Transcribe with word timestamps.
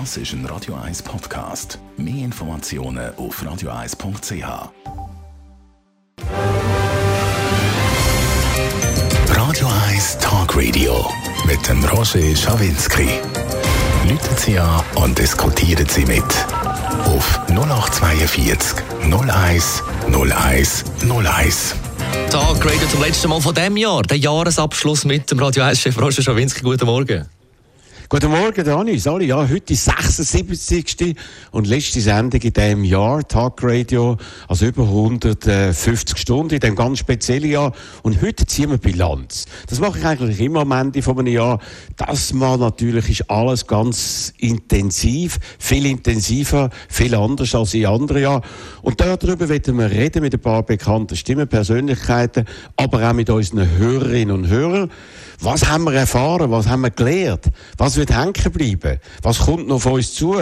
Das 0.00 0.16
ist 0.16 0.32
ein 0.32 0.44
Radio 0.46 0.74
1 0.74 1.02
Podcast. 1.02 1.78
Mehr 1.96 2.24
Informationen 2.24 3.14
auf 3.14 3.40
radio1.ch. 3.40 4.44
Radio 9.28 9.68
1 9.88 10.18
Talk 10.18 10.56
Radio 10.56 11.08
mit 11.46 11.68
dem 11.68 11.84
Roger 11.84 12.34
Schawinski. 12.34 13.08
Leuten 14.08 14.36
Sie 14.36 14.58
an 14.58 14.82
und 14.96 15.16
diskutieren 15.16 15.88
Sie 15.88 16.04
mit. 16.06 16.24
Auf 17.04 17.38
0842 17.50 18.82
01 19.00 19.82
01 20.12 20.84
01. 21.08 21.74
Tag 22.32 22.64
Radio 22.64 22.88
zum 22.88 23.00
letzten 23.00 23.28
Mal 23.28 23.40
von 23.40 23.54
diesem 23.54 23.76
Jahr. 23.76 24.02
Der 24.02 24.18
Jahresabschluss 24.18 25.04
mit 25.04 25.30
dem 25.30 25.38
Radio 25.38 25.62
1-Chef 25.62 25.96
Roger 26.00 26.20
Schawinski. 26.20 26.62
Guten 26.62 26.86
Morgen. 26.86 27.28
Guten 28.10 28.30
Morgen, 28.30 28.62
Dani. 28.62 28.98
Sorry, 28.98 29.28
ja, 29.28 29.48
heute 29.48 29.62
die 29.62 29.74
76. 29.76 31.16
und 31.52 31.66
letzte 31.66 32.02
Sendung 32.02 32.38
in 32.42 32.52
diesem 32.52 32.84
Jahr, 32.84 33.26
Tag 33.26 33.62
Radio, 33.62 34.18
also 34.46 34.66
über 34.66 34.82
150 34.82 36.18
Stunden 36.18 36.52
in 36.52 36.60
diesem 36.60 36.76
ganz 36.76 36.98
speziellen 36.98 37.50
Jahr. 37.50 37.72
Und 38.02 38.20
heute 38.20 38.44
ziehen 38.44 38.68
wir 38.68 38.76
Bilanz. 38.76 39.46
Das 39.70 39.80
mache 39.80 40.00
ich 40.00 40.04
eigentlich 40.04 40.38
immer 40.40 40.60
am 40.60 40.72
Ende 40.72 41.00
von 41.00 41.18
einem 41.18 41.32
Jahr. 41.32 41.60
Das 41.96 42.34
Mal 42.34 42.58
natürlich 42.58 43.08
ist 43.08 43.30
alles 43.30 43.66
ganz 43.66 44.34
intensiv, 44.36 45.38
viel 45.58 45.86
intensiver, 45.86 46.68
viel 46.90 47.14
anders 47.14 47.54
als 47.54 47.72
in 47.72 47.86
anderen 47.86 48.22
Jahren. 48.22 48.42
Und 48.82 49.00
darüber 49.00 49.48
werden 49.48 49.78
wir 49.78 49.90
reden 49.90 50.20
mit 50.20 50.34
ein 50.34 50.40
paar 50.40 50.62
bekannten 50.62 51.16
Stimmen, 51.16 51.48
Persönlichkeiten, 51.48 52.44
aber 52.76 53.08
auch 53.08 53.14
mit 53.14 53.30
unseren 53.30 53.78
Hörerinnen 53.78 54.34
und 54.34 54.48
Hörern. 54.48 54.90
Was 55.40 55.66
haben 55.66 55.84
wir 55.84 55.94
erfahren? 55.94 56.50
Was 56.50 56.68
haben 56.68 56.82
wir 56.82 56.90
gelernt? 56.90 57.46
Was 57.76 57.96
wird 57.96 58.10
hängen 58.10 58.32
bleiben? 58.32 59.00
Was 59.22 59.38
kommt 59.38 59.68
noch 59.68 59.80
von 59.80 59.94
uns 59.94 60.14
zu? 60.14 60.36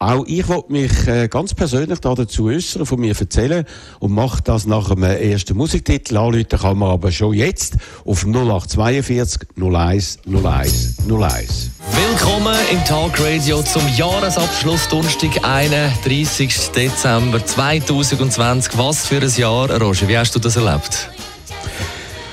Auch 0.00 0.24
ich 0.28 0.46
wollte 0.46 0.70
mich 0.70 1.08
äh, 1.08 1.26
ganz 1.26 1.54
persönlich 1.54 1.98
dazu 1.98 2.46
äußern, 2.46 2.86
von 2.86 3.00
mir 3.00 3.18
erzählen 3.18 3.64
und 3.98 4.12
mache 4.12 4.40
das 4.42 4.64
nach 4.64 4.90
dem 4.90 5.02
ersten 5.02 5.56
Musiktitel. 5.56 6.16
Anrufen 6.16 6.46
kann 6.48 6.78
man 6.78 6.90
aber 6.90 7.10
schon 7.10 7.34
jetzt 7.34 7.74
auf 8.04 8.24
0842 8.24 9.48
01 9.60 10.18
01 10.24 10.98
01. 11.10 11.70
Willkommen 11.92 12.56
im 12.70 12.84
Talk 12.84 13.18
Radio 13.18 13.60
zum 13.62 13.82
Jahresabschluss 13.96 14.86
Donnerstag, 14.86 15.30
31. 15.42 16.70
Dezember 16.76 17.44
2020. 17.44 18.78
Was 18.78 19.04
für 19.04 19.20
ein 19.20 19.32
Jahr, 19.36 19.68
Roger. 19.82 20.06
Wie 20.06 20.16
hast 20.16 20.32
du 20.32 20.38
das 20.38 20.54
erlebt? 20.54 21.10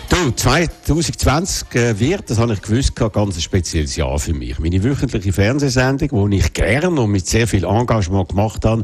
Du, 0.09 0.31
2020 0.31 1.75
äh, 1.75 1.99
wird, 1.99 2.29
das 2.29 2.37
habe 2.37 2.53
ich 2.53 2.61
gewusst, 2.61 3.01
ein 3.01 3.11
ganz 3.11 3.41
spezielles 3.41 3.95
Jahr 3.95 4.19
für 4.19 4.33
mich. 4.33 4.59
Meine 4.59 4.83
wöchentliche 4.83 5.33
Fernsehsendung, 5.33 6.29
die 6.29 6.37
ich 6.37 6.53
gerne 6.53 6.89
und 6.89 7.11
mit 7.11 7.25
sehr 7.25 7.47
viel 7.47 7.63
Engagement 7.63 8.29
gemacht 8.29 8.65
habe, 8.65 8.83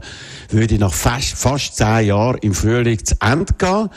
würde 0.49 0.79
nach 0.79 0.93
fast, 0.93 1.33
fast 1.35 1.75
zehn 1.75 2.07
Jahren 2.07 2.37
im 2.41 2.53
Frühling 2.53 3.03
zu 3.03 3.15
Ende 3.21 3.53
gehen. 3.57 3.89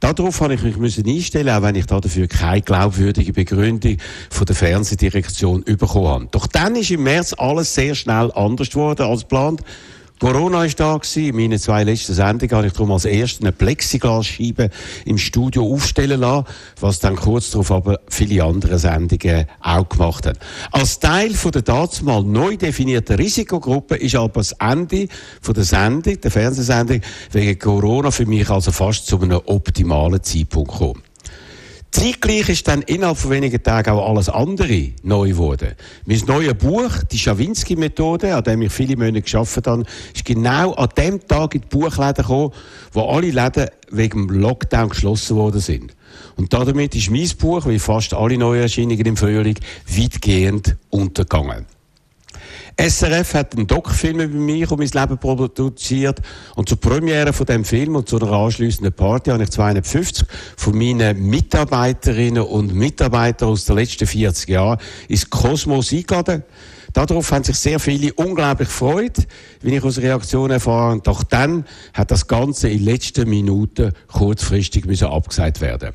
Darauf 0.00 0.40
habe 0.42 0.54
ich 0.54 0.76
mich 0.76 0.98
einstellen, 0.98 1.48
auch 1.48 1.62
wenn 1.62 1.74
ich 1.74 1.86
dafür 1.86 2.28
keine 2.28 2.60
glaubwürdige 2.60 3.32
Begründung 3.32 3.96
von 4.28 4.44
der 4.44 4.54
Fernsehdirektion 4.54 5.64
bekommen 5.64 6.08
habe. 6.08 6.28
Doch 6.30 6.46
dann 6.46 6.76
ist 6.76 6.90
im 6.90 7.02
März 7.02 7.34
alles 7.38 7.74
sehr 7.74 7.94
schnell 7.94 8.30
anders 8.32 8.70
geworden 8.70 9.02
als 9.02 9.22
geplant. 9.22 9.62
Corona 10.18 10.60
war 10.60 10.68
da 10.68 10.96
gewesen. 10.96 11.24
In 11.24 11.36
meinen 11.36 11.58
zwei 11.58 11.84
letzten 11.84 12.14
Sendungen 12.14 12.56
habe 12.56 12.66
ich 12.68 12.72
darum 12.72 12.92
als 12.92 13.04
erstes 13.04 13.42
eine 13.42 13.52
Plexiglasscheibe 13.52 14.70
im 15.04 15.18
Studio 15.18 15.70
aufstellen 15.70 16.20
lassen, 16.20 16.46
was 16.80 17.00
dann 17.00 17.16
kurz 17.16 17.50
darauf 17.50 17.70
aber 17.70 18.00
viele 18.08 18.42
andere 18.42 18.78
Sendungen 18.78 19.46
auch 19.60 19.88
gemacht 19.88 20.26
haben. 20.26 20.38
Als 20.72 20.98
Teil 21.00 21.34
von 21.34 21.52
der 21.52 21.62
dazumal 21.62 22.22
neu 22.22 22.56
definierten 22.56 23.16
Risikogruppe 23.16 23.96
ist 23.96 24.14
aber 24.14 24.40
das 24.40 24.52
Ende 24.52 25.08
von 25.42 25.54
der 25.54 25.64
Sendung, 25.64 26.18
der 26.18 26.30
Fernsehsendung, 26.30 27.02
wegen 27.32 27.58
Corona 27.58 28.10
für 28.10 28.26
mich 28.26 28.48
also 28.48 28.72
fast 28.72 29.06
zu 29.06 29.20
einem 29.20 29.40
optimalen 29.44 30.22
Zeitpunkt 30.22 30.72
gekommen. 30.72 31.02
Zeitgleich 31.96 32.50
ist 32.50 32.68
dann 32.68 32.82
innerhalb 32.82 33.16
von 33.16 33.30
wenigen 33.30 33.62
Tagen 33.62 33.88
auch 33.88 34.10
alles 34.10 34.28
andere 34.28 34.90
neu 35.02 35.30
geworden. 35.30 35.72
Mein 36.04 36.20
neues 36.26 36.52
Buch, 36.52 36.90
die 37.10 37.18
Schawinski-Methode, 37.18 38.36
an 38.36 38.44
dem 38.44 38.60
ich 38.60 38.70
viele 38.70 38.98
Monate 38.98 39.22
gearbeitet 39.22 39.66
habe, 39.66 39.84
ist 40.14 40.22
genau 40.22 40.74
an 40.74 40.90
dem 40.98 41.26
Tag 41.26 41.54
in 41.54 41.62
die 41.62 41.66
Buchläden 41.68 42.16
gekommen, 42.16 42.52
wo 42.92 43.00
alle 43.08 43.30
Läden 43.30 43.70
wegen 43.90 44.26
dem 44.26 44.40
Lockdown 44.40 44.90
geschlossen 44.90 45.36
worden 45.36 45.62
sind. 45.62 45.96
Und 46.36 46.52
damit 46.52 46.94
ist 46.94 47.10
mein 47.10 47.30
Buch, 47.38 47.64
wie 47.66 47.78
fast 47.78 48.12
alle 48.12 48.36
Neuerscheinungen 48.36 49.06
im 49.06 49.16
Frühling, 49.16 49.58
weitgehend 49.88 50.76
untergegangen. 50.90 51.64
SRF 52.78 53.32
hat 53.32 53.56
einen 53.56 53.66
Doc-Film 53.66 54.20
über 54.20 54.36
mich 54.36 54.70
und 54.70 54.78
mein 54.78 54.88
Leben 54.88 55.18
produziert. 55.18 56.20
Und 56.56 56.68
zur 56.68 56.78
Premiere 56.78 57.32
von 57.32 57.46
dem 57.46 57.64
Film 57.64 57.96
und 57.96 58.06
zu 58.06 58.20
einer 58.20 58.30
anschliessenden 58.32 58.92
Party 58.92 59.30
habe 59.30 59.44
ich 59.44 59.50
250 59.50 60.26
von 60.56 60.76
meinen 60.76 61.26
Mitarbeiterinnen 61.26 62.42
und 62.42 62.74
Mitarbeitern 62.74 63.48
aus 63.48 63.64
den 63.64 63.76
letzten 63.76 64.06
40 64.06 64.50
Jahren 64.50 64.78
ins 65.08 65.30
Kosmos 65.30 65.90
eingeladen. 65.90 66.42
Darauf 66.92 67.32
haben 67.32 67.44
sich 67.44 67.56
sehr 67.56 67.80
viele 67.80 68.12
unglaublich 68.14 68.68
gefreut, 68.68 69.26
wie 69.62 69.76
ich 69.76 69.84
aus 69.84 69.98
Reaktionen 69.98 70.52
erfahren. 70.52 71.00
Doch 71.02 71.22
dann 71.22 71.64
hat 71.94 72.10
das 72.10 72.26
Ganze 72.26 72.68
in 72.68 72.78
den 72.78 72.86
letzten 72.86 73.28
Minuten 73.28 73.92
kurzfristig 74.06 74.84
müssen 74.84 75.08
abgesagt 75.08 75.62
werden. 75.62 75.92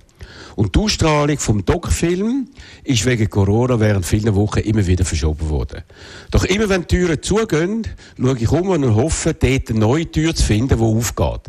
Und 0.56 0.76
die 0.76 0.80
Ausstrahlung 0.80 1.38
vom 1.38 1.66
Doc-Film 1.66 2.48
ist 2.84 3.06
wegen 3.06 3.30
Corona 3.30 3.80
während 3.80 4.06
vielen 4.06 4.36
Wochen 4.36 4.60
immer 4.60 4.86
wieder 4.86 5.06
verschoben 5.06 5.50
worden. 5.50 5.84
Doch 6.32 6.44
immer 6.46 6.70
wenn 6.70 6.82
die 6.82 6.96
Türen 6.96 7.22
zugehen, 7.22 7.88
schaue 8.18 8.38
ich 8.38 8.52
um 8.52 8.70
und 8.70 8.96
hoffe, 8.96 9.34
dort 9.34 9.70
eine 9.70 9.80
neue 9.80 10.12
Tür 10.12 10.36
zu 10.36 10.44
finden, 10.44 10.78
die 10.78 10.84
aufgeht. 10.84 11.42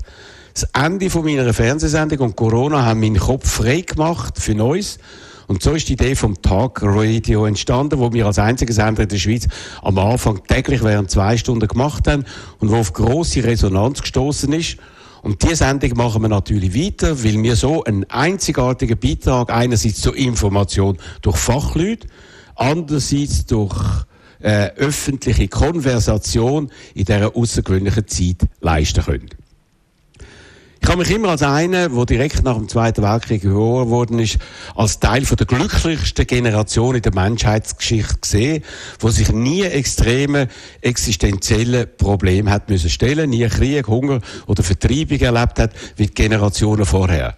Das 0.55 0.69
Ende 0.75 1.09
von 1.09 1.25
meiner 1.25 1.53
Fernsehsendung 1.55 2.19
und 2.21 2.37
Corona 2.37 2.85
haben 2.85 3.01
meinen 3.01 3.19
Kopf 3.19 3.49
frei 3.49 3.81
gemacht 3.81 4.39
für 4.39 4.55
Neues. 4.55 4.99
Und 5.47 5.63
so 5.63 5.73
ist 5.73 5.89
die 5.89 5.95
Idee 5.95 6.15
vom 6.15 6.41
Tag 6.41 6.81
Radio 6.83 7.47
entstanden, 7.47 7.99
wo 7.99 8.13
wir 8.13 8.27
als 8.27 8.39
einziger 8.39 8.73
Sender 8.73 9.03
in 9.03 9.09
der 9.09 9.19
Schweiz 9.19 9.49
am 9.83 9.99
Anfang 9.99 10.43
täglich 10.47 10.83
während 10.83 11.11
zwei 11.11 11.37
Stunden 11.37 11.69
gemacht 11.69 12.07
haben 12.07 12.25
und 12.59 12.71
wo 12.71 12.77
auf 12.77 12.93
grosse 12.93 13.45
Resonanz 13.45 14.03
gestoßen 14.03 14.53
ist. 14.53 14.77
Und 15.23 15.43
diese 15.43 15.57
Sendung 15.57 15.97
machen 15.97 16.23
wir 16.23 16.29
natürlich 16.29 16.75
weiter, 16.75 17.23
weil 17.23 17.41
wir 17.43 17.55
so 17.55 17.85
einen 17.85 18.05
einzigartigen 18.11 18.99
Beitrag 18.99 19.51
einerseits 19.51 20.01
zur 20.01 20.17
Information 20.17 20.99
durch 21.23 21.37
Fachleute, 21.37 22.09
andererseits 22.57 23.47
durch 23.47 24.05
äh, 24.41 24.71
öffentliche 24.75 25.47
Konversation 25.47 26.71
in 26.95 27.05
dieser 27.05 27.37
außergewöhnlichen 27.37 28.09
Zeit 28.09 28.49
leisten 28.61 29.05
können. 29.05 29.29
Ich 30.85 30.89
habe 30.89 30.99
mich 30.99 31.13
immer 31.13 31.29
als 31.29 31.43
einer, 31.43 31.91
der 31.91 32.07
direkt 32.07 32.43
nach 32.43 32.57
dem 32.57 32.69
Zweiten 32.69 33.03
Weltkrieg 33.03 33.43
gehört 33.43 33.89
worden 33.89 34.19
ist, 34.19 34.39
als 34.75 34.99
Teil 34.99 35.25
von 35.25 35.37
der 35.37 35.47
glücklichsten 35.47 36.27
Generation 36.27 36.97
in 36.97 37.03
der 37.03 37.15
Menschheitsgeschichte 37.15 38.19
gesehen, 38.21 38.65
wo 38.99 39.09
sich 39.09 39.31
nie 39.31 39.63
extreme 39.63 40.49
existenzielle 40.81 41.87
Probleme 41.87 42.51
hat 42.51 42.69
müssen 42.69 42.91
stellen, 42.91 43.31
nie 43.31 43.47
Krieg, 43.47 43.87
Hunger 43.87 44.21
oder 44.49 44.65
Vertreibung 44.65 45.21
erlebt 45.21 45.61
hat, 45.61 45.71
wie 45.97 46.09
die 46.09 46.15
Generationen 46.15 46.85
vorher. 46.85 47.37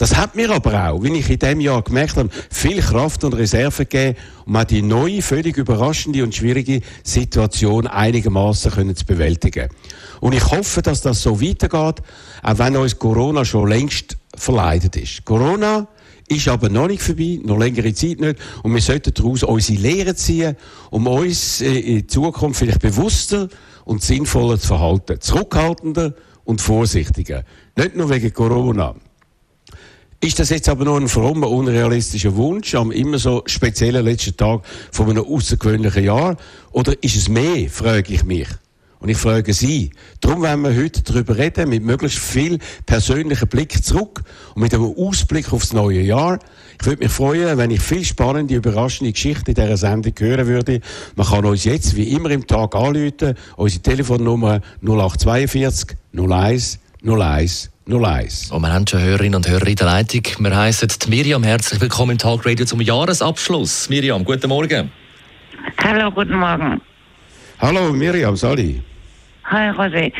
Das 0.00 0.16
hat 0.16 0.34
mir 0.34 0.50
aber 0.50 0.88
auch, 0.88 1.02
wie 1.02 1.12
ich 1.18 1.28
in 1.28 1.38
diesem 1.38 1.60
Jahr 1.60 1.82
gemerkt 1.82 2.16
habe, 2.16 2.30
viel 2.48 2.80
Kraft 2.80 3.22
und 3.22 3.34
Reserve 3.34 3.84
gegeben, 3.84 4.16
um 4.46 4.56
auch 4.56 4.64
die 4.64 4.80
neue, 4.80 5.20
völlig 5.20 5.58
überraschende 5.58 6.24
und 6.24 6.34
schwierige 6.34 6.80
Situation 7.04 7.86
einigermaßen 7.86 8.96
zu 8.96 9.04
bewältigen. 9.04 9.68
Und 10.20 10.34
ich 10.34 10.50
hoffe, 10.50 10.80
dass 10.80 11.02
das 11.02 11.20
so 11.20 11.42
weitergeht, 11.42 12.02
auch 12.42 12.58
wenn 12.58 12.78
uns 12.78 12.98
Corona 12.98 13.44
schon 13.44 13.68
längst 13.68 14.16
verleidet 14.34 14.96
ist. 14.96 15.26
Corona 15.26 15.86
ist 16.28 16.48
aber 16.48 16.70
noch 16.70 16.88
nicht 16.88 17.02
vorbei, 17.02 17.38
noch 17.44 17.58
längere 17.58 17.92
Zeit 17.92 18.20
nicht. 18.20 18.38
Und 18.62 18.72
wir 18.72 18.80
sollten 18.80 19.12
daraus 19.12 19.42
unsere 19.42 19.82
Lehren 19.82 20.16
ziehen, 20.16 20.56
um 20.88 21.06
uns 21.08 21.60
äh, 21.60 21.78
in 21.78 22.08
Zukunft 22.08 22.60
vielleicht 22.60 22.80
bewusster 22.80 23.50
und 23.84 24.02
sinnvoller 24.02 24.58
zu 24.58 24.68
verhalten. 24.68 25.20
Zurückhaltender 25.20 26.14
und 26.44 26.62
vorsichtiger. 26.62 27.44
Nicht 27.76 27.96
nur 27.96 28.08
wegen 28.08 28.32
Corona. 28.32 28.94
Ist 30.22 30.38
das 30.38 30.50
jetzt 30.50 30.68
aber 30.68 30.84
nur 30.84 30.98
ein 30.98 31.08
frommer, 31.08 31.48
unrealistischer 31.48 32.36
Wunsch 32.36 32.74
am 32.74 32.90
immer 32.90 33.18
so 33.18 33.42
speziellen 33.46 34.04
letzten 34.04 34.36
Tag 34.36 34.60
von 34.92 35.08
einem 35.08 35.24
außergewöhnlichen 35.24 36.04
Jahr? 36.04 36.36
Oder 36.72 36.92
ist 37.02 37.16
es 37.16 37.30
mehr, 37.30 37.70
frage 37.70 38.12
ich 38.12 38.22
mich. 38.24 38.48
Und 38.98 39.08
ich 39.08 39.16
frage 39.16 39.54
Sie. 39.54 39.92
Darum 40.20 40.42
werden 40.42 40.60
wir 40.60 40.76
heute 40.76 41.02
darüber 41.02 41.38
reden, 41.38 41.70
mit 41.70 41.82
möglichst 41.82 42.18
viel 42.18 42.58
persönlichen 42.84 43.48
Blick 43.48 43.82
zurück 43.82 44.22
und 44.54 44.60
mit 44.60 44.74
einem 44.74 44.92
Ausblick 44.94 45.54
aufs 45.54 45.72
neue 45.72 46.02
Jahr. 46.02 46.38
Ich 46.78 46.86
würde 46.86 47.02
mich 47.02 47.12
freuen, 47.12 47.56
wenn 47.56 47.70
ich 47.70 47.80
viel 47.80 48.04
spannende, 48.04 48.56
überraschende 48.56 49.12
Geschichten 49.12 49.52
in 49.52 49.54
dieser 49.54 49.78
Sendung 49.78 50.12
hören 50.18 50.46
würde. 50.46 50.80
Man 51.16 51.28
kann 51.28 51.46
uns 51.46 51.64
jetzt 51.64 51.96
wie 51.96 52.12
immer 52.12 52.30
im 52.30 52.46
Tag 52.46 52.74
anrufen. 52.76 53.36
Unsere 53.56 53.82
Telefonnummer 53.82 54.60
0842 54.82 55.96
01 56.12 56.78
01 57.02 57.70
01. 57.90 58.50
Und 58.52 58.62
wir 58.62 58.72
haben 58.72 58.86
schon 58.86 59.00
Hörerinnen 59.00 59.34
und 59.34 59.48
Hörer 59.48 59.66
in 59.66 59.76
der 59.76 59.86
Leitung. 59.86 60.22
Wir 60.38 60.56
heißen 60.56 60.88
Miriam. 61.08 61.42
Herzlich 61.42 61.80
willkommen 61.80 62.12
im 62.12 62.18
Talk 62.18 62.46
Radio 62.46 62.64
zum 62.64 62.80
Jahresabschluss. 62.80 63.88
Miriam, 63.88 64.24
guten 64.24 64.48
Morgen. 64.48 64.92
Hallo, 65.82 66.10
guten 66.10 66.34
Morgen. 66.34 66.80
Hallo 67.60 67.92
Miriam, 67.92 68.36
Sali. 68.36 68.82
Hi 69.44 69.70
Rosi. 69.70 70.12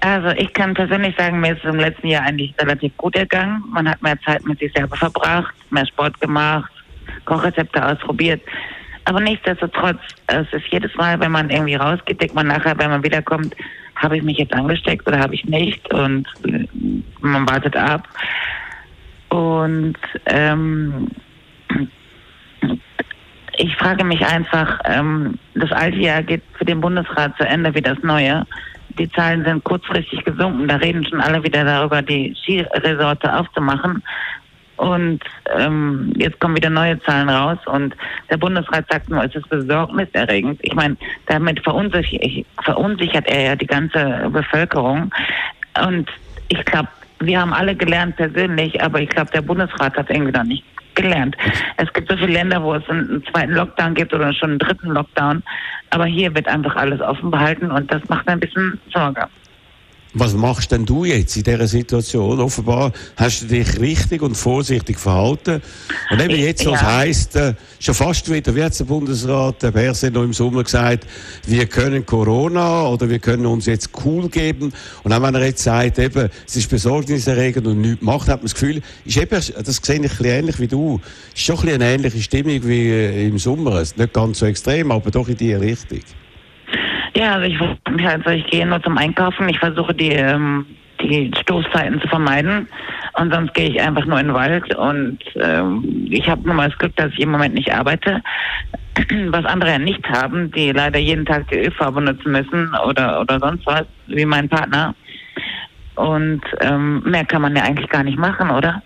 Also 0.00 0.28
ich 0.30 0.52
kann 0.52 0.74
persönlich 0.74 1.14
sagen, 1.16 1.40
mir 1.40 1.52
ist 1.52 1.64
es 1.64 1.70
im 1.72 1.78
letzten 1.78 2.08
Jahr 2.08 2.24
eigentlich 2.24 2.52
relativ 2.60 2.96
gut 2.96 3.14
ergangen. 3.14 3.62
Man 3.70 3.88
hat 3.88 4.02
mehr 4.02 4.20
Zeit 4.22 4.44
mit 4.44 4.58
sich 4.58 4.72
selber 4.74 4.96
verbracht, 4.96 5.54
mehr 5.70 5.86
Sport 5.86 6.20
gemacht, 6.20 6.72
Kochrezepte 7.24 7.86
ausprobiert. 7.86 8.42
Aber 9.04 9.20
nichtsdestotrotz, 9.20 10.00
es 10.26 10.46
ist 10.52 10.66
jedes 10.70 10.94
Mal, 10.96 11.18
wenn 11.20 11.32
man 11.32 11.50
irgendwie 11.50 11.76
rausgeht, 11.76 12.20
denkt 12.20 12.34
man 12.34 12.48
nachher, 12.48 12.78
wenn 12.78 12.90
man 12.90 13.02
wiederkommt, 13.02 13.54
habe 14.02 14.16
ich 14.16 14.22
mich 14.22 14.38
jetzt 14.38 14.54
angesteckt 14.54 15.06
oder 15.06 15.18
habe 15.18 15.34
ich 15.34 15.44
nicht? 15.44 15.92
Und 15.92 16.26
man 17.20 17.48
wartet 17.48 17.76
ab. 17.76 18.08
Und 19.28 19.96
ähm, 20.26 21.08
ich 23.56 23.76
frage 23.76 24.04
mich 24.04 24.24
einfach, 24.26 24.80
ähm, 24.84 25.38
das 25.54 25.72
alte 25.72 25.98
Jahr 25.98 26.22
geht 26.22 26.42
für 26.58 26.64
den 26.64 26.80
Bundesrat 26.80 27.36
zu 27.36 27.46
Ende 27.46 27.74
wie 27.74 27.82
das 27.82 27.98
neue. 28.02 28.46
Die 28.98 29.10
Zahlen 29.12 29.44
sind 29.44 29.64
kurzfristig 29.64 30.24
gesunken. 30.24 30.68
Da 30.68 30.76
reden 30.76 31.06
schon 31.06 31.20
alle 31.20 31.42
wieder 31.42 31.64
darüber, 31.64 32.02
die 32.02 32.34
Skiresorte 32.42 33.34
aufzumachen. 33.34 34.02
Und 34.76 35.20
ähm, 35.56 36.12
jetzt 36.16 36.40
kommen 36.40 36.56
wieder 36.56 36.70
neue 36.70 36.98
Zahlen 37.00 37.28
raus 37.28 37.58
und 37.66 37.94
der 38.30 38.36
Bundesrat 38.36 38.86
sagt 38.90 39.10
nur, 39.10 39.22
es 39.22 39.34
ist 39.34 39.48
besorgniserregend. 39.48 40.58
Ich 40.62 40.74
meine, 40.74 40.96
damit 41.26 41.60
verunsichert, 41.60 42.46
verunsichert 42.64 43.26
er 43.28 43.42
ja 43.42 43.56
die 43.56 43.66
ganze 43.66 44.28
Bevölkerung. 44.32 45.12
Und 45.86 46.08
ich 46.48 46.64
glaube, 46.64 46.88
wir 47.20 47.40
haben 47.40 47.52
alle 47.52 47.76
gelernt 47.76 48.16
persönlich, 48.16 48.82
aber 48.82 49.00
ich 49.00 49.08
glaube, 49.10 49.30
der 49.32 49.42
Bundesrat 49.42 49.96
hat 49.96 50.10
irgendwie 50.10 50.32
noch 50.32 50.44
nicht 50.44 50.64
gelernt. 50.94 51.36
Es 51.76 51.92
gibt 51.92 52.10
so 52.10 52.16
viele 52.16 52.32
Länder, 52.32 52.62
wo 52.62 52.74
es 52.74 52.88
einen 52.88 53.24
zweiten 53.30 53.52
Lockdown 53.52 53.94
gibt 53.94 54.12
oder 54.12 54.32
schon 54.32 54.50
einen 54.50 54.58
dritten 54.58 54.88
Lockdown. 54.88 55.42
Aber 55.90 56.06
hier 56.06 56.34
wird 56.34 56.48
einfach 56.48 56.76
alles 56.76 57.00
offen 57.00 57.30
behalten 57.30 57.70
und 57.70 57.90
das 57.92 58.06
macht 58.08 58.28
ein 58.28 58.40
bisschen 58.40 58.78
Sorge. 58.92 59.26
Was 60.14 60.34
machst 60.34 60.70
denn 60.70 60.84
du 60.84 61.06
jetzt 61.06 61.36
in 61.38 61.42
dieser 61.42 61.66
Situation? 61.66 62.38
Offenbar 62.38 62.92
hast 63.16 63.42
du 63.42 63.46
dich 63.46 63.80
richtig 63.80 64.20
und 64.20 64.34
vorsichtig 64.34 64.98
verhalten. 64.98 65.62
Und 66.10 66.20
eben 66.20 66.36
jetzt, 66.36 66.66
was 66.66 66.82
ja. 66.82 66.96
heisst, 66.96 67.34
äh, 67.36 67.54
schon 67.80 67.94
fast 67.94 68.30
wieder, 68.30 68.54
wie 68.54 68.62
hat 68.62 68.78
der 68.78 68.84
Bundesrat, 68.84 69.62
der 69.62 69.70
Berse 69.70 70.10
noch 70.10 70.22
im 70.22 70.34
Sommer 70.34 70.64
gesagt, 70.64 71.06
wir 71.46 71.64
können 71.64 72.04
Corona 72.04 72.88
oder 72.88 73.08
wir 73.08 73.20
können 73.20 73.46
uns 73.46 73.64
jetzt 73.64 73.88
cool 74.04 74.28
geben. 74.28 74.74
Und 75.02 75.12
auch 75.14 75.22
wenn 75.22 75.34
er 75.34 75.46
jetzt 75.46 75.62
sagt, 75.62 75.98
eben, 75.98 76.28
es 76.46 76.56
ist 76.56 76.68
besorgniserregend 76.68 77.66
und 77.66 77.80
nichts 77.80 78.02
macht, 78.02 78.28
hat 78.28 78.40
man 78.40 78.42
das 78.42 78.54
Gefühl, 78.54 78.82
ist 79.06 79.16
eben, 79.16 79.30
das 79.30 79.46
sehe 79.82 79.96
ich 79.96 80.02
ein 80.02 80.02
bisschen 80.02 80.26
ähnlich 80.26 80.60
wie 80.60 80.68
du, 80.68 81.00
ist 81.34 81.42
schon 81.42 81.56
ein 81.56 81.62
bisschen 81.62 81.82
eine 81.82 81.94
ähnliche 81.94 82.20
Stimmung 82.20 82.68
wie 82.68 82.88
äh, 82.88 83.28
im 83.28 83.38
Sommer. 83.38 83.80
Nicht 83.80 84.12
ganz 84.12 84.40
so 84.40 84.44
extrem, 84.44 84.92
aber 84.92 85.10
doch 85.10 85.28
in 85.28 85.38
die 85.38 85.54
Richtung. 85.54 86.00
Ja, 87.14 87.34
also 87.34 87.46
ich, 87.46 87.60
also 88.06 88.30
ich 88.30 88.46
gehe 88.46 88.66
nur 88.66 88.82
zum 88.82 88.96
Einkaufen. 88.96 89.48
Ich 89.48 89.58
versuche 89.58 89.94
die, 89.94 90.12
ähm, 90.12 90.66
die 91.00 91.30
Stoßzeiten 91.42 92.00
zu 92.00 92.08
vermeiden. 92.08 92.68
Und 93.18 93.32
sonst 93.32 93.52
gehe 93.54 93.68
ich 93.68 93.80
einfach 93.80 94.06
nur 94.06 94.18
in 94.18 94.28
den 94.28 94.34
Wald. 94.34 94.74
Und 94.74 95.18
ähm, 95.36 96.06
ich 96.10 96.28
habe 96.28 96.42
nur 96.42 96.54
mal 96.54 96.70
das 96.70 96.78
Glück, 96.78 96.96
dass 96.96 97.12
ich 97.12 97.20
im 97.20 97.30
Moment 97.30 97.54
nicht 97.54 97.72
arbeite. 97.72 98.22
Was 99.28 99.44
andere 99.44 99.72
ja 99.72 99.78
nicht 99.78 100.06
haben, 100.08 100.50
die 100.52 100.72
leider 100.72 100.98
jeden 100.98 101.26
Tag 101.26 101.48
die 101.48 101.58
ÖV 101.58 101.92
benutzen 101.92 102.32
müssen 102.32 102.74
oder, 102.86 103.20
oder 103.20 103.38
sonst 103.40 103.66
was, 103.66 103.84
wie 104.06 104.26
mein 104.26 104.48
Partner. 104.48 104.94
Und 105.94 106.42
ähm, 106.60 107.02
mehr 107.04 107.24
kann 107.24 107.42
man 107.42 107.56
ja 107.56 107.62
eigentlich 107.62 107.88
gar 107.88 108.02
nicht 108.02 108.18
machen, 108.18 108.50
oder? 108.50 108.82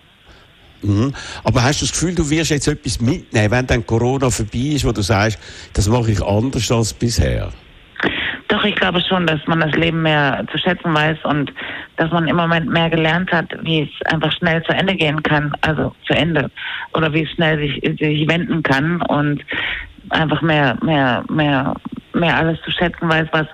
Mhm. 0.81 1.13
Aber 1.43 1.63
hast 1.63 1.81
du 1.81 1.85
das 1.85 1.91
Gefühl, 1.91 2.15
du 2.15 2.29
wirst 2.29 2.51
jetzt 2.51 2.67
etwas 2.67 3.01
mitnehmen, 3.01 3.51
wenn 3.51 3.67
dann 3.67 3.85
Corona 3.85 4.29
vorbei 4.29 4.75
ist, 4.75 4.85
wo 4.85 4.91
du 4.91 5.01
sagst, 5.01 5.39
das 5.73 5.87
mache 5.87 6.11
ich 6.11 6.23
anders 6.23 6.71
als 6.71 6.93
bisher? 6.93 7.49
Doch, 8.49 8.63
ich 8.63 8.75
glaube 8.75 9.01
schon, 9.01 9.27
dass 9.27 9.45
man 9.47 9.59
das 9.59 9.73
Leben 9.73 10.03
mehr 10.03 10.45
zu 10.51 10.57
schätzen 10.57 10.93
weiß 10.93 11.17
und 11.23 11.51
dass 11.97 12.11
man 12.11 12.27
im 12.27 12.37
Moment 12.37 12.69
mehr 12.69 12.89
gelernt 12.89 13.31
hat, 13.31 13.47
wie 13.61 13.81
es 13.81 14.11
einfach 14.11 14.31
schnell 14.31 14.63
zu 14.63 14.71
Ende 14.71 14.95
gehen 14.95 15.21
kann, 15.23 15.53
also 15.61 15.93
zu 16.05 16.13
Ende, 16.13 16.49
oder 16.93 17.11
wie 17.13 17.23
es 17.23 17.31
schnell 17.31 17.57
sich, 17.59 17.81
sich 17.99 18.27
wenden 18.29 18.63
kann 18.63 19.01
und 19.01 19.43
einfach 20.09 20.41
mehr, 20.41 20.77
mehr, 20.81 21.23
mehr, 21.29 21.75
mehr 22.13 22.37
alles 22.37 22.61
zu 22.61 22.71
schätzen 22.71 23.09
weiß, 23.09 23.27
was, 23.31 23.47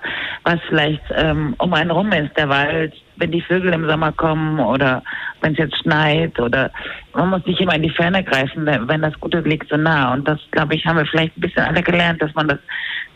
was 0.44 0.60
vielleicht 0.68 1.02
ähm, 1.16 1.54
um 1.58 1.74
einen 1.74 1.90
rum 1.90 2.12
ist, 2.12 2.36
der 2.36 2.48
Wald, 2.48 2.94
wenn 3.16 3.32
die 3.32 3.42
Vögel 3.42 3.72
im 3.72 3.88
Sommer 3.88 4.12
kommen 4.12 4.60
oder 4.60 5.02
wenn 5.40 5.52
es 5.52 5.58
jetzt 5.58 5.78
schneit 5.78 6.38
oder 6.38 6.70
man 7.14 7.30
muss 7.30 7.46
nicht 7.46 7.60
immer 7.60 7.74
in 7.74 7.82
die 7.82 7.90
Ferne 7.90 8.22
greifen, 8.24 8.66
wenn 8.66 9.02
das 9.02 9.18
Gute 9.20 9.40
liegt 9.40 9.68
so 9.68 9.76
nah. 9.76 10.12
Und 10.12 10.26
das, 10.26 10.40
glaube 10.50 10.74
ich, 10.74 10.84
haben 10.86 10.98
wir 10.98 11.06
vielleicht 11.06 11.36
ein 11.36 11.40
bisschen 11.40 11.62
alle 11.62 11.82
gelernt, 11.82 12.22
dass 12.22 12.34
man 12.34 12.48
das, 12.48 12.58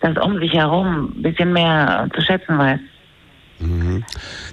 das 0.00 0.16
um 0.24 0.38
sich 0.38 0.52
herum 0.52 1.12
ein 1.16 1.22
bisschen 1.22 1.52
mehr 1.52 2.08
zu 2.14 2.20
schätzen 2.22 2.58
weiß. 2.58 2.80
Mhm. 3.60 4.04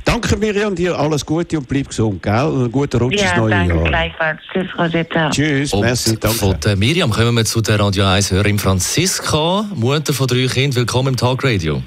Danke 0.04 0.36
Miriam, 0.38 0.74
dir 0.74 0.98
alles 0.98 1.26
Gute 1.26 1.60
und 1.60 1.68
bleib 1.68 1.90
gesund, 1.90 2.24
gell? 2.24 2.46
Und 2.46 2.62
einen 2.62 2.72
guten 2.72 2.98
Rutsch 2.98 3.20
ja, 3.20 3.30
ins 3.30 3.38
neue 3.38 3.50
danke, 3.52 3.76
Jahr. 3.76 3.84
gleichfalls. 3.84 4.40
Tschüss, 4.52 4.68
Rosetta. 4.78 5.30
Tschüss, 5.30 5.74
Und 5.74 5.82
merci, 5.82 6.18
danke. 6.20 6.38
Von 6.38 6.60
der 6.60 6.76
Miriam 6.76 7.12
kommen 7.12 7.36
wir 7.36 7.46
zu 7.46 7.62
der 7.62 7.80
Radio 7.80 8.06
1 8.06 8.32
Hörerin 8.32 8.58
Franziska, 8.58 9.66
Mutter 9.76 10.14
von 10.14 10.28
drei 10.28 10.48
Kindern. 10.48 10.78
Willkommen 10.78 11.10
im 11.10 11.18
Talkradio. 11.18 11.84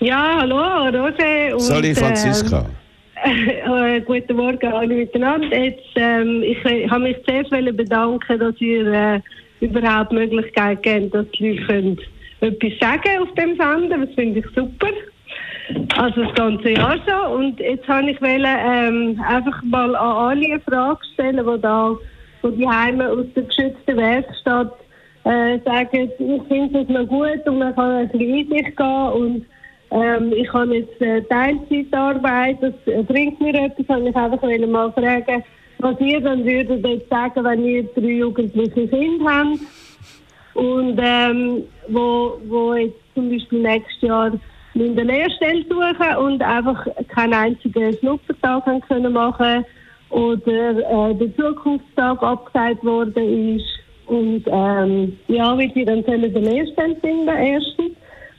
Ja, 0.00 0.38
hallo, 0.40 0.58
Rose. 0.88 1.54
Und, 1.54 1.60
Sali 1.60 1.94
Franziska. 1.94 2.66
Äh, 3.24 4.02
guten 4.02 4.36
Morgen 4.36 4.72
alle 4.72 4.94
miteinander. 4.94 5.48
Jetzt, 5.56 5.80
ähm, 5.96 6.42
ich 6.42 6.62
ich 6.64 6.88
habe 6.90 7.04
mich 7.04 7.16
sehr 7.26 7.72
bedanken, 7.72 8.38
dass 8.38 8.54
ihr 8.60 8.86
äh, 8.86 9.20
überhaupt 9.60 10.12
die 10.12 10.16
Möglichkeit 10.16 10.82
gebt, 10.82 11.14
dass 11.14 11.26
die 11.30 11.52
Leute 11.52 11.66
können 11.66 12.00
etwas 12.40 12.72
sagen 12.80 13.22
auf 13.22 13.34
dem 13.34 13.56
Sender. 13.56 13.98
Das 13.98 14.14
finde 14.14 14.40
ich 14.40 14.46
super. 14.54 14.92
Also 15.96 16.22
das 16.22 16.34
ganze 16.34 16.70
Jahr 16.70 16.98
so. 17.06 17.34
Und 17.34 17.58
jetzt 17.58 17.88
habe 17.88 18.10
ich 18.10 18.20
wollen, 18.20 18.46
ähm, 18.46 19.20
einfach 19.26 19.62
mal 19.64 19.94
an 19.96 20.16
alle 20.16 20.46
eine 20.46 20.60
Frage 20.60 21.00
stellen, 21.14 21.44
die 21.44 21.60
da 21.60 21.96
von 22.40 22.56
die 22.56 22.68
Heime 22.68 23.10
aus 23.10 23.26
der 23.34 23.42
geschützten 23.44 23.96
Werkstatt 23.96 24.72
äh, 25.24 25.58
sagen, 25.64 26.10
ich 26.18 26.42
finde 26.48 26.80
es 26.82 26.88
noch 26.88 27.08
gut 27.08 27.46
und 27.46 27.58
man 27.58 27.74
kann 27.74 27.90
ein 27.90 28.08
bisschen 28.08 28.34
in 28.34 28.48
sich 28.48 28.76
gehen 28.76 29.12
und 29.12 29.46
ähm, 29.90 30.32
ich 30.32 30.52
habe 30.52 30.76
jetzt 30.76 31.00
äh, 31.00 31.22
Teilzeitarbeit, 31.22 32.58
das 32.60 32.74
äh, 32.86 33.02
bringt 33.02 33.40
mir 33.40 33.54
etwas, 33.54 33.96
und 33.96 34.06
ich 34.06 34.16
einfach 34.16 34.42
wollte 34.42 34.66
mal 34.66 34.92
fragen, 34.92 35.42
was 35.78 36.00
ihr 36.00 36.20
dann 36.20 36.44
würdet 36.44 36.86
jetzt 36.86 37.08
sagen, 37.08 37.44
wenn 37.44 37.64
ihr 37.64 37.84
drei 37.94 38.02
jugendliche 38.02 38.88
Kinder 38.88 39.24
habt 39.24 39.60
und 40.56 40.98
ähm, 41.02 41.64
wo, 41.88 42.38
wo 42.48 42.74
jetzt 42.74 42.96
zum 43.14 43.28
Beispiel 43.30 43.60
nächstes 43.60 44.00
Jahr 44.00 44.32
eine 44.74 45.02
Lehrstelle 45.02 45.64
suchen 45.68 46.16
und 46.16 46.42
einfach 46.42 46.86
keinen 47.08 47.34
einzigen 47.34 47.96
Schnuppertag 47.98 48.64
haben 48.66 48.80
können 48.80 49.12
machen. 49.12 49.64
Oder 50.08 50.70
äh, 50.70 51.14
der 51.14 51.36
Zukunftstag 51.36 52.22
abgesagt 52.22 52.84
worden 52.84 53.56
ist. 53.56 53.66
Und 54.06 54.44
ähm, 54.46 55.18
ja, 55.28 55.58
wie 55.58 55.70
sie 55.74 55.84
dann 55.84 56.04
können 56.04 56.24
eine 56.24 56.38
Lehrstelle 56.38 56.96
finden 56.96 57.28
erstens. 57.28 57.92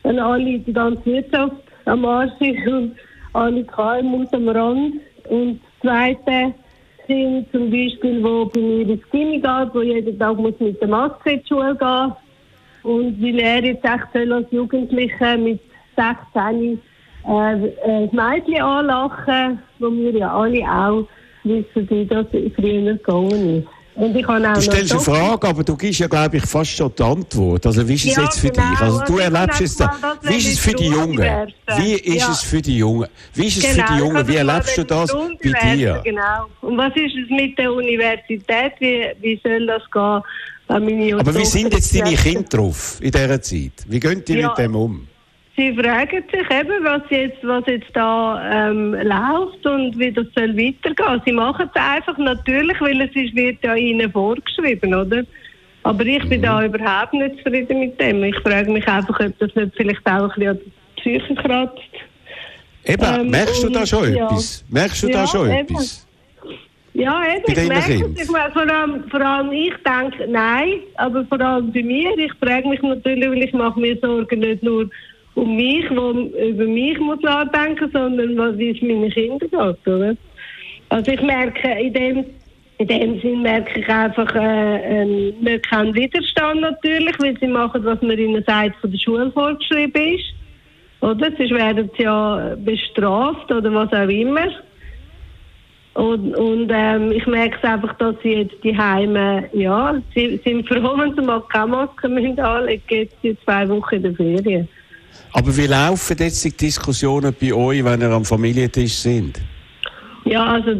Wenn 0.03 0.20
alle 0.20 0.60
die 0.60 0.74
ganze 0.74 1.06
Wirtschaft 1.06 1.56
am 1.86 2.06
Arsch 2.06 2.39
ist 2.39 2.68
und 2.68 2.96
alle 3.34 3.63
KMUs 3.63 4.34
am 4.34 4.50
Rand. 4.50 4.96
Und 5.30 5.60
das 5.60 5.82
Zweite 5.82 6.53
sind 7.08 7.52
zum 7.52 7.72
Beispiel, 7.72 8.24
wo 8.24 8.46
bei 8.46 8.60
mir 8.60 8.88
ins 8.90 9.10
Gimmi 9.12 9.40
geht, 9.40 9.74
wo 9.74 9.82
jeden 9.82 10.18
Tag 10.20 10.38
muss 10.38 10.60
mit 10.60 10.80
der 10.82 10.88
Maske 10.88 11.32
in 11.32 11.42
die 11.42 11.48
Schule 11.48 11.76
gehen 11.76 12.14
und 12.84 13.22
weil 13.22 13.40
er 13.40 13.64
jetzt 13.64 13.84
echt 13.84 14.08
soll 14.14 14.32
als 14.34 14.52
Jugendliche 14.52 15.38
mit 15.38 15.60
16 15.96 16.80
äh, 17.26 17.30
ein 17.30 18.10
Mädchen 18.12 18.62
anlachen, 18.62 19.60
wo 19.80 19.92
wir 19.92 20.12
ja 20.12 20.34
alle 20.34 20.62
auch 20.64 21.08
wissen, 21.44 21.90
wie 21.90 22.06
das 22.06 22.28
früher 22.56 22.94
gegangen 22.94 23.60
ist. 23.60 23.76
Und 23.98 24.16
ich 24.16 24.27
habe 24.27 24.48
auch 24.48 24.54
Du 24.54 24.62
stellst 24.62 24.92
eine 24.92 25.01
Frage, 25.01 25.48
aber 25.48 25.63
du 25.63 25.75
gibst 25.75 26.00
ja, 26.00 26.08
glaube 26.08 26.38
ich, 26.38 26.46
fast 26.46 26.70
schon 26.72 26.94
die 26.98 27.01
Antwort. 27.04 27.66
Also, 27.66 27.88
wie 27.88 27.96
ist 27.96 28.06
es 28.06 28.16
Ja, 28.16 28.24
jetzt 28.24 28.39
für 28.39 28.50
genau. 28.51 28.70
dich? 28.70 28.80
Also, 28.80 28.98
du 29.00 29.04
Also, 29.04 29.18
erlebst 29.18 29.62
es, 29.62 29.75
das 29.75 29.89
wie 30.22 30.36
ist 30.36 30.48
es 30.54 30.60
für 30.60 30.74
die 30.74 30.86
Jungen? 30.86 31.48
Wie 31.77 31.94
ist 31.94 32.06
Ja. 32.27 32.32
es 32.32 32.42
für 32.44 32.62
die 32.62 32.77
Jungen? 32.77 33.08
Wie 33.34 33.48
ist 33.48 33.58
es 33.58 33.66
für 33.66 33.75
Genau, 33.75 33.88
die 33.88 33.94
ich 33.94 34.00
Jungen? 34.00 34.27
Wie 34.27 34.36
erlebst 34.36 34.77
du 34.77 34.84
das 34.86 35.12
bei 35.12 35.75
dir? 35.75 36.01
Genau. 36.06 36.46
Und 36.62 36.77
was 36.77 36.92
ist 36.96 37.16
es 37.24 37.30
mit 37.30 37.58
der 37.58 37.74
Universität? 37.74 38.74
Wie, 38.80 39.04
wie 39.20 39.42
soll 39.44 39.66
das 39.66 39.82
gehen? 39.92 40.22
Aber 41.20 41.36
wie 41.36 41.46
sind 41.46 41.74
jetzt 41.74 41.98
deine 41.98 42.16
Kinder 42.16 42.44
drauf 42.44 43.00
in 43.01 43.10
dieser 43.12 43.42
Zeit? 43.42 43.72
Wie 43.88 44.00
gehen 44.00 44.24
die 44.27 44.34
Ja. 44.34 44.50
mit 44.50 44.58
dem 44.60 44.75
um? 44.75 45.08
Sie 45.58 45.74
fragen 45.74 46.24
sich 46.32 46.52
eben, 46.52 46.84
was 46.84 47.02
jetzt, 47.10 47.38
was 47.44 47.64
jetzt 47.66 47.90
da 47.94 48.70
ähm, 48.70 48.94
läuft 48.94 49.66
und 49.66 49.98
wie 49.98 50.12
das 50.12 50.28
soll 50.36 50.56
weitergehen. 50.56 51.22
Sie 51.26 51.32
machen 51.32 51.68
es 51.74 51.82
einfach 51.82 52.16
natürlich, 52.20 52.80
weil 52.80 53.02
es 53.02 53.16
ist, 53.16 53.36
wird 53.36 53.58
ja 53.64 53.74
ihnen 53.76 54.12
vorgeschrieben, 54.12 54.94
oder? 54.94 55.24
Aber 55.82 56.06
ich 56.06 56.24
bin 56.30 56.44
da 56.44 56.64
überhaupt 56.64 57.14
nicht 57.14 57.38
zufrieden 57.38 57.80
mit 57.80 58.00
dem. 58.00 58.24
Ich 58.24 58.38
frage 58.42 58.70
mich 58.70 58.88
einfach, 58.88 59.20
ob 59.20 59.40
das 59.40 59.56
nicht 59.56 59.72
vielleicht 59.76 60.06
auch 60.06 60.30
ein 60.30 60.30
bisschen 60.36 60.50
an 60.50 60.60
die 60.64 61.02
Psyche 61.02 61.36
kratzt. 61.36 61.82
Eben, 62.86 63.20
Ähm, 63.22 63.30
merkst 63.32 63.64
du 63.64 63.70
da 63.70 63.86
schon 63.86 64.14
ja. 64.14 64.26
etwas? 64.26 64.64
Merkst 64.70 65.04
du 65.04 65.08
da 65.08 65.22
Ja, 65.22 65.28
schon 65.28 65.50
eben. 65.50 65.60
etwas? 65.60 66.08
Ja, 66.94 67.22
eben, 67.36 67.44
Bei 67.46 67.62
ich 67.62 67.68
merke 67.68 67.94
es. 68.16 68.24
Ich 68.24 68.30
meine, 68.30 68.52
vor, 68.54 68.62
allem, 68.62 69.04
vor 69.10 69.22
allem 69.22 69.52
ich 69.52 69.74
denke, 69.86 70.28
nein, 70.30 70.80
aber 70.96 71.26
vor 71.26 71.42
allem 71.42 71.72
bei 71.72 71.82
mir, 71.84 72.16
ich 72.18 72.34
frage 72.34 72.68
mich 72.68 72.82
natürlich, 72.82 73.30
weil 73.30 73.44
ich 73.44 73.54
mache 73.54 73.80
mir 73.80 73.98
Sorgen 74.02 74.40
nicht 74.40 74.62
nur 74.64 74.90
um 75.38 75.56
mich, 75.56 75.86
wo 75.91 76.12
über 76.12 76.65
mich 76.65 77.00
muss 77.00 77.22
nachdenken, 77.22 77.89
sondern 77.94 78.36
was- 78.38 78.58
wie 78.58 78.72
es 78.72 78.82
meinen 78.82 79.12
Kindern 79.12 79.50
geht, 79.50 79.88
oder? 79.88 80.15
Also 80.89 81.12
ich 81.12 81.22
merke, 81.22 81.70
in 81.79 81.94
dem, 81.94 82.25
in 82.79 82.88
dem 82.88 83.22
Sinn 83.22 83.44
merke 83.44 83.79
ich 83.79 83.88
einfach, 83.88 84.34
äh, 84.36 85.06
nicht 85.06 85.70
keinen 85.70 85.94
Widerstand 85.94 86.62
natürlich, 86.62 87.20
weil 87.20 87.38
sie 87.39 87.48
machen, 87.48 87.86
was 87.86 88.01
man 88.01 88.17
ihnen 88.17 88.44
sagt, 88.48 88.79
von 88.82 88.91
der 88.91 88.98
Schule 88.98 89.32
vorgeschrieben 89.32 90.15
ist. 90.15 90.34
Oder? 91.01 91.29
Sonst 91.38 91.51
werden 91.51 91.89
sie 91.96 92.03
ja 92.03 92.56
bestraft 92.58 93.51
oder 93.51 93.72
was 93.74 93.94
auch 93.94 94.10
immer. 94.10 94.48
Und, 95.94 96.36
und 96.36 96.72
ähm, 96.74 97.12
ich 97.12 97.25
merke 97.27 97.58
es 97.62 97.70
einfach, 97.70 97.94
dass 97.98 98.15
sie 98.24 98.34
jetzt 98.34 98.63
die 98.63 98.77
Heime, 98.77 99.50
ja, 99.53 99.96
sie 100.15 100.39
sind 100.44 100.67
froh, 100.67 100.96
wenn 100.98 101.13
sie 101.15 101.22
mal 101.22 101.41
keine 101.51 101.67
Maske 101.67 102.08
müssen 102.08 102.39
anlegen 102.39 102.84
jetzt 103.22 103.44
zwei 103.44 103.67
Wochen 103.70 103.96
in 103.96 104.03
der 104.03 104.13
Ferien. 104.13 104.67
Aber 105.38 105.56
wie 105.56 105.67
laufen 105.67 106.17
jetzt 106.20 106.44
die 106.44 106.50
Diskussionen 106.51 107.36
bei 107.39 107.53
euch, 107.53 107.84
wenn 107.86 108.01
ihr 108.01 108.10
am 108.10 108.25
Familientisch 108.25 108.96
sind? 108.96 109.39
Ja, 110.25 110.44
also 110.46 110.72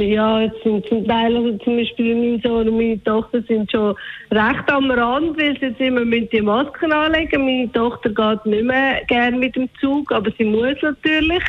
ja, 0.00 0.40
jetzt 0.40 0.56
sind 0.64 0.86
zum 0.88 1.06
Teil, 1.06 1.36
also 1.36 1.52
zum 1.58 1.76
Beispiel 1.76 2.16
mein 2.16 2.40
Sohn 2.42 2.66
und 2.66 2.78
meine 2.78 3.02
Tochter 3.04 3.42
sind 3.46 3.70
schon 3.70 3.94
recht 4.30 4.72
am 4.72 4.90
Rand, 4.90 5.38
weil 5.38 5.54
sie 5.60 5.66
jetzt 5.66 5.80
immer 5.82 6.06
mit 6.06 6.32
die 6.32 6.40
Masken 6.40 6.92
anlegen. 6.92 7.44
Meine 7.44 7.70
Tochter 7.72 8.08
geht 8.08 8.46
nicht 8.46 8.64
mehr 8.64 9.02
gern 9.06 9.38
mit 9.38 9.54
dem 9.54 9.68
Zug, 9.82 10.10
aber 10.10 10.30
sie 10.38 10.44
muss 10.44 10.76
natürlich. 10.80 11.44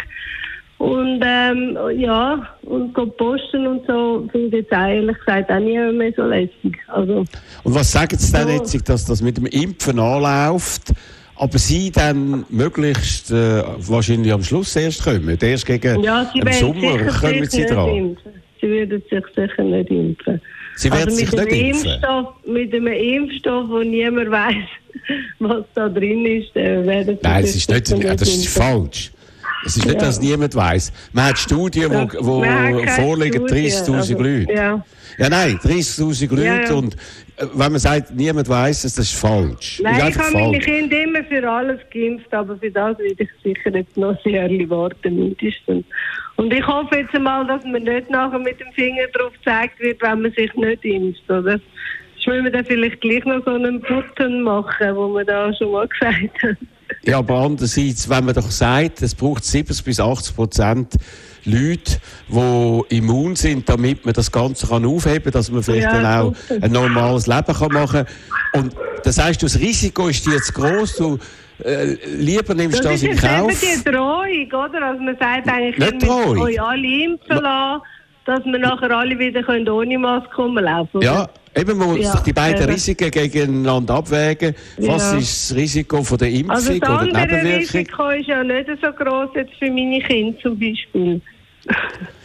Und 0.77 1.21
ähm, 1.25 1.77
ja, 1.97 2.47
und 2.63 2.93
geht 2.93 3.15
posten 3.17 3.65
und 3.65 3.87
so, 3.87 4.27
finde 4.29 4.47
ich 4.49 4.53
jetzt 4.63 4.73
ehrlich 4.73 5.17
gesagt 5.25 5.49
auch 5.49 5.59
nie 5.59 5.79
mehr 5.93 6.11
so 6.17 6.23
lässig. 6.23 6.77
Also, 6.89 7.25
Und 7.63 7.73
was 7.73 7.91
sagen 7.93 8.17
Sie 8.17 8.31
denn 8.33 8.49
Ja. 8.49 8.55
jetzt, 8.55 8.89
dass 8.89 9.05
das 9.05 9.21
mit 9.21 9.37
dem 9.37 9.45
Impfen 9.47 9.97
anläuft, 9.99 10.93
aber 11.39 11.57
Sie 11.57 11.91
dann 11.91 12.45
möglichst 12.49 13.31
äh, 13.31 13.63
wahrscheinlich 13.77 14.31
am 14.31 14.43
Schluss 14.43 14.75
erst 14.75 15.03
kommen? 15.03 15.37
Erst 15.39 15.65
gegen 15.65 16.03
ja, 16.03 16.29
sie 16.33 16.39
im 16.39 16.53
Sommer 16.53 16.97
kommen 16.97 17.45
Sie 17.45 17.59
nicht 17.59 17.71
dran. 17.71 17.89
impfen. 17.89 18.33
Sie 18.61 18.67
würden 18.67 19.01
sich 19.09 19.23
sicher 19.35 19.63
nicht 19.63 19.89
impfen. 19.89 20.41
Sie 20.75 20.91
werden 20.91 21.05
also 21.05 21.15
sich 21.17 21.31
mit 21.31 21.45
nicht 21.45 21.61
impfen? 21.61 21.91
Impfstoff, 21.91 22.27
mit 22.45 22.73
einem 22.73 22.87
Impfstoff, 22.87 23.69
wo 23.69 23.79
niemand 23.79 24.31
weiß, 24.31 24.55
was 25.39 25.63
da 25.75 25.89
drin 25.89 26.25
ist, 26.25 26.55
äh, 26.55 26.85
werden 26.85 27.17
sie 27.17 27.21
Nein, 27.23 27.41
das 27.43 27.53
sich 27.53 27.61
ist 27.63 27.69
nicht, 27.69 27.87
sicher 27.87 28.15
das 28.15 28.29
ist 28.29 28.47
falsch. 28.47 29.11
Es 29.65 29.75
ist 29.75 29.85
nicht, 29.85 29.95
Ja. 29.95 29.99
dass 30.07 30.21
niemand 30.21 30.55
weiß. 30.55 30.91
Man 31.13 31.25
hat 31.25 31.39
Studien, 31.39 31.91
Ja, 31.91 32.07
wo, 32.19 32.41
wo 32.41 32.43
vorliegen, 32.89 33.47
Studie, 33.47 33.67
30.000 33.69 33.95
also, 33.95 34.13
Leute. 34.13 34.53
Ja. 34.53 34.85
Ja, 35.17 35.29
nein, 35.29 35.59
30.000 35.63 36.35
Leute. 36.35 36.75
Und 36.75 36.95
wenn 37.37 37.71
man 37.71 37.79
sagt, 37.79 38.13
niemand 38.15 38.49
weiß 38.49 38.83
es, 38.83 38.95
das 38.95 39.05
ist 39.11 39.19
falsch. 39.19 39.79
Nein, 39.83 40.07
ist 40.07 40.09
ich 40.09 40.17
habe 40.17 40.33
meine. 40.33 40.59
Kinder 40.59 41.03
immer 41.03 41.23
für 41.23 41.47
alles 41.49 41.79
geimpft, 41.93 42.33
aber 42.33 42.57
für 42.57 42.71
das 42.71 42.97
werde 42.97 43.23
ich 43.23 43.29
sicher 43.43 43.75
jetzt 43.75 43.95
noch 43.95 44.17
ein 44.25 44.33
Jahr 44.33 44.69
warten, 44.69 45.15
mindestens. 45.15 45.85
Und 46.37 46.53
ich 46.53 46.65
hoffe 46.65 46.97
jetzt 46.97 47.13
einmal, 47.13 47.45
dass 47.45 47.63
man 47.63 47.83
nicht 47.83 48.09
nachher 48.09 48.39
mit 48.39 48.59
dem 48.59 48.71
Finger 48.73 49.07
drauf 49.13 49.33
gezeigt 49.33 49.79
wird, 49.79 50.01
wenn 50.01 50.21
man 50.21 50.31
sich 50.33 50.53
nicht 50.55 50.83
impft, 50.83 51.29
oder? 51.29 51.59
Sonst 52.15 52.27
müssen 52.27 52.43
wir 52.45 52.51
dann 52.51 52.65
vielleicht 52.65 53.01
gleich 53.01 53.25
noch 53.25 53.43
so 53.45 53.51
einen 53.51 53.81
Button 53.81 54.41
machen, 54.41 54.95
wo 54.95 55.07
man 55.09 55.25
da 55.25 55.53
schon 55.53 55.71
mal 55.71 55.87
gesagt 55.99 56.43
hat. 56.43 56.57
Ja, 57.03 57.19
aber 57.19 57.35
andererseits, 57.35 58.09
wenn 58.09 58.25
man 58.25 58.33
doch 58.33 58.49
sagt, 58.49 59.01
es 59.01 59.13
braucht 59.13 59.43
70 59.43 59.83
bis 59.83 59.99
80 59.99 60.35
Prozent 60.35 60.93
Leute, 61.47 61.99
die 62.27 62.97
immun 62.97 63.35
sind, 63.35 63.67
damit 63.69 64.05
man 64.05 64.13
das 64.13 64.31
Ganze 64.31 64.67
kann 64.67 64.85
aufheben 64.85 65.23
kann, 65.23 65.31
dass 65.33 65.49
man 65.51 65.63
vielleicht 65.63 65.83
Ja, 65.83 66.01
dann 66.01 66.05
auch 66.27 66.35
super. 66.35 66.63
ein 66.65 66.71
normales 66.71 67.27
Leben 67.27 67.53
kann 67.53 67.71
machen 67.71 68.05
kann. 68.53 68.61
Und 68.63 68.75
das 69.03 69.17
heißt, 69.23 69.41
das 69.43 69.59
Risiko 69.59 70.07
ist 70.07 70.25
dir 70.25 70.41
zu 70.41 70.51
gross, 70.53 70.95
du 70.95 71.17
äh, 71.63 71.95
lieber 72.17 72.53
nimmst 72.53 72.79
Das 72.79 72.85
das, 72.85 72.93
ist 72.95 73.03
in 73.03 73.09
jetzt 73.11 73.21
Kauf. 73.21 73.49
eben 73.63 73.83
die 73.83 73.91
Drohung, 73.91 74.65
oder? 74.69 74.85
Also 74.87 75.01
man 75.03 75.17
sagt 75.19 75.47
eigentlich, 75.49 75.77
Nicht 75.77 76.03
ihr 76.03 76.15
müsst 76.15 76.41
euch 76.41 76.61
alle 76.61 77.03
impfen 77.03 77.37
lassen, 77.41 77.81
dass 78.25 78.43
wir 78.45 78.59
nachher 78.59 78.91
alle 78.91 79.17
wieder 79.17 79.41
können 79.41 79.67
ohne 79.69 79.97
Maske 79.97 80.35
rumlaufen 80.35 80.99
können. 80.99 81.03
Ja, 81.03 81.29
eben 81.55 81.77
man 81.77 81.87
muss 81.89 81.99
Ja, 81.99 82.11
sich 82.11 82.21
die 82.21 82.33
beiden 82.33 82.61
eben. 82.63 82.71
Risiken 82.73 83.09
gegeneinander 83.09 83.95
abwägen. 83.95 84.53
Was 84.79 85.13
Ja. 85.13 85.17
ist 85.17 85.49
das 85.51 85.57
Risiko 85.57 86.03
von 86.03 86.17
der 86.17 86.29
Impfung 86.29 86.51
Also 86.51 86.77
das 86.77 86.89
oder 86.89 87.05
Nebenwirkung? 87.05 87.57
Risiko 87.57 88.09
ist 88.09 88.27
ja 88.27 88.43
nicht 88.43 88.67
so 88.81 88.91
groß 88.91 89.29
jetzt 89.35 89.53
für 89.57 89.71
meine 89.71 89.99
Kinder 90.01 90.37
zum 90.41 90.59
Beispiel. 90.59 91.21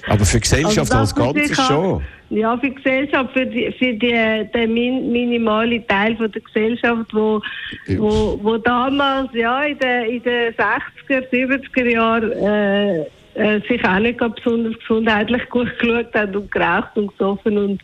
Aber 0.08 0.24
für 0.24 0.36
die 0.38 0.40
Gesellschaft 0.40 0.92
als 0.92 1.12
Also, 1.14 1.24
man 1.24 1.34
Ganzes 1.34 1.66
schon. 1.66 2.02
Ja, 2.30 2.56
für 2.56 2.68
die 2.68 2.74
Gesellschaft, 2.74 3.32
für, 3.32 3.46
die, 3.46 3.72
für 3.78 3.92
die, 3.92 4.48
den 4.54 4.72
min, 4.74 5.12
minimalen 5.12 5.86
Teil 5.86 6.16
von 6.16 6.32
der 6.32 6.40
Gesellschaft, 6.40 7.12
wo, 7.12 7.40
Ja. 7.86 7.98
wo, 7.98 8.38
wo 8.42 8.56
damals 8.56 9.28
ja, 9.34 9.62
in 9.64 9.78
den, 9.78 10.06
in 10.06 10.22
den 10.22 10.54
60er, 10.54 11.30
70er 11.30 11.88
Jahren 11.90 12.32
äh, 12.32 13.04
äh, 13.34 13.60
sich 13.68 13.84
auch 13.84 13.98
nicht 13.98 14.18
besonders 14.18 14.78
gesundheitlich 14.80 15.48
gut 15.50 15.68
geschaut 15.78 16.14
haben 16.14 16.36
und 16.36 16.50
geraucht 16.50 16.96
und 16.96 17.08
gesoffen 17.16 17.58
und 17.58 17.82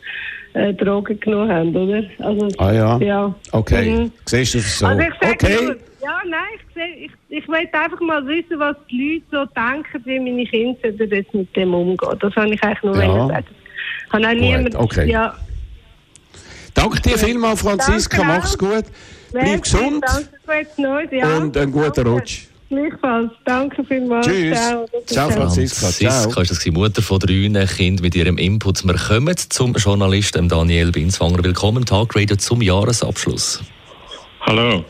äh, 0.53 0.73
Drogen 0.73 1.19
genommen 1.19 1.51
haben, 1.51 1.75
oder? 1.75 2.03
Also, 2.19 2.47
Ah 2.57 2.71
ja. 2.71 2.97
ja. 2.99 3.35
Okay, 3.51 3.89
Mhm. 3.91 4.11
siehst 4.25 4.53
du 4.55 4.57
das 4.59 4.79
so? 4.79 4.85
Also 4.87 5.01
ich 5.01 5.29
okay. 5.29 5.55
nur, 5.61 5.75
ja, 6.01 6.17
nein, 6.27 6.41
ich, 6.55 6.61
seh, 6.73 7.05
ich, 7.05 7.11
ich 7.29 7.47
möchte 7.47 7.77
einfach 7.79 7.99
mal 8.01 8.25
wissen, 8.25 8.57
was 8.59 8.75
die 8.89 9.23
Leute 9.31 9.47
so 9.47 9.53
denken, 9.61 10.01
wie 10.05 10.19
meine 10.19 10.45
Kinder 10.45 10.77
sollten 10.81 11.13
jetzt 11.15 11.33
mit 11.33 11.55
dem 11.55 11.73
umgehen. 11.73 12.17
Das 12.19 12.35
habe 12.35 12.53
ich 12.53 12.63
eigentlich 12.63 12.83
nur 12.83 13.03
Ja. 13.03 13.27
sagen. 13.27 13.45
Habe 14.11 14.27
auch 14.27 14.33
niemand, 14.33 14.75
okay. 14.75 15.09
ja, 15.09 15.35
Danke 16.73 17.01
dir 17.01 17.17
vielmals, 17.17 17.61
Franziska. 17.61 18.17
Danke. 18.17 18.33
Mach's 18.33 18.57
gut. 18.57 18.85
Bleib 19.33 19.63
gesund 19.63 20.03
Danke, 20.47 21.15
ja. 21.15 21.37
und 21.37 21.57
einen 21.57 21.71
guten. 21.71 22.07
Rutsch. 22.07 22.48
Gleichfalls. 22.69 23.31
Danke 23.45 23.83
vielmals. 23.83 24.27
Tschüss. 24.27 24.55
Ciao. 24.55 24.85
Ciao, 25.07 25.29
Franziska. 25.31 25.87
Franziska 25.87 26.41
ist 26.41 26.51
das 26.51 26.59
die 26.59 26.71
Mutter 26.71 27.01
von 27.01 27.19
drei 27.19 27.65
Kindern 27.65 28.03
mit 28.03 28.15
ihrem 28.15 28.37
Input. 28.37 28.85
Wir 28.85 28.93
kommen 28.93 29.35
zum 29.35 29.73
Journalisten 29.73 30.47
Daniel 30.47 30.91
Binswanger. 30.91 31.43
Willkommen 31.43 31.77
im 31.77 31.85
Talk 31.85 32.15
Radio 32.15 32.35
zum 32.35 32.61
Jahresabschluss. 32.61 33.61
Hallo. 34.41 34.85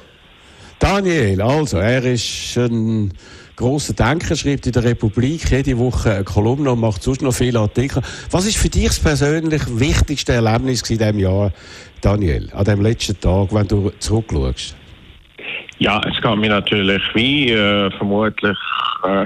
Daniel, 0.77 1.41
also, 1.41 1.77
er 1.77 2.03
ist 2.03 2.57
ein 2.57 3.13
grosser 3.55 3.93
Denker, 3.93 4.35
schreibt 4.35 4.65
in 4.65 4.73
der 4.73 4.83
Republik 4.83 5.49
jede 5.49 5.77
Woche 5.77 6.13
eine 6.13 6.23
Kolumne 6.25 6.71
und 6.71 6.81
macht 6.81 7.03
sonst 7.03 7.21
noch 7.21 7.33
viele 7.33 7.59
Artikel. 7.59 8.01
Was 8.31 8.45
ist 8.45 8.57
für 8.57 8.69
dich 8.69 8.87
das 8.87 8.99
persönlich 8.99 9.61
wichtigste 9.67 10.33
Erlebnis 10.33 10.81
in 10.89 10.97
diesem 10.97 11.19
Jahr, 11.19 11.53
Daniel, 12.01 12.49
an 12.53 12.65
dem 12.65 12.81
letzten 12.81 13.19
Tag, 13.19 13.53
wenn 13.53 13.67
du 13.67 13.91
zurückschaust? 13.99 14.78
Ja, 15.79 16.01
es 16.09 16.21
geht 16.21 16.35
mir 16.35 16.49
natürlich 16.49 17.01
wie 17.13 17.51
äh, 17.51 17.89
vermutlich 17.91 18.57
äh, 19.05 19.25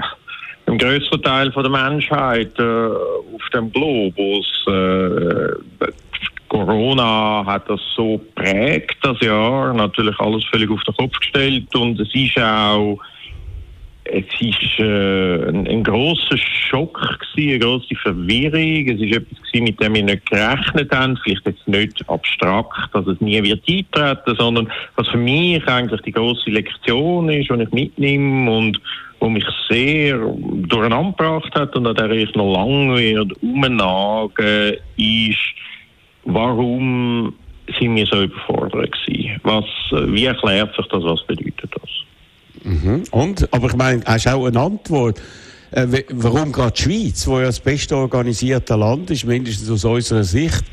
im 0.66 0.78
größeren 0.78 1.22
Teil 1.22 1.52
von 1.52 1.64
der 1.64 1.72
Menschheit 1.72 2.56
äh, 2.60 2.62
auf 2.62 3.48
dem 3.52 3.72
Globus. 3.72 4.64
Äh, 4.68 5.88
Corona 6.48 7.44
hat 7.44 7.68
das 7.68 7.80
so 7.96 8.20
prägt 8.36 9.04
das 9.04 9.20
Jahr, 9.20 9.74
natürlich 9.74 10.18
alles 10.20 10.44
völlig 10.44 10.70
auf 10.70 10.80
den 10.84 10.94
Kopf 10.94 11.18
gestellt 11.18 11.74
und 11.74 11.98
es 11.98 12.14
ist 12.14 12.38
auch 12.38 13.00
es 14.04 14.24
ist 14.38 14.78
äh, 14.78 15.48
ein, 15.48 15.66
ein 15.66 15.82
großer 15.82 16.36
Schock 16.36 17.00
gewesen, 17.34 17.50
eine 17.50 17.58
große 17.58 17.94
Verwirrung. 17.96 18.88
Es 18.88 19.00
ist 19.00 19.16
etwas 19.16 19.42
gewesen, 19.42 19.64
mit 19.64 19.80
dem 19.80 19.94
wir 19.94 20.02
nicht 20.02 20.30
gerechnet 20.30 20.94
haben. 20.94 21.16
Vielleicht 21.16 21.46
jetzt 21.46 21.66
nicht 21.66 22.08
abstrakt, 22.08 22.94
dass 22.94 23.06
es 23.06 23.20
nie 23.20 23.42
wird 23.42 23.62
eintreten, 23.66 24.36
sondern 24.38 24.70
was 24.96 25.08
für 25.08 25.16
mich 25.16 25.66
eigentlich 25.66 26.02
die 26.02 26.12
große 26.12 26.50
Lektion 26.50 27.30
ist, 27.30 27.50
die 27.50 27.62
ich 27.62 27.70
mitnehme 27.70 28.50
und 28.50 28.80
wo 29.20 29.30
mich 29.30 29.46
sehr 29.70 30.18
durcheinander 30.18 31.12
gebracht 31.12 31.54
hat 31.54 31.74
und 31.74 31.86
an 31.86 31.94
der 31.94 32.10
ich 32.10 32.34
noch 32.34 32.52
lange 32.52 32.98
werde 32.98 33.34
umnagen, 33.40 34.76
ist, 34.98 35.38
warum 36.24 37.34
sind 37.78 37.96
wir 37.96 38.04
so 38.04 38.22
überfordert 38.22 38.92
gewesen? 39.06 39.40
Was, 39.44 39.64
äh, 39.92 40.12
wie 40.12 40.26
erklärt 40.26 40.76
sich 40.76 40.86
das? 40.88 41.02
Was 41.04 41.26
bedeutet 41.26 41.70
das? 41.72 41.90
Und, 43.10 43.52
aber 43.52 43.68
ich 43.68 43.76
meine, 43.76 44.02
hast 44.04 44.26
auch 44.28 44.46
eine 44.46 44.58
Antwort? 44.58 45.20
Äh, 45.70 46.04
warum 46.10 46.52
gerade 46.52 46.72
die 46.72 46.82
Schweiz, 46.82 47.26
wo 47.26 47.40
ja 47.40 47.46
das 47.46 47.58
beste 47.58 47.96
organisierte 47.96 48.76
Land 48.76 49.10
ist, 49.10 49.24
mindestens 49.24 49.68
aus 49.70 49.84
unserer 49.84 50.22
Sicht, 50.22 50.64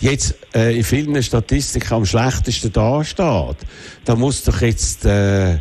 jetzt 0.00 0.36
äh, 0.54 0.76
in 0.76 0.82
vielen 0.82 1.22
Statistiken 1.22 1.94
am 1.94 2.04
schlechtesten 2.04 2.72
dasteht? 2.72 3.56
Da 4.04 4.16
muss 4.16 4.42
doch 4.44 4.60
jetzt 4.60 5.04
äh, 5.06 5.58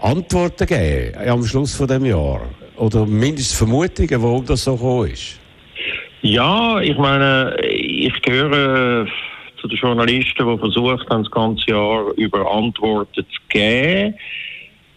Antworten 0.00 0.66
geben 0.66 1.14
äh, 1.14 1.28
am 1.28 1.44
Schluss 1.44 1.76
von 1.76 1.86
dem 1.86 2.04
Jahr. 2.04 2.40
Oder 2.76 3.06
mindestens 3.06 3.56
Vermutungen, 3.56 4.22
warum 4.22 4.44
das 4.44 4.64
so 4.64 4.74
gekommen 4.74 5.10
ist. 5.10 5.38
Ja, 6.22 6.80
ich 6.80 6.98
meine, 6.98 7.56
ich 7.62 8.20
gehöre 8.22 9.06
zu 9.60 9.68
den 9.68 9.78
Journalisten, 9.78 10.48
die 10.48 10.58
versucht 10.58 11.08
haben, 11.08 11.22
das 11.22 11.30
ganze 11.30 11.70
Jahr 11.70 12.12
über 12.16 12.50
Antworten 12.50 13.24
zu 13.24 13.40
geben. 13.48 14.14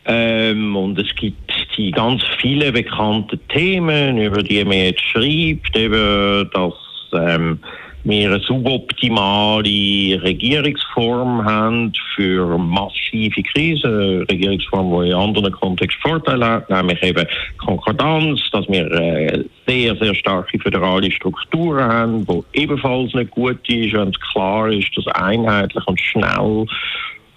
Ähm, 0.07 0.75
und 0.75 1.00
es 1.00 1.13
gibt 1.15 1.51
die 1.77 1.91
ganz 1.91 2.21
viele 2.39 2.71
bekannten 2.71 3.39
Themen, 3.50 4.17
über 4.17 4.43
die 4.43 4.63
man 4.63 4.77
jetzt 4.77 5.01
schreibt, 5.01 5.75
eben, 5.75 6.50
dass 6.53 6.74
ähm, 7.13 7.59
wir 8.05 8.29
eine 8.29 8.39
suboptimale 8.39 10.21
Regierungsform 10.21 11.43
haben 11.43 11.91
für 12.15 12.57
massive 12.57 13.41
Krisen. 13.41 13.91
Eine 13.91 14.29
Regierungsform, 14.29 15.01
die 15.01 15.09
in 15.09 15.15
anderen 15.15 15.51
Kontexten 15.51 16.01
Vorteile 16.01 16.45
hat, 16.45 16.69
nämlich 16.69 17.01
eben 17.01 17.25
Konkordanz, 17.57 18.41
dass 18.51 18.67
wir 18.69 18.91
äh, 18.91 19.43
sehr, 19.67 19.95
sehr 19.95 20.13
starke 20.13 20.59
föderale 20.59 21.09
Strukturen 21.09 21.83
haben, 21.83 22.27
die 22.27 22.62
ebenfalls 22.62 23.12
nicht 23.15 23.31
gut 23.31 23.67
ist, 23.67 23.93
wenn 23.93 24.09
es 24.09 24.19
klar 24.31 24.71
ist, 24.71 24.95
dass 24.95 25.07
einheitlich 25.07 25.88
und 25.88 26.00
schnell 26.00 26.67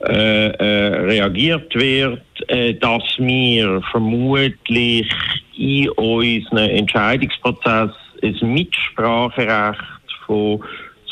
äh, 0.00 0.48
äh, 0.50 0.96
reagiert 1.06 1.74
wird, 1.74 2.22
äh, 2.48 2.74
dass 2.74 3.02
wir 3.18 3.82
vermutlich 3.90 5.10
in 5.56 5.88
unseren 5.90 6.70
Entscheidungsprozess 6.70 7.90
ein 8.22 8.52
Mitspracherecht 8.52 9.80
von 10.24 10.62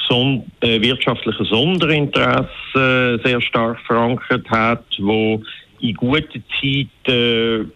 son 0.08 0.44
äh, 0.60 0.80
wirtschaftlichen 0.80 1.46
Sonderinteressen 1.46 3.20
sehr 3.24 3.40
stark 3.40 3.80
verankert 3.86 4.48
hat, 4.50 4.84
wo 5.00 5.42
in 5.80 5.94
guten 5.94 6.44
Zeiten 6.60 7.72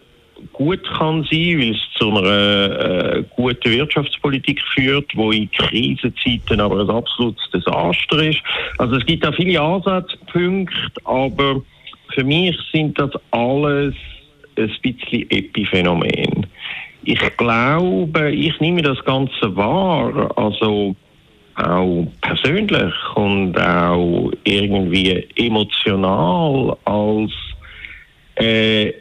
gut 0.53 0.83
kann 0.97 1.23
sein, 1.29 1.59
weil 1.59 1.71
es 1.71 1.79
zu 1.97 2.09
einer 2.09 3.15
äh, 3.15 3.23
guten 3.35 3.71
Wirtschaftspolitik 3.71 4.61
führt, 4.73 5.15
wo 5.15 5.31
in 5.31 5.49
Krisenzeiten 5.51 6.59
aber 6.59 6.81
ein 6.81 6.89
absolutes 6.89 7.49
Desaster 7.51 8.23
ist. 8.23 8.39
Also 8.77 8.95
es 8.95 9.05
gibt 9.05 9.23
da 9.23 9.31
viele 9.31 9.59
Ansatzpunkte, 9.61 11.01
aber 11.05 11.61
für 12.13 12.23
mich 12.23 12.57
sind 12.71 12.99
das 12.99 13.11
alles 13.31 13.95
ein 14.57 14.71
bisschen 14.81 15.29
Epiphänomen. 15.29 16.45
Ich 17.03 17.37
glaube, 17.37 18.31
ich 18.31 18.59
nehme 18.59 18.81
das 18.81 19.03
Ganze 19.05 19.55
wahr, 19.55 20.31
also 20.37 20.95
auch 21.55 22.07
persönlich 22.21 22.93
und 23.15 23.59
auch 23.59 24.31
irgendwie 24.43 25.27
emotional 25.35 26.77
als 26.85 27.31
äh, 28.35 28.93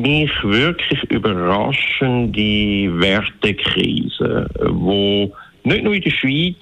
mich 0.00 0.30
wirklich 0.42 1.02
überraschende 1.10 3.00
Wertekrise, 3.00 4.48
wo 4.68 5.32
nicht 5.64 5.84
nur 5.84 5.94
in 5.94 6.02
der 6.02 6.10
Schweiz 6.10 6.56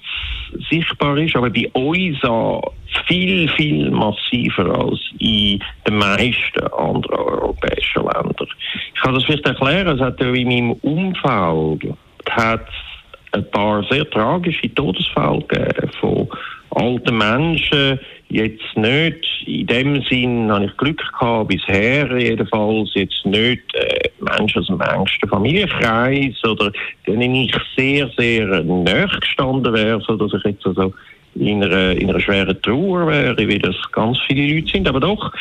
sichtbar 0.69 1.17
ist, 1.17 1.35
aber 1.35 1.49
bei 1.49 1.69
uns 1.73 2.23
auch 2.23 2.73
viel, 3.07 3.47
viel 3.49 3.91
massiver 3.91 4.79
als 4.79 4.99
in 5.19 5.59
den 5.87 5.97
meisten 5.97 6.67
anderen 6.77 7.15
europäischen 7.15 8.03
Ländern. 8.03 8.47
Ich 8.93 9.01
kann 9.01 9.13
das 9.13 9.23
vielleicht 9.25 9.45
erklären, 9.45 9.97
es 9.97 10.01
hat 10.01 10.19
ja 10.19 10.31
in 10.33 10.47
meinem 10.47 10.71
Umfeld 10.81 11.95
hat 12.29 12.67
ein 13.31 13.51
paar 13.51 13.83
sehr 13.89 14.09
tragische 14.09 14.73
Todesfälle 14.73 15.43
gegeben 15.47 15.91
von 15.99 16.27
alten 16.71 17.17
Menschen, 17.17 17.99
jetzt 18.29 18.77
nicht, 18.77 19.25
in 19.45 19.67
dem 19.67 20.01
Sinn 20.03 20.51
habe 20.51 20.65
ich 20.65 20.77
Glück 20.77 21.01
gehabt, 21.19 21.49
bisher 21.49 22.15
jedenfalls, 22.17 22.91
jetzt 22.93 23.25
nicht 23.25 23.63
äh, 23.73 24.09
Menschen 24.19 24.61
aus 24.61 24.67
dem 24.67 24.81
engsten 24.81 25.29
Familienkreis 25.29 26.43
oder 26.43 26.71
denen 27.07 27.35
ich 27.35 27.55
sehr, 27.75 28.09
sehr 28.17 28.63
nahe 28.63 29.07
gestanden 29.19 29.73
wäre, 29.73 30.01
so 30.01 30.15
dass 30.15 30.33
ich 30.33 30.43
jetzt 30.43 30.65
also 30.65 30.93
in 31.35 31.63
einer, 31.63 31.91
in 31.91 32.09
einer 32.09 32.19
schweren 32.19 32.61
Trauer 32.61 33.07
wäre, 33.07 33.47
wie 33.47 33.59
das 33.59 33.75
ganz 33.91 34.17
viele 34.27 34.53
Leute 34.53 34.71
sind, 34.71 34.87
aber 34.87 34.99
doch 34.99 35.33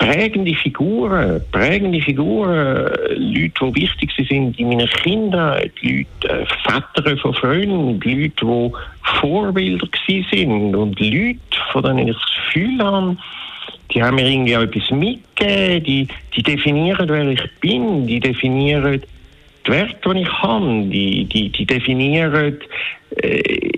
prägende 0.00 0.54
Figuren, 0.54 1.42
prägende 1.52 2.00
Figuren, 2.00 2.90
Leute, 3.16 3.72
die 3.72 3.82
wichtig 3.82 4.10
sind 4.28 4.58
in 4.58 4.68
meiner 4.68 4.88
Kindheit, 4.88 5.72
Leute, 5.82 6.06
äh, 6.28 6.46
Väter 6.64 7.16
von 7.18 7.34
Freunden, 7.34 8.00
Leute, 8.00 8.30
die 8.40 8.72
Vorbilder 9.20 9.86
sind. 10.08 10.74
Und 10.74 10.98
Leute, 10.98 11.38
von 11.70 11.82
denen 11.82 12.08
ich 12.08 12.14
das 12.14 12.26
Gefühl 12.34 12.82
habe, 12.82 13.16
die 13.92 14.02
haben 14.02 14.14
mir 14.16 14.26
irgendwie 14.26 14.56
auch 14.56 14.62
etwas 14.62 14.90
mitgegeben, 14.90 15.84
die, 15.84 16.08
die 16.34 16.42
definieren, 16.42 17.08
wer 17.08 17.28
ich 17.28 17.50
bin, 17.60 18.06
die 18.06 18.20
definieren 18.20 19.02
die 19.66 19.70
Werte, 19.70 20.14
die 20.14 20.20
ich 20.22 20.32
habe, 20.32 20.84
die, 20.84 21.24
die, 21.26 21.50
die 21.50 21.66
definieren 21.66 22.58
äh, 23.16 23.70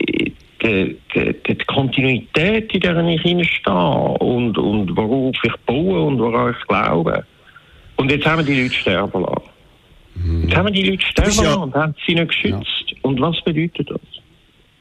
die, 0.63 0.99
die, 1.15 1.35
die 1.47 1.55
Kontinuität, 1.65 2.73
in 2.73 2.81
der 2.81 3.07
ich 3.07 3.23
hineinstehe 3.23 4.19
und, 4.21 4.57
und 4.57 4.97
worauf 4.97 5.37
ich 5.43 5.57
baue 5.67 6.03
und 6.03 6.19
worauf 6.19 6.55
ich 6.59 6.67
glaube. 6.69 7.25
Und 7.97 8.11
jetzt 8.11 8.27
haben 8.27 8.47
wir 8.47 8.55
die 8.55 8.63
Leute 8.63 8.75
sterben 8.75 9.23
lassen. 9.23 9.43
Mhm. 10.15 10.43
Jetzt 10.45 10.57
haben 10.57 10.67
wir 10.67 10.73
die 10.73 10.91
Leute 10.91 11.05
sterben 11.05 11.31
lassen 11.31 11.45
ja, 11.45 11.55
und 11.55 11.75
haben 11.75 11.95
sie 12.07 12.15
nicht 12.15 12.29
geschützt. 12.29 12.85
Ja. 12.89 12.97
Und 13.03 13.21
was 13.21 13.41
bedeutet 13.43 13.91
das? 13.91 14.01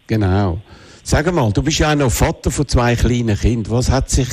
Genau. 0.08 0.62
Sag 1.04 1.34
mal, 1.34 1.52
du 1.52 1.64
bist 1.64 1.80
ja 1.80 1.92
auch 1.92 1.96
noch 1.96 2.12
Vater 2.12 2.52
von 2.52 2.68
zwei 2.68 2.96
kleinen 2.96 3.38
Kindern. 3.38 3.74
Was 3.74 3.90
hat 3.90 4.10
sich 4.10 4.30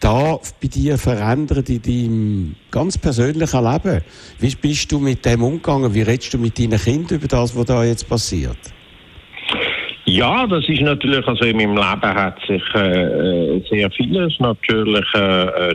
da 0.00 0.38
bei 0.60 0.68
dir 0.68 0.96
verändert 0.96 1.68
in 1.68 1.82
deinem 1.82 2.56
ganz 2.70 2.96
persönlichen 2.96 3.64
Leben? 3.64 4.02
Wie 4.38 4.54
bist 4.54 4.90
du 4.90 4.98
mit 4.98 5.24
dem 5.24 5.42
umgegangen? 5.42 5.92
Wie 5.94 6.02
redest 6.02 6.32
du 6.34 6.38
mit 6.38 6.58
deinen 6.58 6.80
Kindern 6.80 7.18
über 7.18 7.28
das, 7.28 7.54
was 7.54 7.66
da 7.66 7.84
jetzt 7.84 8.08
passiert? 8.08 8.56
Ja, 10.04 10.46
das 10.48 10.68
ist 10.68 10.80
natürlich, 10.80 11.26
also 11.26 11.44
in 11.44 11.56
meinem 11.56 11.76
Leben 11.76 12.14
hat 12.14 12.38
sich 12.46 12.62
äh, 12.74 13.60
sehr 13.70 13.90
vieles 13.92 14.38
natürlich 14.40 15.06
äh, 15.14 15.74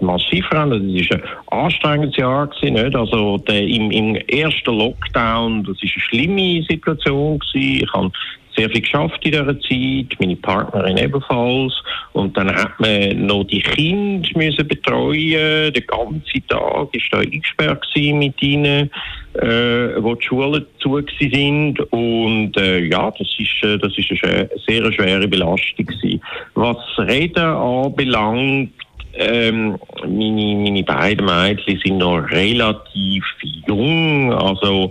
massiv 0.00 0.44
verändert. 0.46 0.82
Es 0.82 1.10
war 1.10 1.16
ein 1.16 1.64
anstrengendes 1.64 2.16
Jahr 2.16 2.48
gewesen, 2.48 2.74
nicht? 2.74 2.94
Also 2.94 3.38
der, 3.38 3.66
im, 3.66 3.90
im 3.90 4.16
ersten 4.16 4.76
Lockdown, 4.76 5.64
das 5.64 5.76
ist 5.82 5.94
eine 5.94 6.02
schlimme 6.02 6.62
Situation 6.68 7.38
gewesen. 7.38 7.82
Ich 7.82 7.92
habe 7.94 8.10
sehr 8.56 8.68
viel 8.68 8.82
geschafft 8.82 9.24
in 9.24 9.32
dieser 9.32 9.60
Zeit, 9.60 10.20
meine 10.20 10.36
Partnerin 10.36 10.98
ebenfalls. 10.98 11.72
Und 12.12 12.36
dann 12.36 12.54
hat 12.54 12.78
man 12.78 13.26
noch 13.26 13.44
die 13.44 13.62
Kinder 13.62 14.28
müssen 14.34 14.68
betreuen. 14.68 15.72
Den 15.72 15.86
ganzen 15.86 16.46
Tag 16.48 16.88
ist 16.92 17.06
da 17.10 17.18
eingesperrt 17.18 17.86
mit 17.96 18.42
ihnen, 18.42 18.90
äh, 19.34 20.02
wo 20.02 20.14
die 20.14 20.24
Schulen 20.24 20.66
zu 20.78 21.00
sind. 21.18 21.80
Und 21.92 22.56
äh, 22.56 22.80
ja, 22.80 23.10
das 23.10 23.28
ist, 23.38 23.64
äh, 23.64 23.78
das 23.78 23.96
ist 23.96 24.24
eine 24.24 24.48
sehr 24.66 24.92
schwere 24.92 25.28
Belastung 25.28 25.86
gewesen. 25.86 26.20
Was 26.54 26.76
Reden 26.98 27.44
anbelangt, 27.44 28.72
ähm, 29.14 29.78
meine, 30.02 30.56
meine 30.56 30.82
beiden 30.84 31.26
Mädchen 31.26 31.80
sind 31.84 31.98
noch 31.98 32.30
relativ 32.30 33.24
jung, 33.66 34.32
also 34.32 34.90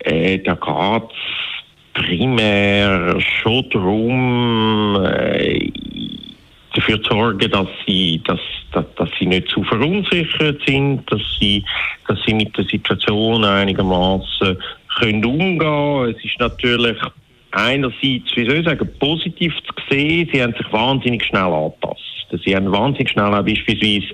äh, 0.00 0.38
da 0.38 0.54
geht's 0.54 1.14
primär 1.94 3.18
schon 3.20 3.68
darum, 3.70 5.02
äh, 5.06 5.70
dafür 6.76 7.02
zu 7.02 7.10
sorgen, 7.10 7.50
dass 7.50 7.68
sie, 7.86 8.20
dass, 8.24 8.40
dass, 8.72 8.84
dass, 8.96 9.08
sie 9.18 9.26
nicht 9.26 9.48
zu 9.48 9.62
verunsichert 9.64 10.60
sind, 10.66 11.10
dass 11.10 11.20
sie, 11.40 11.64
dass 12.08 12.18
sie 12.26 12.34
mit 12.34 12.56
der 12.56 12.64
Situation 12.64 13.44
einigermaßen 13.44 14.56
können 14.98 15.24
umgehen. 15.24 16.14
Es 16.16 16.24
ist 16.24 16.38
natürlich 16.38 16.96
einerseits, 17.52 18.36
wie 18.36 18.46
soll 18.46 18.58
ich 18.58 18.66
sagen, 18.66 18.88
positiv 18.98 19.52
zu 19.54 19.74
sehen, 19.90 20.28
sie 20.32 20.42
haben 20.42 20.54
sich 20.54 20.72
wahnsinnig 20.72 21.24
schnell 21.24 21.42
angepasst. 21.42 22.02
Sie 22.44 22.54
haben 22.54 22.70
wahnsinnig 22.72 23.10
schnell 23.10 23.32
auch 23.32 23.44
beispielsweise 23.44 24.12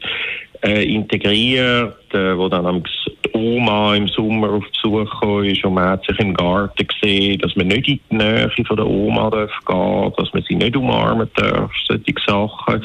äh, 0.65 0.85
integriert, 0.85 2.15
äh, 2.15 2.37
wo 2.37 2.49
dann 2.49 2.83
die 2.83 3.22
Oma 3.35 3.95
im 3.95 4.09
Sommer 4.09 4.51
auf 4.51 4.65
Besuch 4.71 5.21
kam 5.21 5.45
ist 5.45 5.65
und 5.65 5.75
man 5.75 5.91
hat 5.91 6.05
sich 6.07 6.19
im 6.19 6.35
Garten 6.35 6.87
gesehen, 6.87 7.39
dass 7.41 7.57
man 7.57 7.69
nicht 7.69 7.89
in 7.89 8.01
die 8.11 8.17
Nähe 8.17 8.51
von 8.67 8.77
der 8.77 8.87
Oma 8.87 9.31
darf 9.31 9.53
gehen 9.67 10.13
dass 10.17 10.33
man 10.33 10.43
sie 10.49 10.55
nicht 10.55 10.77
umarmen 10.77 11.29
darf, 11.37 11.71
solche 11.87 12.15
Sachen. 12.27 12.85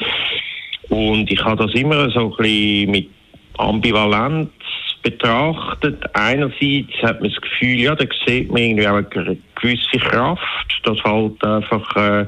Und 0.88 1.30
ich 1.30 1.44
habe 1.44 1.64
das 1.64 1.74
immer 1.74 2.10
so 2.10 2.30
ein 2.30 2.36
bisschen 2.36 2.90
mit 2.90 3.10
Ambivalenz 3.58 4.50
betrachtet. 5.02 6.02
Einerseits 6.14 6.92
hat 7.02 7.20
man 7.20 7.30
das 7.30 7.40
Gefühl, 7.40 7.80
ja, 7.80 7.94
da 7.94 8.04
sieht 8.26 8.50
man 8.50 8.62
irgendwie 8.62 8.88
auch 8.88 8.94
eine 8.94 9.36
gewisse 9.60 9.98
Kraft, 9.98 10.80
dass 10.84 11.02
halt 11.04 11.42
einfach 11.44 11.96
äh, 11.96 12.26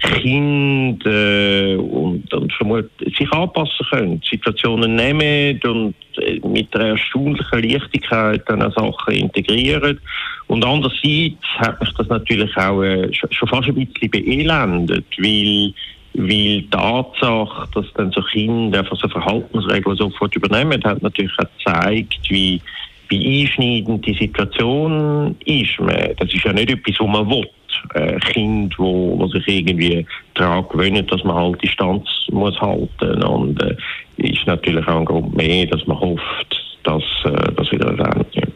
Kinder 0.00 1.10
äh, 1.10 1.76
und, 1.76 2.32
und 2.32 2.52
vermut, 2.52 2.90
sich 2.98 3.30
anpassen 3.32 3.86
können, 3.90 4.22
Situationen 4.28 4.94
nehmen 4.94 5.60
und 5.64 5.94
äh, 6.18 6.40
mit 6.46 6.74
einer 6.74 6.90
erstaunlichen 6.90 7.62
Leichtigkeit 7.62 8.42
dann 8.46 8.60
Sachen 8.72 9.14
integrieren. 9.14 10.00
Und 10.46 10.64
andererseits 10.64 11.44
hat 11.58 11.80
mich 11.80 11.92
das 11.94 12.08
natürlich 12.08 12.56
auch 12.56 12.82
äh, 12.82 13.12
schon 13.12 13.48
fast 13.48 13.68
ein 13.68 13.74
bisschen 13.74 14.10
beelendet, 14.10 15.06
weil 15.18 15.74
weil 16.14 16.26
die 16.26 16.68
Tatsache, 16.70 17.68
dass 17.74 17.86
dann 17.94 18.10
so 18.10 18.22
Kinder 18.22 18.80
einfach 18.80 18.96
so 18.96 19.08
Verhaltensregeln 19.08 19.96
sofort 19.96 20.34
übernehmen, 20.34 20.82
hat 20.84 21.02
natürlich 21.02 21.32
auch 21.38 21.46
gezeigt, 21.58 22.18
wie, 22.28 22.60
wie 23.08 23.42
einschneidend 23.42 24.06
die 24.06 24.14
Situation 24.14 25.34
ist. 25.44 25.78
Das 26.18 26.32
ist 26.32 26.44
ja 26.44 26.52
nicht 26.52 26.70
etwas, 26.70 26.96
was 26.98 27.08
man 27.08 27.28
will. 27.28 27.48
Ein 27.94 28.20
Kind, 28.20 28.78
wo, 28.78 29.18
wo 29.18 29.26
sich 29.28 29.46
irgendwie 29.46 30.04
daran 30.34 30.66
gewöhnt, 30.68 31.10
dass 31.10 31.22
man 31.24 31.36
halt 31.36 31.62
Distanz 31.62 32.08
muss 32.30 32.58
halten 32.60 33.22
und 33.22 33.62
äh, 33.62 33.76
ist 34.16 34.46
natürlich 34.46 34.86
auch 34.88 34.98
ein 34.98 35.04
Grund 35.04 35.36
mehr, 35.36 35.66
dass 35.66 35.86
man 35.86 35.98
hofft, 35.98 36.60
dass 36.84 37.02
äh, 37.24 37.52
das 37.56 37.70
wieder 37.70 37.86
erwähnt 37.86 38.34
wird. 38.34 38.52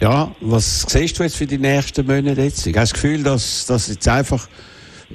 Ja, 0.00 0.30
was 0.40 0.82
siehst 0.82 1.18
du 1.18 1.22
jetzt 1.22 1.36
für 1.36 1.46
die 1.46 1.58
nächsten 1.58 2.06
Monate 2.06 2.42
jetzt? 2.42 2.66
Ich 2.66 2.74
habe 2.74 2.82
das 2.82 2.92
Gefühl, 2.92 3.22
dass 3.22 3.66
das 3.66 3.88
jetzt 3.88 4.08
einfach 4.08 4.48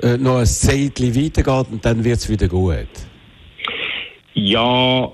äh, 0.02 0.18
noch 0.18 0.38
ein 0.38 0.46
Zeitchen 0.46 1.16
weitergeht 1.16 1.68
und 1.72 1.86
dann 1.86 2.04
wird 2.04 2.18
es 2.18 2.30
wieder 2.30 2.48
gut. 2.48 2.88
Ja, 4.34 5.12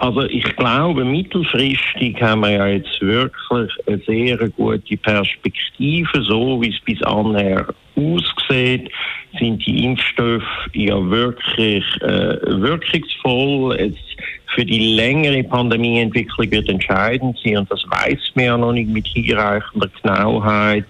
also 0.00 0.22
ich 0.22 0.44
glaube, 0.56 1.04
mittelfristig 1.04 2.20
haben 2.20 2.40
wir 2.42 2.50
ja 2.50 2.66
jetzt 2.66 3.00
wirklich 3.00 3.70
eine 3.86 3.98
sehr 4.06 4.48
gute 4.50 4.96
Perspektive. 4.98 6.22
So 6.22 6.60
wie 6.60 6.70
es 6.70 6.80
bis 6.84 7.02
anher 7.02 7.66
aussieht, 7.96 8.90
sind 9.38 9.66
die 9.66 9.84
Impfstoffe 9.84 10.42
ja 10.74 11.10
wirklich 11.10 11.84
äh, 12.02 12.38
wirkungsvoll. 12.62 13.76
Es 13.76 13.94
für 14.54 14.64
die 14.64 14.94
längere 14.96 15.44
Pandemieentwicklung 15.44 16.50
wird 16.50 16.68
entscheidend 16.68 17.38
sein 17.44 17.58
und 17.58 17.70
das 17.70 17.84
weiß 17.90 18.18
man 18.34 18.44
ja 18.44 18.56
noch 18.56 18.72
nicht 18.72 18.88
mit 18.88 19.06
hinreichender 19.08 19.90
Genauheit, 20.02 20.86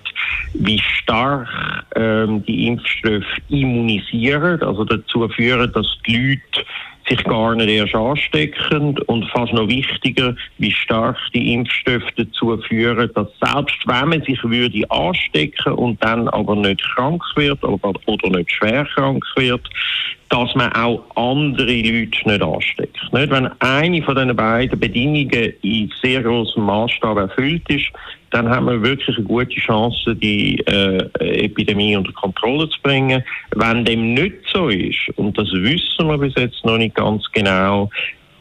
wie 0.54 0.78
stark 0.78 1.48
ähm, 1.96 2.44
die 2.44 2.68
Impfstoffe 2.68 3.24
immunisieren, 3.48 4.62
also 4.62 4.84
dazu 4.84 5.28
führen, 5.30 5.72
dass 5.72 5.86
die 6.06 6.16
Leute 6.54 6.68
sich 7.08 7.22
gar 7.24 7.54
nicht 7.54 7.68
erst 7.68 7.94
anstecken 7.94 8.98
und 9.06 9.24
fast 9.30 9.52
noch 9.52 9.68
wichtiger, 9.68 10.34
wie 10.58 10.72
stark 10.72 11.16
die 11.34 11.54
Impfstoffe 11.54 12.10
dazu 12.16 12.56
führen, 12.68 13.10
dass 13.14 13.28
selbst 13.40 13.78
wenn 13.86 14.08
man 14.08 14.22
sich 14.22 14.42
würde 14.42 14.90
anstecken 14.90 15.72
und 15.74 16.02
dann 16.02 16.28
aber 16.28 16.56
nicht 16.56 16.82
krank 16.94 17.22
wird 17.36 17.62
oder, 17.62 17.92
oder 18.06 18.30
nicht 18.30 18.50
schwer 18.50 18.84
krank 18.94 19.24
wird, 19.36 19.68
dass 20.28 20.54
man 20.54 20.72
auch 20.72 21.04
andere 21.14 21.72
Leute 21.72 22.28
nicht 22.28 22.42
ansteckt. 22.42 22.96
Nicht? 23.12 23.30
Wenn 23.30 23.48
eine 23.60 24.02
von 24.02 24.16
diesen 24.16 24.36
beiden 24.36 24.78
Bedingungen 24.78 25.52
in 25.62 25.92
sehr 26.02 26.22
großem 26.22 26.62
Maßstab 26.64 27.16
erfüllt 27.16 27.62
ist, 27.68 27.92
dann 28.30 28.48
haben 28.48 28.66
wir 28.66 28.82
wirklich 28.82 29.16
eine 29.16 29.26
gute 29.26 29.54
Chance, 29.54 30.16
die 30.16 30.58
äh, 30.66 30.98
Epidemie 31.44 31.96
unter 31.96 32.12
Kontrolle 32.12 32.68
zu 32.68 32.78
bringen. 32.82 33.22
Wenn 33.54 33.84
dem 33.84 34.14
nicht 34.14 34.34
so 34.52 34.68
ist, 34.68 35.08
und 35.16 35.38
das 35.38 35.50
wissen 35.52 36.08
wir 36.08 36.18
bis 36.18 36.34
jetzt 36.36 36.64
noch 36.64 36.76
nicht 36.76 36.96
ganz 36.96 37.24
genau, 37.32 37.88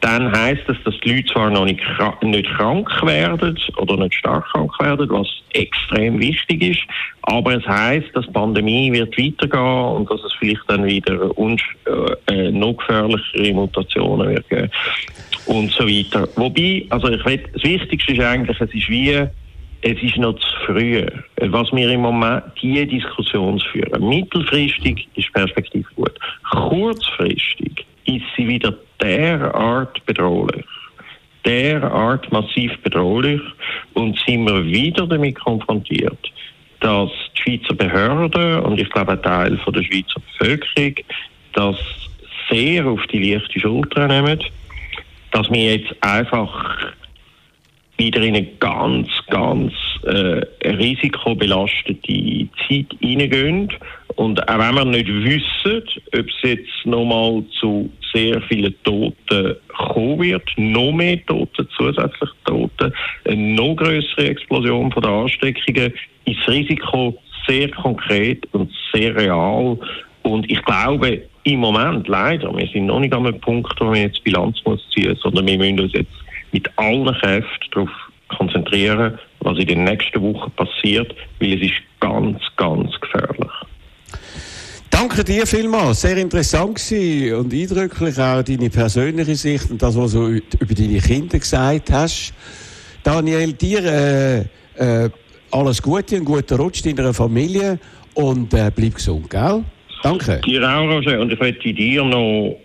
dann 0.00 0.30
heißt 0.30 0.62
das, 0.66 0.76
dass 0.84 0.94
die 1.00 1.14
Leute 1.16 1.32
zwar 1.32 1.50
noch 1.50 1.64
nicht, 1.64 1.80
nicht 2.22 2.50
krank 2.56 2.88
werden 3.02 3.58
oder 3.78 3.96
nicht 3.96 4.14
stark 4.14 4.44
krank 4.52 4.72
werden, 4.80 5.08
was 5.10 5.28
extrem 5.52 6.18
wichtig 6.20 6.62
ist, 6.62 6.82
aber 7.22 7.56
es 7.56 7.66
heißt, 7.66 8.08
dass 8.14 8.26
die 8.26 8.32
Pandemie 8.32 8.92
wird 8.92 9.16
weitergehen 9.18 9.96
und 9.96 10.10
dass 10.10 10.22
es 10.22 10.32
vielleicht 10.38 10.62
dann 10.68 10.84
wieder 10.84 11.36
uns, 11.38 11.62
äh, 11.86 12.32
äh, 12.32 12.50
noch 12.50 12.74
gefährlichere 12.74 13.54
Mutationen 13.54 14.28
wird 14.28 14.48
geben 14.48 14.70
und 15.46 15.70
so 15.72 15.86
weiter. 15.86 16.28
Wobei, 16.36 16.86
also 16.90 17.08
ich 17.08 17.24
will, 17.24 17.42
das 17.52 17.62
Wichtigste 17.62 18.12
ist 18.12 18.20
eigentlich, 18.20 18.60
es 18.60 18.74
ist 18.74 18.88
wie 18.88 19.26
es 19.82 20.02
ist 20.02 20.16
noch 20.16 20.34
zu 20.34 20.48
früh. 20.66 21.06
Was 21.36 21.70
wir 21.72 21.90
im 21.90 22.00
Moment 22.00 22.42
diese 22.60 22.86
Diskussion 22.86 23.60
führen. 23.70 24.08
Mittelfristig 24.08 25.06
ist 25.14 25.32
Perspektive 25.32 25.86
gut. 25.94 26.18
Kurzfristig 26.50 27.86
ist 28.06 28.24
sie 28.36 28.48
wieder 28.48 28.74
derart 29.00 30.04
bedrohlich. 30.06 30.64
Derart 31.44 32.30
massiv 32.32 32.72
bedrohlich 32.82 33.40
und 33.94 34.18
sind 34.26 34.46
wir 34.46 34.64
wieder 34.66 35.06
damit 35.06 35.38
konfrontiert, 35.38 36.32
dass 36.80 37.10
die 37.36 37.58
Schweizer 37.58 37.74
Behörden 37.74 38.60
und 38.60 38.80
ich 38.80 38.90
glaube 38.90 39.12
ein 39.12 39.22
Teil 39.22 39.56
von 39.58 39.72
der 39.72 39.82
Schweizer 39.84 40.20
Bevölkerung 40.38 40.94
das 41.52 41.76
sehr 42.50 42.86
auf 42.86 43.00
die 43.06 43.32
leichte 43.32 43.60
Schulter 43.60 44.08
nehmen, 44.08 44.42
dass 45.30 45.50
wir 45.50 45.76
jetzt 45.76 45.94
einfach 46.00 46.94
wieder 47.98 48.22
in 48.22 48.36
eine 48.36 48.46
ganz, 48.58 49.08
ganz 49.30 49.72
äh, 50.04 50.42
risikobelastete 50.68 52.48
Zeit 52.68 52.86
hineingehen. 53.00 53.72
Und 54.16 54.48
auch 54.48 54.58
wenn 54.58 54.74
wir 54.74 54.84
nicht 54.84 55.08
wissen, 55.08 55.82
ob 56.14 56.26
es 56.28 56.42
jetzt 56.42 56.86
nochmal 56.86 57.42
zu 57.58 57.90
sehr 58.16 58.40
vielen 58.42 58.74
Toten 58.82 59.56
kommen 59.76 60.20
wird, 60.20 60.48
noch 60.56 60.92
mehr 60.92 61.24
Tote, 61.26 61.68
zusätzlich 61.76 62.30
Tote, 62.46 62.92
eine 63.26 63.54
noch 63.54 63.76
größere 63.76 64.28
Explosion 64.28 64.90
von 64.90 65.02
der 65.02 65.12
Ansteckungen, 65.12 65.92
ist 66.24 66.38
das 66.40 66.48
Risiko 66.48 67.18
sehr 67.46 67.70
konkret 67.70 68.46
und 68.52 68.72
sehr 68.92 69.14
real. 69.14 69.78
Und 70.22 70.50
ich 70.50 70.62
glaube, 70.64 71.22
im 71.44 71.60
Moment 71.60 72.08
leider, 72.08 72.56
wir 72.56 72.66
sind 72.68 72.86
noch 72.86 73.00
nicht 73.00 73.14
an 73.14 73.26
einem 73.26 73.40
Punkt, 73.40 73.78
wo 73.80 73.92
wir 73.92 74.02
jetzt 74.02 74.24
Bilanz 74.24 74.58
muss 74.64 74.84
ziehen, 74.90 75.16
sondern 75.22 75.46
wir 75.46 75.58
müssen 75.58 75.80
uns 75.80 75.92
jetzt 75.92 76.10
mit 76.52 76.68
allen 76.76 77.14
Kräften 77.14 77.70
darauf 77.70 77.90
konzentrieren, 78.28 79.18
was 79.40 79.58
in 79.58 79.66
den 79.66 79.84
nächsten 79.84 80.20
Wochen 80.22 80.50
passiert, 80.52 81.14
weil 81.38 81.52
es 81.54 81.70
ist 81.70 81.82
ganz, 82.00 82.40
ganz 82.56 82.90
gefährlich. 83.00 83.52
Danke 84.98 85.22
dir 85.24 85.46
vielmals. 85.46 86.00
Sehr 86.00 86.16
interessant 86.16 86.80
und 86.90 87.52
eindrücklich 87.52 88.18
auch 88.18 88.42
deine 88.42 88.70
persönliche 88.70 89.34
Sicht 89.34 89.70
und 89.70 89.82
das, 89.82 89.94
was 89.94 90.12
du 90.12 90.28
über 90.28 90.74
deine 90.74 91.00
Kinder 91.00 91.38
gesagt 91.38 91.92
hast. 91.92 92.32
Daniel, 93.02 93.52
dir 93.52 93.84
äh, 93.84 94.38
äh, 95.04 95.10
alles 95.50 95.82
Gute, 95.82 96.16
einen 96.16 96.24
guten 96.24 96.54
Rutsch 96.54 96.82
deiner 96.82 97.12
Familie 97.12 97.78
und 98.14 98.54
äh, 98.54 98.72
bleib 98.74 98.94
gesund, 98.94 99.28
gell? 99.28 99.64
Danke. 100.02 100.40
Dir 100.46 100.62
auch, 100.66 100.88
Roger. 100.88 101.20
Und 101.20 101.30
ich 101.30 101.40
möchte 101.40 101.74
dir 101.74 102.02
noch 102.02 102.56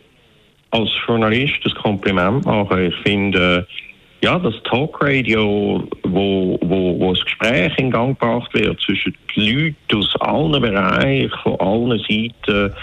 als 0.70 0.90
Journalist 1.06 1.56
das 1.66 1.76
Kompliment 1.76 2.46
machen. 2.46 2.86
Ich 2.86 2.96
finde, 3.04 3.68
äh, 3.68 3.91
ja, 4.22 4.38
das 4.38 4.54
Talkradio, 4.64 5.88
wo, 6.04 6.60
wo, 6.62 7.00
wo 7.00 7.14
das 7.14 7.24
Gespräch 7.24 7.74
in 7.78 7.90
Gang 7.90 8.20
gebracht 8.20 8.54
wird 8.54 8.80
zwischen 8.82 9.16
den 9.36 9.44
Leuten 9.44 9.98
aus 9.98 10.16
allen 10.22 10.62
Bereichen, 10.62 11.32
von 11.42 11.60
allen 11.60 12.00
Seiten, 12.00 12.74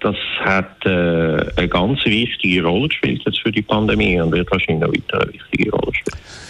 das 0.00 0.16
hat 0.40 0.84
äh, 0.84 1.50
eine 1.56 1.68
ganz 1.68 2.04
wichtige 2.04 2.62
Rolle 2.62 2.88
gespielt 2.88 3.22
jetzt 3.26 3.40
für 3.40 3.50
die 3.50 3.62
Pandemie 3.62 4.20
und 4.20 4.32
wird 4.32 4.50
wahrscheinlich 4.50 4.86
noch 4.86 4.94
weiter 4.94 5.22
eine 5.22 5.32
wichtige 5.32 5.70
Rolle 5.70 5.94
spielen. 5.94 6.45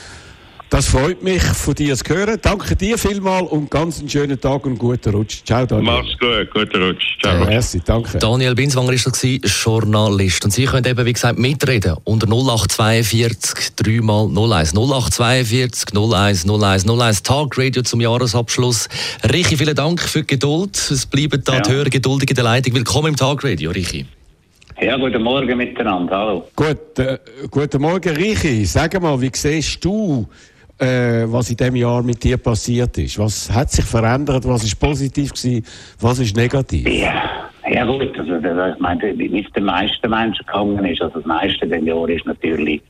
Das 0.68 0.88
freut 0.88 1.22
mich, 1.22 1.42
von 1.42 1.74
dir 1.74 1.94
zu 1.94 2.12
hören. 2.12 2.38
Danke 2.42 2.74
dir 2.74 2.98
vielmals 2.98 3.50
und 3.52 3.70
ganz 3.70 4.00
einen 4.00 4.08
schönen 4.08 4.40
Tag 4.40 4.66
und 4.66 4.76
guten 4.78 5.14
Rutsch. 5.14 5.44
Ciao, 5.44 5.64
Daniel. 5.64 5.92
Mach's 5.92 6.18
gut, 6.18 6.50
guten 6.52 6.82
Rutsch. 6.82 7.20
Ciao. 7.22 7.38
Ja, 7.38 7.44
merci, 7.44 7.80
danke. 7.84 8.18
Daniel 8.18 8.56
Binswanger 8.56 8.88
war 8.88 8.94
das, 8.94 9.62
Journalist. 9.62 10.44
Und 10.44 10.50
Sie 10.50 10.64
können 10.64 10.84
eben, 10.84 11.06
wie 11.06 11.12
gesagt, 11.12 11.38
mitreden 11.38 11.94
unter 12.02 12.26
0842 12.26 13.76
3 13.76 14.00
mal 14.02 14.26
01. 14.26 14.74
0842 14.74 15.94
01 15.94 16.44
01 16.44 16.84
01. 16.84 17.22
Tagradio 17.22 17.82
zum 17.82 18.00
Jahresabschluss. 18.00 18.88
Richi, 19.32 19.56
vielen 19.56 19.76
Dank 19.76 20.00
für 20.00 20.22
die 20.22 20.26
Geduld. 20.26 20.76
Es 20.90 21.06
bleiben 21.06 21.40
da 21.44 21.54
ja. 21.54 21.60
die 21.60 21.70
Hörer 21.70 21.90
geduldig 21.90 22.30
in 22.30 22.34
der 22.34 22.44
Leitung. 22.44 22.74
Willkommen 22.74 23.08
im 23.08 23.16
Tagradio, 23.16 23.70
Richi. 23.70 24.04
Ja, 24.80 24.96
guten 24.96 25.22
Morgen 25.22 25.56
miteinander. 25.56 26.16
Hallo. 26.16 26.48
Gut, 26.56 26.98
äh, 26.98 27.18
guten 27.52 27.80
Morgen, 27.80 28.16
Richi. 28.16 28.64
Sag 28.66 29.00
mal, 29.00 29.18
wie 29.20 29.30
siehst 29.32 29.84
du 29.84 30.26
äh, 30.78 31.24
was 31.26 31.50
in 31.50 31.56
diesem 31.56 31.76
Jahr 31.76 32.02
mit 32.02 32.22
dir 32.22 32.36
passiert 32.36 32.96
ist. 32.98 33.18
Was 33.18 33.50
hat 33.50 33.70
sich 33.70 33.84
verändert? 33.84 34.46
Was 34.46 34.64
ist 34.64 34.78
positiv 34.78 35.32
gewesen? 35.32 35.64
Was 36.00 36.18
ist 36.18 36.36
negativ? 36.36 36.86
Ja, 36.88 37.48
ja 37.68 37.84
gut, 37.84 38.18
also 38.18 38.34
ich 38.34 38.80
meine, 38.80 39.18
wie 39.18 39.40
es 39.40 39.52
den 39.52 39.64
meisten 39.64 40.10
Menschen 40.10 40.44
gegangen 40.46 40.84
ist, 40.84 41.02
also 41.02 41.18
das 41.18 41.26
meiste 41.26 41.64
in 41.64 41.70
diesem 41.72 41.86
Jahr 41.86 42.08
ist 42.08 42.26
natürlich 42.26 42.82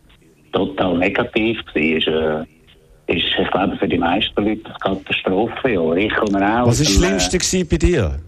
total 0.52 0.98
negativ 0.98 1.64
gewesen. 1.66 1.98
Ist, 1.98 2.08
äh, 2.08 2.44
ist, 3.08 3.26
ich 3.40 3.50
glaube, 3.50 3.76
für 3.76 3.88
die 3.88 3.98
meisten 3.98 4.44
Leute 4.44 4.62
eine 4.66 4.96
Katastrophe. 4.96 5.70
Ja. 5.70 5.94
Ich 5.94 6.14
komme 6.14 6.38
auch 6.38 6.66
was 6.66 6.80
ist 6.80 6.90
das 7.00 7.06
Schlimmste 7.28 7.58
äh, 7.58 7.64
bei 7.64 7.76
dir? 7.76 8.18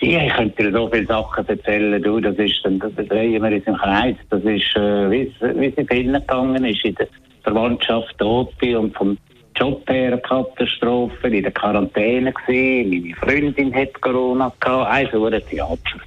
Ja, 0.00 0.22
ich 0.22 0.32
könnte 0.34 0.62
dir 0.62 0.72
so 0.72 0.88
viele 0.90 1.06
Sachen 1.06 1.46
erzählen. 1.46 2.02
Du, 2.02 2.20
das 2.20 2.36
ist, 2.36 2.60
dann, 2.64 2.78
da 2.78 2.88
drehen 2.88 3.42
wir 3.42 3.52
uns 3.52 3.66
im 3.66 3.76
Kreis. 3.76 4.16
Das 4.30 4.42
ist, 4.42 4.76
äh, 4.76 5.10
wie 5.10 5.32
es 5.40 5.74
in 5.76 5.86
vielen 5.88 6.14
gegangen 6.14 6.64
ist. 6.64 6.84
In 6.84 6.94
der, 6.94 7.08
Verwandtschaft 7.46 8.18
tot 8.18 8.56
bin 8.58 8.76
und 8.76 8.96
vom 8.96 9.16
Job 9.54 9.88
her 9.88 10.12
eine 10.12 10.20
Katastrophe, 10.20 11.28
in 11.28 11.42
der 11.42 11.52
Quarantäne 11.52 12.32
gewesen, 12.32 12.90
meine 12.90 13.14
Freundin 13.16 13.74
hat 13.74 14.00
Corona 14.02 14.52
gehabt, 14.60 14.90
also 14.90 15.26
ein 15.26 15.42
Theater. 15.48 16.00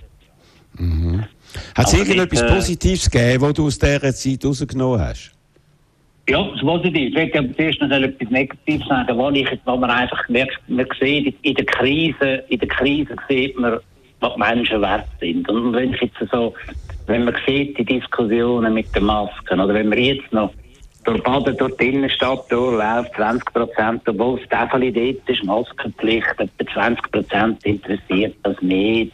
Mhm. 0.78 1.23
Hat 1.75 1.88
es 1.88 1.93
irgendetwas 1.93 2.41
äh, 2.41 2.47
Positives 2.47 3.10
gegeben, 3.10 3.41
was 3.41 3.54
du 3.54 3.65
aus 3.65 3.80
dieser 3.80 4.13
Zeit 4.13 4.45
rausgenommen 4.45 4.99
hast? 4.99 5.32
Ja, 6.30 6.43
das 6.43 6.62
Positive. 6.62 7.08
Ich 7.08 7.13
möchte 7.15 7.39
aber 7.39 7.56
zuerst 7.56 7.82
noch 7.82 7.89
etwas 7.89 8.30
Negatives 8.30 8.88
sagen, 8.88 9.17
wo, 9.17 9.30
ich, 9.32 9.47
wo 9.65 9.78
man 9.78 9.89
einfach 9.89 10.30
merkt, 10.30 10.60
man 10.67 10.86
sieht, 10.99 11.36
in 11.41 11.56
der 11.56 11.65
Krise, 11.65 12.43
in 12.49 12.60
der 12.60 12.67
Krise 12.67 13.15
sieht 13.28 13.58
man, 13.58 13.80
was 14.19 14.38
Menschen 14.38 14.82
wert 14.82 15.08
sind. 15.19 15.49
Und 15.49 15.73
wenn 15.73 15.93
ich 15.93 16.02
jetzt 16.02 16.32
so, 16.32 16.54
wenn 17.08 17.25
man 17.25 17.36
sieht, 17.47 17.80
die 17.80 17.86
Diskussionen 17.86 18.75
mit 18.75 18.93
den 18.95 19.06
Masken, 19.06 19.60
oder 19.60 19.73
wenn 19.73 19.89
man 19.89 19.97
jetzt 19.97 20.32
noch 20.32 20.54
durch 21.10 21.24
Baden, 21.24 21.58
durch 21.58 21.76
die 21.78 21.88
Innenstadt 21.89 22.52
durchläuft, 22.52 23.15
20 23.15 23.54
Prozent, 23.54 24.02
obwohl 24.08 24.39
das 24.39 24.50
Tafel 24.50 24.91
dort 24.91 25.30
ist, 25.30 25.43
Maskenpflicht, 25.43 26.28
etwa 26.38 26.74
20 26.74 27.12
Prozent 27.12 27.65
interessiert 27.65 28.36
das 28.43 28.62
nicht. 28.62 29.13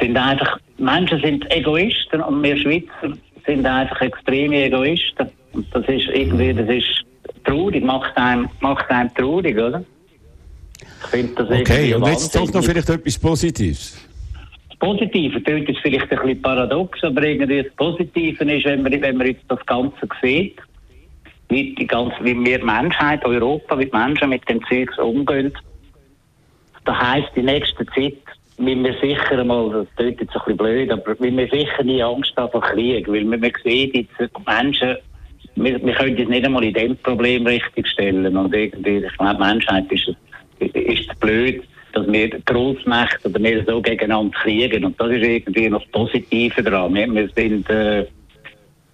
Sind 0.00 0.16
einfach, 0.16 0.58
Menschen 0.78 1.20
sind 1.20 1.50
Egoisten 1.50 2.20
und 2.20 2.42
wir 2.42 2.56
Schweizer 2.56 3.16
sind 3.46 3.66
einfach 3.66 4.00
extreme 4.00 4.64
Egoisten. 4.64 5.28
Und 5.52 5.66
das 5.72 5.86
ist 5.88 6.08
irgendwie, 6.08 6.52
das 6.52 6.68
ist, 6.68 7.04
traurig, 7.44 7.84
macht 7.84 8.16
einem, 8.16 8.48
macht 8.60 8.88
einem 8.90 9.12
traurig, 9.14 9.56
oder? 9.56 9.84
Ich 10.80 11.10
finde 11.10 11.34
das 11.34 11.60
Okay, 11.60 11.94
und 11.94 12.06
jetzt 12.06 12.34
doch 12.34 12.52
noch 12.52 12.64
vielleicht 12.64 12.88
etwas 12.88 13.18
Positives. 13.18 14.08
Das 14.68 14.78
Positive 14.78 15.40
klingt 15.40 15.68
jetzt 15.68 15.80
vielleicht 15.82 16.10
ein 16.10 16.18
bisschen 16.18 16.42
paradox, 16.42 17.02
aber 17.02 17.22
irgendwie 17.22 17.62
das 17.62 17.72
Positive 17.74 18.52
ist, 18.52 18.64
wenn 18.64 18.82
man, 18.82 18.92
wenn 19.00 19.16
man 19.16 19.26
jetzt 19.26 19.44
das 19.48 19.64
Ganze 19.66 20.08
sieht, 20.22 20.58
wie, 21.48 21.74
die 21.74 21.86
ganze, 21.86 22.16
wie 22.22 22.38
wir 22.44 22.64
Menschheit, 22.64 23.24
Europa, 23.24 23.78
wie 23.78 23.86
die 23.86 23.96
Menschen 23.96 24.30
mit 24.30 24.48
dem 24.48 24.64
Zeugs 24.66 24.98
umgehen, 24.98 25.52
das 26.84 26.96
heisst, 26.96 27.30
die 27.34 27.42
nächste 27.42 27.86
Zeit 27.86 28.18
müssen 28.58 28.84
wir 28.84 28.94
sicher 29.00 29.38
einmal, 29.38 29.70
das 29.70 29.86
klingt 29.96 30.20
jetzt 30.20 30.34
ein 30.34 30.40
bisschen 30.40 30.56
blöd, 30.56 30.90
aber 30.90 31.16
müssen 31.18 31.36
wir 31.36 31.48
sicher 31.48 31.82
nie 31.82 32.02
Angst 32.02 32.32
haben 32.36 32.52
vor 32.52 32.60
Krieg, 32.60 33.08
weil 33.08 33.24
wir, 33.24 33.40
wir 33.40 33.52
sehen 33.62 33.90
jetzt 33.94 34.46
Menschen, 34.46 34.96
wir, 35.56 35.84
wir 35.84 35.94
können 35.94 36.16
uns 36.16 36.28
nicht 36.28 36.44
einmal 36.44 36.64
in 36.64 36.74
dem 36.74 36.96
Problem 36.98 37.46
richtig 37.46 37.86
stellen. 37.88 38.36
Und 38.36 38.54
irgendwie, 38.54 38.98
ich 38.98 39.12
glaube, 39.16 39.34
die 39.34 39.40
Menschheit 39.40 39.92
ist, 39.92 40.10
ist 40.58 41.20
blöd, 41.20 41.62
dass 41.92 42.06
wir 42.08 42.28
Großmächte 42.28 43.28
oder 43.28 43.42
wir 43.42 43.64
so 43.64 43.80
gegeneinander 43.80 44.36
kriegen. 44.38 44.84
Und 44.84 45.00
das 45.00 45.10
ist 45.10 45.22
irgendwie 45.22 45.68
noch 45.68 45.82
das 45.82 45.90
Positive 45.92 46.62
daran. 46.62 46.94
Wir, 46.94 47.12
wir 47.12 47.28
sind, 47.36 47.70
äh, 47.70 48.06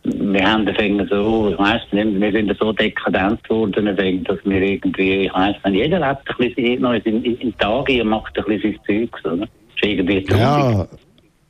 wir 0.03 0.51
haben 0.51 0.65
den 0.65 1.07
so, 1.09 1.51
ich 1.51 1.59
weiss 1.59 1.83
nicht, 1.93 2.21
wir 2.21 2.33
sind 2.33 2.57
so 2.59 2.73
dekadent 2.73 3.43
geworden, 3.45 3.85
dass 4.25 4.39
wir 4.45 4.63
irgendwie, 4.63 5.27
ich 5.27 5.35
weiss 5.35 5.57
nicht, 5.65 5.77
jeder 5.77 6.07
hat 6.07 6.23
ein 6.27 6.55
bisschen 6.55 6.81
noch 6.81 6.95
in, 6.95 7.23
in, 7.23 7.37
in 7.37 7.59
Tage 7.59 8.03
und 8.03 8.09
macht 8.09 8.39
ein 8.39 8.45
bisschen 8.45 8.79
sein 8.87 9.09
Zeugs, 9.11 9.25
oder? 9.25 9.43
Ist 9.43 9.85
irgendwie 9.85 10.23
traurig. 10.23 10.77
Ja. 10.79 10.89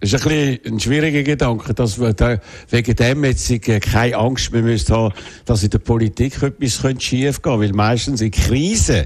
Das 0.00 0.14
ist 0.14 0.26
ein, 0.26 0.28
bisschen 0.30 0.74
ein 0.74 0.80
schwieriger 0.80 1.22
Gedanke, 1.22 1.74
dass 1.74 2.00
wir 2.00 2.14
da 2.14 2.38
wegen 2.70 2.96
dem 2.96 3.24
jetzt 3.24 3.52
keine 3.92 4.16
Angst 4.16 4.50
mehr 4.50 4.62
müssen 4.62 5.12
dass 5.44 5.62
in 5.62 5.68
der 5.68 5.78
Politik 5.78 6.42
etwas 6.42 6.82
schief 7.02 7.42
gehen. 7.42 7.60
Weil 7.60 7.72
meistens 7.72 8.22
in 8.22 8.30
Krisen, 8.30 9.04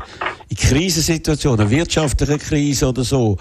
in 0.48 0.56
Krisensituationen, 0.56 1.68
wirtschaftliche 1.68 2.38
Krise 2.38 2.88
oder 2.88 3.02
so, 3.02 3.36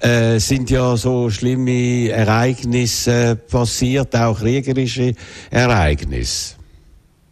äh, 0.00 0.38
sind 0.38 0.68
ja 0.68 0.94
so 0.94 1.30
schlimme 1.30 2.10
Ereignisse 2.10 3.40
passiert, 3.50 4.14
auch 4.14 4.38
kriegerische 4.38 5.14
Ereignisse. 5.50 6.56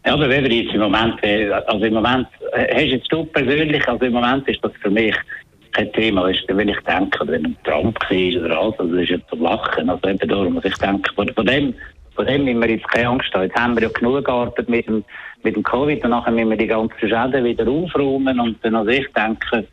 Ja, 0.07 0.14
aber 0.14 0.31
wenn 0.31 0.44
wir 0.44 0.52
jetzt 0.52 0.72
im 0.72 0.81
Moment, 0.81 1.22
äh, 1.22 1.50
also 1.50 1.85
im 1.85 1.92
Moment, 1.92 2.28
äh, 2.54 2.74
hast 2.74 2.92
jetzt 2.92 3.12
du 3.12 3.24
persönlich, 3.26 3.87
also 3.87 4.02
im 4.02 4.14
Moment 4.14 4.48
ist 4.48 4.61
das 4.62 4.72
für 4.81 4.90
mich 4.90 5.14
kein 5.79 5.93
Thema, 5.93 6.29
ist, 6.29 6.43
wenn 6.49 6.69
ich 6.69 6.81
denke, 6.81 7.27
wenn 7.27 7.47
ein 7.47 7.57
Trump 7.64 7.99
war 8.01 8.45
oder 8.45 8.61
alles, 8.61 8.79
also 8.79 8.93
das 8.95 9.03
ist 9.03 9.11
ja 9.11 9.19
zum 9.31 9.43
Lachen, 9.43 9.88
also 9.88 10.09
eben 10.09 10.29
darum, 10.29 10.61
ich 10.62 10.75
denke, 10.75 11.12
von, 11.14 11.29
von 11.33 11.47
dem, 11.47 11.75
von 12.14 12.27
dem 12.27 12.45
müssen 12.45 12.61
wir 12.61 12.71
jetzt 12.71 12.88
keine 12.88 13.09
Angst 13.11 13.33
haben. 13.33 13.45
Jetzt 13.45 13.57
haben 13.57 13.77
wir 13.77 13.85
ja 13.85 13.88
genug 13.91 14.25
gearbeitet 14.25 14.69
mit 14.69 14.88
dem, 14.88 15.05
mit 15.45 15.55
dem 15.55 15.62
Covid 15.62 16.03
und 16.03 16.11
nachher 16.11 16.33
müssen 16.33 16.51
wir 16.51 16.57
die 16.57 16.67
ganzen 16.67 16.99
Schäden 16.99 17.45
wieder 17.45 17.69
aufräumen 17.69 18.41
und 18.41 18.57
dann, 18.62 18.75
also 18.75 18.91
ich 18.91 19.07
denke, 19.12 19.67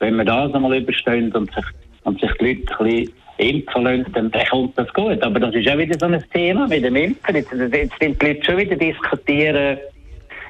wenn 0.00 0.16
wir 0.16 0.24
das 0.24 0.52
einmal 0.52 0.76
überstehen 0.76 1.30
und 1.32 1.54
sich 1.54 1.64
und 2.04 2.20
sich 2.20 2.32
die 2.40 2.54
Leute 2.54 2.80
ein 2.80 2.84
bisschen 2.84 3.14
impfen 3.36 3.82
lassen, 3.84 4.12
dann, 4.14 4.30
dann 4.32 4.46
kommt 4.46 4.76
das 4.76 4.92
gut. 4.92 5.22
Aber 5.22 5.38
das 5.38 5.54
ist 5.54 5.68
auch 5.68 5.78
wieder 5.78 5.96
so 5.96 6.06
ein 6.06 6.24
Thema 6.32 6.66
mit 6.66 6.84
dem 6.84 6.96
Impfen. 6.96 7.36
Jetzt, 7.36 7.52
jetzt 7.52 7.94
sind 8.00 8.20
die 8.20 8.26
Leute 8.26 8.44
schon 8.44 8.56
wieder 8.58 8.74
diskutieren, 8.74 9.78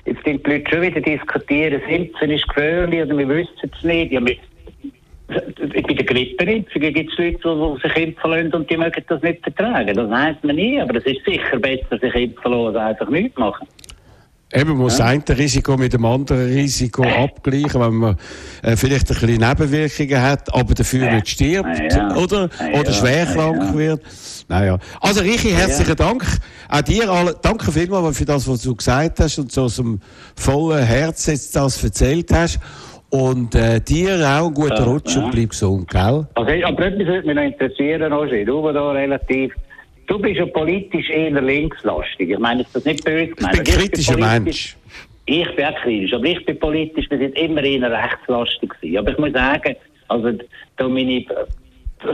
jetzt 0.06 0.24
sind 0.24 0.46
die 0.46 0.50
Leute 0.50 0.70
schon 0.70 0.82
wieder 0.82 1.00
diskutieren, 1.02 1.82
das 1.82 1.94
Impfen 1.94 2.30
ist 2.30 2.48
gefährlich 2.48 3.02
oder 3.02 3.18
wir 3.18 3.28
wissen 3.28 3.70
es 3.70 3.84
nicht. 3.84 4.12
Ja, 4.12 4.24
wir, 4.24 4.36
bei 5.28 5.94
der 5.94 6.04
Grippeimpfung 6.04 6.82
gibt 6.82 7.12
es 7.12 7.18
Leute, 7.18 7.38
die 7.38 7.88
sich 7.88 7.96
impfen 7.96 8.30
lassen 8.30 8.54
und 8.54 8.70
die 8.70 8.76
mögen 8.76 9.04
das 9.08 9.22
nicht 9.22 9.42
vertragen. 9.42 9.94
Das 9.94 10.10
heisst 10.10 10.44
man 10.44 10.56
nie, 10.56 10.80
aber 10.80 10.96
es 10.96 11.04
ist 11.04 11.24
sicher 11.24 11.58
besser, 11.58 11.98
sich 11.98 12.14
impfen 12.14 12.52
lassen, 12.52 12.76
als 12.76 13.00
einfach 13.00 13.08
nichts 13.08 13.38
machen. 13.38 13.66
Eben, 14.54 14.70
man 14.70 14.78
muss 14.78 14.98
ja. 14.98 15.06
ein 15.06 15.22
Risiko 15.26 15.78
mit 15.78 15.94
dem 15.94 16.04
anderen 16.04 16.52
Risiko 16.52 17.02
abgleichen, 17.04 17.80
wenn 17.80 17.94
man 17.94 18.16
äh, 18.62 18.76
vielleicht 18.76 19.10
ein 19.10 19.14
bisschen 19.14 19.40
Nebenwirkungen 19.40 20.20
hat, 20.20 20.52
aber 20.54 20.74
dafür 20.74 21.10
nicht 21.10 21.30
stirbt, 21.30 21.78
ja. 21.90 22.14
oder? 22.14 22.50
Oder 22.78 22.92
schwer 22.92 23.24
krank 23.24 23.74
wird. 23.74 24.02
Naja. 24.48 24.78
Also, 25.00 25.22
Richi, 25.22 25.52
herzlichen 25.52 25.96
Dank. 25.96 26.26
Auch 26.68 26.82
dir 26.82 27.10
alle, 27.10 27.34
danke 27.40 27.72
vielmals 27.72 28.18
für 28.18 28.26
das, 28.26 28.46
was 28.46 28.60
du 28.60 28.76
gesagt 28.76 29.20
hast 29.20 29.38
und 29.38 29.50
so 29.50 29.62
aus 29.62 29.76
dem 29.76 30.00
vollen 30.36 30.84
Herz 30.84 31.26
jetzt 31.26 31.56
das 31.56 31.82
erzählt 31.82 32.30
hast. 32.30 32.60
Und 33.12 33.54
äh, 33.54 33.78
dir 33.80 34.14
auch 34.26 34.46
einen 34.46 34.54
guten 34.54 34.82
Rutsch 34.82 35.16
und 35.16 35.32
bleib 35.32 35.50
gesund, 35.50 35.88
gell? 35.88 36.26
Okay, 36.34 36.64
aber 36.64 36.86
etwas 36.86 37.06
würde 37.06 37.26
mich 37.26 37.36
noch 37.36 37.42
interessieren, 37.42 38.12
Roger. 38.12 38.44
Du, 38.44 38.72
da 38.72 38.90
relativ 38.92 39.52
Du 40.06 40.18
bist 40.18 40.38
ja 40.38 40.46
politisch 40.46 41.08
eher 41.10 41.40
linkslastig. 41.40 42.30
Ich 42.30 42.38
meine, 42.38 42.62
ist 42.62 42.74
das 42.74 42.84
nicht 42.84 43.04
böse 43.04 43.28
gemeint. 43.28 43.56
Ich 43.56 43.64
bin 43.64 43.74
kritischer 43.74 44.18
Mensch. 44.18 44.76
Ich 45.24 45.56
bin 45.56 45.64
auch 45.64 45.74
kritisch, 45.76 46.12
aber 46.12 46.24
ich 46.24 46.44
bin 46.44 46.58
politisch, 46.58 47.08
wir 47.08 47.18
sind 47.18 47.38
immer 47.38 47.62
eher 47.62 47.90
rechtslastig 47.90 48.70
gewesen. 48.70 48.98
Aber 48.98 49.10
ich 49.12 49.18
muss 49.18 49.32
sagen, 49.32 49.76
also, 50.08 50.32
da 50.76 50.88
meine 50.88 51.24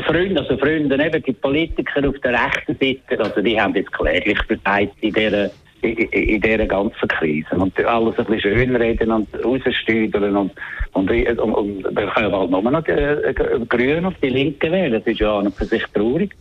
Freunde, 0.07 0.41
also 0.41 0.59
Freunde, 0.59 1.03
eben 1.03 1.23
die 1.23 1.33
Politiker 1.33 2.09
auf 2.09 2.19
der 2.23 2.35
rechten 2.35 2.77
Seite, 2.79 3.25
also 3.25 3.41
die 3.41 3.61
haben 3.61 3.75
jetzt 3.75 3.93
kläglich 3.93 4.39
verteidigt 4.47 4.95
in 5.01 5.13
dieser, 5.15 5.51
in, 5.83 5.97
in 5.97 6.41
dieser 6.41 6.67
ganzen 6.67 7.09
Krise. 7.09 7.55
Und 7.57 7.79
alles 7.85 8.19
ein 8.19 8.25
bisschen 8.27 8.55
schönreden 8.55 9.13
und 9.13 9.29
rausstüdeln 9.45 10.37
und, 10.37 10.53
und, 10.93 11.11
und, 11.11 11.39
und, 11.39 11.55
und 11.55 11.83
dann 11.83 12.11
können 12.11 12.33
wir 12.33 12.39
halt 12.39 12.51
nur 12.51 12.63
noch 12.63 12.85
die, 12.85 12.91
äh, 12.93 13.35
Grüne 13.69 14.09
auf 14.09 14.15
die 14.23 14.29
Linke 14.29 14.71
wählen. 14.71 14.93
Das 14.93 15.07
ist 15.07 15.21
ja 15.21 15.39
an 15.39 15.47
und 15.47 15.57
für 15.57 15.65
sich 15.65 15.85
traurig. 15.95 16.35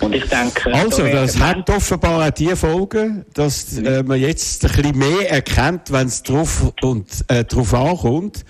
Und 0.00 0.14
ich 0.14 0.24
denke, 0.24 0.74
also, 0.74 1.06
das 1.06 1.40
hat 1.40 1.70
offenbar 1.70 2.26
auch 2.26 2.30
die 2.30 2.56
Folge, 2.56 3.24
dass 3.32 3.78
äh, 3.78 4.02
man 4.02 4.20
jetzt 4.20 4.64
ein 4.64 4.72
bisschen 4.72 4.98
mehr 4.98 5.30
erkennt, 5.30 5.92
wenn 5.92 6.08
es 6.08 6.22
drauf, 6.22 6.72
und, 6.82 7.06
äh, 7.28 7.44
drauf 7.44 7.72
ankommt, 7.74 8.44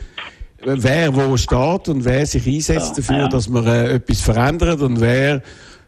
wer 0.64 1.14
wo 1.14 1.37
steht 1.37 1.88
und 1.88 2.05
wer 2.05 2.24
sich 2.24 2.46
einsetzt 2.46 2.96
ja, 2.96 3.03
dafür, 3.03 3.18
ja. 3.24 3.29
dass 3.29 3.48
man 3.48 3.66
äh, 3.66 3.94
etwas 3.94 4.22
verändert 4.22 4.81
und 4.81 5.00
wer 5.00 5.42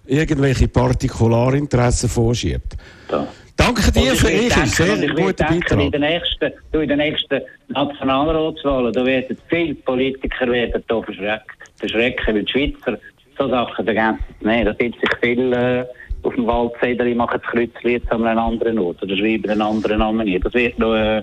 irgendwelche 0.06 0.68
Partikularinteressen 0.68 2.10
vorschiebt. 2.10 2.76
Ja. 3.10 3.26
Danke 3.56 3.90
dir 3.92 4.14
für 4.14 4.30
Ihre 4.30 4.66
sehr 4.66 4.96
guten 4.96 5.14
Beitrag. 5.14 5.80
In 5.80 5.90
den 5.90 6.00
nächsten, 6.00 6.52
in 6.72 6.88
den 6.88 6.98
nächsten 6.98 7.40
Nationalratswahlen, 7.68 8.92
da 8.92 9.04
werden 9.04 9.36
viele 9.48 9.74
Politiker 9.74 10.46
werden 10.48 10.84
da 10.86 11.02
verschreckt, 11.02 11.50
verschrecken, 11.76 12.34
weil 12.34 12.44
die 12.44 12.52
Schweizer 12.52 12.98
so 13.38 13.48
Sachen 13.48 13.84
vergessen. 13.84 14.18
Nein, 14.40 14.66
da 14.66 14.72
gibt 14.72 15.00
sich 15.00 15.10
viel 15.20 15.52
äh, 15.52 15.84
auf 16.22 16.34
dem 16.34 16.46
Waldzettel, 16.46 17.08
ich 17.08 17.16
mache 17.16 17.38
das 17.38 17.50
Kreuzchen 17.50 17.90
jetzt 17.90 18.10
an 18.12 18.26
einem 18.26 18.38
anderen 18.38 18.78
Ort 18.78 19.02
oder 19.02 19.16
schreibe 19.16 19.50
einen 19.50 19.62
anderen 19.62 19.98
Namen 19.98 20.26
hier. 20.26 20.40
Das 20.40 20.54
wird 20.54 20.78
noch... 20.78 20.94
Äh, 20.94 21.22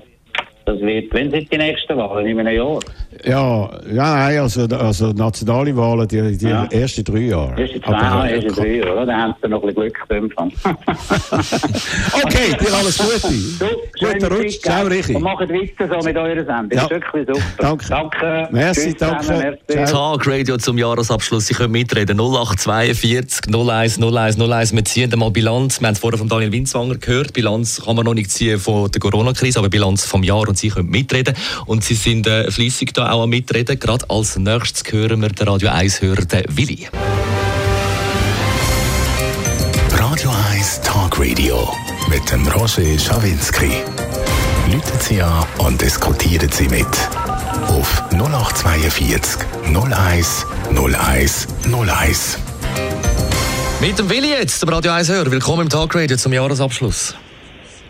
das 0.65 0.79
wird, 0.79 1.13
wenn 1.13 1.29
sind 1.29 1.51
die 1.51 1.57
nächsten 1.57 1.97
Wahlen? 1.97 2.25
In 2.25 2.39
einem 2.39 2.55
Jahr? 2.55 2.79
Ja, 3.25 3.69
ja 3.91 4.15
nein, 4.15 4.39
also, 4.39 4.65
also 4.65 5.11
nationale 5.11 5.75
Wahlen, 5.75 6.07
die, 6.07 6.37
die 6.37 6.47
ja. 6.47 6.65
ersten 6.65 7.03
drei 7.03 7.19
Jahre. 7.19 7.59
Erste 7.59 7.81
zwei 7.81 7.91
Jahre, 7.91 8.29
erste 8.29 8.51
drei 8.51 8.75
Jahre, 8.75 9.05
dann 9.05 9.21
haben 9.21 9.35
sie 9.41 9.49
noch 9.49 9.63
ein 9.63 9.73
bisschen 9.73 9.81
Glück 9.83 10.07
beim 10.07 10.31
Okay, 12.23 12.55
dir 12.59 12.73
alles 12.73 12.97
Gute. 12.97 13.33
So, 13.53 13.67
Guter 13.99 14.31
Rutsch, 14.31 14.59
ciao 14.61 14.85
Richi. 14.87 15.15
Und 15.15 15.23
macht 15.23 15.41
weiter 15.41 15.87
so 15.87 16.05
mit 16.05 16.17
eurer 16.17 16.45
Sendung, 16.45 16.77
ja. 16.77 16.87
das 16.87 16.91
ist 16.97 17.13
wirklich 17.13 17.27
super. 17.27 17.41
Danke. 17.57 17.85
Danke. 17.87 18.47
Merci, 18.51 18.93
danke. 18.97 19.57
Tag 19.67 20.27
Radio 20.27 20.57
zum 20.57 20.77
Jahresabschluss, 20.77 21.47
Sie 21.47 21.53
können 21.53 21.71
mitreden, 21.71 22.19
0842 22.19 23.53
01 23.53 23.99
01 24.01 24.39
01, 24.39 24.75
wir 24.75 24.85
ziehen 24.85 25.11
mal 25.17 25.31
Bilanz, 25.31 25.79
wir 25.79 25.87
haben 25.87 25.93
es 25.93 25.99
vorher 25.99 26.17
von 26.17 26.27
Daniel 26.27 26.51
Winzwanger 26.51 26.95
gehört, 26.95 27.33
Bilanz 27.33 27.81
kann 27.83 27.95
man 27.95 28.05
noch 28.05 28.13
nicht 28.13 28.31
ziehen 28.31 28.59
von 28.59 28.89
der 28.91 28.99
Corona-Krise, 28.99 29.59
aber 29.59 29.69
Bilanz 29.69 30.05
vom 30.05 30.23
Jahr 30.23 30.47
und 30.47 30.57
Sie 30.57 30.69
können 30.69 30.89
mitreden. 30.89 31.35
Und 31.65 31.83
Sie 31.83 31.95
sind 31.95 32.27
äh, 32.27 32.49
fließig 32.49 32.93
da 32.93 33.02
auch 33.11 33.23
am 33.23 33.29
Mitreden. 33.29 33.79
Gerade 33.79 34.09
als 34.09 34.37
nächstes 34.37 34.83
hören 34.91 35.21
wir 35.21 35.29
den 35.29 35.47
Radio 35.47 35.69
1-Hörer, 35.69 36.43
Willi. 36.49 36.87
Radio 39.91 40.31
1 40.51 40.81
Talk 40.81 41.19
Radio 41.19 41.69
mit 42.09 42.31
dem 42.31 42.47
Roger 42.47 42.99
Schawinski. 42.99 43.71
Lüten 44.71 44.99
Sie 44.99 45.21
an 45.21 45.45
und 45.57 45.81
diskutieren 45.81 46.49
Sie 46.51 46.67
mit. 46.67 46.85
Auf 47.67 48.03
0842 48.11 49.45
01 49.65 50.45
01 50.75 51.47
01. 51.71 52.37
Mit 53.81 53.99
dem 53.99 54.09
Willi 54.09 54.29
jetzt, 54.29 54.61
dem 54.61 54.69
Radio 54.69 54.91
1 54.91 55.09
Hörer. 55.09 55.31
Willkommen 55.31 55.63
im 55.63 55.69
Talk 55.69 55.95
Radio 55.95 56.15
zum 56.17 56.31
Jahresabschluss. 56.33 57.15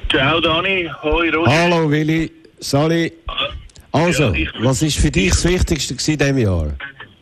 Ciao 0.09 0.39
Dani, 0.39 0.89
hoi 1.03 1.29
Roger. 1.29 1.51
Hallo 1.51 1.89
Willi. 1.89 2.31
Sali, 2.59 3.11
also, 3.93 4.33
ja, 4.33 4.49
was 4.59 4.81
ist 4.81 4.99
für 4.99 5.11
dich 5.11 5.29
das 5.29 5.45
Wichtigste 5.47 6.11
in 6.11 6.17
diesem 6.17 6.37
Jahr? 6.39 6.75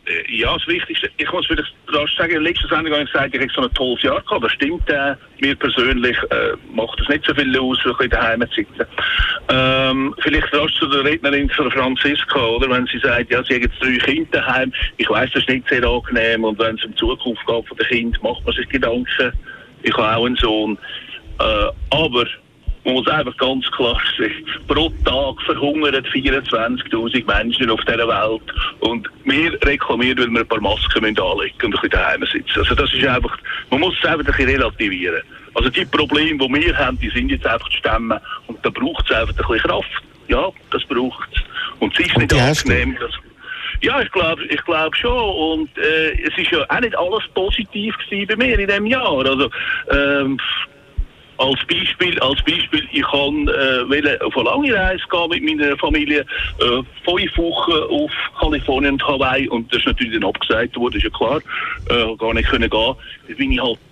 Äh, 0.06 0.36
ja, 0.36 0.54
das 0.54 0.66
Wichtigste, 0.66 1.10
ich 1.16 1.30
muss 1.30 1.46
rasch 1.50 2.16
sagen, 2.16 2.32
in 2.32 2.42
der 2.42 2.52
letzten 2.52 2.68
Sendung 2.68 2.92
habe 2.92 3.04
ich 3.04 3.12
gesagt, 3.12 3.34
ich 3.34 3.40
habe 3.40 3.52
so 3.54 3.62
ein 3.62 3.74
tolles 3.74 4.02
Jahr 4.02 4.20
gehabt. 4.22 4.44
Das 4.44 4.52
stimmt, 4.52 4.88
äh, 4.88 5.14
mir 5.40 5.54
persönlich 5.54 6.16
äh, 6.30 6.56
macht 6.74 6.98
das 6.98 7.08
nicht 7.08 7.24
so 7.24 7.34
viel 7.34 7.56
aus, 7.58 7.78
so 7.84 7.94
in 7.98 8.10
daheim 8.10 8.40
zu 8.40 8.54
sitzen. 8.56 8.86
Ähm, 9.48 10.14
vielleicht 10.22 10.52
rasch 10.54 10.74
zu 10.78 10.86
der 10.88 11.04
Rednerin 11.04 11.48
von 11.50 11.70
Franziska, 11.70 12.40
oder? 12.40 12.70
Wenn 12.70 12.86
sie 12.86 12.98
sagt, 12.98 13.30
ja, 13.30 13.44
sie 13.44 13.54
haben 13.54 13.62
jetzt 13.62 13.80
drei 13.80 13.98
Kinder 13.98 14.40
daheim. 14.40 14.72
Ich 14.96 15.08
weiß, 15.08 15.30
das 15.34 15.42
ist 15.42 15.48
nicht 15.48 15.68
sehr 15.68 15.84
angenehm 15.84 16.44
und 16.44 16.58
wenn 16.58 16.76
es 16.76 16.84
um 16.84 16.92
die 16.92 16.96
Zukunft 16.96 17.46
geht 17.46 17.68
von 17.68 17.76
den 17.76 17.86
Kindern, 17.86 18.22
macht 18.22 18.44
man 18.44 18.54
sich 18.54 18.68
Gedanken. 18.68 19.32
Ich 19.82 19.96
habe 19.96 20.16
auch 20.16 20.26
einen 20.26 20.36
Sohn. 20.36 20.78
Äh, 21.38 21.70
aber 21.90 22.26
man 22.84 22.94
muss 22.94 23.06
einfach 23.08 23.36
ganz 23.36 23.70
klar 23.70 24.00
sagen, 24.18 24.44
pro 24.66 24.88
Tag 25.04 25.42
verhungern 25.46 25.94
24.000 25.94 27.26
Menschen 27.26 27.70
auf 27.70 27.80
dieser 27.82 28.08
Welt 28.08 28.42
und 28.80 29.08
wir 29.24 29.52
reklamieren, 29.64 30.18
weil 30.18 30.30
wir 30.30 30.40
ein 30.40 30.48
paar 30.48 30.60
Masken 30.60 31.04
anlegen 31.04 31.16
müssen 31.16 31.64
und 31.64 31.64
ein 31.64 31.70
bisschen 31.70 31.90
daheim 31.90 32.24
sitzen. 32.26 32.58
Also 32.58 32.74
das 32.74 32.92
ist 32.92 33.06
einfach, 33.06 33.38
man 33.70 33.80
muss 33.80 33.94
es 33.98 34.04
einfach 34.04 34.20
ein 34.20 34.26
bisschen 34.26 34.48
relativieren. 34.48 35.22
Also 35.54 35.68
die 35.68 35.84
Probleme, 35.84 36.38
die 36.38 36.54
wir 36.54 36.76
haben, 36.76 36.98
die 36.98 37.10
sind 37.10 37.30
jetzt 37.30 37.46
einfach 37.46 37.68
zu 37.68 37.78
stemmen 37.78 38.18
und 38.46 38.58
da 38.64 38.70
braucht 38.70 39.08
es 39.10 39.16
einfach 39.16 39.34
ein 39.34 39.36
bisschen 39.36 39.70
Kraft. 39.70 40.02
Ja, 40.28 40.48
das 40.70 40.82
braucht 40.84 41.28
es. 41.34 41.42
Und 41.78 41.98
es 41.98 42.06
ist 42.06 42.16
nicht 42.16 42.32
angenehm, 42.32 42.96
dass 43.00 43.12
ja, 43.82 44.00
ich 44.00 44.12
glaube 44.12 44.44
ich 44.44 44.64
glaub 44.64 44.94
schon. 44.96 45.10
Und 45.12 45.76
äh, 45.76 46.12
es 46.22 46.38
ist 46.38 46.52
ja 46.52 46.64
auch 46.68 46.80
nicht 46.80 46.96
alles 46.96 47.24
positiv 47.34 47.96
gewesen 47.98 48.28
bei 48.28 48.36
mir 48.36 48.58
in 48.58 48.68
diesem 48.68 48.86
Jahr. 48.86 49.26
Also, 49.26 49.50
ähm, 49.90 50.38
als 51.38 51.58
Beispiel, 51.66 52.18
als 52.20 52.42
Beispiel, 52.42 52.86
ich 52.92 53.02
kann 53.02 53.48
äh, 53.48 53.88
wollte 53.88 54.20
auf 54.24 54.36
eine 54.36 54.44
lange 54.44 54.74
Reise 54.74 55.02
gehen 55.10 55.28
mit 55.30 55.42
meiner 55.42 55.76
Familie, 55.76 56.20
äh, 56.58 56.82
fünf 57.04 57.38
Wochen 57.38 57.72
auf 57.72 58.10
Kalifornien 58.38 58.92
und 58.92 59.06
Hawaii 59.06 59.48
und 59.48 59.72
das 59.72 59.80
ist 59.80 59.86
natürlich 59.86 60.14
dann 60.14 60.28
abgesagt 60.28 60.76
worden, 60.76 60.96
ist 60.96 61.04
ja 61.04 61.10
klar, 61.10 61.40
äh, 61.90 62.16
gar 62.16 62.34
nicht 62.34 62.48
können 62.48 62.68
gehen. 62.68 62.96
Dann 63.28 63.36
bin 63.36 63.52
ich 63.52 63.60
halt 63.62 63.78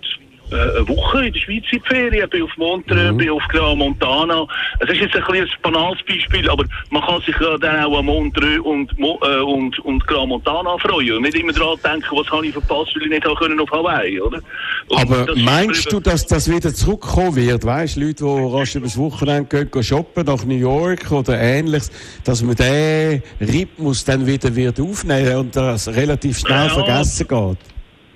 eine 0.51 0.87
Woche 0.87 1.25
in 1.25 1.33
der 1.33 1.39
Schweiz 1.39 1.63
in 1.71 1.81
die 1.81 1.87
Ferien, 1.87 2.29
bin 2.29 2.43
auf 2.43 2.57
Montreux, 2.57 3.17
bin 3.17 3.29
auf 3.29 3.43
Gran 3.49 3.77
Montana. 3.77 4.45
Es 4.79 4.89
ist 4.89 5.01
jetzt 5.01 5.15
ein, 5.15 5.23
ein 5.23 5.47
banales 5.61 5.99
Beispiel, 6.07 6.49
aber 6.49 6.65
man 6.89 7.01
kann 7.03 7.21
sich 7.21 7.35
ja 7.39 7.57
dann 7.57 7.83
auch 7.85 7.99
an 7.99 8.05
Montreux 8.05 8.59
und, 8.63 8.91
äh, 8.99 9.39
und, 9.41 9.79
und 9.79 10.05
Gran 10.07 10.29
Montana 10.29 10.77
freuen 10.77 11.13
und 11.17 11.21
nicht 11.23 11.35
immer 11.35 11.53
daran 11.53 11.77
denken, 11.83 12.17
was 12.17 12.29
habe 12.31 12.45
ich 12.47 12.53
verpasst, 12.53 12.95
weil 12.95 13.03
ich 13.03 13.09
nicht 13.09 13.37
können 13.37 13.59
auf 13.59 13.71
Hawaii, 13.71 14.19
oder? 14.19 14.39
Und 14.89 14.99
Aber 14.99 15.25
das 15.25 15.37
meinst 15.37 15.91
du, 15.91 15.99
dass 15.99 16.25
das 16.25 16.49
wieder 16.49 16.73
zurückkommen 16.73 17.35
wird? 17.35 17.65
Weißt 17.65 17.95
du, 17.95 18.01
Leute, 18.01 18.25
die 18.25 18.55
rasch 18.55 18.75
übers 18.75 18.97
Wochenende 18.97 19.45
gehen, 19.49 19.71
gehen 19.71 19.83
shoppen 19.83 20.25
nach 20.25 20.43
New 20.45 20.55
York 20.57 21.11
oder 21.11 21.39
ähnliches, 21.39 21.91
dass 22.23 22.41
man 22.43 22.55
den 22.55 23.23
Rhythmus 23.39 24.03
dann 24.05 24.25
wieder 24.27 24.53
wird 24.55 24.79
aufnehmen 24.79 25.35
und 25.37 25.55
das 25.55 25.87
relativ 25.87 26.39
schnell 26.39 26.67
Ja. 26.67 26.69
vergessen 26.69 27.27
geht? 27.27 27.70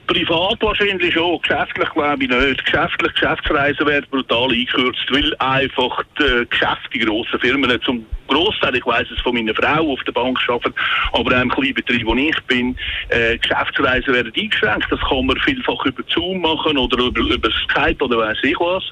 Privat 0.08 0.62
wahrscheinlich 0.62 1.13
schon, 1.13 1.41
geschäftlich 1.41 1.89
glaube 1.89 2.24
ich 2.24 2.30
nicht. 2.30 2.65
Geschäftlich, 2.65 3.13
Geschäftsreisen 3.13 3.88
werden 3.88 4.06
brutal 4.12 4.52
eingekürzt, 4.52 5.06
weil 5.12 5.36
einfach 5.39 6.04
die 6.20 6.46
Geschäfte, 6.50 6.89
die 6.94 7.00
grossen 7.00 7.39
Firmen, 7.39 7.82
zum 7.82 8.06
Großteil, 8.27 8.75
ich 8.75 8.85
weiss 8.85 9.07
es 9.11 9.21
von 9.21 9.35
meiner 9.35 9.53
Frau 9.53 9.91
auf 9.91 10.03
der 10.03 10.11
Bank 10.11 10.39
arbeiten, 10.47 10.73
aber 11.13 11.38
auch 11.38 11.41
im 11.41 11.49
Kleinbetrieb, 11.49 12.05
wo 12.05 12.15
ich 12.15 12.39
bin, 12.47 12.77
äh, 13.09 13.38
Geschäftsreisen 13.38 14.13
werden 14.13 14.33
eingeschränkt. 14.35 14.88
Das 14.91 14.99
kann 15.01 15.25
man 15.25 15.38
vielfach 15.39 15.85
über 15.85 16.03
Zoom 16.13 16.41
machen 16.41 16.77
oder 16.77 17.03
über, 17.03 17.21
über 17.21 17.49
Skype 17.63 18.03
oder 18.03 18.17
weiss 18.17 18.38
ich 18.43 18.59
was. 18.59 18.83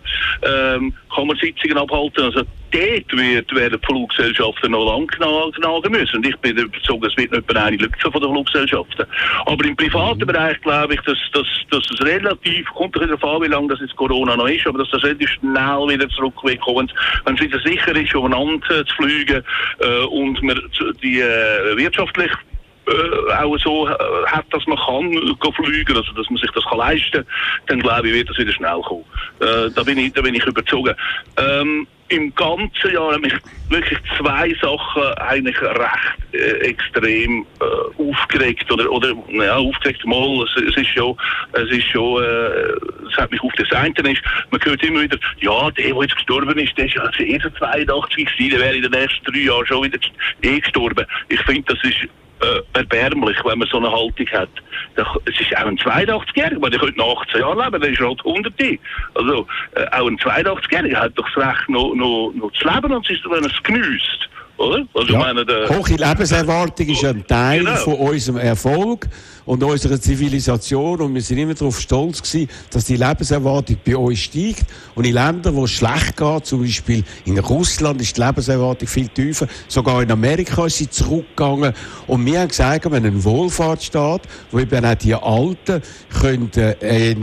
Ähm, 0.43 0.93
kann 1.13 1.27
man 1.27 1.37
Sitzungen 1.37 1.77
abhalten. 1.77 2.23
Also 2.23 2.43
dort 2.71 3.11
wird, 3.13 3.55
werden 3.55 3.79
die 3.79 3.85
Fluggesellschaften 3.85 4.71
noch 4.71 4.85
lang 4.85 5.07
gnagen 5.07 5.91
müssen. 5.91 6.17
Und 6.17 6.27
ich 6.27 6.35
bin 6.37 6.57
überzeugt, 6.57 7.05
es 7.05 7.17
wird 7.17 7.31
nicht 7.31 7.53
mehr 7.53 7.63
eine 7.63 7.77
Lücke 7.77 8.11
von 8.11 8.21
den 8.21 8.31
Fluggesellschaften. 8.31 9.05
Aber 9.45 9.65
im 9.65 9.75
privaten 9.75 10.25
Bereich 10.25 10.59
glaube 10.61 10.95
ich, 10.95 11.01
dass, 11.01 11.17
dass, 11.33 11.47
dass 11.69 11.83
es 11.91 12.05
relativ, 12.05 12.67
kommt 12.73 12.99
ein 12.99 13.07
darauf 13.07 13.23
an, 13.23 13.43
wie 13.43 13.51
lange 13.51 13.67
das 13.69 13.79
jetzt 13.79 13.95
Corona 13.95 14.35
noch 14.35 14.47
ist, 14.47 14.65
aber 14.65 14.79
dass 14.79 14.89
das 14.91 15.03
relativ 15.03 15.29
schnell 15.29 15.87
wieder 15.87 16.09
zurückkommt, 16.09 16.93
wenn 17.25 17.35
es 17.35 17.41
wieder 17.41 17.59
sicher 17.59 17.95
ist, 17.95 18.15
umeinander 18.15 18.85
zu 18.85 18.95
fliegen 18.95 19.22
äh, 19.31 20.03
und 20.05 20.41
man 20.43 20.59
die 21.01 21.19
äh, 21.19 21.77
wirtschaftlich 21.77 22.31
äh, 22.87 23.33
auch 23.33 23.57
so 23.59 23.87
äh, 23.87 23.93
hat, 24.25 24.45
dass 24.51 24.65
man 24.67 24.77
kann 24.77 25.11
go 25.39 25.51
fliegen, 25.51 25.95
also 25.95 26.11
dass 26.13 26.29
man 26.29 26.37
sich 26.37 26.51
das 26.51 26.63
kann 26.65 26.79
leisten, 26.79 27.25
dann 27.67 27.79
glaube 27.79 28.09
ich, 28.09 28.13
wird 28.13 28.29
das 28.29 28.37
wieder 28.37 28.51
schnell 28.51 28.81
kommen. 28.81 29.05
Äh, 29.39 29.69
da 29.73 29.83
bin 29.83 29.97
ich, 29.97 30.13
da 30.13 30.21
bin 30.21 30.35
ich 30.35 30.45
überzogen. 30.45 30.93
Ähm, 31.37 31.87
Im 32.13 32.33
ganzen 32.35 32.93
Jahr 32.93 33.13
haben 33.13 33.21
mich 33.21 33.33
wirklich 33.69 33.97
zwei 34.19 34.53
Sachen 34.61 35.03
eigentlich 35.17 35.59
recht 35.59 36.17
äh, 36.33 36.69
extrem 36.69 37.43
äh, 37.59 38.01
aufgeregt 38.01 38.71
oder 38.71 38.91
oder 38.91 39.15
ja 39.31 39.55
aufgeregt 39.55 40.05
mal. 40.05 40.43
Es, 40.43 40.61
es 40.61 40.77
ist 40.77 40.89
schon, 40.89 41.17
es 41.53 41.71
ist 41.71 41.87
schon, 41.87 42.23
äh, 42.23 43.07
es 43.09 43.17
hat 43.17 43.31
mich 43.31 43.41
auf 43.41 43.51
das 43.57 43.71
eine 43.71 43.89
ist. 43.89 44.21
Man 44.51 44.63
hört 44.63 44.83
immer 44.83 45.01
wieder, 45.01 45.17
ja, 45.39 45.71
der, 45.71 45.85
der 45.87 46.01
jetzt 46.03 46.15
gestorben 46.15 46.59
ist, 46.59 46.77
der 46.77 46.85
ist 46.85 46.93
ja 46.93 47.01
also 47.01 47.23
erst 47.23 47.49
82 47.57 48.25
gewesen, 48.25 48.49
der 48.51 48.59
wäre 48.59 48.75
in 48.75 48.81
den 48.83 48.91
nächsten 48.91 49.25
drei 49.25 49.39
Jahren 49.39 49.65
schon 49.65 49.83
wieder 49.83 49.99
eh 50.43 50.59
gestorben. 50.59 51.05
Ich 51.29 51.41
finde, 51.41 51.73
das 51.73 51.83
ist 51.83 52.07
äh, 52.43 52.79
erbärmlich, 52.79 53.37
wenn 53.45 53.59
man 53.59 53.67
so 53.67 53.77
eine 53.77 53.91
Haltung 53.91 54.27
hat. 54.31 54.49
Es 55.25 55.39
ist 55.39 55.55
auch 55.57 55.65
ein 55.65 55.77
82-Jähriger, 55.77 56.61
weil 56.61 56.69
der 56.69 56.79
könnte 56.79 56.97
noch 56.97 57.21
18 57.21 57.41
Jahre 57.41 57.63
leben, 57.63 57.81
der 57.81 57.91
ist 57.91 57.99
halt 57.99 58.19
100. 58.25 58.53
Also 59.15 59.47
äh, 59.75 59.85
auch 59.91 60.07
ein 60.07 60.17
82-Jähriger 60.17 60.97
hat 60.97 61.13
doch 61.15 61.27
das 61.33 61.45
Recht, 61.45 61.69
noch, 61.69 61.93
noch, 61.95 62.31
noch 62.35 62.51
zu 62.51 62.67
leben 62.67 62.93
und 62.93 63.05
es 63.09 63.17
ist, 63.17 63.25
wenn 63.29 63.43
er 63.43 63.51
es 63.51 63.63
genießt. 63.63 64.29
Oder? 64.57 64.85
Also 64.93 65.07
ich 65.09 65.17
meine, 65.17 65.41
Hohe 65.69 65.95
Lebenserwartung 65.97 66.87
ist 66.87 67.03
ein 67.03 67.25
Teil 67.25 67.59
Genau. 67.59 67.75
von 67.77 67.93
unserem 67.95 68.37
Erfolg 68.37 69.07
und 69.45 69.63
unserer 69.63 69.99
Zivilisation 69.99 71.01
und 71.01 71.13
wir 71.15 71.21
sind 71.21 71.39
immer 71.39 71.55
darauf 71.55 71.79
stolz 71.79 72.21
gewesen, 72.21 72.47
dass 72.69 72.85
die 72.85 72.95
Lebenserwartung 72.95 73.77
bei 73.83 73.97
uns 73.97 74.19
steigt 74.19 74.65
und 74.95 75.05
in 75.05 75.13
Ländern, 75.15 75.55
wo 75.55 75.65
es 75.65 75.71
schlecht 75.71 76.15
geht, 76.15 76.45
zum 76.45 76.61
Beispiel 76.61 77.03
in 77.25 77.39
Russland 77.39 77.99
ist 78.01 78.15
die 78.15 78.21
Lebenserwartung 78.21 78.87
viel 78.87 79.07
tiefer, 79.09 79.47
sogar 79.67 80.01
in 80.03 80.11
Amerika 80.11 80.65
ist 80.67 80.77
sie 80.77 80.89
zurückgegangen 80.89 81.73
und 82.07 82.25
wir 82.25 82.39
haben 82.41 82.47
gesagt, 82.49 82.89
wenn 82.91 83.05
ein 83.05 83.23
Wohlfahrtsstaat, 83.23 84.21
wo 84.51 84.59
eben 84.59 84.85
auch 84.85 84.95
die 84.95 85.15
Alten 85.15 85.81
können, 86.21 86.51
äh, 86.53 87.15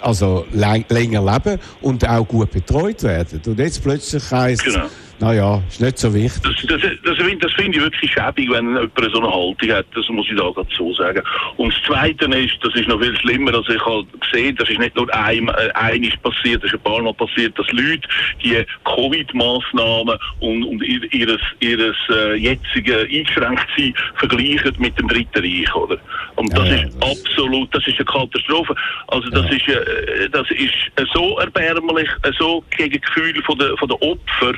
also 0.00 0.46
läng- 0.54 0.86
länger 0.92 1.22
leben 1.30 1.60
und 1.82 2.08
auch 2.08 2.26
gut 2.26 2.50
betreut 2.50 3.02
werden. 3.02 3.40
Und 3.46 3.58
jetzt 3.58 3.82
plötzlich 3.82 4.30
heisst 4.30 4.64
Genau. 4.64 4.86
Naja, 5.20 5.62
ist 5.68 5.80
nicht 5.80 5.98
so 5.98 6.12
wichtig. 6.14 6.42
Das, 6.42 6.80
das, 6.80 6.90
das, 7.04 7.16
finde- 7.18 7.46
das 7.46 7.52
finde 7.52 7.76
ich 7.78 7.82
wirklich 7.84 8.12
schäbig, 8.12 8.50
wenn 8.50 8.68
jemand 8.68 8.92
so 9.12 9.20
eine 9.20 9.30
Haltung 9.30 9.70
hat. 9.72 9.86
Das 9.94 10.08
muss 10.08 10.26
ich 10.30 10.36
da 10.36 10.50
gerade 10.50 10.68
so 10.76 10.92
sagen. 10.94 11.22
Und 11.56 11.72
das 11.74 11.82
Zweite 11.84 12.24
ist, 12.36 12.56
das 12.62 12.74
ist 12.74 12.88
noch 12.88 13.00
viel 13.00 13.16
schlimmer, 13.18 13.52
dass 13.52 13.68
ich 13.68 13.84
halt 13.84 14.06
gesehen, 14.20 14.56
das 14.56 14.68
ist 14.70 14.78
nicht 14.78 14.96
nur 14.96 15.12
ein, 15.14 15.48
äh, 15.48 15.70
einig 15.74 16.20
passiert, 16.22 16.62
das 16.64 16.72
ist 16.72 16.78
ein 16.78 16.82
paar 16.82 17.02
Mal 17.02 17.12
passiert, 17.14 17.58
dass 17.58 17.70
Leute 17.72 18.00
die 18.42 18.64
Covid-Maßnahmen 18.84 20.18
und, 20.40 20.64
und 20.64 20.82
ihr, 20.82 21.12
ihres, 21.12 21.40
ihres 21.60 21.96
äh, 22.10 22.34
jetzigen 22.36 22.96
Eingeschränktsein 23.10 23.94
vergleichen 24.16 24.74
mit 24.78 24.98
dem 24.98 25.08
Dritten 25.08 25.38
Reich, 25.40 25.74
oder? 25.74 25.98
Und 26.36 26.56
das 26.56 26.68
Ja, 26.68 26.74
ja, 26.76 26.82
ist 26.86 26.96
das- 27.00 27.10
absolut, 27.10 27.74
das 27.74 27.86
ist 27.86 27.96
eine 27.96 28.04
Katastrophe. 28.06 28.74
Also 29.08 29.28
das 29.30 29.46
Ja. 29.50 29.56
ist, 29.56 29.68
äh, 29.68 30.28
das 30.30 30.50
ist 30.50 30.72
äh, 30.96 31.04
so 31.12 31.38
erbärmlich, 31.38 32.08
äh, 32.22 32.32
so 32.38 32.64
gegen 32.76 33.00
Gefühl 33.00 33.42
von 33.44 33.58
der, 33.58 33.76
von 33.76 33.88
der 33.88 34.00
Opfer. 34.02 34.52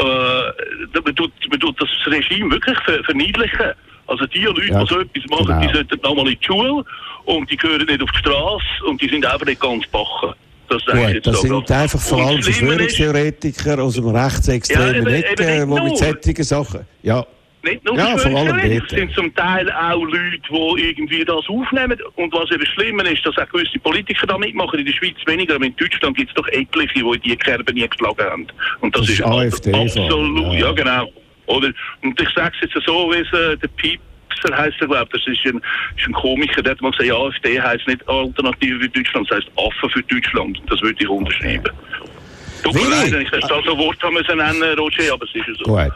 Äh, 0.00 1.00
man, 1.04 1.14
tut, 1.16 1.32
man 1.50 1.60
tut 1.60 1.80
das 1.80 1.88
Regime 2.06 2.50
wirklich 2.50 2.78
ver 2.84 3.02
verniedlichen. 3.04 3.72
Also 4.06 4.26
die 4.26 4.40
Leute, 4.40 4.66
Ja, 4.66 4.80
die 4.82 4.86
so 4.88 5.00
etwas 5.00 5.24
machen, 5.30 5.46
genau. 5.46 5.60
die 5.60 5.72
sollten 5.74 6.00
nochmal 6.02 6.28
in 6.28 6.38
die 6.40 6.44
Schule 6.46 6.84
und 7.26 7.50
die 7.50 7.56
gehören 7.56 7.86
nicht 7.86 8.02
auf 8.02 8.10
die 8.10 8.18
Straße 8.18 8.64
und 8.86 9.00
die 9.00 9.08
sind 9.08 9.24
einfach 9.24 9.46
nicht 9.46 9.60
ganz 9.60 9.86
bachen. 9.88 10.32
Das 10.68 10.82
jetzt 11.12 11.26
das 11.26 11.34
da 11.36 11.40
sind 11.40 11.50
gerade. 11.66 11.74
einfach 11.82 12.00
vor 12.00 12.26
allem 12.26 12.42
Verschwörungstheoretiker 12.42 13.82
aus 13.82 13.94
dem 13.94 14.08
rechtsextremen 14.08 14.94
Ja, 15.06 15.10
nicht 15.10 15.38
die 15.38 15.44
mit 15.66 15.68
nur. 15.68 15.96
solchen 15.96 16.44
Sachen. 16.44 16.86
Ja, 17.02 17.26
Nicht 17.62 17.84
nur 17.84 17.96
Ja, 17.96 18.16
vor 18.16 18.38
allem 18.38 18.58
es 18.58 18.88
sind 18.88 19.12
zum 19.12 19.34
Teil 19.34 19.70
auch 19.72 20.02
Leute, 20.02 20.40
die 20.48 20.82
irgendwie 20.82 21.24
das 21.24 21.46
aufnehmen. 21.48 21.98
Und 22.16 22.32
was 22.32 22.50
eben 22.50 22.64
schlimmer 22.66 23.04
ist, 23.04 23.24
dass 23.26 23.36
auch 23.36 23.48
gewisse 23.50 23.78
Politiker 23.78 24.26
da 24.26 24.38
mitmachen. 24.38 24.78
In 24.78 24.86
der 24.86 24.92
Schweiz 24.92 25.16
weniger, 25.26 25.56
aber 25.56 25.66
in 25.66 25.76
Deutschland 25.76 26.16
gibt 26.16 26.30
es 26.30 26.34
doch 26.34 26.48
etliche, 26.48 26.94
die 26.94 27.00
in 27.00 27.20
die 27.22 27.36
Kerbe 27.36 27.72
nie 27.72 27.86
geschlagen 27.86 28.24
haben. 28.24 28.46
Und 28.80 28.94
das, 28.94 29.02
Das 29.02 29.10
ist 29.10 29.20
ist 29.20 29.26
AfD 29.26 29.72
absolut, 29.74 30.54
ja. 30.54 30.60
ja. 30.60 30.72
genau. 30.72 31.12
Oder? 31.46 31.72
Und 32.02 32.20
ich 32.20 32.28
sage 32.34 32.54
es 32.60 32.70
jetzt 32.72 32.86
so, 32.86 33.12
wie 33.12 33.18
es 33.18 33.32
äh, 33.32 33.56
der 33.56 33.68
Piepser 33.68 34.56
heisst 34.56 34.80
er, 34.80 34.86
glaube 34.86 35.08
das 35.12 35.26
ist 35.26 35.44
ein, 35.44 35.60
ist 35.96 36.06
ein 36.06 36.12
Komiker, 36.12 36.62
der 36.62 36.72
hat 36.72 36.80
mal 36.80 36.92
gesagt, 36.92 37.10
AfD 37.10 37.60
heisst 37.60 37.86
nicht 37.88 38.08
Alternative 38.08 38.80
für 38.80 38.88
Deutschland, 38.88 39.30
das 39.30 39.38
heisst 39.38 39.50
Affen 39.56 39.90
für 39.90 40.02
Deutschland. 40.04 40.62
Das 40.68 40.80
würde 40.80 40.96
ich 41.00 41.08
unterschreiben. 41.08 41.72
Tut 42.62 42.74
mir 42.74 42.88
leid, 42.88 43.10
wenn 43.12 43.22
ich 43.22 43.30
das 43.30 43.48
so 43.48 43.78
Wort 43.78 44.02
haben 44.02 44.14
müssen 44.14 44.36
nennen, 44.36 44.78
Roger, 44.78 45.12
aber 45.12 45.24
es 45.24 45.34
ist 45.34 45.46
ja 45.46 45.54
so. 45.54 45.64
gut. 45.64 45.92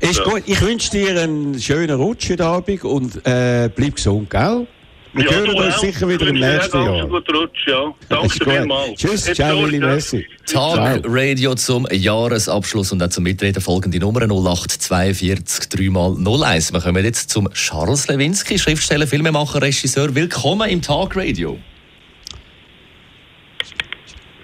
Ist 0.00 0.18
Ja. 0.18 0.24
gut. 0.24 0.42
Ich 0.46 0.60
wünsche 0.60 0.90
dir 0.90 1.20
einen 1.20 1.58
schönen 1.60 1.96
Rutsch 2.00 2.30
heute 2.30 2.44
Abend 2.46 2.84
und 2.84 3.16
äh, 3.26 3.68
bleib 3.74 3.96
gesund, 3.96 4.30
gell? 4.30 4.66
Wir 5.12 5.24
Ja, 5.24 5.30
hören 5.32 5.50
uns 5.56 5.80
sicher 5.80 6.08
wieder 6.08 6.28
im 6.28 6.36
nächsten 6.36 6.82
Jahr. 6.84 7.06
guten 7.08 7.34
Rutsch, 7.36 7.66
ja. 7.66 7.92
Danke 8.08 8.26
Ist 8.26 8.44
vielmals. 8.44 8.94
Tschüss, 8.94 9.24
ciao, 9.24 9.64
Willi. 9.64 9.80
Messi. 9.80 10.24
Tag 10.46 11.02
Radio 11.04 11.54
zum 11.56 11.86
Jahresabschluss 11.90 12.92
und 12.92 13.02
auch 13.02 13.08
zum 13.08 13.24
Mitreden 13.24 13.60
folgende 13.60 13.98
Nummer 13.98 14.20
0842 14.22 15.68
3 15.68 15.90
mal 15.90 16.14
01. 16.16 16.72
Wir 16.72 16.80
kommen 16.80 17.04
jetzt 17.04 17.28
zum 17.28 17.52
Charles 17.52 18.06
Lewinsky, 18.06 18.56
Schriftsteller, 18.56 19.06
Filmemacher, 19.08 19.60
Regisseur. 19.60 20.14
Willkommen 20.14 20.70
im 20.70 20.80
Tag 20.80 21.16
Radio. 21.16 21.58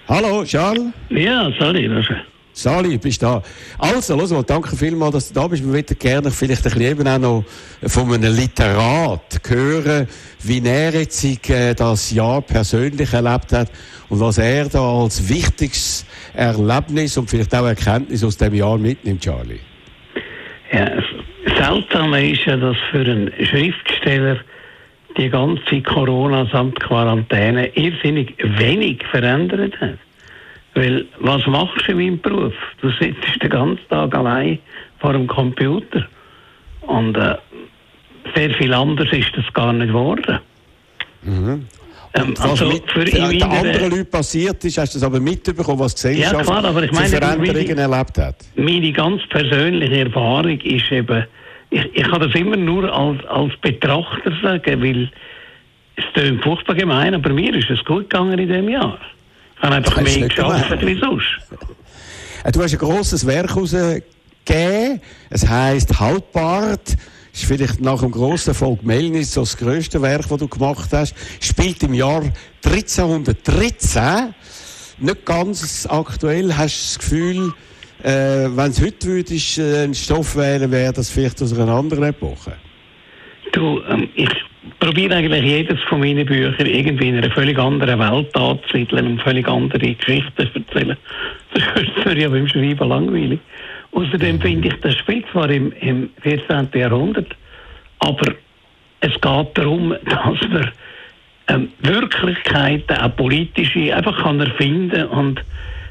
Hallo, 0.09 0.43
Charles. 0.43 0.81
Ja, 1.09 1.49
sorry. 1.57 1.87
Das, 1.87 2.05
Sali, 2.57 2.97
bist 2.97 3.21
da. 3.21 3.43
Also, 3.77 4.15
los 4.17 4.31
mal, 4.31 4.43
danke 4.43 4.75
vielmals, 4.75 5.13
dass 5.13 5.27
du 5.27 5.35
da 5.35 5.47
bist. 5.47 5.63
Wir 5.63 5.73
würden 5.73 5.97
gerne 5.99 6.31
vielleicht 6.31 6.65
ein 6.65 6.73
bisschen 6.73 6.91
eben 6.91 7.07
auch 7.07 7.19
noch 7.19 7.43
von 7.85 8.11
einem 8.11 8.35
Literat 8.35 9.39
hören, 9.47 10.07
wie 10.43 10.61
er 10.65 10.91
jetzt 10.91 11.23
äh, 11.49 11.75
das 11.75 12.11
Jahr 12.11 12.41
persönlich 12.41 13.13
erlebt 13.13 13.53
hat 13.53 13.71
und 14.09 14.19
was 14.19 14.39
er 14.39 14.69
da 14.69 14.79
als 14.79 15.29
wichtigstes 15.29 16.05
Erlebnis 16.33 17.15
und 17.17 17.29
vielleicht 17.29 17.53
auch 17.53 17.67
Erkenntnis 17.67 18.23
aus 18.23 18.37
dem 18.37 18.55
Jahr 18.55 18.79
mitnimmt, 18.79 19.21
Charlie. 19.21 19.59
Ja, 20.71 20.89
seltsam 21.57 22.13
ist 22.15 22.43
ja, 22.45 22.57
dass 22.57 22.77
für 22.89 23.01
einen 23.01 23.31
Schriftsteller 23.45 24.39
die 25.15 25.29
ganze 25.29 25.81
Corona 25.81 26.47
samt 26.51 26.79
Quarantäne 26.79 27.67
irrsinnig 27.75 28.35
wenig 28.39 29.03
verändert 29.11 29.79
hat. 29.79 29.99
Weil, 30.77 31.05
was 31.21 31.43
machst 31.47 31.87
du 31.87 31.93
in 31.93 31.97
meinem 31.97 32.21
Beruf? 32.21 32.53
Du 32.81 32.91
sitzt 32.99 33.41
den 33.41 33.49
ganzen 33.49 33.81
Tag 33.89 34.13
allein 34.13 34.59
vor 34.99 35.13
dem 35.13 35.25
Computer. 35.25 36.07
Und 36.81 37.17
äh, 37.17 37.35
sehr 38.35 38.51
viel 38.51 38.71
anders 38.71 39.11
ist 39.11 39.31
das 39.35 39.51
gar 39.55 39.73
nicht 39.73 39.87
geworden. 39.87 40.39
Mhm. 41.23 41.65
Ähm, 42.13 42.33
was 42.37 42.61
also 42.61 42.67
mit 42.67 42.91
für 42.91 43.05
den 43.05 43.41
anderen 43.41 43.89
Leuten 43.89 44.11
passiert 44.11 44.63
ist, 44.65 44.77
hast 44.77 44.93
du 44.93 44.99
das 44.99 45.07
aber 45.07 45.19
mitbekommen, 45.19 45.79
was 45.79 45.95
die 45.95 46.09
Gesellschaft 46.09 46.35
ja, 46.35 46.43
klar, 46.43 46.65
aber 46.65 46.83
ich 46.83 46.91
meine, 46.91 47.07
Veränderungen 47.07 47.77
erlebt 47.79 48.17
hat? 48.19 48.35
Meine 48.55 48.91
ganz 48.91 49.23
persönliche 49.29 50.05
Erfahrung 50.05 50.59
ist 50.61 50.91
eben, 50.91 51.25
ich, 51.71 51.85
ich 51.91 52.03
kann 52.03 52.21
das 52.21 52.35
immer 52.35 52.55
nur 52.55 52.93
als, 52.93 53.25
als 53.25 53.57
Betrachter 53.61 54.31
sagen, 54.43 54.83
weil 54.83 55.09
es 55.95 56.03
klingt 56.13 56.43
furchtbar 56.43 56.75
gemein, 56.75 57.15
aber 57.15 57.31
mir 57.33 57.55
ist 57.55 57.71
es 57.71 57.83
gut 57.83 58.11
gegangen 58.11 58.37
in 58.37 58.47
diesem 58.47 58.69
Jahr. 58.69 58.99
Ich 59.57 59.63
habe 59.63 59.75
einfach 59.75 60.01
mehr 60.01 60.27
geschafft 60.27 60.85
wie 60.85 60.99
sonst. 60.99 61.25
Du 62.51 62.61
hast 62.63 62.73
ein 62.73 62.77
grosses 62.77 63.25
Werk 63.25 63.49
herausgegeben. 63.49 65.01
Es 65.29 65.47
heisst 65.47 65.99
Halbbart. 65.99 66.95
Ist 67.33 67.45
vielleicht 67.45 67.81
nach 67.81 67.99
dem 67.99 68.11
grossen 68.11 68.49
Erfolg 68.49 68.83
Melnis 68.83 69.33
so 69.33 69.41
das 69.41 69.57
grösste 69.57 70.01
Werk, 70.01 70.27
das 70.29 70.39
du 70.39 70.47
gemacht 70.47 70.89
hast. 70.91 71.15
Spielt 71.39 71.83
im 71.83 71.93
Jahr 71.93 72.23
1313. 72.65 74.33
Nicht 74.99 75.25
ganz 75.25 75.87
aktuell. 75.89 76.55
Hast 76.55 76.75
du 76.75 76.85
das 76.87 76.99
Gefühl, 76.99 77.53
äh, 78.03 78.09
wenn 78.55 78.71
es 78.71 78.81
heute 78.81 79.07
würdest, 79.07 79.57
äh, 79.57 79.83
ein 79.83 79.93
Stoff 79.93 80.35
wählen, 80.35 80.71
wäre 80.71 80.93
das 80.93 81.09
vielleicht 81.09 81.41
aus 81.41 81.53
einer 81.53 81.71
anderen 81.71 82.05
Epoche? 82.05 82.53
Du, 83.51 83.81
ähm, 83.89 84.09
ich 84.15 84.29
probiere 84.79 85.15
eigentlich 85.15 85.43
jedes 85.43 85.81
von 85.83 85.99
meinen 85.99 86.25
Büchern 86.25 86.65
irgendwie 86.65 87.09
in 87.09 87.17
einer 87.17 87.31
völlig 87.31 87.57
anderen 87.57 87.99
Welt 87.99 88.35
anzusiedeln 88.35 89.07
und 89.07 89.21
völlig 89.21 89.47
andere 89.47 89.93
Geschichten 89.93 90.47
zu 90.51 90.59
erzählen. 90.59 90.97
Das 91.53 91.83
ist 91.83 92.05
mir 92.05 92.19
ja 92.19 92.29
beim 92.29 92.47
Schreiben 92.47 92.89
langweilig. 92.89 93.39
Außerdem 93.91 94.35
mhm. 94.35 94.41
finde 94.41 94.67
ich, 94.67 94.75
das 94.81 94.95
spielt 94.95 95.25
zwar 95.31 95.49
im, 95.49 95.71
im 95.79 96.09
14. 96.21 96.69
Jahrhundert, 96.73 97.35
aber 97.99 98.33
es 98.99 99.13
geht 99.13 99.57
darum, 99.57 99.95
dass 100.05 100.49
man 100.49 100.71
ähm, 101.47 101.69
Wirklichkeiten, 101.79 102.97
auch 102.97 103.15
politische, 103.15 103.95
einfach 103.95 104.21
kann 104.21 104.39
erfinden 104.39 105.07
und 105.07 105.43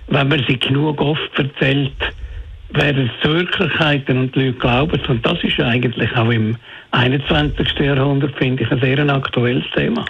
wenn 0.08 0.28
man 0.28 0.44
sie 0.46 0.58
genug 0.58 1.00
oft 1.00 1.38
erzählt, 1.38 1.92
werden 2.76 3.10
Wirklichkeiten 3.22 4.18
und 4.18 4.34
die 4.34 4.46
Leute 4.46 4.58
glauben 4.58 5.00
Und 5.08 5.24
das 5.24 5.42
ist 5.42 5.58
eigentlich 5.60 6.14
auch 6.16 6.30
im 6.30 6.56
21. 6.92 7.68
Jahrhundert, 7.78 8.36
finde 8.36 8.62
ich, 8.62 8.70
ein 8.70 8.80
sehr 8.80 8.98
aktuelles 9.08 9.64
Thema. 9.74 10.04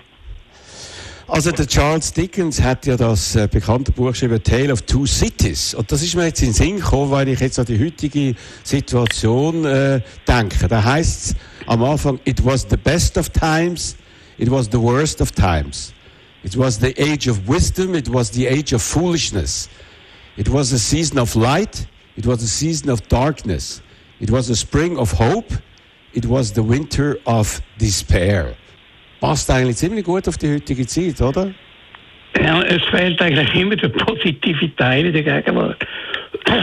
Also 1.28 1.50
der 1.50 1.66
Charles 1.66 2.12
Dickens 2.12 2.62
hat 2.62 2.86
ja 2.86 2.96
das 2.96 3.34
äh, 3.34 3.48
bekannte 3.50 3.90
Buch 3.90 4.10
geschrieben, 4.10 4.40
Tale 4.40 4.72
of 4.72 4.82
Two 4.82 5.06
Cities. 5.06 5.74
Und 5.74 5.90
das 5.90 6.00
ist 6.02 6.14
mir 6.14 6.26
jetzt 6.26 6.40
in 6.40 6.50
den 6.50 6.54
Sinn 6.54 6.76
gekommen, 6.76 7.10
weil 7.10 7.26
ich 7.26 7.40
jetzt 7.40 7.58
an 7.58 7.66
die 7.66 7.84
heutige 7.84 8.36
Situation 8.62 9.64
äh, 9.64 10.00
denke. 10.28 10.68
Da 10.68 10.84
heißt 10.84 11.30
es 11.30 11.36
am 11.66 11.82
Anfang, 11.82 12.20
it 12.24 12.44
was 12.44 12.64
the 12.70 12.76
best 12.76 13.18
of 13.18 13.28
times, 13.30 13.96
it 14.38 14.48
was 14.48 14.68
the 14.70 14.78
worst 14.78 15.20
of 15.20 15.32
times. 15.32 15.92
It 16.44 16.56
was 16.56 16.78
the 16.78 16.94
age 16.96 17.28
of 17.28 17.48
wisdom, 17.48 17.96
it 17.96 18.08
was 18.08 18.30
the 18.30 18.46
age 18.46 18.72
of 18.72 18.80
foolishness. 18.80 19.68
It 20.36 20.48
was 20.48 20.72
a 20.72 20.78
season 20.78 21.18
of 21.18 21.34
light, 21.34 21.88
it 22.16 22.26
was 22.26 22.42
a 22.42 22.48
season 22.48 22.90
of 22.90 23.06
darkness. 23.08 23.82
It 24.20 24.30
was 24.30 24.48
a 24.50 24.56
spring 24.56 24.98
of 24.98 25.12
hope, 25.12 25.52
it 26.14 26.26
was 26.26 26.52
the 26.52 26.62
winter 26.62 27.18
of 27.26 27.60
despair. 27.78 28.56
Passt 29.20 29.50
eigentlich 29.50 29.76
ziemlich 29.76 30.04
gut 30.04 30.28
auf 30.28 30.36
die 30.38 30.54
heutige 30.54 30.86
Zeit, 30.86 31.20
oder? 31.20 31.52
Ja, 32.42 32.62
es 32.62 32.82
fehlt 32.84 33.20
eigentlich 33.20 33.54
immer 33.54 33.76
der 33.76 33.88
positive 33.88 34.74
Teil 34.76 35.06
in 35.06 35.12
der 35.12 35.22
Gegenwart. 35.22 35.86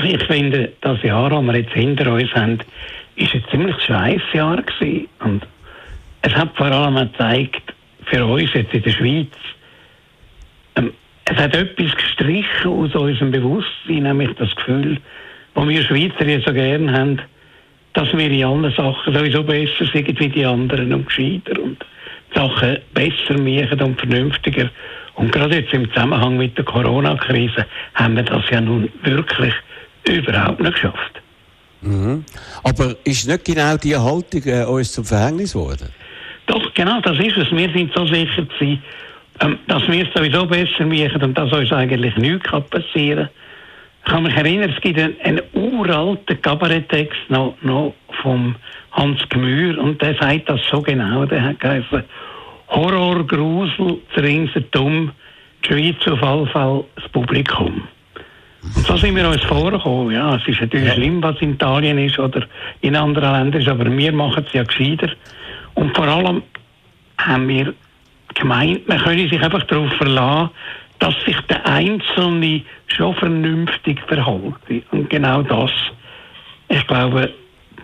Ich 0.04 0.24
finde, 0.26 0.72
das 0.82 1.02
Jahr, 1.02 1.30
das 1.30 1.44
wir 1.44 1.56
jetzt 1.56 1.74
hinter 1.74 2.14
uns 2.14 2.32
haben, 2.34 2.60
ist 3.16 3.34
ein 3.34 3.44
ziemlich 3.50 3.76
scheiß 3.82 4.22
Jahr 4.34 4.62
gewesen. 4.62 5.08
Und 5.20 5.48
es 6.22 6.34
hat 6.36 6.56
vor 6.56 6.68
allem 6.68 6.96
gezeigt, 6.96 7.74
für 8.06 8.26
uns 8.26 8.54
jetzt 8.54 8.74
in 8.74 8.84
der 8.84 8.92
Schweiz, 8.92 9.34
ähm, 10.76 10.94
es 11.26 11.38
hat 11.38 11.56
etwas 11.56 11.96
gestrichen 11.96 12.68
aus 12.68 12.94
unserem 12.94 13.32
Bewusstsein, 13.32 14.04
nämlich 14.04 14.30
das 14.38 14.54
Gefühl, 14.56 15.00
das 15.56 15.68
wir 15.68 15.84
Schweizer 15.84 16.28
ja 16.28 16.40
so 16.46 16.54
gerne 16.54 16.92
haben, 16.92 17.22
dass 17.94 18.12
wir 18.14 18.32
in 18.32 18.44
allen 18.44 18.74
Sachen 18.74 19.14
sowieso 19.14 19.44
besser 19.44 19.86
sind 19.94 20.20
wie 20.20 20.30
die 20.30 20.46
anderen 20.46 20.94
und 20.94 21.06
gescheiter 21.06 21.62
und 21.62 21.78
Sachen 22.34 22.80
besser 22.94 23.40
machen 23.40 23.82
und 23.82 24.00
vernünftiger. 24.00 24.70
Und 25.16 25.32
gerade 25.32 25.58
jetzt 25.58 25.74
im 25.74 25.88
Zusammenhang 25.94 26.38
mit 26.38 26.58
der 26.58 26.66
Corona-Krise 26.66 27.66
haben 27.94 28.16
wir 28.16 28.24
das 28.24 28.44
ja 28.50 28.62
nun 28.62 28.90
wirklich 29.04 29.54
überhaupt 30.08 30.60
nicht 30.60 30.74
geschafft. 30.74 31.22
Mhm. 31.82 32.24
Aber 32.64 32.96
ist 33.04 33.28
nicht 33.28 33.46
genau 33.46 33.78
diese 33.78 34.02
Haltung 34.02 34.42
äh, 34.46 34.66
uns 34.66 34.94
zum 34.94 35.06
Verhängnis 35.06 35.54
geworden? 35.54 35.90
Doch, 36.48 36.74
genau, 36.74 37.00
das 37.02 37.20
ist 37.20 37.38
es. 37.38 37.52
Wir 37.52 37.70
sind 37.72 37.94
so 37.94 38.08
sicher 38.08 38.42
gewesen, 38.42 38.82
ähm, 39.42 39.60
dass 39.68 39.88
wir 39.88 40.08
es 40.08 40.14
sowieso 40.16 40.46
besser 40.48 40.86
machen 40.86 41.24
und 41.24 41.38
dass 41.38 41.52
uns 41.52 41.72
eigentlich 41.72 42.16
nichts 42.18 42.50
passieren 42.70 43.28
kann 43.28 43.43
ich 44.06 44.12
kann 44.12 44.24
mich 44.24 44.36
erinnern, 44.36 44.72
es 44.76 44.82
gibt 44.82 45.00
einen, 45.00 45.16
einen 45.22 45.42
uralten 45.54 46.42
Kabaretttext 46.42 47.20
noch, 47.30 47.56
noch 47.62 47.94
vom 48.22 48.56
Hans 48.92 49.22
Gmür 49.30 49.78
und 49.80 50.02
der 50.02 50.16
sagt 50.16 50.50
das 50.50 50.60
so 50.70 50.82
genau. 50.82 51.26
Der 51.26 51.42
hat 51.42 51.60
geheißen, 51.60 52.04
Horror, 52.70 53.26
Grusel, 53.26 54.00
dumm, 54.72 55.12
die 55.64 55.68
Schweiz 55.68 56.08
auf 56.08 56.22
jeden 56.22 56.48
Fall 56.48 56.84
das 56.96 57.10
Publikum. 57.10 57.88
Und 58.64 58.86
so 58.86 58.96
sind 58.98 59.16
wir 59.16 59.28
uns 59.28 59.44
vorgekommen. 59.44 60.14
Ja, 60.14 60.36
es 60.36 60.48
ist 60.48 60.62
natürlich 60.62 60.88
ja. 60.88 60.94
schlimm, 60.94 61.22
was 61.22 61.40
in 61.42 61.54
Italien 61.54 61.98
ist 61.98 62.18
oder 62.18 62.46
in 62.82 62.96
anderen 62.96 63.34
Ländern 63.34 63.62
ist, 63.62 63.68
aber 63.68 63.86
wir 63.86 64.12
machen 64.14 64.46
es 64.48 64.54
ja 64.54 64.64
gescheiter. 64.64 65.12
Und 65.74 65.96
vor 65.96 66.08
allem 66.08 66.44
haben 67.18 67.48
wir 67.48 67.74
gemeint, 68.34 68.88
man 68.88 69.00
könne 69.00 69.28
sich 69.28 69.42
einfach 69.42 69.64
darauf 69.64 69.92
verlassen, 69.94 70.50
dass 71.04 71.16
sich 71.26 71.36
der 71.50 71.66
Einzelne 71.66 72.62
schon 72.88 73.14
vernünftig 73.16 74.00
verhält. 74.08 74.86
Und 74.92 75.10
genau 75.10 75.42
das, 75.42 75.70
ich 76.70 76.88
glaube, 76.88 77.34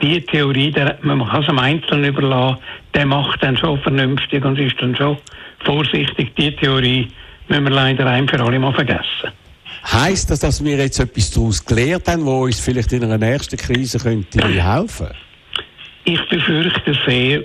die 0.02 0.22
Theorie, 0.22 0.72
der, 0.72 0.98
man 1.02 1.28
kann 1.28 1.44
es 1.44 1.50
einem 1.50 1.60
Einzelnen 1.60 2.06
überlassen, 2.06 2.60
der 2.94 3.06
macht 3.06 3.44
dann 3.44 3.58
schon 3.58 3.78
vernünftig 3.82 4.46
und 4.46 4.58
ist 4.58 4.82
dann 4.82 4.96
schon 4.96 5.18
vorsichtig. 5.66 6.34
Die 6.38 6.56
Theorie 6.56 7.10
müssen 7.50 7.66
wir 7.66 7.72
leider 7.72 8.06
ein 8.06 8.26
für 8.26 8.40
alle 8.40 8.58
mal 8.58 8.72
vergessen. 8.74 9.34
Heißt 9.84 10.32
das, 10.32 10.40
dass 10.40 10.64
wir 10.64 10.78
jetzt 10.78 11.00
etwas 11.02 11.32
daraus 11.32 11.66
gelernt 11.66 12.08
haben, 12.08 12.26
wo 12.26 12.46
uns 12.46 12.62
vielleicht 12.62 12.94
in 12.94 13.04
einer 13.04 13.18
nächsten 13.18 13.58
Krise 13.58 14.00
könnte 14.00 14.48
helfen? 14.48 15.10
Ich 16.06 16.26
befürchte 16.30 16.98
sehr, 17.06 17.44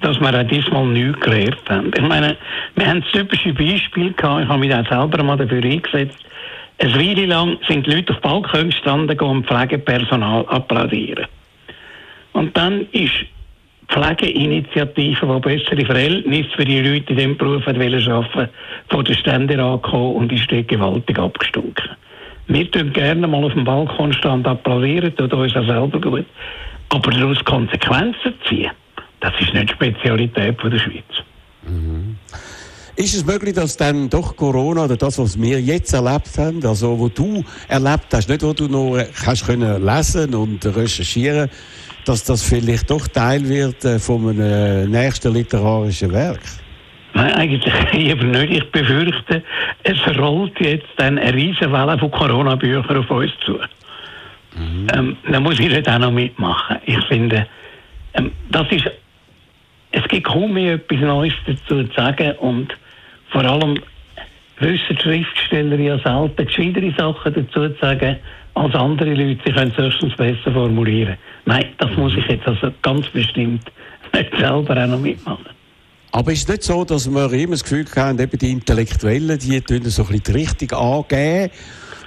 dass 0.00 0.20
wir 0.20 0.34
auch 0.34 0.46
diesmal 0.46 0.86
nichts 0.86 1.20
gelernt 1.20 1.62
haben. 1.68 1.90
Ich 1.94 2.02
meine, 2.02 2.36
wir 2.74 2.86
haben 2.86 3.04
typische 3.12 3.52
Beispiele 3.52 4.12
gehabt, 4.12 4.44
ich 4.44 4.48
habe 4.48 4.58
mich 4.58 4.74
auch 4.74 4.88
selber 4.88 5.22
mal 5.22 5.36
dafür 5.36 5.62
eingesetzt. 5.62 6.18
Eine 6.78 6.94
Weile 6.94 7.26
lang 7.26 7.58
sind 7.68 7.86
die 7.86 7.92
Leute 7.92 8.12
auf 8.12 8.20
Balkon 8.20 8.70
gestanden 8.70 9.18
und 9.20 9.46
Pflegepersonal 9.46 10.44
applaudieren. 10.48 11.26
Und 12.32 12.56
dann 12.56 12.86
ist 12.92 13.12
Pflegeinitiative, 13.88 15.26
die 15.26 15.40
bessere 15.40 15.84
Verhältnisse 15.84 16.48
für 16.56 16.64
die 16.64 16.80
Leute 16.80 17.12
in 17.12 17.16
diesem 17.16 17.36
Beruf 17.36 17.66
arbeiten 17.68 18.48
von 18.88 19.04
den 19.04 19.14
Ständen 19.14 19.60
angekommen 19.60 20.16
und 20.16 20.32
ist 20.32 20.50
dort 20.50 20.68
gewaltig 20.68 21.18
abgestunken. 21.18 21.90
Wir 22.48 22.70
tun 22.70 22.92
gerne 22.92 23.26
mal 23.26 23.44
auf 23.44 23.52
dem 23.52 23.64
Balkon 23.64 24.12
stehen 24.12 24.44
applaudieren, 24.46 25.14
tut 25.14 25.32
uns 25.32 25.54
auch 25.54 25.66
selber 25.66 26.00
gut. 26.00 26.26
Aber 26.88 27.10
daraus 27.10 27.44
Konsequenzen 27.44 28.34
ziehen, 28.48 28.70
das 29.22 29.32
ist 29.40 29.54
nicht 29.54 29.70
die 29.70 29.74
Spezialität 29.74 30.56
der 30.62 30.78
Schweiz. 30.78 31.04
Mhm. 31.66 32.16
Ist 32.94 33.14
es 33.14 33.24
möglich, 33.24 33.54
dass 33.54 33.76
dann 33.76 34.10
doch 34.10 34.36
Corona 34.36 34.84
oder 34.84 34.96
das, 34.96 35.18
was 35.18 35.40
wir 35.40 35.60
jetzt 35.60 35.94
erlebt 35.94 36.36
haben, 36.36 36.64
also 36.66 36.98
wo 36.98 37.08
du 37.08 37.42
erlebt 37.68 38.12
hast, 38.12 38.28
nicht 38.28 38.42
wo 38.42 38.52
du 38.52 38.68
noch 38.68 39.02
kannst 39.24 39.46
können 39.46 39.82
lesen 39.84 40.34
und 40.34 40.64
recherchieren, 40.66 41.48
dass 42.04 42.24
das 42.24 42.42
vielleicht 42.42 42.90
doch 42.90 43.08
Teil 43.08 43.48
wird 43.48 43.84
äh, 43.84 43.98
von 43.98 44.28
einem 44.28 44.90
nächsten 44.90 45.32
literarischen 45.32 46.12
Werk? 46.12 46.40
Nein, 47.14 47.32
eigentlich 47.32 47.72
lieber 47.92 48.24
nicht. 48.24 48.52
Ich 48.52 48.70
befürchte, 48.70 49.42
es 49.84 50.18
rollt 50.18 50.60
jetzt 50.60 50.88
dann 50.96 51.18
eine 51.18 51.34
riesige 51.34 51.72
Welle 51.72 51.98
von 51.98 52.10
Corona-Büchern 52.10 52.98
auf 52.98 53.10
uns 53.10 53.32
zu. 53.44 53.58
Mhm. 54.54 54.86
Ähm, 54.94 55.16
da 55.30 55.40
muss 55.40 55.58
ich 55.58 55.68
nicht 55.68 55.88
auch 55.88 55.98
noch 55.98 56.10
mitmachen. 56.10 56.76
Ich 56.84 57.02
finde, 57.06 57.46
ähm, 58.14 58.32
das 58.50 58.66
ist, 58.70 58.90
es 59.92 60.02
gibt 60.08 60.26
kaum 60.26 60.54
mehr 60.54 60.74
etwas 60.74 61.00
Neues 61.00 61.34
dazu 61.46 61.84
zu 61.84 61.94
sagen 61.94 62.32
und 62.38 62.74
vor 63.30 63.44
allem 63.44 63.78
wissen 64.58 64.98
Schriftsteller 64.98 65.78
ja 65.78 65.98
selten 65.98 66.46
gescheitere 66.46 66.92
Sachen 66.96 67.34
dazu 67.34 67.68
zu 67.68 67.74
sagen 67.80 68.16
als 68.54 68.74
andere 68.74 69.14
Leute. 69.14 69.40
Sie 69.44 69.52
können 69.52 69.72
es 69.76 69.82
erstens 69.82 70.16
besser 70.16 70.52
formulieren. 70.52 71.16
Nein, 71.44 71.66
das 71.78 71.94
muss 71.96 72.14
ich 72.16 72.26
jetzt 72.26 72.46
also 72.46 72.72
ganz 72.82 73.06
bestimmt 73.08 73.62
nicht 74.12 74.30
selber 74.38 74.82
auch 74.82 74.88
noch 74.88 75.00
mitmachen. 75.00 75.46
Aber 76.14 76.32
ist 76.32 76.42
es 76.42 76.48
nicht 76.48 76.62
so, 76.62 76.84
dass 76.84 77.08
wir 77.08 77.32
immer 77.32 77.52
das 77.52 77.62
Gefühl 77.62 77.86
haben, 77.96 78.18
eben 78.18 78.38
die 78.38 78.50
Intellektuellen, 78.50 79.38
die 79.38 79.62
so 79.66 79.74
ein 79.74 79.82
bisschen 79.82 80.22
die 80.22 80.32
Richtung 80.32 80.78
angeben 80.78 81.50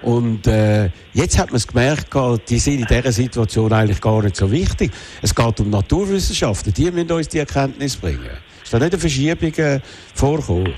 und 0.05 0.45
äh, 0.45 0.89
jetzt 1.13 1.39
hat 1.39 1.47
man 1.47 1.55
es 1.55 1.67
gemerkt, 1.67 2.13
die 2.47 2.59
sind 2.59 2.81
in 2.81 2.85
dieser 2.85 3.11
Situation 3.11 3.73
eigentlich 3.73 3.99
gar 3.99 4.21
nicht 4.21 4.35
so 4.35 4.51
wichtig. 4.51 4.91
Es 5.23 5.33
geht 5.33 5.59
um 5.59 5.71
Naturwissenschaften, 5.71 6.71
die 6.73 6.91
müssen 6.91 7.11
uns 7.11 7.27
die 7.27 7.39
Erkenntnis 7.39 7.97
bringen. 7.97 8.29
Ist 8.63 8.71
da 8.71 8.77
nicht 8.77 8.93
eine 8.93 8.99
Verschiebung 8.99 9.53
äh, 9.55 9.79
vorgekommen? 10.13 10.73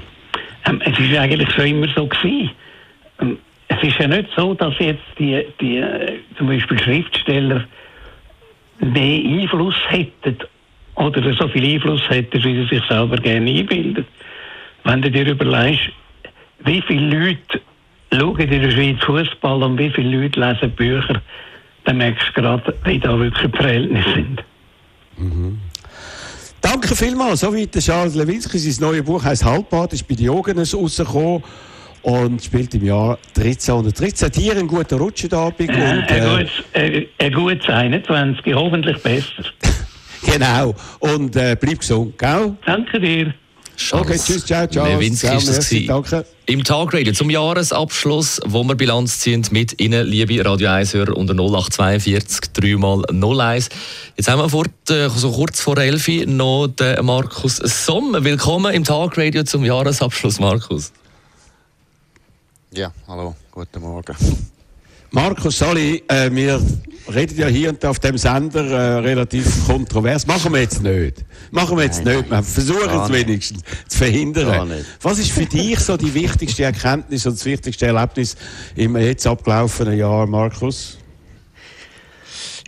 Ähm, 0.66 0.82
es 0.86 0.98
ist 0.98 1.18
eigentlich 1.18 1.52
schon 1.52 1.66
immer 1.68 1.88
so 1.94 2.08
gewesen. 2.08 2.52
Ähm, 3.20 3.38
es 3.68 3.84
ist 3.84 4.00
ja 4.00 4.08
nicht 4.08 4.30
so, 4.34 4.54
dass 4.54 4.74
jetzt 4.80 5.04
die, 5.20 5.46
die 5.60 5.78
äh, 5.78 6.20
zum 6.38 6.48
Beispiel 6.48 6.80
Schriftsteller 6.80 7.66
mehr 8.80 9.42
Einfluss 9.42 9.76
hätten 9.90 10.38
oder 10.96 11.34
so 11.34 11.50
viel 11.50 11.66
Einfluss 11.66 12.10
hätten, 12.10 12.42
wie 12.46 12.64
sie 12.64 12.76
sich 12.76 12.84
selber 12.88 13.18
gerne 13.18 13.52
einbilden. 13.52 14.06
Wenn 14.86 15.02
du 15.02 15.12
dir 15.12 15.28
überlegst, 15.28 15.90
wie 16.60 16.82
viele 16.82 17.18
Leute 17.18 17.60
schauen 18.14 18.40
in 18.40 18.62
der 18.62 18.72
Schweiz 18.72 19.04
Fußball 19.04 19.64
und 19.64 19.78
wie 19.78 19.90
viele 19.90 20.18
Leute 20.18 20.40
lesen 20.40 20.72
Bücher, 20.72 21.22
dann 21.86 21.98
merkst 21.98 22.30
du 22.30 22.42
gerade, 22.42 22.74
wie 22.84 23.00
da 23.00 23.18
wirklich 23.18 23.52
die 23.52 23.58
Verhältnisse 23.58 24.14
sind. 24.14 24.44
Mhm. 25.18 25.60
Danke 26.62 26.96
vielmals. 26.96 27.42
Soweit 27.42 27.72
Charles 27.80 28.16
Lewinsky. 28.16 28.58
Sein 28.58 28.90
neues 28.90 29.04
Buch 29.04 29.24
heißt 29.24 29.46
Halbbad, 29.46 29.94
ist 29.94 30.08
bei 30.08 30.16
Diogenes 30.16 30.76
rausgekommen 30.76 31.44
und 32.02 32.44
spielt 32.44 32.74
im 32.76 32.86
Jahr 32.86 33.18
1313. 33.38 34.32
Dir 34.32 34.52
einen 34.54 34.68
guten 34.68 34.98
Rutschenabend. 34.98 35.70
Äh, 35.70 35.74
und, 35.74 36.10
äh, 36.10 36.14
ein, 36.14 36.30
gutes, 36.30 36.52
äh, 36.74 37.08
ein 37.20 37.34
gutes 37.34 37.70
21, 37.70 38.54
hoffentlich 38.54 39.02
besser. 39.02 39.44
genau. 40.26 40.74
Und 41.00 41.36
äh, 41.36 41.56
bleib 41.60 41.80
gesund, 41.80 42.18
gell? 42.18 42.56
Danke 42.66 43.00
dir. 43.00 43.34
Okay, 43.92 44.18
tschüss, 44.18 44.44
ciao, 44.44 44.68
ciao. 44.68 44.88
Lewinsky 44.88 45.36
ist 45.36 45.50
das 45.50 45.70
Danke. 45.86 46.26
Im 46.48 46.64
Tagradio 46.64 47.14
zum 47.14 47.30
Jahresabschluss, 47.30 48.42
wo 48.46 48.64
wir 48.64 48.76
Bilanz 48.76 49.20
ziehen 49.20 49.46
mit 49.52 49.80
Ihnen, 49.80 50.08
liebe 50.08 50.44
Radio 50.44 50.70
1-Hörer 50.70 51.16
unter 51.16 51.34
0842 51.34 52.54
3 52.54 52.76
mal 52.78 53.04
01. 53.12 53.70
Jetzt 54.16 54.30
haben 54.30 54.42
wir 54.42 54.50
vor, 54.50 54.66
äh, 54.90 55.10
so 55.10 55.32
kurz 55.32 55.62
vor 55.62 55.78
11 55.78 56.26
noch 56.26 56.68
den 56.68 57.06
Markus 57.06 57.58
Sommer. 57.58 58.24
Willkommen 58.24 58.74
im 58.74 58.84
Tagradio 58.84 59.44
zum 59.44 59.64
Jahresabschluss, 59.64 60.40
Markus. 60.40 60.92
Ja, 62.72 62.92
hallo, 63.08 63.36
guten 63.52 63.82
Morgen. 63.82 64.16
Markus 65.12 65.58
Sali, 65.58 66.04
äh, 66.08 66.30
wir 66.32 66.62
reden 67.14 67.38
ja 67.38 67.48
hier 67.48 67.70
und 67.70 67.82
da 67.84 67.90
auf 67.90 68.00
dem 68.00 68.18
Sender 68.18 68.66
äh, 68.66 69.00
relativ 69.00 69.66
kontrovers. 69.66 70.28
Machen 70.28 70.54
wir 70.54 70.62
jetzt 70.62 70.82
nicht. 70.82 71.24
Machen 71.52 71.78
wir 71.78 71.86
jetzt 71.86 72.04
nein, 72.04 72.18
nicht. 72.18 72.30
Nein. 72.30 72.40
Wir 72.40 72.44
versuchen 72.44 73.02
es 73.02 73.12
wenigstens 73.12 73.62
zu 73.88 73.98
verhindern. 73.98 74.72
Was 75.02 75.20
ist 75.20 75.32
für 75.32 75.46
dich 75.46 75.80
so 75.80 75.96
die 75.96 76.14
wichtigste 76.14 76.64
Erkenntnis 76.64 77.26
und 77.26 77.34
das 77.34 77.46
wichtigste 77.46 77.88
Erlebnis 77.88 78.36
im 78.76 78.98
jetzt 78.98 79.26
abgelaufenen 79.26 79.98
Jahr, 79.98 80.28
Markus? 80.28 80.98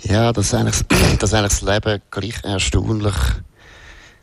Ja, 0.04 0.32
dass 0.32 0.54
eigentlich, 0.54 0.82
dass 1.20 1.34
eigentlich 1.34 1.60
das 1.60 1.62
Leben 1.62 2.02
gleich 2.10 2.44
erstaunlich 2.44 3.16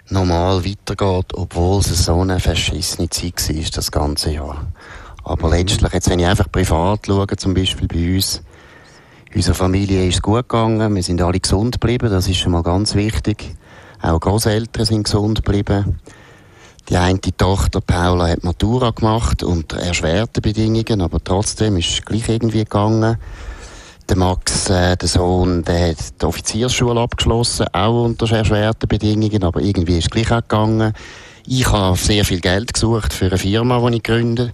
normal 0.09 0.64
weitergeht, 0.64 1.35
obwohl 1.35 1.81
es 1.81 2.05
so 2.05 2.21
eine 2.21 2.41
verschissene 2.41 3.11
Zeit 3.11 3.49
war, 3.49 3.64
das 3.75 3.91
ganze 3.91 4.33
Jahr. 4.33 4.67
Aber 5.27 5.51
letztlich, 5.51 5.93
jetzt 5.93 6.09
wenn 6.09 6.20
ich 6.20 6.27
einfach 6.27 6.51
privat 6.53 7.07
schaue, 7.07 7.27
zum 7.37 7.53
Beispiel 7.53 7.89
bei 7.89 8.14
uns, 8.14 8.43
unserer 9.35 9.57
Familie 9.57 10.07
ist 10.07 10.14
es 10.14 10.22
gut 10.22 10.49
gegangen, 10.49 10.95
wir 10.95 11.03
sind 11.03 11.20
alle 11.20 11.41
gesund 11.41 11.81
geblieben, 11.81 12.11
das 12.11 12.29
ist 12.29 12.37
schon 12.37 12.53
mal 12.53 12.62
ganz 12.62 12.95
wichtig. 12.95 13.57
Auch 14.01 14.20
Großeltern 14.20 14.85
sind 14.85 15.03
gesund 15.03 15.45
geblieben. 15.45 15.99
Die 16.89 16.97
eine 16.97 17.18
Tochter, 17.18 17.81
Paula, 17.81 18.29
hat 18.29 18.45
Matura 18.45 18.91
gemacht 18.91 19.43
unter 19.43 19.79
erschwerten 19.79 20.43
Bedingungen, 20.43 21.01
aber 21.01 21.18
trotzdem 21.22 21.77
ist 21.77 21.91
es 21.91 22.05
gleich 22.05 22.29
irgendwie 22.29 22.62
gegangen. 22.62 23.16
Der 24.09 24.16
Max, 24.16 24.70
äh, 24.70 24.97
der 24.97 25.09
Sohn, 25.09 25.64
der 25.64 25.89
hat 25.89 26.22
die 26.22 26.24
Offiziersschule 26.24 27.01
abgeschlossen, 27.01 27.66
auch 27.72 28.05
unter 28.05 28.31
erschwerten 28.31 28.87
Bedingungen, 28.87 29.43
aber 29.43 29.61
irgendwie 29.61 29.99
ist 29.99 30.05
es 30.05 30.11
gleich 30.11 30.31
auch 30.31 30.43
gegangen. 30.43 30.93
Ich 31.49 31.70
habe 31.70 31.97
sehr 31.97 32.24
viel 32.24 32.41
Geld 32.41 32.74
gesucht 32.74 33.12
für 33.12 33.27
eine 33.27 33.39
Firma, 33.39 33.91
die 33.91 33.97
ich 33.97 34.03
gründe 34.05 34.53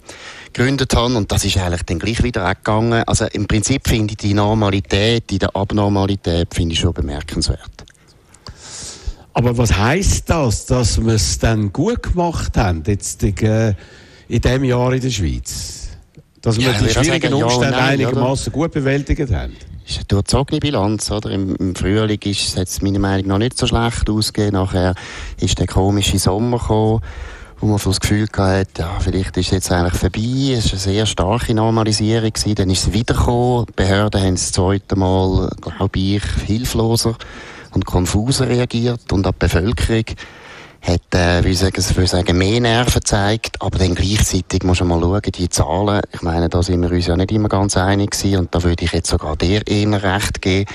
gegründet 0.53 0.95
habe. 0.95 1.15
Und 1.15 1.31
das 1.33 1.45
ist 1.45 1.57
eigentlich 1.59 1.83
dann 1.83 1.99
gleich 1.99 2.23
wieder 2.23 2.49
weggegangen. 2.49 3.03
Also 3.05 3.27
im 3.27 3.47
Prinzip 3.47 3.89
finde 3.89 4.13
ich 4.13 4.19
die 4.19 4.35
Normalität, 4.35 5.31
die 5.31 5.43
Abnormalität, 5.45 6.55
finde 6.55 6.75
ich 6.75 6.81
schon 6.81 6.93
bemerkenswert. 6.93 7.85
Aber 9.35 9.57
was 9.57 9.77
heißt 9.77 10.29
das, 10.29 10.67
dass 10.67 11.03
wir 11.03 11.15
es 11.15 11.39
dann 11.39 11.73
gut 11.73 12.03
gemacht 12.03 12.57
haben, 12.57 12.83
jetzt 12.87 13.23
äh, 13.23 13.75
in 14.29 14.41
diesem 14.41 14.65
Jahr 14.65 14.93
in 14.93 15.01
der 15.01 15.11
Schweiz? 15.11 15.89
Dass 16.43 16.59
wir 16.59 16.73
ja, 16.73 16.79
die 16.79 16.91
schwierigen 16.91 17.31
sagen, 17.31 17.43
Umstände 17.43 17.79
ja 17.79 17.85
einigermaßen 17.87 18.53
gut 18.53 18.73
bewältigt 18.73 19.33
haben? 19.33 19.57
Ist 19.87 19.97
eine 19.97 20.05
durchzogene 20.07 20.61
Bilanz, 20.61 21.11
oder? 21.11 21.31
Im, 21.31 21.57
im 21.57 21.75
Frühling 21.75 22.21
ist 22.25 22.57
es 22.57 22.83
meiner 22.83 22.99
Meinung 22.99 23.29
nach 23.29 23.39
nicht 23.39 23.57
so 23.57 23.67
schlecht 23.67 24.09
ausgegeben. 24.11 24.55
Nachher 24.55 24.95
ist 25.41 25.59
der 25.59 25.67
komische 25.67 26.19
Sommer 26.19 26.59
gekommen 26.59 27.01
wo 27.63 27.67
man 27.69 27.81
das 27.83 28.01
Gefühl 28.01 28.27
hatte, 28.37 28.83
ja, 28.83 28.99
vielleicht 28.99 29.37
ist 29.37 29.47
es 29.47 29.53
jetzt 29.53 29.71
eigentlich 29.71 29.95
vorbei. 29.95 30.57
Es 30.59 30.65
war 30.67 30.73
eine 30.73 30.81
sehr 30.81 31.07
starke 31.07 31.55
Normalisierung. 31.55 32.33
Gewesen. 32.33 32.57
Dann 32.57 32.71
ist 32.71 32.89
es 32.89 32.93
wiedergekommen. 32.93 33.67
Die 33.67 33.73
Behörden 33.75 34.21
haben 34.21 34.35
das 34.35 34.51
zweite 34.51 34.97
Mal, 34.97 35.49
glaube 35.61 35.99
ich, 35.99 36.25
hilfloser 36.45 37.15
und 37.73 37.87
konfuser 37.87 38.49
reagiert. 38.49 39.13
Und 39.13 39.29
auch 39.29 39.33
die 39.33 39.39
Bevölkerung 39.39 40.05
hat, 40.81 41.15
äh, 41.15 41.45
wie 41.45 41.55
sagen, 41.55 41.77
ich 41.79 42.11
sagen, 42.11 42.37
mehr 42.37 42.61
Nerven 42.61 42.95
gezeigt. 42.95 43.63
Aber 43.63 43.79
dann 43.79 43.95
gleichzeitig 43.95 44.65
muss 44.65 44.81
man 44.81 44.89
mal 44.89 45.01
schauen, 45.01 45.33
die 45.33 45.49
Zahlen. 45.49 46.03
Ich 46.11 46.23
meine, 46.23 46.49
da 46.49 46.65
sind 46.65 46.83
wir 46.83 46.91
uns 46.91 47.07
ja 47.07 47.17
nicht 47.17 47.31
immer 47.31 47.49
ganz 47.49 47.77
einig 47.77 48.11
gewesen. 48.11 48.39
Und 48.41 48.55
da 48.57 48.65
würde 48.65 48.85
ich 48.85 48.91
jetzt 48.91 49.09
sogar 49.09 49.37
dir 49.37 49.65
eher 49.69 50.03
recht 50.03 50.43
geben. 50.43 50.69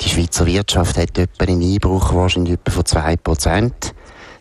Die 0.00 0.08
Schweizer 0.08 0.46
Wirtschaft 0.46 0.96
hat 0.96 1.18
etwa 1.18 1.44
einen 1.44 1.60
Einbruch 1.60 2.14
wahrscheinlich 2.14 2.54
etwa 2.54 2.70
von 2.70 2.84
zwei 2.86 3.16
Prozent. 3.16 3.94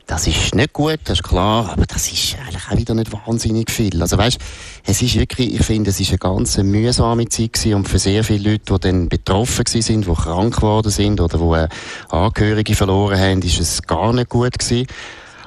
Das 0.06 0.28
ist 0.28 0.54
nicht 0.54 0.74
gut, 0.74 1.00
das 1.06 1.20
ist 1.20 1.24
klar, 1.24 1.70
aber 1.72 1.86
das 1.86 2.12
ist 2.12 2.36
eigentlich 2.46 2.64
auch 2.70 2.78
wieder 2.78 2.94
nicht 2.94 3.12
wahnsinnig 3.14 3.72
viel. 3.72 4.02
Also 4.02 4.18
weißt, 4.18 4.38
es 4.86 5.02
ist 5.02 5.18
wirklich, 5.18 5.54
ich 5.54 5.66
finde, 5.66 5.92
es 5.92 6.00
ist 6.00 6.10
eine 6.10 6.18
ganz 6.18 6.58
mühsame 6.58 7.30
Zeit 7.30 7.54
gewesen 7.54 7.76
und 7.76 7.88
für 7.88 8.00
sehr 8.00 8.24
viele 8.24 8.52
Leute, 8.52 8.74
die 8.74 8.80
dann 8.80 9.08
betroffen 9.08 9.66
sind, 9.66 10.06
die 10.06 10.14
krank 10.14 10.58
geworden 10.58 10.92
sind 10.92 11.22
oder 11.22 11.38
die 11.38 11.74
äh, 11.74 12.16
Angehörige 12.16 12.76
verloren 12.76 13.18
haben, 13.18 13.42
ist 13.44 13.60
es 13.60 13.82
gar 13.82 14.12
nicht 14.12 14.30
gut 14.30 14.60
gewesen. 14.60 14.88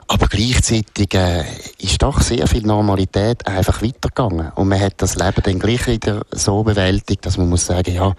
Aber 0.09 0.27
gleichzeitig 0.29 1.13
äh, 1.15 1.45
ist 1.79 2.03
doch 2.03 2.21
sehr 2.21 2.47
viel 2.47 2.63
Normalität 2.63 3.47
einfach 3.47 3.83
weitergegangen. 3.83 4.53
Und 4.55 4.69
man 4.69 4.81
hat 4.81 4.95
das 4.99 5.17
Leben 5.17 5.43
dann 5.43 5.59
gleich 5.59 5.87
wieder 5.87 6.23
so 6.31 6.63
bewältigt, 6.63 7.27
dass 7.27 7.37
man 7.37 7.49
muss 7.49 7.67
sagen, 7.67 7.93
ja, 7.93 8.15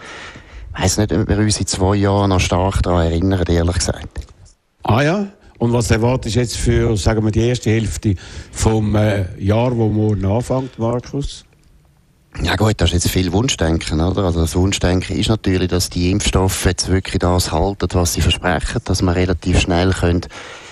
ich 0.75 0.83
weiss 0.83 0.97
nicht, 0.97 1.13
ob 1.13 1.27
wir 1.27 1.37
uns 1.39 1.59
in 1.59 1.65
zwei 1.65 1.95
Jahren 1.95 2.29
noch 2.29 2.39
stark 2.39 2.83
daran 2.83 3.07
erinnern, 3.07 3.43
ehrlich 3.47 3.77
gesagt. 3.77 4.07
Ah 4.83 5.01
ja? 5.01 5.27
Und 5.59 5.73
was 5.73 5.89
erwartest 5.89 6.35
du 6.35 6.39
jetzt 6.39 6.57
für, 6.57 6.95
sagen 6.97 7.23
wir, 7.23 7.31
die 7.31 7.47
erste 7.47 7.69
Hälfte 7.69 8.15
vom 8.51 8.95
äh, 8.95 9.25
Jahr, 9.39 9.75
wo 9.75 9.89
morgen 9.89 10.25
anfängt, 10.25 10.77
Markus? 10.77 11.45
Ja 12.43 12.55
gut, 12.55 12.75
das 12.77 12.89
ist 12.89 13.05
jetzt 13.05 13.09
viel 13.09 13.31
Wunschdenken, 13.31 13.99
oder? 13.99 14.23
Also 14.23 14.41
das 14.41 14.55
Wunschdenken 14.55 15.17
ist 15.17 15.29
natürlich, 15.29 15.69
dass 15.69 15.89
die 15.89 16.11
Impfstoffe 16.11 16.65
jetzt 16.65 16.87
wirklich 16.89 17.19
das 17.19 17.51
halten, 17.51 17.87
was 17.93 18.13
sie 18.13 18.21
versprechen, 18.21 18.81
dass 18.83 19.01
man 19.01 19.15
relativ 19.15 19.59
schnell 19.59 19.91
können 19.91 20.21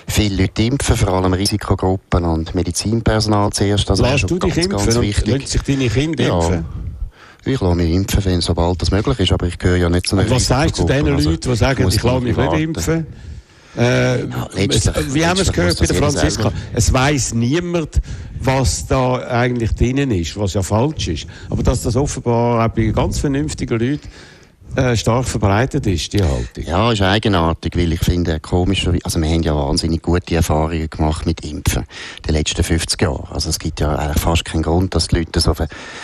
viele 0.08 0.44
Leute 0.44 0.64
impfen, 0.64 0.96
vor 0.96 1.10
allem 1.10 1.34
Risikogruppen 1.34 2.26
und 2.26 2.56
Medizinpersonal 2.56 3.52
zuerst. 3.52 3.90
Also 3.90 4.04
Lässt 4.04 4.30
du 4.30 4.40
dich 4.40 4.58
impfen? 4.58 4.72
Ganz 4.72 5.00
wichtig. 5.00 5.34
Lassen 5.34 5.48
sich 5.48 5.62
deine 5.62 5.90
Kinder 5.90 6.24
ja. 6.24 6.36
impfen? 6.36 6.66
Ich 7.48 7.62
lasse 7.62 7.76
mich 7.76 7.92
impfen, 7.92 8.26
wenn, 8.26 8.42
sobald 8.42 8.82
das 8.82 8.92
möglich 8.92 9.20
ist, 9.20 9.32
aber 9.32 9.46
ich 9.46 9.60
gehöre 9.60 9.78
ja 9.78 9.90
nicht 9.90 10.08
zu 10.08 10.18
einer 10.18 10.30
Was 10.30 10.48
sagst 10.48 10.80
du 10.80 10.82
zu 10.82 10.88
den 10.88 11.08
also, 11.08 11.30
Leuten, 11.30 11.50
die 11.52 11.56
sagen, 11.56 11.88
ich 11.88 12.04
lasse 12.04 12.22
mich 12.22 12.38
nicht 12.38 12.54
impfen? 12.54 13.08
Äh, 13.78 14.24
es, 14.70 14.90
wie 15.14 15.26
haben 15.26 15.38
wir 15.38 15.44
es 15.44 15.52
gehört 15.52 15.80
bei 15.80 15.86
der 15.86 15.96
Franziska? 15.96 16.52
Es 16.74 16.92
weiß 16.92 17.34
niemand, 17.34 18.02
was 18.40 18.88
da 18.88 19.16
eigentlich 19.28 19.72
drinnen 19.72 20.12
ist, 20.12 20.38
was 20.38 20.54
ja 20.54 20.62
falsch 20.62 21.08
ist. 21.10 21.28
Aber 21.50 21.64
dass 21.64 21.84
das 21.84 21.96
offenbar 21.96 22.66
auch 22.66 22.74
bei 22.74 22.88
ganz 22.88 23.20
vernünftigen 23.20 23.80
Leuten 23.80 24.08
äh, 24.76 24.96
stark 24.96 25.26
verbreitet 25.26 25.88
ist, 25.88 26.14
die 26.14 26.22
Haltung. 26.22 26.64
Ja, 26.66 26.92
ist 26.92 27.02
eigenartig, 27.02 27.76
weil 27.76 27.94
ich 27.94 28.00
finde, 28.00 28.40
komisch, 28.40 28.88
also 29.04 29.22
wir 29.22 29.30
haben 29.30 29.44
ja 29.44 29.56
wahnsinnig 29.56 30.02
gute 30.02 30.36
Erfahrungen 30.36 30.90
gemacht 30.90 31.26
mit 31.26 31.44
Impfen 31.46 31.86
den 32.28 32.34
letzten 32.34 32.64
50 32.64 33.02
Jahren. 33.02 33.28
Also 33.32 33.50
es 33.50 33.60
gibt 33.60 33.80
ja 33.80 33.96
eigentlich 33.96 34.22
fast 34.22 34.46
keinen 34.46 34.64
Grund, 34.64 34.94
dass 34.96 35.08
die 35.08 35.18
Leute 35.18 35.40
so, 35.40 35.54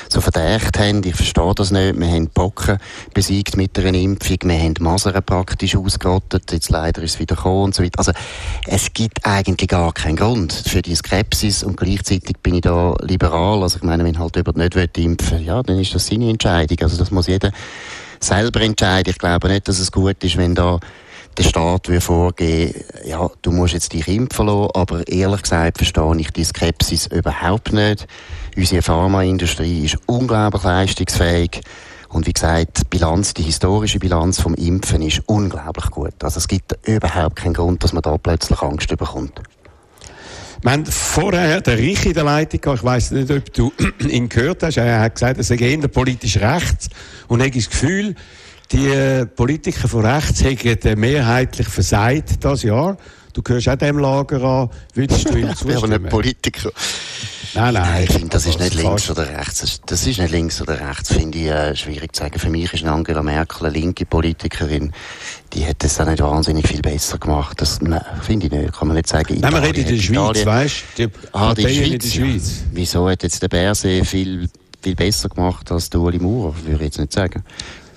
so 0.10 0.22
verdächt 0.22 0.80
haben. 0.80 1.04
Ich 1.04 1.16
verstehe 1.16 1.54
das 1.56 1.72
nicht. 1.72 2.00
Wir 2.00 2.08
haben 2.08 2.28
Pocken 2.28 2.78
besiegt 3.14 3.58
mit 3.58 3.78
einer 3.78 3.98
Impfung, 3.98 4.38
wir 4.44 4.60
haben 4.60 4.74
Masern 4.80 5.22
praktisch 5.24 5.76
ausgerottet, 5.76 6.52
jetzt 6.52 6.70
leider 6.70 7.02
ist 7.02 7.16
es 7.16 7.20
wieder 7.20 7.36
gekommen 7.36 7.66
und 7.66 7.76
so 7.76 7.84
weiter. 7.84 8.00
Also 8.00 8.12
es 8.68 8.94
gibt 8.94 9.26
eigentlich 9.26 9.70
gar 9.70 9.94
keinen 9.94 10.16
Grund 10.16 10.54
für 10.54 10.82
die 10.82 10.96
Skepsis 10.96 11.64
und 11.64 11.78
gleichzeitig 11.78 12.38
bin 12.42 12.56
ich 12.56 12.62
da 12.62 12.96
liberal. 13.02 13.64
Also 13.64 13.78
ich 13.78 13.84
meine, 13.84 14.04
wenn 14.04 14.20
halt 14.20 14.36
jemand 14.36 14.58
nicht 14.58 14.98
impfen 14.98 15.40
will, 15.40 15.46
ja, 15.46 15.62
dann 15.64 15.80
ist 15.80 15.94
das 15.94 16.08
seine 16.08 16.30
Entscheidung. 16.30 16.78
Also 16.82 16.98
das 16.98 17.12
muss 17.12 17.28
jeder 17.28 17.52
selber 18.24 18.62
entscheiden. 18.62 19.12
Ich 19.12 19.18
glaube 19.18 19.48
nicht, 19.50 19.68
dass 19.68 19.80
es 19.80 19.92
gut 19.92 20.24
ist, 20.24 20.38
wenn 20.38 20.56
da 20.56 20.80
der 21.38 21.44
Staat 21.44 21.88
will 21.88 22.02
vorgeben, 22.02 22.74
ja, 23.06 23.30
du 23.42 23.52
musst 23.52 23.74
jetzt 23.74 23.94
dich 23.94 24.08
impfen 24.08 24.48
lassen, 24.48 24.70
aber 24.74 25.08
ehrlich 25.08 25.44
gesagt 25.44 25.78
verstehe 25.78 26.16
ich 26.18 26.32
die 26.32 26.44
Skepsis 26.44 27.08
überhaupt 27.08 27.72
nicht. 27.72 28.06
Unsere 28.58 28.82
Pharmaindustrie 28.82 29.86
ist 29.86 29.98
unglaublich 30.08 30.64
leistungsfähig. 30.64 31.62
Und 32.10 32.28
wie 32.28 32.34
gesagt, 32.34 32.80
die 32.80 32.88
Bilanz, 32.90 33.34
die 33.34 33.44
historische 33.44 34.00
Bilanz 34.00 34.42
vom 34.42 34.54
Impfen 34.56 35.02
ist 35.02 35.22
unglaublich 35.28 35.90
gut. 35.90 36.22
Also 36.22 36.40
es 36.40 36.48
gibt 36.50 36.78
überhaupt 36.86 37.38
keinen 37.38 37.54
Grund, 37.54 37.82
dass 37.84 37.94
man 37.94 38.02
da 38.02 38.18
plötzlich 38.18 38.62
Angst 38.62 38.90
bekommt. 38.90 39.42
Wir 40.62 40.72
haben 40.72 40.86
vorher 40.86 41.60
den 41.62 41.80
Rich 41.80 42.06
in 42.06 42.14
der 42.14 42.24
Leitung 42.24 42.62
gehabt. 42.62 42.80
Ich 42.80 42.84
weiss 42.84 43.12
nicht, 43.12 43.32
ob 43.32 43.52
du 43.54 43.74
ihn 44.08 44.30
gehört 44.30 44.62
hast. 44.62 44.78
Er 44.78 45.00
hat 45.00 45.16
gesagt, 45.16 45.38
er 45.38 45.44
sei 45.44 45.56
eher 45.56 45.88
politisch 45.88 46.38
rechts. 46.38 46.90
Und 47.28 47.40
ich 47.40 47.48
habe 47.48 47.58
das 47.58 47.70
Gefühl, 47.70 48.16
die 48.72 48.88
äh, 48.88 49.26
Politiker 49.26 49.88
von 49.88 50.06
rechts 50.06 50.44
haben 50.44 51.00
mehrheitlich 51.00 51.68
versagt 51.68 52.44
das 52.44 52.62
Jahr. 52.64 52.98
Du 53.34 53.42
gehörst 53.42 53.70
auch 53.70 53.76
dem 53.76 53.98
Lager 53.98 54.44
an. 54.44 54.70
Würdest 54.94 55.30
du 55.30 55.36
ihm 55.36 55.50
zustimmen? 55.56 55.56
Ich 55.60 55.66
bin 55.66 55.78
aber 55.78 56.00
nicht 56.00 56.10
Politiker. 56.10 56.72
Nein, 57.54 57.74
nein. 57.74 58.04
ich 58.04 58.12
finde, 58.12 58.30
das 58.30 58.46
ist 58.46 58.60
nicht 58.60 58.76
links 58.76 59.10
oder 59.10 59.28
rechts. 59.28 59.82
Das 59.86 60.08
ist 60.08 60.20
nicht 60.20 60.32
links 60.32 60.62
oder 60.62 60.80
rechts, 60.80 61.14
finde 61.14 61.38
ich 61.38 61.48
äh, 61.48 61.76
schwierig 61.76 62.16
zu 62.16 62.24
sagen. 62.24 62.40
Für 62.40 62.50
mich 62.50 62.74
ist 62.74 62.86
Angela 62.86 63.22
Merkel 63.22 63.68
eine 63.68 63.78
linke 63.78 64.06
Politikerin. 64.06 64.94
Die 65.54 65.62
hätte 65.62 65.88
es 65.88 66.00
auch 66.00 66.06
nicht 66.06 66.22
wahnsinnig 66.22 66.68
viel 66.68 66.82
besser 66.82 67.18
gemacht. 67.18 67.60
Das 67.60 67.80
finde 68.22 68.46
ich 68.46 68.52
nicht. 68.52 68.74
Kann 68.74 68.88
man 68.88 68.96
nicht 68.96 69.08
sagen. 69.08 69.36
Italien, 69.36 69.42
nein, 69.42 69.54
man 69.54 69.64
redet 69.64 69.90
in 69.90 69.96
der 69.96 70.02
Schweiz, 70.02 70.46
weißt 70.46 70.84
du? 70.98 71.08
Ah, 71.34 71.54
die 71.54 71.64
Schweiz, 71.64 71.78
in 71.78 72.00
der 72.00 72.08
Schweiz. 72.08 72.50
Ja. 72.50 72.56
Wieso 72.72 73.10
hat 73.10 73.24
jetzt 73.24 73.42
der 73.42 73.50
Bärsee 73.50 74.06
viel, 74.06 74.50
viel 74.82 74.96
besser 74.96 75.30
gemacht 75.30 75.72
als 75.72 75.90
der 75.90 76.00
Uli 76.00 76.20
Maurer? 76.20 76.56
Würde 76.64 76.76
ich 76.76 76.82
jetzt 76.82 77.00
nicht 77.00 77.14
sagen 77.14 77.44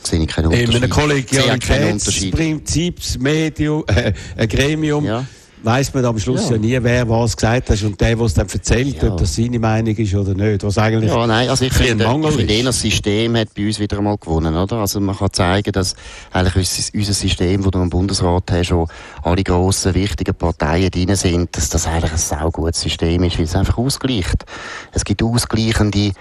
sehe 0.06 0.20
ich 0.20 0.28
keinen 0.28 0.48
Unterschied. 0.48 0.68
In 0.68 0.76
einem 0.76 0.90
Kollegialitätsprinzip, 0.90 3.00
Medium, 3.20 3.84
äh, 3.86 4.12
ein 4.36 4.48
Gremium, 4.48 5.02
ja 5.02 5.24
weiß 5.64 5.94
man 5.94 6.04
am 6.04 6.18
Schluss 6.18 6.48
ja. 6.50 6.56
ja. 6.56 6.58
nie, 6.58 6.78
wer 6.82 7.08
was 7.08 7.36
gesagt 7.36 7.70
hat 7.70 7.82
und 7.82 8.00
der, 8.00 8.16
der 8.16 8.24
es 8.26 8.34
dann 8.34 8.48
erzählt, 8.48 9.02
ja. 9.02 9.10
ob 9.10 9.18
das 9.18 9.34
seine 9.34 9.58
Meinung 9.58 9.96
ist 9.96 10.14
oder 10.14 10.34
nicht. 10.34 10.62
Was 10.62 10.78
eigentlich 10.78 11.10
ja, 11.10 11.26
nein, 11.26 11.48
also 11.48 11.64
ich 11.64 11.72
finde, 11.72 12.04
ich 12.04 12.34
finde 12.34 12.62
das 12.64 12.80
System 12.80 13.36
hat 13.36 13.54
bei 13.54 13.66
uns 13.66 13.78
wieder 13.78 13.98
einmal 13.98 14.18
gewonnen, 14.18 14.54
oder? 14.54 14.76
Also 14.76 15.00
man 15.00 15.16
kann 15.16 15.32
zeigen, 15.32 15.72
dass 15.72 15.94
eigentlich 16.32 16.90
unser 16.94 17.12
System, 17.14 17.64
wo 17.64 17.70
du 17.70 17.80
im 17.80 17.90
Bundesrat 17.90 18.50
hast, 18.50 18.66
schon 18.66 18.86
alle 19.22 19.42
grossen, 19.42 19.94
wichtigen 19.94 20.34
Parteien 20.34 20.90
drin 20.90 21.14
sind, 21.16 21.56
dass 21.56 21.70
das 21.70 21.86
eigentlich 21.86 22.12
ein 22.12 22.18
sehr 22.18 22.48
gutes 22.52 22.80
System 22.80 23.22
ist, 23.24 23.38
weil 23.38 23.44
es 23.44 23.56
einfach 23.56 23.78
ausgleicht. 23.78 24.44
Es 24.92 25.04
gibt 25.04 25.22
ausgleichende 25.22 26.12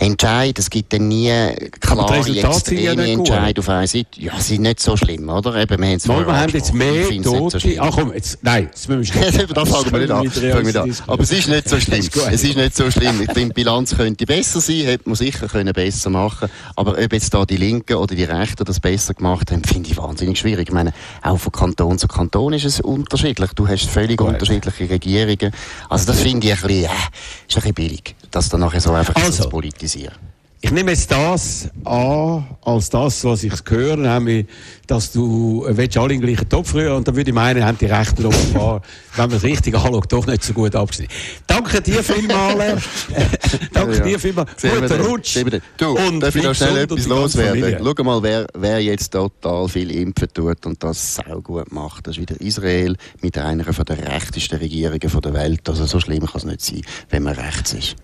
Entscheid. 0.00 0.58
Es 0.58 0.70
gibt 0.70 0.94
dann 0.94 1.08
nie 1.08 1.30
klare, 1.78 2.20
extreme 2.20 3.06
Entscheid 3.06 3.58
auf 3.58 3.68
einer 3.68 3.86
Seite. 3.86 4.08
Ja, 4.16 4.32
sie 4.38 4.54
sind 4.54 4.62
nicht 4.62 4.80
so 4.80 4.96
schlimm, 4.96 5.28
oder? 5.28 5.54
Eben, 5.56 5.78
wir 5.78 5.88
haben, 5.88 6.00
Mal, 6.06 6.26
wir 6.26 6.36
haben 6.40 6.52
jetzt 6.52 6.72
mehr 6.72 7.22
Tote. 7.22 7.60
So 7.60 7.68
Ach 7.78 7.90
komm, 7.94 8.14
jetzt, 8.14 8.38
nein, 8.42 8.64
jetzt 8.64 8.88
müssen 8.88 9.14
wir 9.14 9.22
schnell. 9.30 9.46
das 9.46 9.68
fangen 9.68 9.92
wir 9.92 9.98
nicht 10.00 10.10
an. 10.10 10.34
Wir 10.34 10.82
an. 10.82 10.96
Aber 11.06 11.22
es 11.22 11.30
ist 11.30 11.48
nicht 11.48 11.68
so 11.68 11.78
schlimm. 11.80 12.00
es 12.30 12.42
ist 12.42 12.56
nicht 12.56 12.74
so 12.74 12.90
schlimm. 12.90 13.26
Die 13.36 13.44
Bilanz 13.46 13.94
könnte 13.94 14.24
besser 14.24 14.60
sein, 14.62 14.76
hätte 14.86 15.06
man 15.06 15.16
sicher 15.16 15.48
können 15.48 15.74
besser 15.74 16.08
machen 16.08 16.48
Aber 16.76 16.92
ob 16.92 17.12
jetzt 17.12 17.34
da 17.34 17.44
die 17.44 17.58
Linken 17.58 17.96
oder 17.96 18.14
die 18.14 18.24
Rechten 18.24 18.64
das 18.64 18.80
besser 18.80 19.12
gemacht 19.12 19.52
haben, 19.52 19.62
finde 19.64 19.90
ich 19.90 19.98
wahnsinnig 19.98 20.38
schwierig. 20.38 20.68
Ich 20.68 20.74
meine, 20.74 20.94
auch 21.22 21.36
von 21.36 21.52
Kanton 21.52 21.98
zu 21.98 22.08
Kanton 22.08 22.54
ist 22.54 22.64
es 22.64 22.80
unterschiedlich. 22.80 23.50
Du 23.54 23.68
hast 23.68 23.84
völlig 23.84 24.20
unterschiedliche 24.20 24.88
Regierungen. 24.88 25.52
Also 25.90 26.06
das 26.06 26.20
finde 26.20 26.46
ich 26.46 26.54
ein 26.54 26.60
bisschen, 26.66 26.84
äh, 26.84 26.86
ist 26.86 27.56
ein 27.56 27.60
bisschen 27.60 27.74
billig, 27.74 28.14
dass 28.30 28.48
da 28.48 28.58
nachher 28.58 28.80
so 28.80 28.92
einfach 28.92 29.14
also. 29.16 29.48
politisiert 29.48 29.80
kritisieren. 29.80 30.39
Ich 30.62 30.72
nehme 30.72 30.90
jetzt 30.90 31.10
das 31.10 31.70
an, 31.84 32.46
als 32.60 32.90
das, 32.90 33.24
was 33.24 33.44
ich 33.44 33.54
höre, 33.66 33.96
nämlich, 33.96 34.46
dass 34.86 35.10
du 35.10 35.64
äh, 35.66 35.74
willst 35.74 35.96
alle 35.96 36.12
im 36.12 36.20
gleichen 36.20 36.46
Topf 36.50 36.74
rühren 36.74 36.96
und 36.96 37.08
dann 37.08 37.16
würde 37.16 37.30
ich 37.30 37.34
meinen, 37.34 37.64
haben 37.64 37.78
die 37.78 37.86
Rechten 37.86 38.26
offenbar, 38.26 38.82
wenn 39.16 39.28
man 39.28 39.38
es 39.38 39.42
richtig 39.42 39.74
anschaut, 39.74 40.12
doch 40.12 40.26
nicht 40.26 40.44
so 40.44 40.52
gut 40.52 40.76
abgeschnitten. 40.76 41.14
Danke 41.46 41.80
dir 41.80 42.04
vielmals. 42.04 42.82
Danke 43.72 43.96
ja, 43.96 44.04
dir 44.04 44.20
vielmals. 44.20 44.50
Guten 44.60 45.00
Rutsch. 45.00 45.38
Du, 45.78 45.96
und 45.96 46.20
darf 46.20 46.36
ich 46.36 46.42
noch 46.42 46.54
schnell 46.54 46.76
etwas 46.76 47.06
loswerden? 47.06 47.78
Schau 47.82 48.04
mal, 48.04 48.22
wer, 48.22 48.46
wer 48.52 48.82
jetzt 48.82 49.08
total 49.10 49.66
viel 49.66 49.90
impfen 49.90 50.28
tut 50.34 50.66
und 50.66 50.82
das 50.84 51.14
sau 51.14 51.40
gut 51.40 51.72
macht. 51.72 52.06
Das 52.06 52.18
ist 52.18 52.20
wieder 52.20 52.38
Israel 52.38 52.96
mit 53.22 53.38
einer 53.38 53.64
der 53.64 54.12
rechtesten 54.12 54.56
Regierungen 54.56 55.00
der 55.00 55.34
Welt. 55.34 55.66
Also 55.70 55.86
so 55.86 56.00
schlimm 56.00 56.26
kann 56.26 56.36
es 56.36 56.44
nicht 56.44 56.60
sein, 56.60 56.82
wenn 57.08 57.22
man 57.22 57.34
rechts 57.34 57.72
ist. 57.72 57.96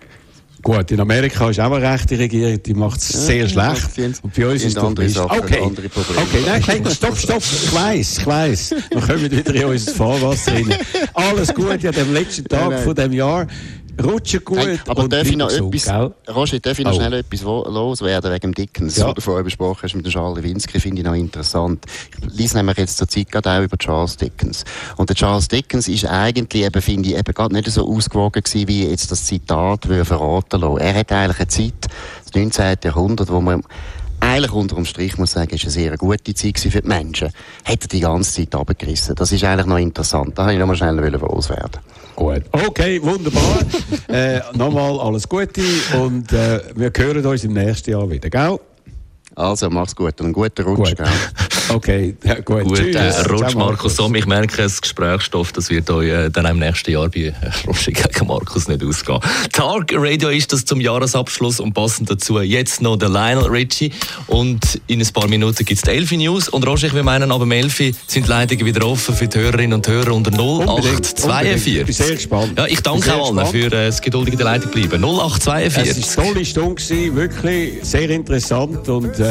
Gut, 0.66 0.90
in 0.90 0.98
Amerika 0.98 1.48
ist 1.48 1.60
auch 1.60 1.70
eine 1.70 1.92
rechte 1.92 2.18
Regierung, 2.18 2.60
die 2.60 2.74
macht 2.74 3.00
es 3.00 3.12
ja, 3.12 3.20
sehr 3.20 3.48
schlecht. 3.48 4.20
Und 4.20 4.34
bei 4.34 4.48
uns 4.48 4.64
ist 4.64 4.76
es 4.76 4.82
andere 4.82 5.08
Sachen, 5.08 5.38
okay. 5.38 5.60
andere 5.62 5.88
Probleme. 5.88 6.22
Okay, 6.22 6.42
nein, 6.44 6.62
nein, 6.66 6.92
stopp, 6.92 7.16
stopp. 7.16 7.40
Ich 7.40 7.72
weiss, 7.72 8.18
ich 8.18 8.26
weiss. 8.26 8.74
Wir 8.90 9.00
kommen 9.00 9.30
wieder 9.30 9.54
in 9.54 9.64
unser 9.64 9.92
Fahrwasser 9.92 10.54
rein. 10.54 10.74
Alles 11.14 11.54
gut 11.54 11.70
an 11.70 11.78
dem 11.78 12.12
letzten 12.12 12.48
Tag 12.48 12.62
nein, 12.62 12.70
nein. 12.70 12.82
von 12.82 12.94
dem 12.96 13.12
Jahr. 13.12 13.46
Rutschen 14.02 14.44
gut. 14.44 14.58
Hey, 14.58 14.78
aber 14.86 15.08
darf 15.08 15.26
ich 15.26 15.36
noch 15.36 15.50
etwas, 15.50 15.88
Roger, 16.28 16.60
darf 16.60 16.78
ich 16.78 16.84
noch 16.84 16.92
oh. 16.92 16.96
schnell 16.96 17.14
etwas 17.14 17.42
loswerden 17.42 18.30
wegen 18.30 18.52
dem 18.52 18.54
Dickens, 18.54 18.96
ja. 18.96 19.06
was 19.06 19.14
du 19.14 19.20
vorher 19.20 19.44
besprochen 19.44 19.80
hast 19.82 19.94
mit 19.94 20.04
dem 20.04 20.12
Charles 20.12 20.36
Lewinsky, 20.36 20.80
finde 20.80 21.00
ich 21.00 21.06
noch 21.06 21.14
interessant. 21.14 21.84
Ich 22.10 22.34
lese 22.34 22.56
nämlich 22.56 22.76
jetzt 22.76 22.98
zur 22.98 23.08
Zeit 23.08 23.30
gerade 23.30 23.50
auch 23.50 23.62
über 23.62 23.76
Charles 23.78 24.16
Dickens. 24.16 24.64
Und 24.96 25.08
der 25.08 25.16
Charles 25.16 25.48
Dickens 25.48 25.88
ist 25.88 26.04
eigentlich 26.04 26.64
eben, 26.64 26.82
finde 26.82 27.08
ich, 27.10 27.16
eben 27.16 27.34
gerade 27.34 27.54
nicht 27.54 27.70
so 27.70 27.88
ausgewogen 27.88 28.42
gewesen, 28.42 28.68
wie 28.68 28.88
jetzt 28.88 29.10
das 29.10 29.24
Zitat 29.24 29.88
will 29.88 30.04
verraten 30.04 30.60
lassen. 30.60 30.78
Er 30.78 30.94
hat 30.94 31.12
eigentlich 31.12 31.38
eine 31.38 31.48
Zeit, 31.48 31.90
das 32.24 32.34
19. 32.34 32.76
Jahrhundert, 32.84 33.30
wo 33.30 33.40
man 33.40 33.62
eigentlich 34.20 34.52
unter 34.52 34.76
dem 34.76 34.84
Strich 34.84 35.18
muss 35.18 35.32
sagen, 35.32 35.54
ist 35.54 35.64
eine 35.64 35.70
sehr 35.70 35.96
gute 35.96 36.34
Zeit 36.34 36.58
für 36.58 36.82
die 36.82 36.88
Menschen. 36.88 37.28
Hat 37.64 37.82
er 37.82 37.88
die 37.88 38.00
ganze 38.00 38.32
Zeit 38.32 38.54
abgerissen. 38.54 39.14
Das 39.14 39.32
ist 39.32 39.44
eigentlich 39.44 39.66
noch 39.66 39.78
interessant. 39.78 40.36
Da 40.36 40.42
wollte 40.42 40.54
ich 40.54 40.60
noch 40.60 40.66
mal 40.66 40.76
schnell 40.76 40.96
loswerden. 40.96 41.80
Gut. 42.16 42.42
Okay, 42.50 43.00
wunderbar. 43.02 43.58
äh, 44.08 44.40
nochmal 44.56 44.98
alles 44.98 45.28
Gute 45.28 45.60
und 46.02 46.32
äh, 46.32 46.60
wir 46.74 46.90
hören 46.96 47.24
uns 47.26 47.44
im 47.44 47.52
nächsten 47.52 47.90
Jahr 47.90 48.10
wieder, 48.10 48.30
gell? 48.30 48.58
Also, 49.36 49.68
mach's 49.68 49.94
gut 49.94 50.18
und 50.20 50.26
einen 50.26 50.32
guten 50.32 50.62
Rutsch. 50.62 50.96
Gut. 50.96 51.06
Okay, 51.68 52.16
ja, 52.22 52.34
gut. 52.40 52.64
gut 52.64 52.78
äh, 52.78 53.10
Rutsch, 53.28 53.54
Markus. 53.54 53.96
So, 53.96 54.12
ich 54.14 54.26
merke, 54.26 54.56
das 54.56 54.80
Gesprächsstoff, 54.80 55.52
das 55.52 55.68
wird 55.68 55.90
euch 55.90 56.08
äh, 56.08 56.30
dann 56.30 56.46
im 56.46 56.58
nächsten 56.58 56.92
Jahr 56.92 57.08
bei 57.08 57.34
Roger 57.66 57.90
gegen 57.92 58.26
Markus 58.26 58.68
nicht 58.68 58.84
ausgehen. 58.84 59.18
Tag 59.52 59.92
Radio 59.92 60.28
ist 60.28 60.52
das 60.52 60.64
zum 60.64 60.80
Jahresabschluss 60.80 61.58
und 61.58 61.74
passend 61.74 62.08
dazu 62.08 62.40
jetzt 62.40 62.82
noch 62.82 62.96
der 62.96 63.08
Lionel 63.08 63.46
Richie. 63.46 63.90
Und 64.28 64.80
in 64.86 65.00
ein 65.00 65.08
paar 65.12 65.28
Minuten 65.28 65.64
gibt 65.64 65.78
es 65.78 65.82
die 65.82 65.90
Elfi 65.90 66.16
News. 66.18 66.48
Und 66.48 66.66
Roger, 66.66 66.92
wir 66.94 67.02
meinen, 67.02 67.32
aber 67.32 67.52
Elfi 67.52 67.94
sind 68.06 68.26
die 68.26 68.30
Leitungen 68.30 68.64
wieder 68.64 68.86
offen 68.86 69.14
für 69.14 69.26
die 69.26 69.36
Hörerinnen 69.36 69.74
und 69.74 69.88
Hörer 69.88 70.14
unter 70.14 70.30
0842. 70.30 71.78
Ich 71.78 71.84
bin 71.84 71.94
sehr 71.94 72.14
gespannt. 72.14 72.52
Ja, 72.56 72.66
ich 72.66 72.80
danke 72.80 73.12
auch 73.12 73.36
allen 73.36 73.46
für 73.46 73.66
äh, 73.66 73.86
das 73.88 74.00
geduldige 74.00 74.42
Leitung 74.42 74.70
bleiben. 74.70 75.02
0842. 75.02 75.98
Es 75.98 76.16
war 76.16 76.24
eine 76.24 76.32
tolle 76.32 76.44
Stunde, 76.44 77.16
wirklich 77.16 77.72
sehr 77.82 78.08
interessant 78.10 78.88
und 78.88 79.18
äh, 79.18 79.25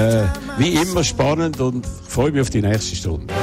wie 0.57 0.73
immer 0.73 1.03
spannend 1.03 1.59
und 1.59 1.85
freue 2.07 2.31
mich 2.31 2.41
auf 2.41 2.49
die 2.49 2.61
nächste 2.61 2.95
Stunde. 2.95 3.33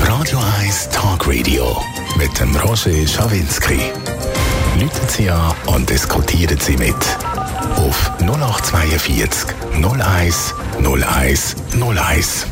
Radio 0.00 0.38
1 0.60 0.90
Talk 0.90 1.26
Radio 1.26 1.76
mit 2.16 2.38
dem 2.38 2.54
Roger 2.56 3.06
Schawinski. 3.06 3.80
Lüten 4.78 5.08
Sie 5.08 5.30
an 5.30 5.54
und 5.66 5.88
diskutieren 5.88 6.58
Sie 6.58 6.76
mit. 6.76 6.94
Auf 7.76 8.10
0842 8.20 9.54
01 9.72 10.54
01 10.82 11.56
01. 11.80 12.46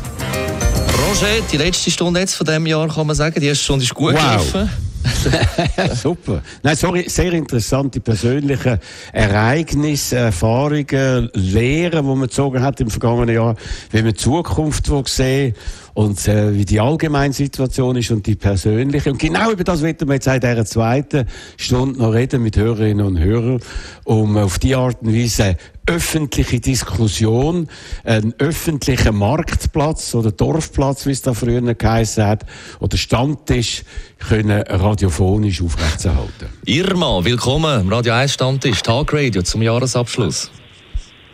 Roger, 0.97 1.41
die 1.51 1.57
letzte 1.57 1.91
Stunde 1.91 2.19
jetzt 2.19 2.35
von 2.35 2.45
diesem 2.45 2.65
Jahr 2.65 2.87
kann 2.87 3.07
man 3.07 3.15
sagen, 3.15 3.39
die 3.39 3.47
erste 3.47 3.63
Stunde 3.63 3.85
ist 3.85 3.93
gut 3.93 4.13
wow. 4.13 4.21
gelaufen. 4.21 4.86
Super. 5.95 6.41
Nein, 6.63 6.75
sorry, 6.75 7.05
sehr 7.07 7.33
interessante 7.33 7.99
persönliche 7.99 8.79
Ereignisse, 9.11 10.17
Erfahrungen, 10.17 11.29
Lehren, 11.33 12.03
die 12.03 12.09
man 12.09 12.21
gezogen 12.21 12.61
hat 12.61 12.79
im 12.79 12.89
vergangenen 12.89 13.35
Jahr, 13.35 13.55
wie 13.91 14.01
man 14.01 14.11
die 14.11 14.15
Zukunft 14.15 14.89
sehen 15.07 15.53
und 15.97 16.27
äh, 16.27 16.53
wie 16.53 16.63
die 16.63 16.79
allgemeine 16.79 17.33
Situation 17.33 17.95
ist 17.95 18.11
und 18.11 18.27
die 18.27 18.35
persönliche. 18.35 19.09
Und 19.09 19.17
genau 19.17 19.51
über 19.51 19.63
das 19.63 19.81
werden 19.81 20.07
wir 20.07 20.13
jetzt 20.13 20.27
in 20.27 20.39
dieser 20.39 20.63
zweiten 20.63 21.25
Stunde 21.57 21.97
noch 21.97 22.13
reden 22.13 22.43
mit 22.43 22.55
Hörerinnen 22.55 23.03
und 23.03 23.17
Hörern, 23.17 23.59
um 24.03 24.37
auf 24.37 24.59
die 24.59 24.75
Art 24.75 25.01
und 25.01 25.11
Weise 25.11 25.57
öffentliche 25.87 26.59
Diskussion, 26.59 27.67
einen 28.03 28.35
öffentlichen 28.37 29.17
Marktplatz 29.17 30.13
oder 30.13 30.31
Dorfplatz, 30.31 31.07
wie 31.07 31.11
es 31.13 31.23
da 31.23 31.33
früher 31.33 31.61
geheißen 31.61 32.23
hat, 32.23 32.45
oder 32.79 32.95
Stammtisch 32.95 33.83
können 34.19 34.61
radiophonisch 34.67 35.63
aufrechtzuerhalten. 35.63 36.49
Irma, 36.65 37.25
willkommen 37.25 37.81
im 37.81 37.89
Radio 37.91 38.13
1 38.13 38.33
Stammtisch, 38.33 38.83
Tagradio 38.83 39.41
zum 39.41 39.63
Jahresabschluss. 39.63 40.51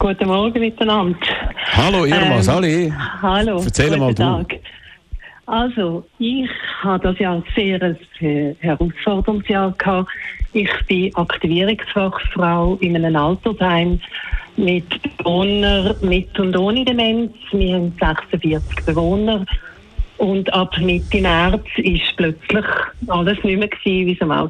Guten 0.04 0.28
Morgen 0.28 0.60
miteinander. 0.60 1.18
Hallo 1.72 2.04
Irma, 2.04 2.43
Ähm. 2.43 2.91
Hallo. 3.22 3.62
Erzähl 3.64 3.95
mal 3.95 4.14
du. 4.14 4.22
Tag. 4.22 4.60
Also, 5.45 6.06
ich 6.20 6.49
habe 6.82 7.08
das 7.08 7.20
Jahr 7.20 7.41
sehr 7.56 7.82
ein 7.82 7.97
äh, 8.20 8.54
herausforderndes 8.60 9.47
Jahr 9.47 9.72
gehabt. 9.72 10.10
Ich 10.51 10.70
bin 10.89 11.16
Aktivierungsfachfrau 11.16 12.78
in 12.82 12.97
einem 12.97 13.16
Altersheim 13.16 14.01
mit 14.58 14.84
Bewohnern 15.20 15.95
mit 16.01 16.38
und 16.38 16.58
ohne 16.58 16.84
Demenz. 16.84 17.32
Wir 17.54 17.76
haben 17.76 17.93
46 17.97 18.86
Bewohner. 18.86 19.45
Und 20.18 20.54
ab 20.54 20.78
Mitte 20.80 21.22
März 21.22 21.66
ist 21.78 22.14
plötzlich 22.18 22.66
alles 23.08 23.41
nicht 23.41 23.58
mehr 23.58 23.70
gewesen, 23.70 24.08
wie 24.08 24.12
es 24.12 24.22
einmal 24.22 24.43
war. 24.43 24.49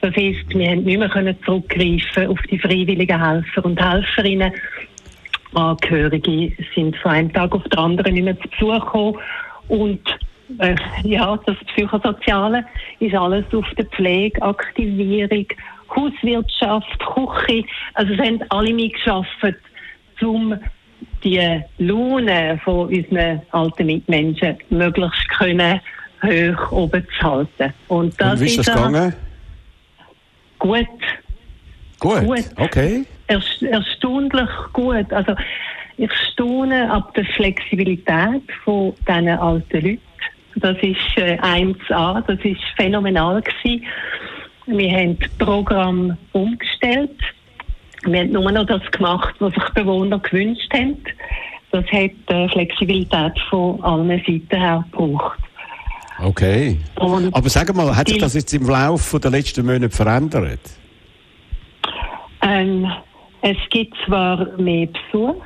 Das 0.00 0.14
heisst, 0.14 0.48
wir 0.50 0.70
haben 0.70 0.84
nicht 0.84 0.98
mehr 0.98 1.08
können 1.08 1.36
zurückgreifen 1.44 2.28
auf 2.28 2.40
die 2.50 2.58
freiwilligen 2.58 3.24
Helfer 3.24 3.64
und 3.64 3.82
Helferinnen. 3.82 4.52
Angehörige 5.54 6.52
sind 6.74 6.96
von 6.98 7.12
einem 7.12 7.32
Tag 7.32 7.54
auf 7.54 7.64
den 7.64 7.78
anderen 7.78 8.14
nicht 8.14 8.24
mehr 8.24 8.38
zu 8.40 8.48
Besuch 8.48 8.84
gekommen. 8.84 9.18
Und 9.68 10.00
äh, 10.58 10.76
ja, 11.02 11.38
das 11.46 11.56
Psychosoziale 11.74 12.64
ist 13.00 13.14
alles 13.14 13.44
auf 13.52 13.66
der 13.76 13.86
Pflege, 13.86 14.40
Aktivierung, 14.42 15.46
Hauswirtschaft, 15.94 16.98
Küche. 17.00 17.64
Also 17.94 18.12
es 18.12 18.20
haben 18.20 18.40
alle 18.50 18.72
mitgeschafft, 18.72 19.56
um 20.20 20.54
die 21.24 21.60
Laune 21.78 22.60
von 22.64 22.88
unseren 22.88 23.42
alten 23.50 23.86
Mitmenschen 23.86 24.56
möglichst 24.70 25.28
können 25.30 25.80
hoch 26.22 26.72
oben 26.72 27.06
zu 27.18 27.26
halten. 27.26 27.72
Und 27.88 28.20
das 28.20 28.34
Und 28.34 28.40
wie 28.40 28.46
ist 28.46 28.58
das 28.58 28.74
gegangen? 28.74 29.14
Gut. 30.58 30.86
Gut, 32.00 32.24
Gut. 32.24 32.44
okay. 32.56 33.04
Erst, 33.26 33.62
erstaunlich 33.62 34.48
gut. 34.72 35.12
Also 35.12 35.34
ich 35.96 36.12
staune 36.32 36.90
ab 36.90 37.12
der 37.14 37.24
Flexibilität 37.24 38.42
von 38.64 38.94
diesen 39.06 39.28
alten 39.28 39.80
Leuten. 39.80 40.00
Das 40.56 40.76
ist 40.78 41.16
äh, 41.16 41.38
1A, 41.40 42.22
das 42.26 42.38
ist 42.44 42.60
phänomenal 42.76 43.42
gewesen. 43.42 43.84
Wir 44.66 44.90
haben 44.92 45.18
das 45.18 45.30
Programm 45.38 46.16
umgestellt. 46.32 47.18
Wir 48.04 48.20
haben 48.20 48.32
nur 48.32 48.50
noch 48.52 48.66
das 48.66 48.82
gemacht, 48.92 49.34
was 49.40 49.52
sich 49.54 49.68
Bewohner 49.74 50.18
gewünscht 50.20 50.72
haben. 50.72 50.96
Das 51.70 51.84
hat 51.86 52.10
äh, 52.28 52.48
Flexibilität 52.48 53.38
von 53.50 53.82
allen 53.82 54.08
Seiten 54.08 54.56
her 54.56 54.84
gebraucht. 54.90 55.38
Okay. 56.20 56.78
Und 56.96 57.34
Aber 57.34 57.48
sag 57.48 57.74
mal, 57.74 57.96
hat 57.96 58.08
sich 58.08 58.18
das 58.18 58.34
jetzt 58.34 58.52
im 58.52 58.68
Laufe 58.68 59.20
der 59.20 59.30
letzten 59.30 59.64
Monate 59.66 59.90
verändert? 59.90 60.60
Ähm, 62.42 62.90
es 63.42 63.56
gibt 63.70 63.94
zwar 64.04 64.46
mehr 64.58 64.88
Besuch, 64.88 65.42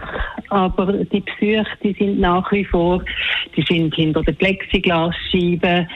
aber 0.48 0.92
die 0.92 1.20
Besuche, 1.20 1.66
die 1.82 1.92
sind 1.98 2.20
nach 2.20 2.50
wie 2.52 2.64
vor, 2.64 3.02
die 3.56 3.62
sind 3.68 3.94
hinter 3.94 4.22
den 4.22 4.36
Plexiglasscheiben. 4.36 5.88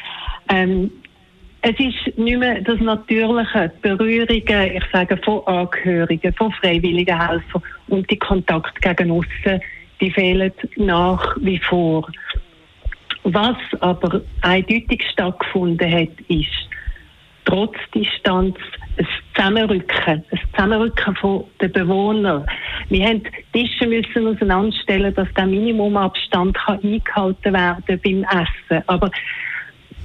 Ähm, 0.51 0.91
es 1.63 1.75
ist 1.81 2.19
nicht 2.19 2.39
mehr 2.39 2.61
das 2.61 2.79
Natürliche, 2.81 3.73
Berührungen, 3.83 4.77
ich 4.77 4.85
sage, 4.93 5.17
von 5.25 5.45
Angehörigen, 5.47 6.33
von 6.35 6.53
freiwilligen 6.53 7.19
Helfern 7.19 7.63
und 7.89 8.09
die 8.11 8.19
Kontakt 8.19 8.81
gegen 8.83 9.11
aussen, 9.11 9.61
die 10.01 10.11
fehlen 10.11 10.53
nach 10.77 11.37
wie 11.41 11.59
vor. 11.59 12.07
Was 13.29 13.57
aber 13.81 14.21
eindeutig 14.43 15.03
stattgefunden 15.13 15.91
hat, 15.91 16.21
ist, 16.29 16.47
trotz 17.45 17.75
Distanz 17.93 18.55
ein 18.99 19.07
Zusammenrücken, 19.35 20.25
ein 20.31 20.41
Zusammenrücken 20.53 21.17
von 21.17 21.45
den 21.61 21.73
Bewohnern. 21.73 22.47
Wir 22.89 23.05
haben 23.05 23.23
Tische 23.53 23.89
müssen 23.89 24.29
auseinanderstellen, 24.29 25.13
dass 25.13 25.27
der 25.37 25.47
Minimumabstand 25.47 26.57
kann 26.57 26.79
eingehalten 26.85 27.53
werden 27.53 28.01
beim 28.05 28.25
Essen. 28.25 28.85
Aber 28.87 29.11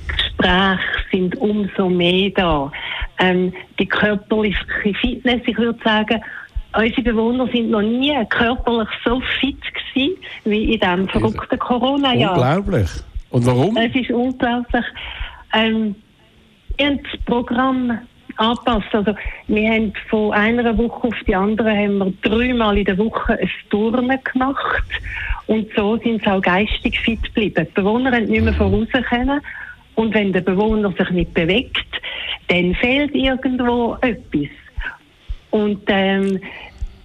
Gespräche 0.08 0.80
sind 1.12 1.36
umso 1.38 1.90
mehr 1.90 2.32
da. 2.32 2.72
Ähm, 3.20 3.54
die 3.78 3.86
körperliche 3.86 4.66
Fitness, 5.00 5.42
ich 5.46 5.58
würde 5.60 5.80
sagen, 5.84 6.20
unsere 6.76 7.04
Bewohner 7.04 7.48
sind 7.54 7.70
noch 7.70 7.84
nie 7.84 8.18
körperlich 8.30 8.90
so 9.06 9.22
fit 9.40 9.62
gewesen 9.94 10.18
wie 10.46 10.74
in 10.74 10.80
diesem 10.80 11.08
verrückten 11.08 11.60
Corona-Jahr. 11.60 12.34
Unglaublich. 12.34 12.90
Und 13.32 13.46
warum? 13.46 13.78
Es 13.78 13.96
ist 13.96 14.12
unglaublich. 14.12 14.86
Ähm, 15.54 15.96
wir 16.78 16.88
haben 16.88 17.00
das 17.04 17.22
Programm 17.26 18.00
angepasst. 18.38 18.94
Also, 18.94 19.16
wir 19.48 19.70
haben 19.72 19.94
von 20.10 20.34
einer 20.34 20.78
Woche 20.78 21.08
auf 21.08 21.16
die 21.26 21.36
andere 21.36 21.76
haben 21.76 21.98
wir 21.98 22.14
dreimal 22.22 22.78
in 22.78 22.86
der 22.86 22.98
Woche 22.98 23.40
ein 23.40 23.50
Turnen 23.70 24.20
gemacht. 24.24 24.84
Und 25.48 25.68
so 25.76 25.98
sind 25.98 26.24
sie 26.24 26.30
auch 26.30 26.42
geistig 26.42 27.00
fit 27.00 27.24
geblieben. 27.24 27.68
Die 27.70 27.74
Bewohner 27.74 28.12
haben 28.12 28.26
nicht 28.26 28.44
mehr 28.44 28.54
voraus 28.54 28.88
können. 29.10 29.42
Und 29.96 30.14
wenn 30.14 30.34
der 30.34 30.42
Bewohner 30.42 30.92
sich 30.98 31.10
nicht 31.12 31.34
bewegt, 31.34 31.86
dann 32.48 32.74
fehlt 32.76 33.14
irgendwo 33.14 33.98
etwas. 34.02 34.50
Und 35.52 35.82
ähm, 35.88 36.40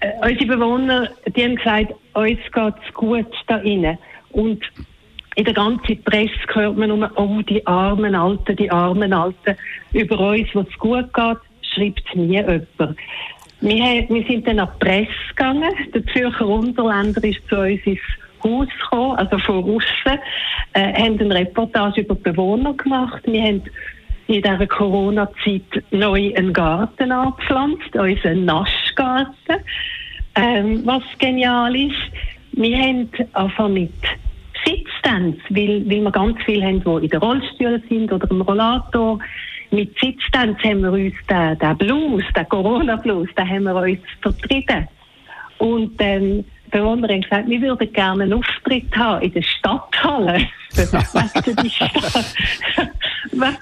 äh, 0.01 0.13
unsere 0.23 0.57
Bewohner, 0.57 1.11
die 1.35 1.45
haben 1.45 1.57
gesagt, 1.57 1.95
uns 2.15 2.39
geht's 2.53 2.95
gut 2.95 3.33
da 3.49 3.59
innen. 3.59 3.99
Und 4.31 4.61
in 5.37 5.45
der 5.45 5.55
ganzen 5.55 6.03
Presse 6.03 6.33
hört 6.55 6.77
man 6.77 6.89
nur, 6.89 7.11
oh, 7.17 7.43
die 7.43 7.65
armen 7.67 8.15
Alten, 8.15 8.57
die 8.57 8.71
armen 8.71 9.13
Alten. 9.13 9.55
Über 9.93 10.19
uns, 10.19 10.49
wo 10.55 10.61
es 10.61 10.79
gut 10.79 11.13
geht, 11.13 11.39
schreibt 11.75 12.17
nie 12.17 12.37
jemand. 12.37 12.67
Wir, 13.61 14.07
wir 14.09 14.27
sind 14.27 14.47
dann 14.47 14.61
an 14.61 14.69
die 14.75 14.85
Presse 14.85 15.11
gegangen. 15.29 15.73
Der 15.95 16.07
Zürcher 16.07 16.47
Unterländer 16.47 17.23
ist 17.23 17.47
zu 17.49 17.61
uns 17.61 17.81
ins 17.85 18.01
Haus 18.43 18.69
gekommen, 18.81 19.17
also 19.17 19.39
von 19.39 19.65
außen, 19.65 20.19
äh, 20.73 20.93
haben 20.95 21.21
eine 21.21 21.35
Reportage 21.35 22.01
über 22.01 22.15
die 22.15 22.23
Bewohner 22.23 22.73
gemacht. 22.73 23.23
Wir 23.27 23.43
haben 23.43 23.63
in 24.29 24.43
dieser 24.43 24.67
Corona-Zeit 24.67 25.85
neu 25.91 26.33
einen 26.35 26.53
Garten 26.53 27.13
angepflanzt, 27.13 27.95
unseren 27.95 28.47
Naschgarten. 28.47 29.57
Ähm, 30.35 30.83
was 30.85 31.03
genial 31.19 31.75
ist, 31.77 31.95
wir 32.53 32.79
haben 32.79 33.11
einfach 33.35 33.69
mit 33.69 33.93
Sitzstands, 34.67 35.39
weil, 35.51 35.85
weil 35.89 36.01
wir 36.03 36.11
ganz 36.11 36.37
viele 36.45 36.65
haben, 36.67 36.83
die 36.83 37.05
in 37.05 37.11
den 37.11 37.21
Rollstühlen 37.21 37.83
sind 37.89 38.13
oder 38.13 38.29
im 38.31 38.41
Rollator. 38.43 39.19
Mit 39.71 39.95
Sitzstands 40.01 40.63
haben 40.63 40.83
wir 40.83 40.93
uns 40.93 41.15
den, 41.29 41.59
den 41.59 41.79
Blues, 41.79 42.25
den 42.37 42.49
Corona-Blues, 42.49 43.29
den 43.37 43.49
haben 43.49 43.65
wir 43.65 43.75
uns 43.77 43.99
vertrieben. 44.23 44.87
Und 45.59 45.93
ähm, 46.01 46.45
Bewohner 46.71 47.09
haben 47.09 47.23
gesagt, 47.23 47.49
wir 47.49 47.61
würden 47.61 47.93
gerne 47.93 48.25
einen 48.25 48.33
Auftritt 48.35 48.95
haben 48.97 49.23
in 49.23 49.33
der 49.33 49.43
Stadthalle. 49.43 50.47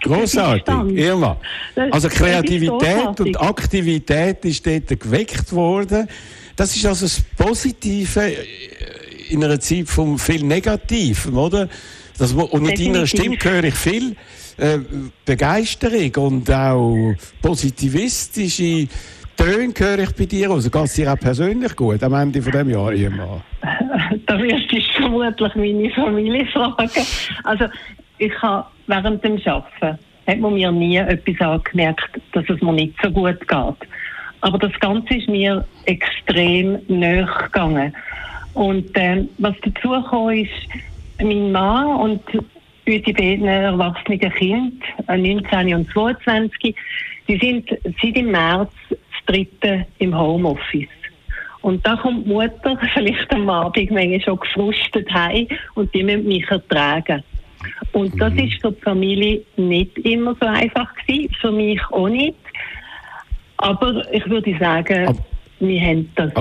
Großartig. 0.02 0.98
Irma. 0.98 1.36
Das- 1.74 1.92
Also 1.92 2.08
Kreativität 2.08 3.20
und 3.20 3.40
Aktivität 3.40 4.44
ist 4.44 4.66
dort 4.66 5.00
geweckt 5.00 5.52
worden. 5.52 6.08
Das 6.56 6.74
ist 6.76 6.86
also 6.86 7.06
das 7.06 7.20
Positive 7.36 8.32
in 9.30 9.44
einer 9.44 9.60
Zeit 9.60 9.88
von 9.88 10.18
viel 10.18 10.44
Negativem, 10.44 11.36
oder? 11.36 11.68
Das, 12.18 12.32
und 12.32 12.68
in 12.68 12.92
deiner. 12.92 13.06
Stimme 13.06 13.36
höre 13.42 13.64
ich 13.64 13.74
viel 13.74 14.16
äh, 14.56 14.78
Begeisterung 15.24 16.28
und 16.28 16.50
auch 16.50 17.14
positivistische 17.42 18.88
Töne 19.36 19.74
höre 19.76 19.98
ich 20.00 20.14
bei 20.14 20.26
dir. 20.26 20.50
Also 20.50 20.70
geht 20.70 20.84
es 20.84 20.94
dir 20.94 21.12
auch 21.12 21.18
persönlich 21.18 21.74
gut 21.74 22.02
am 22.02 22.14
Ende 22.14 22.40
von 22.40 22.52
dem 22.52 22.70
Jahr, 22.70 22.92
Irma? 22.92 23.42
da 24.26 24.38
wirst 24.38 24.70
du 24.70 24.80
vermutlich 25.00 25.54
meine 25.54 25.90
Familie 25.90 26.46
fragen. 26.46 27.06
Also, 27.42 27.66
ich 28.18 28.42
habe 28.42 28.66
während 28.86 29.24
dem 29.24 29.40
Arbeiten 29.44 29.98
hat 30.26 30.38
man 30.38 30.54
mir 30.54 30.72
nie 30.72 30.96
etwas 30.96 31.40
angemerkt, 31.40 32.20
dass 32.32 32.44
es 32.48 32.60
mir 32.62 32.72
nicht 32.72 32.94
so 33.02 33.10
gut 33.10 33.40
geht. 33.40 33.88
Aber 34.40 34.58
das 34.58 34.72
Ganze 34.80 35.14
ist 35.14 35.28
mir 35.28 35.66
extrem 35.86 36.78
nahe 36.88 37.28
gegangen. 37.44 37.94
Und 38.54 38.90
ähm, 38.94 39.28
was 39.38 39.54
dazu 39.62 40.02
kam, 40.08 40.30
ist, 40.30 40.50
mein 41.20 41.52
Mann 41.52 41.86
und 41.96 42.20
unsere 42.86 43.12
beiden 43.12 43.46
erwachsenen 43.46 44.20
Kinder, 44.20 44.86
äh, 45.08 45.16
19 45.16 45.74
und 45.74 45.90
22, 45.90 46.74
die 47.28 47.38
sind 47.38 47.68
seit 47.70 48.16
im 48.16 48.30
März 48.30 48.70
das 48.90 48.98
dritte 49.26 49.86
im 49.98 50.16
Homeoffice. 50.16 50.88
Und 51.62 51.84
da 51.86 51.96
kommt 51.96 52.26
die 52.26 52.30
Mutter 52.30 52.78
vielleicht 52.94 53.32
am 53.32 53.48
Abend 53.48 53.90
manchmal 53.90 54.20
schon 54.20 54.38
gefrustet 54.38 55.10
heim 55.12 55.48
und 55.74 55.92
die 55.94 56.02
müssen 56.02 56.26
mich 56.26 56.48
ertragen. 56.50 57.22
Und 57.92 58.20
das 58.20 58.34
ist 58.34 58.60
für 58.60 58.72
die 58.72 58.80
Familie 58.82 59.42
nicht 59.56 59.96
immer 59.98 60.36
so 60.38 60.46
einfach 60.46 60.94
gewesen, 61.06 61.34
für 61.40 61.50
mich 61.50 61.80
auch 61.90 62.08
nicht. 62.08 62.36
Aber 63.56 64.02
ich 64.12 64.28
würde 64.28 64.56
sagen, 64.58 65.08
Aber- 65.08 65.24
wir 65.60 65.80
haben 65.80 66.10
das, 66.16 66.32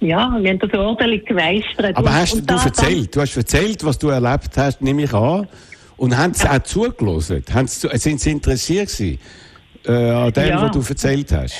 ja, 0.00 0.36
wir 0.40 0.50
haben 0.50 0.58
das 0.58 0.72
ordentlich 0.74 1.24
gemeistert. 1.26 1.96
Aber 1.96 2.12
hast 2.12 2.34
und 2.34 2.50
du 2.50 2.54
da- 2.54 2.64
erzählt? 2.64 3.14
Du 3.14 3.20
hast 3.20 3.36
erzählt, 3.36 3.84
was 3.84 3.98
du 3.98 4.08
erlebt 4.08 4.56
hast, 4.56 4.80
nehme 4.82 5.02
ich 5.04 5.12
an. 5.14 5.46
Und 5.96 6.16
haben 6.16 6.32
sie 6.34 6.48
auch 6.48 6.58
zugelassen? 6.60 7.44
Sind 7.66 8.20
sie 8.20 8.30
interessiert 8.30 8.88
gewesen, 8.88 9.18
äh, 9.86 9.92
an 9.92 10.32
dem, 10.32 10.48
Ja. 10.48 10.62
was 10.62 10.70
du 10.70 10.78
erzählt 10.80 11.30
hast? 11.32 11.56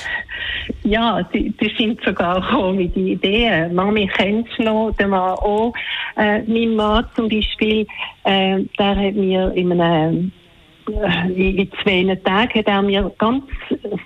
Ja, 0.84 1.22
die, 1.34 1.50
die 1.60 1.72
sind 1.76 2.00
sogar 2.04 2.40
gekommen 2.40 2.76
mit 2.78 2.96
den 2.96 3.08
Ideen. 3.08 3.74
Mami 3.74 4.08
kennst 4.16 4.50
du 4.58 4.62
noch, 4.62 4.92
der 4.98 5.08
Mann 5.08 5.32
auch. 5.38 5.74
Äh, 6.16 6.42
mein 6.46 6.74
Mann 6.74 7.04
zum 7.16 7.28
Beispiel, 7.28 7.86
äh, 8.24 8.60
der 8.78 8.96
hat 8.96 9.14
mir 9.14 9.52
in 9.54 9.72
einem 9.80 10.32
in 10.86 11.58
in 11.58 11.70
zwei 11.82 12.14
Tagen 12.24 12.54
hat 12.54 12.66
er 12.66 12.82
mir 12.82 13.12
ganz 13.18 13.44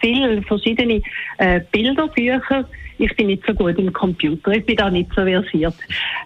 viele 0.00 0.42
verschiedene 0.42 1.02
äh, 1.38 1.60
Bilderbücher, 1.72 2.68
ich 2.98 3.14
bin 3.16 3.26
nicht 3.26 3.44
so 3.46 3.54
gut 3.54 3.78
im 3.78 3.92
Computer, 3.92 4.52
ich 4.52 4.64
bin 4.64 4.76
da 4.76 4.90
nicht 4.90 5.10
so 5.14 5.22
versiert, 5.22 5.74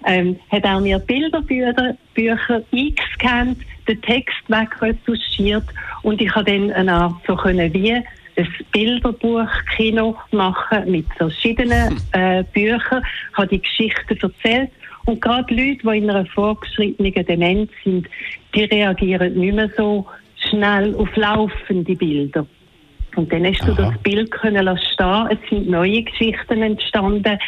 ähm, 0.06 0.36
hat 0.50 0.64
er 0.64 0.80
mir 0.80 0.98
Bilderbücher 0.98 1.96
Bücher 2.14 2.62
eingescannt, 2.72 3.58
den 3.86 4.02
Text 4.02 4.36
wegretuschiert 4.48 5.64
und 6.02 6.20
ich 6.20 6.34
habe 6.34 6.50
dann 6.50 6.72
eine 6.72 6.92
Art 6.92 7.14
so 7.26 7.36
können 7.36 7.72
wie 7.72 7.92
ein 7.92 8.48
Bilderbuch-Kino 8.72 10.16
machen 10.30 10.90
mit 10.90 11.06
verschiedenen 11.16 12.00
äh, 12.12 12.44
Büchern, 12.52 13.02
habe 13.34 13.48
die 13.48 13.60
Geschichten 13.60 14.18
erzählt 14.20 14.70
und 15.06 15.20
gerade 15.22 15.54
Leute, 15.54 15.78
die 15.82 15.98
in 15.98 16.10
einer 16.10 16.26
fortgeschrittenen 16.26 17.26
Demenz 17.26 17.70
sind, 17.82 18.08
die 18.54 18.64
reagieren 18.64 19.34
nicht 19.34 19.54
mehr 19.54 19.70
so 19.76 20.06
schnell 20.50 20.94
auf 20.96 21.14
laufende 21.16 21.94
Bilder. 21.94 22.46
Und 23.16 23.32
dann 23.32 23.46
hast 23.46 23.66
du 23.66 23.72
Aha. 23.72 23.90
das 23.90 24.02
Bild 24.02 24.30
können 24.30 24.64
lassen 24.64 24.84
stehen. 24.92 25.28
Es 25.30 25.50
sind 25.50 25.68
neue 25.68 26.02
Geschichten 26.02 26.62
entstanden. 26.62 27.38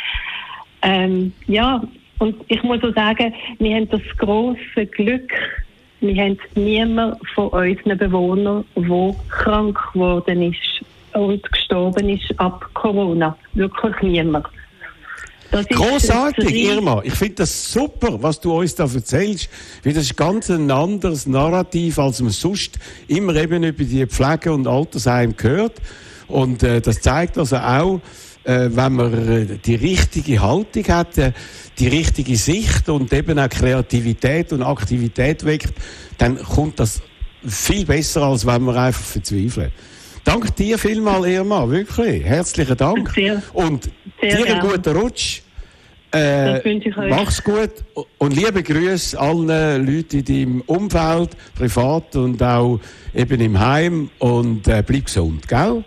Ähm, 0.83 1.33
ja, 1.47 1.81
und 2.19 2.37
ich 2.49 2.63
muss 2.63 2.83
auch 2.83 2.95
sagen, 2.95 3.35
wir 3.59 3.77
haben 3.77 3.89
das 3.89 4.03
große 4.19 4.87
Glück, 4.87 5.33
wir 6.01 6.23
haben 6.23 6.39
niemand 6.55 7.17
von 7.35 7.49
unseren 7.49 7.99
Bewohnern, 7.99 8.65
der 8.75 9.15
krank 9.29 9.79
geworden 9.93 10.43
ist 10.43 10.85
und 11.15 11.51
gestorben 11.53 12.09
ist 12.09 12.39
ab 12.39 12.65
Corona. 12.75 13.37
Wirklich 13.55 14.01
niemand. 14.03 14.47
Großartig, 15.51 16.55
Irma. 16.55 17.03
Ich 17.05 17.15
finde 17.15 17.37
das 17.37 17.73
super, 17.73 18.23
was 18.23 18.41
du 18.41 18.53
uns 18.59 18.75
da 18.75 18.85
erzählst. 18.85 19.49
Weil 19.83 19.93
das 19.93 20.05
ist 20.05 20.17
ganz 20.17 20.51
ein 20.51 20.71
anderes 20.71 21.27
Narrativ, 21.27 21.99
als 21.99 22.21
man 22.21 22.31
sonst 22.31 22.79
immer 23.09 23.35
eben 23.35 23.65
über 23.65 23.85
die 23.85 24.07
Pflege- 24.07 24.53
und 24.53 24.67
Altersheim 24.67 25.35
hört. 25.41 25.75
Und 26.29 26.63
äh, 26.63 26.81
das 26.81 27.01
zeigt 27.01 27.37
also 27.39 27.57
auch, 27.57 28.01
äh, 28.45 28.69
wenn 28.73 28.93
man 28.93 29.29
äh, 29.29 29.59
die 29.59 29.75
richtige 29.75 30.41
Haltung 30.41 30.85
hat, 30.85 31.19
äh, 31.19 31.33
die 31.79 31.89
richtige 31.89 32.37
Sicht 32.37 32.89
und 32.89 33.13
eben 33.13 33.39
auch 33.39 33.49
Kreativität 33.49 34.53
und 34.53 34.63
Aktivität 34.63 35.45
weckt, 35.45 35.75
dann 36.19 36.43
kommt 36.43 36.79
das 36.79 37.03
viel 37.47 37.85
besser, 37.85 38.23
als 38.23 38.47
wenn 38.47 38.63
man 38.63 38.77
einfach 38.77 39.03
verzweifelt. 39.03 39.73
Danke 40.31 40.53
dir 40.53 40.79
vielmal, 40.79 41.29
Irma, 41.29 41.69
wirklich. 41.69 42.25
Herzlichen 42.25 42.77
Dank. 42.77 43.11
Sehr- 43.11 43.43
und 43.53 43.91
sehr 44.21 44.37
dir 44.37 44.47
einen 44.47 44.61
guten 44.61 44.97
Rutsch. 44.97 45.43
Äh. 46.13 46.61
Mach's 47.09 47.43
gut 47.43 47.71
und 48.19 48.37
liebe 48.37 48.63
Grüße 48.63 49.19
allen 49.19 49.85
Leuten 49.85 50.19
in 50.19 50.25
deinem 50.25 50.61
Umfeld, 50.67 51.31
privat 51.57 52.15
und 52.15 52.41
auch 52.45 52.79
eben 53.13 53.41
im 53.41 53.59
Heim 53.59 54.09
und 54.21 54.69
äh, 54.69 54.85
bleib 54.87 55.07
gesund, 55.07 55.49
gell? 55.49 55.83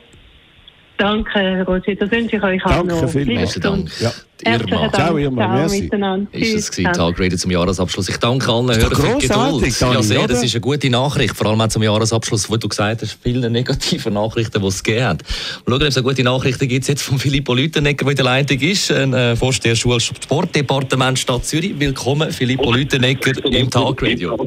Danke, 0.98 1.64
Roger, 1.68 1.96
das 1.96 2.12
wünsche 2.12 2.38
ich 2.38 2.44
euch 2.44 2.66
auch 2.66 2.70
Danke 2.70 2.94
noch. 2.94 3.10
vielmals. 3.10 3.54
Besten 3.54 3.62
Dank. 3.62 3.92
Ja. 4.00 4.12
Herzlichen 4.46 4.74
Irma. 4.74 4.88
Dank. 4.90 4.96
Ciao, 4.96 5.18
Irma, 5.18 5.48
merci. 5.48 5.82
miteinander. 5.84 6.34
Ist 6.34 6.54
es 6.54 6.72
gewesen, 6.72 6.94
Tagrede 6.94 7.38
zum 7.38 7.52
Jahresabschluss. 7.52 8.10
Ich 8.10 8.18
danke 8.18 8.52
allen 8.52 8.68
Hörern 8.68 8.96
für 8.96 9.18
die 9.18 9.28
Geduld. 9.28 9.82
Dani, 9.82 9.94
ja, 9.96 10.04
sehr, 10.04 10.20
oder? 10.20 10.28
das 10.28 10.44
ist 10.44 10.54
eine 10.54 10.62
gute 10.62 10.90
Nachricht, 10.90 11.36
vor 11.36 11.48
allem 11.48 11.62
auch 11.62 11.68
zum 11.68 11.84
Jahresabschluss, 11.84 12.50
wo 12.50 12.58
du 12.58 12.68
gesagt 12.68 13.02
hast, 13.02 13.18
viele 13.22 13.50
negative 13.50 14.12
Nachrichten, 14.12 14.62
die 14.62 14.68
es 14.68 14.84
gegeben 14.84 15.06
hat. 15.06 15.24
Wir 15.24 15.74
schauen, 15.74 15.82
ob 15.82 15.88
es 15.88 15.98
eine 15.98 16.04
gute 16.04 16.24
Nachrichten 16.24 16.68
gibt 16.68 16.88
jetzt 16.88 17.04
von 17.04 17.18
Filippo 17.18 17.54
Lütenegger, 17.54 18.06
der 18.06 18.12
in 18.12 18.16
der 18.18 18.26
Leitung 18.26 18.60
ist, 18.60 18.92
ein 18.92 19.14
äh, 19.14 19.36
Vorsteher 19.36 19.76
Schul 19.76 20.00
Sportdepartement 20.00 21.18
Stadt 21.18 21.46
Zürich. 21.46 21.74
Willkommen, 21.80 22.32
Filippo 22.32 22.72
Lütenegger 22.72 23.46
im 23.46 23.70
Tagradio. 23.70 24.38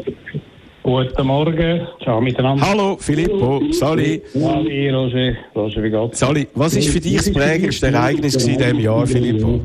Guten 0.87 1.27
Morgen, 1.27 1.81
ciao 2.01 2.21
miteinander. 2.21 2.65
Hallo 2.65 2.97
Filippo, 2.97 3.61
Sali. 3.73 4.23
Sali, 4.27 4.89
Roger, 4.89 5.35
Roger, 5.53 5.83
wie 5.83 5.91
geht's? 5.91 6.21
Sali, 6.21 6.47
was 6.55 6.77
ist 6.77 6.91
für 6.91 7.01
dich 7.01 7.17
das 7.17 7.33
prägendste 7.33 7.89
Ereignis 7.89 8.37
in 8.47 8.57
diesem 8.57 8.79
Jahr, 8.79 9.05
Filippo? 9.05 9.61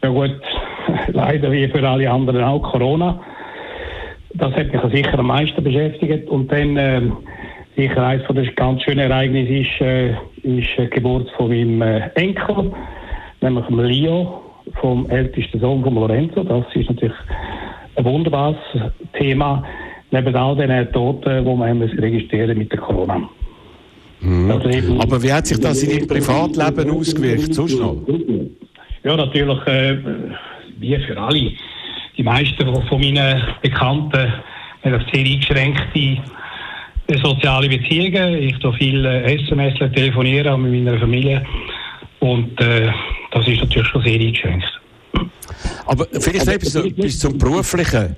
Ja 0.00 0.08
gut, 0.08 0.40
leider 1.08 1.50
wie 1.50 1.66
für 1.66 1.82
alle 1.82 2.08
anderen 2.08 2.44
auch 2.44 2.62
Corona. 2.62 3.20
Das 4.34 4.52
hat 4.54 4.72
mich 4.72 4.94
sicher 4.94 5.18
am 5.18 5.26
meisten 5.26 5.64
beschäftigt. 5.64 6.28
Und 6.28 6.52
dann 6.52 6.76
ähm, 6.76 7.16
sicher 7.76 8.06
eines 8.06 8.24
von 8.26 8.36
den 8.36 8.54
ganz 8.54 8.84
schönen 8.84 9.10
Ereignissen 9.10 9.62
ist, 9.62 9.80
äh, 9.80 10.10
ist 10.44 10.68
die 10.78 10.90
Geburt 10.90 11.28
von 11.36 11.48
meinem 11.48 11.82
äh, 11.82 12.08
Enkel, 12.14 12.72
nämlich 13.40 13.68
Leo, 13.68 14.42
vom 14.80 15.10
ältesten 15.10 15.58
Sohn 15.58 15.82
von 15.82 15.96
Lorenzo. 15.96 16.44
Das 16.44 16.66
ist 16.72 16.88
natürlich 16.88 17.16
ein 17.96 18.04
wunderbares 18.04 18.56
Thema, 19.18 19.64
neben 20.10 20.34
all 20.34 20.56
den 20.56 20.92
Toten, 20.92 21.44
die 21.44 21.74
müssen 21.74 21.98
registrieren 21.98 22.56
mit 22.58 22.70
der 22.72 22.78
Corona. 22.80 23.28
Also 24.48 24.68
eben- 24.68 25.00
Aber 25.00 25.20
wie 25.22 25.32
hat 25.32 25.46
sich 25.46 25.58
das 25.58 25.82
in 25.82 25.90
deinem 25.90 26.06
Privatleben 26.08 26.90
ausgewirkt? 26.90 27.54
Sonst 27.54 27.78
noch? 27.78 27.96
Ja, 29.04 29.16
natürlich, 29.16 29.66
äh, 29.66 29.96
wie 30.78 30.96
für 30.98 31.18
alle. 31.20 31.50
Die 32.16 32.22
meisten 32.22 32.64
von- 32.88 33.00
meinen 33.00 33.42
Bekannten 33.62 34.32
haben 34.84 35.04
sehr 35.12 35.24
eingeschränkte 35.24 35.98
äh, 37.08 37.18
soziale 37.18 37.68
Beziehungen. 37.68 38.34
Ich 38.38 38.56
tue 38.58 38.72
viel 38.74 39.04
äh, 39.04 39.34
SMS, 39.34 39.74
telefonieren 39.92 40.48
auch 40.52 40.58
mit 40.58 40.72
meiner 40.84 40.98
Familie. 41.00 41.42
Und 42.20 42.60
äh, 42.60 42.90
das 43.32 43.48
ist 43.48 43.60
natürlich 43.60 43.88
schon 43.88 44.02
sehr 44.02 44.20
eingeschränkt. 44.20 44.80
Aber 45.86 46.06
vielleicht 46.20 46.48
etwas 46.48 46.72
so- 46.72 46.82
bis 46.90 47.18
zum 47.18 47.38
Beruflichen. 47.38 48.16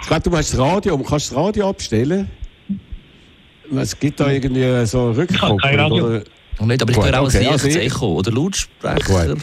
Ich 0.00 0.06
glaube, 0.06 0.22
du 0.30 0.36
hast 0.36 0.52
das 0.52 0.60
Radio, 0.60 0.98
kannst 0.98 1.30
du 1.30 1.34
das 1.34 1.44
Radio 1.44 1.68
abstellen? 1.70 2.28
Es 3.76 3.98
gibt 3.98 4.20
da 4.20 4.30
irgendwie 4.30 4.84
so 4.86 5.06
eine. 5.08 5.16
Rückkopplung, 5.16 5.92
oder? 5.92 6.22
Und 6.58 6.68
nicht, 6.68 6.82
aber 6.82 6.90
ich 6.92 6.96
höre 6.98 7.20
auch 7.20 7.26
okay, 7.26 7.38
ein 7.38 7.46
also 7.52 7.66
leichtes 7.66 7.76
ich- 7.76 7.92
Echo 7.92 8.06
oder 8.14 8.30
Lautsprecher. 8.30 9.28
Gut. 9.34 9.38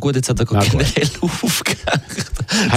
Gut, 0.00 0.16
jetzt 0.16 0.28
hat 0.28 0.38
er 0.40 0.44
generell 0.46 1.08
aufgehängt. 1.20 2.26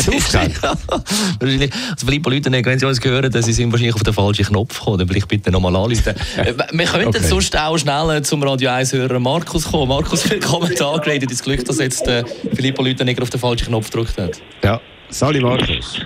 Wahrscheinlich. 1.39 1.71
Also 1.91 2.05
Filippo 2.05 2.29
Lütenegger, 2.29 2.71
wenn 2.71 2.79
Sie 2.79 2.85
uns 2.85 3.03
hören, 3.03 3.31
dann 3.31 3.41
Sie 3.43 3.53
sind 3.53 3.71
wahrscheinlich 3.71 3.95
auf 3.95 4.03
den 4.03 4.13
falschen 4.13 4.45
Knopf 4.45 4.77
gekommen. 4.79 4.99
Dann 4.99 5.07
vielleicht 5.07 5.27
bitte 5.27 5.51
nochmal 5.51 5.75
anrufen. 5.75 6.13
Äh, 6.37 6.53
Wir 6.71 6.85
könnten 6.85 7.07
Okay. 7.09 7.19
sonst 7.27 7.57
auch 7.57 7.77
schnell 7.77 8.17
äh, 8.17 8.21
zum 8.21 8.41
Radio 8.43 8.69
1-Hörer 8.69 9.19
Markus 9.19 9.65
kommen. 9.71 9.89
Markus, 9.89 10.29
willkommen 10.29 10.71
da. 10.77 10.97
Geredet 10.97 11.31
ins 11.31 11.41
Glück, 11.43 11.63
dass 11.65 11.79
jetzt 11.79 12.07
äh, 12.07 12.23
Filippo 12.53 12.83
Lütenegger 12.83 13.23
auf 13.23 13.29
den 13.29 13.39
falschen 13.39 13.67
Knopf 13.67 13.89
gedrückt 13.89 14.17
hat. 14.17 14.41
Ja, 14.63 14.79
Sali 15.09 15.39
Markus. 15.39 15.99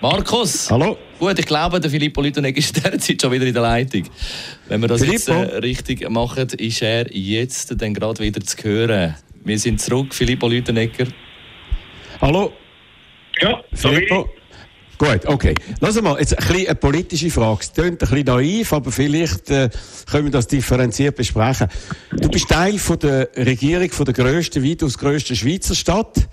Markus! 0.00 0.70
Hallo? 0.70 0.98
Gut, 1.18 1.38
ich 1.38 1.46
glaube, 1.46 1.80
der 1.80 1.90
Filippo 1.90 2.20
Lütenegger 2.20 2.58
ist 2.58 2.76
in 2.76 2.82
dieser 2.82 2.98
Zeit 2.98 3.22
schon 3.22 3.32
wieder 3.32 3.46
in 3.46 3.54
der 3.54 3.62
Leitung. 3.62 4.02
Wenn 4.68 4.80
wir 4.82 4.88
das 4.88 5.04
jetzt 5.04 5.28
äh, 5.28 5.34
Filippo? 5.34 5.56
richtig 5.58 6.10
machen, 6.10 6.48
ist 6.58 6.82
er 6.82 7.10
jetzt 7.14 7.74
dann 7.80 7.94
gerade 7.94 8.22
wieder 8.22 8.40
zu 8.42 8.56
hören. 8.62 9.14
Wir 9.44 9.58
sind 9.58 9.80
zurück, 9.80 10.14
Filippo 10.14 10.48
Lütenegger. 10.48 11.06
Hallo? 12.20 12.52
Ja, 13.40 13.62
so. 13.72 13.88
Filippo? 13.88 14.28
Gut, 14.98 15.26
okay. 15.26 15.54
Lass 15.80 16.00
mal, 16.00 16.18
jetzt 16.18 16.38
ein 16.38 16.46
bisschen 16.46 16.68
eine 16.68 16.74
politische 16.74 17.30
Frage. 17.30 17.60
Es 17.60 17.72
klingt 17.72 18.02
ein 18.02 18.08
bisschen 18.08 18.24
naiv, 18.24 18.72
aber 18.72 18.90
vielleicht 18.90 19.50
äh, 19.50 19.68
können 20.10 20.24
wir 20.24 20.30
das 20.30 20.46
differenziert 20.46 21.16
besprechen. 21.16 21.68
Du 22.12 22.30
bist 22.30 22.48
Teil 22.48 22.78
von 22.78 22.98
der 22.98 23.28
Regierung 23.36 23.90
von 23.90 24.06
der 24.06 24.14
grössten, 24.14 24.64
weitaus 24.64 24.96
grössten 24.96 25.36
Schweizer 25.36 25.74
Stadt 25.74 26.28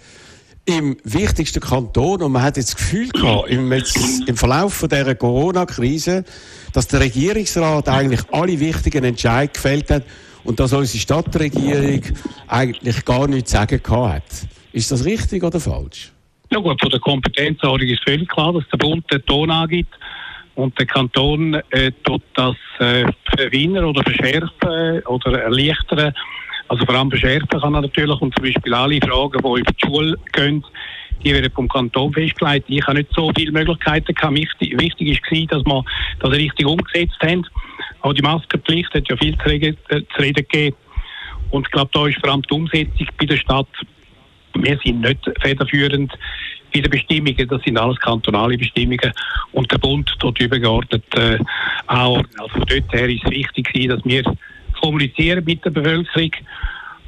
im 0.65 0.95
wichtigsten 1.03 1.59
Kanton 1.59 2.21
und 2.21 2.31
man 2.31 2.41
hat 2.41 2.55
jetzt 2.55 2.69
das 2.69 2.77
Gefühl 2.77 3.09
gehabt, 3.09 3.49
im, 3.49 3.69
jetzt, 3.73 3.97
im 4.27 4.37
Verlauf 4.37 4.73
von 4.73 4.87
dieser 4.87 5.15
Corona-Krise, 5.15 6.23
dass 6.71 6.87
der 6.87 7.01
Regierungsrat 7.01 7.89
eigentlich 7.89 8.21
alle 8.31 8.57
wichtigen 8.61 9.03
Entscheidungen 9.03 9.51
gefällt 9.51 9.89
hat 9.89 10.03
und 10.45 10.61
dass 10.61 10.71
unsere 10.71 10.99
Stadtregierung 10.99 12.01
eigentlich 12.47 13.03
gar 13.03 13.27
nichts 13.27 13.51
zu 13.51 13.57
sagen 13.57 13.83
gehabt 13.83 14.13
hat. 14.15 14.23
Ist 14.73 14.91
das 14.91 15.05
richtig 15.05 15.43
oder 15.43 15.59
falsch? 15.59 16.11
Ja 16.51 16.59
gut, 16.59 16.81
von 16.81 16.89
der 16.89 16.99
Kompetenzordnung 16.99 17.89
ist 17.89 18.03
völlig 18.03 18.27
klar, 18.27 18.53
dass 18.53 18.67
der 18.69 18.77
Bund 18.77 19.05
den 19.11 19.23
Ton 19.25 19.49
angibt 19.49 19.93
und 20.55 20.77
der 20.77 20.85
Kanton 20.85 21.55
äh, 21.69 21.91
tut 22.03 22.21
das 22.35 22.55
äh, 22.79 23.05
verwindern 23.35 23.85
oder 23.85 24.03
verschärfen 24.03 25.01
oder 25.05 25.41
erleichtern, 25.41 26.13
Also 26.67 26.85
vor 26.85 26.95
allem 26.95 27.09
verschärfen 27.09 27.59
kann 27.59 27.75
er 27.75 27.81
natürlich 27.81 28.19
und 28.19 28.35
zum 28.35 28.43
Beispiel 28.43 28.73
alle 28.73 28.99
Fragen, 28.99 29.41
die 29.41 29.61
über 29.61 29.71
die 29.71 29.85
Schule 29.85 30.17
gehen, 30.31 30.63
die 31.23 31.33
werden 31.33 31.51
vom 31.53 31.67
Kanton 31.67 32.11
festgelegt. 32.11 32.65
Ich 32.67 32.85
habe 32.85 32.97
nicht 32.97 33.13
so 33.15 33.31
viele 33.35 33.51
Möglichkeiten 33.51 34.13
gehabt. 34.13 34.35
Wichtig, 34.35 34.79
wichtig 34.79 35.21
war, 35.31 35.47
dass 35.47 35.65
wir 35.65 35.85
das 36.19 36.31
richtig 36.31 36.65
umgesetzt 36.65 37.17
haben. 37.21 37.45
Auch 38.01 38.13
die 38.13 38.21
Maskenpflicht 38.21 38.93
hat 38.93 39.07
ja 39.09 39.17
viel 39.17 39.37
zu 39.37 39.45
reden, 39.45 39.77
äh, 39.89 40.01
zu 40.15 40.21
reden 40.21 40.45
gegeben. 40.49 40.75
Und 41.51 41.67
ich 41.67 41.71
glaube, 41.71 41.91
da 41.93 42.07
ist 42.07 42.19
vor 42.19 42.31
allem 42.31 42.41
die 42.41 42.53
Umsetzung 42.53 43.07
bei 43.17 43.25
der 43.25 43.37
Stadt. 43.37 43.67
Wir 44.55 44.79
sind 44.83 45.01
nicht 45.01 45.19
federführend 45.41 46.13
in 46.71 46.81
den 46.83 46.89
Bestimmungen. 46.91 47.47
Das 47.47 47.61
sind 47.63 47.77
alles 47.77 47.99
kantonale 47.99 48.57
Bestimmungen. 48.57 49.11
Und 49.51 49.71
der 49.71 49.77
Bund 49.77 50.13
dort 50.19 50.39
übergeordnet 50.39 51.03
äh, 51.15 51.37
auch. 51.87 52.23
Also 52.37 52.49
von 52.49 52.65
dort 52.67 52.93
her 52.93 53.09
ist 53.09 53.23
es 53.25 53.31
wichtig, 53.31 53.87
dass 53.87 54.03
wir 54.05 54.23
kommunizieren 54.81 55.43
mit 55.45 55.63
der 55.63 55.69
Bevölkerung 55.69 56.31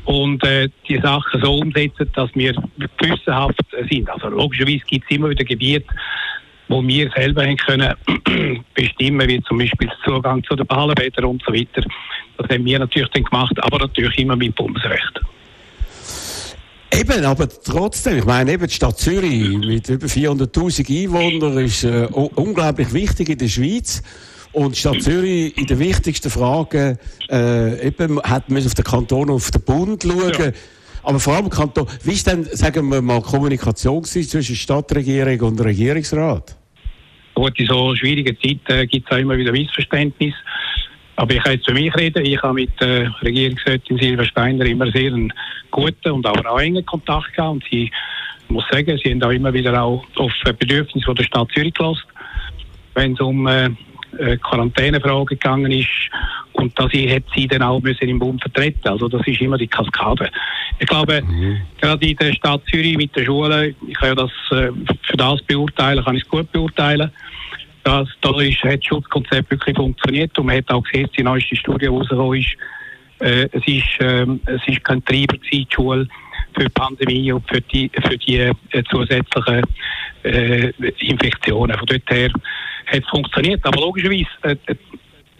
und 0.05 0.43
äh, 0.43 0.69
die 0.87 0.99
Sachen 0.99 1.41
so 1.41 1.55
umsetzen, 1.55 2.09
dass 2.13 2.29
wir 2.35 2.53
gewissenhaft 2.97 3.59
sind. 3.89 4.09
Also 4.09 4.29
logischerweise 4.29 4.83
gibt 4.87 5.05
es 5.05 5.15
immer 5.15 5.29
wieder 5.29 5.43
Gebiete, 5.43 5.87
wo 6.67 6.85
wir 6.85 7.09
selber 7.15 7.43
haben 7.43 7.57
können 7.57 7.93
bestimmen, 8.73 9.27
wie 9.27 9.41
zum 9.43 9.57
Beispiel 9.57 9.87
der 9.87 9.97
Zugang 10.05 10.43
zu 10.43 10.55
den 10.55 10.67
Ballenbädern 10.67 11.25
und 11.25 11.43
so 11.45 11.53
weiter. 11.53 11.83
Das 12.37 12.49
haben 12.49 12.65
wir 12.65 12.79
natürlich 12.79 13.09
dann 13.09 13.23
gemacht, 13.23 13.53
aber 13.63 13.79
natürlich 13.79 14.17
immer 14.19 14.35
mit 14.35 14.55
Bundesrecht. 14.55 15.21
Eben, 16.97 17.25
aber 17.25 17.49
trotzdem, 17.49 18.19
ich 18.19 18.25
meine, 18.25 18.53
eben 18.53 18.67
die 18.67 18.73
Stadt 18.73 18.97
Zürich 18.97 19.57
mit 19.57 19.89
über 19.89 20.07
400.000 20.07 21.03
Einwohnern 21.03 21.57
ist 21.57 21.83
äh, 21.83 22.07
unglaublich 22.11 22.93
wichtig 22.93 23.29
in 23.29 23.37
der 23.37 23.49
Schweiz. 23.49 24.01
Und 24.53 24.75
die 24.75 24.79
Stadt 24.79 25.01
Zürich 25.01 25.57
in 25.57 25.65
den 25.65 25.79
wichtigsten 25.79 26.29
Fragen 26.29 26.97
äh, 27.29 27.87
eben 27.87 28.21
hat 28.21 28.49
man 28.49 28.65
auf 28.65 28.73
den 28.73 28.85
Kanton, 28.85 29.29
auf 29.29 29.51
den 29.51 29.61
Bund 29.63 30.03
schauen. 30.03 30.31
Ja. 30.39 30.51
Aber 31.03 31.19
vor 31.19 31.35
allem 31.35 31.49
Kanton, 31.49 31.85
wie 32.03 32.13
ist 32.13 32.25
denn, 32.27 32.45
sagen 32.45 32.89
wir 32.89 33.01
mal, 33.01 33.21
Kommunikation 33.21 34.03
zwischen 34.05 34.55
Stadtregierung 34.55 35.39
und 35.41 35.61
Regierungsrat? 35.61 36.55
Gut, 37.35 37.59
in 37.59 37.67
so 37.67 37.93
schwierigen 37.95 38.37
Zeiten 38.41 38.71
äh, 38.71 38.87
gibt 38.87 39.11
es 39.11 39.15
auch 39.15 39.19
immer 39.19 39.37
wieder 39.37 39.51
Missverständnis. 39.51 40.33
Aber 41.17 41.33
ich 41.33 41.43
kann 41.43 41.53
jetzt 41.53 41.65
für 41.65 41.73
mich 41.73 41.95
reden. 41.95 42.25
Ich 42.25 42.41
habe 42.41 42.53
mit 42.53 42.81
äh, 42.81 43.07
Regierungsrätin 43.21 43.97
Silvia 43.97 44.25
Steiner 44.25 44.65
immer 44.65 44.91
sehr 44.91 45.13
einen 45.13 45.31
guten 45.71 46.11
und 46.11 46.25
aber 46.25 46.51
auch 46.51 46.59
engen 46.59 46.85
Kontakt 46.85 47.33
gehabt. 47.33 47.53
Und 47.53 47.63
sie 47.69 47.91
ich 48.47 48.53
muss 48.53 48.65
sagen, 48.71 48.99
sie 49.03 49.11
haben 49.11 49.23
auch 49.23 49.31
immer 49.31 49.53
wieder 49.53 49.81
auch 49.81 50.05
auf 50.17 50.31
Bedürfnisse 50.59 51.13
der 51.13 51.23
Stadt 51.23 51.49
Zürich 51.53 51.73
gelassen. 51.73 52.03
Wenn 52.93 53.13
es 53.13 53.19
um 53.19 53.47
äh, 53.47 53.69
äh, 54.19 54.37
Quarantänefrage 54.37 55.35
gegangen 55.35 55.71
ist 55.71 55.89
und 56.53 56.73
ich 56.93 57.09
hätte 57.09 57.27
sie 57.35 57.47
dann 57.47 57.63
auch 57.63 57.81
müssen 57.81 58.07
im 58.07 58.19
Bund 58.19 58.41
vertreten. 58.41 58.87
Also 58.87 59.09
das 59.09 59.25
ist 59.27 59.41
immer 59.41 59.57
die 59.57 59.67
Kaskade. 59.67 60.29
Ich 60.79 60.87
glaube, 60.87 61.21
mhm. 61.21 61.61
gerade 61.81 62.05
in 62.07 62.15
der 62.15 62.33
Stadt 62.33 62.61
Zürich 62.69 62.97
mit 62.97 63.15
der 63.15 63.25
Schule, 63.25 63.75
ich 63.87 63.93
kann 63.95 64.09
ja 64.09 64.15
das 64.15 64.31
äh, 64.51 64.71
für 65.03 65.17
das 65.17 65.41
beurteilen, 65.41 66.03
kann 66.03 66.15
ich 66.15 66.23
es 66.23 66.29
gut 66.29 66.51
beurteilen. 66.51 67.11
Das, 67.85 68.09
da 68.21 68.31
ist, 68.41 68.63
hat 68.63 68.79
das 68.79 68.85
Schutzkonzept 68.85 69.51
wirklich 69.51 69.75
funktioniert 69.75 70.35
und 70.39 70.47
man 70.47 70.57
hat 70.57 70.71
auch 70.71 70.83
gesehen, 70.83 71.07
die 71.15 71.21
neueste 71.21 71.55
Studie 71.55 71.85
rausgekommen 71.85 72.39
ist, 72.39 72.57
äh, 73.19 73.47
es 73.51 73.67
ist, 73.67 74.01
äh, 74.01 74.25
es 74.47 74.61
ist 74.65 74.83
kein 74.83 75.05
Treiber 75.05 75.37
gewesen, 75.37 75.51
die 75.51 75.67
Schule 75.69 76.07
für 76.55 76.63
die 76.63 76.69
Pandemie 76.69 77.31
und 77.31 77.47
für 77.47 77.61
die, 77.61 77.91
für 77.93 78.17
die 78.17 78.37
äh, 78.39 78.83
zusätzlichen 78.89 79.61
äh, 80.23 80.71
Infektionen. 80.97 81.77
Von 81.77 81.85
dort 81.85 82.09
her 82.09 82.31
hat 82.87 83.03
es 83.03 83.09
funktioniert. 83.09 83.63
Aber 83.63 83.79
logischerweise, 83.79 84.25
äh, 84.41 84.55
äh, 84.65 84.75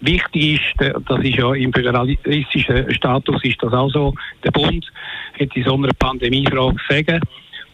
wichtig 0.01 0.61
ist, 0.61 0.81
äh, 0.81 0.93
das 1.07 1.23
ist 1.23 1.37
ja 1.37 1.51
im 1.55 1.73
föderalistischen 1.73 2.93
Status 2.93 3.43
ist 3.43 3.63
das 3.63 3.73
auch 3.73 3.89
so, 3.89 4.13
der 4.43 4.51
Bund 4.51 4.85
hat 5.39 5.55
in 5.55 5.63
so 5.63 5.73
einer 5.73 5.89
Pandemiefrage 5.97 6.77
sagen 6.87 7.19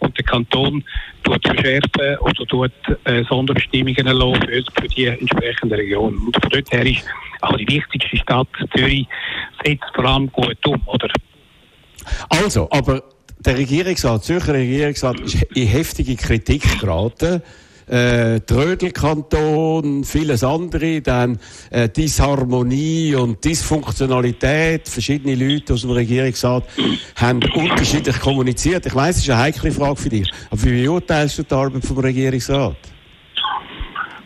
und 0.02 0.18
der 0.18 0.26
Kanton 0.26 0.84
tut 1.24 1.46
verschärfen 1.46 2.18
oder 2.20 2.46
tut 2.48 2.72
äh, 3.06 3.24
Sonderbestimmungen 3.24 4.08
erlauben 4.08 4.42
für, 4.42 4.64
für 4.82 4.88
die 4.88 5.06
entsprechende 5.06 5.78
Region. 5.78 6.18
Und 6.18 6.36
von 6.42 6.50
dort 6.50 6.72
her 6.72 6.86
ist 6.86 7.04
auch 7.42 7.56
die 7.58 7.68
wichtigste 7.68 8.18
Stadt 8.18 8.48
Zürich 8.76 9.08
setzt 9.64 9.86
vor 9.94 10.06
allem 10.06 10.32
gut 10.32 10.58
um, 10.66 10.82
oder? 10.88 11.08
Also, 12.30 12.68
aber 12.72 13.04
der 13.40 13.58
Regierungsrat, 13.58 14.24
Zürcher 14.24 14.54
Regierungsrat, 14.54 15.20
ist 15.20 15.42
in 15.56 15.68
heftige 15.68 16.16
Kritik 16.16 16.80
geraten 16.80 17.42
äh, 17.88 18.40
Trödelkanton, 18.42 20.04
vieles 20.04 20.44
andere, 20.44 21.02
dann 21.02 21.40
äh, 21.70 21.90
Disharmonie 21.90 23.16
und 23.16 23.44
Dysfunktionalität. 23.44 24.88
Verschiedene 24.88 25.36
Leute 25.36 25.74
aus 25.74 25.82
dem 25.82 25.92
Regierungsrat 25.92 26.64
haben 27.16 27.40
unterschiedlich 27.54 28.20
kommuniziert. 28.20 28.86
Ich 28.86 28.96
weiß, 28.96 29.18
es 29.18 29.24
ist 29.24 29.30
eine 29.30 29.40
heikle 29.40 29.72
Frage 29.72 29.96
für 29.96 30.10
dich. 30.10 30.32
Aber 30.50 30.64
wie 30.64 30.84
beurteilst 30.84 31.40
du 31.40 31.44
die 31.44 31.54
Arbeit 31.54 31.86
vom 31.86 31.98
Regierungsrat? 31.98 32.78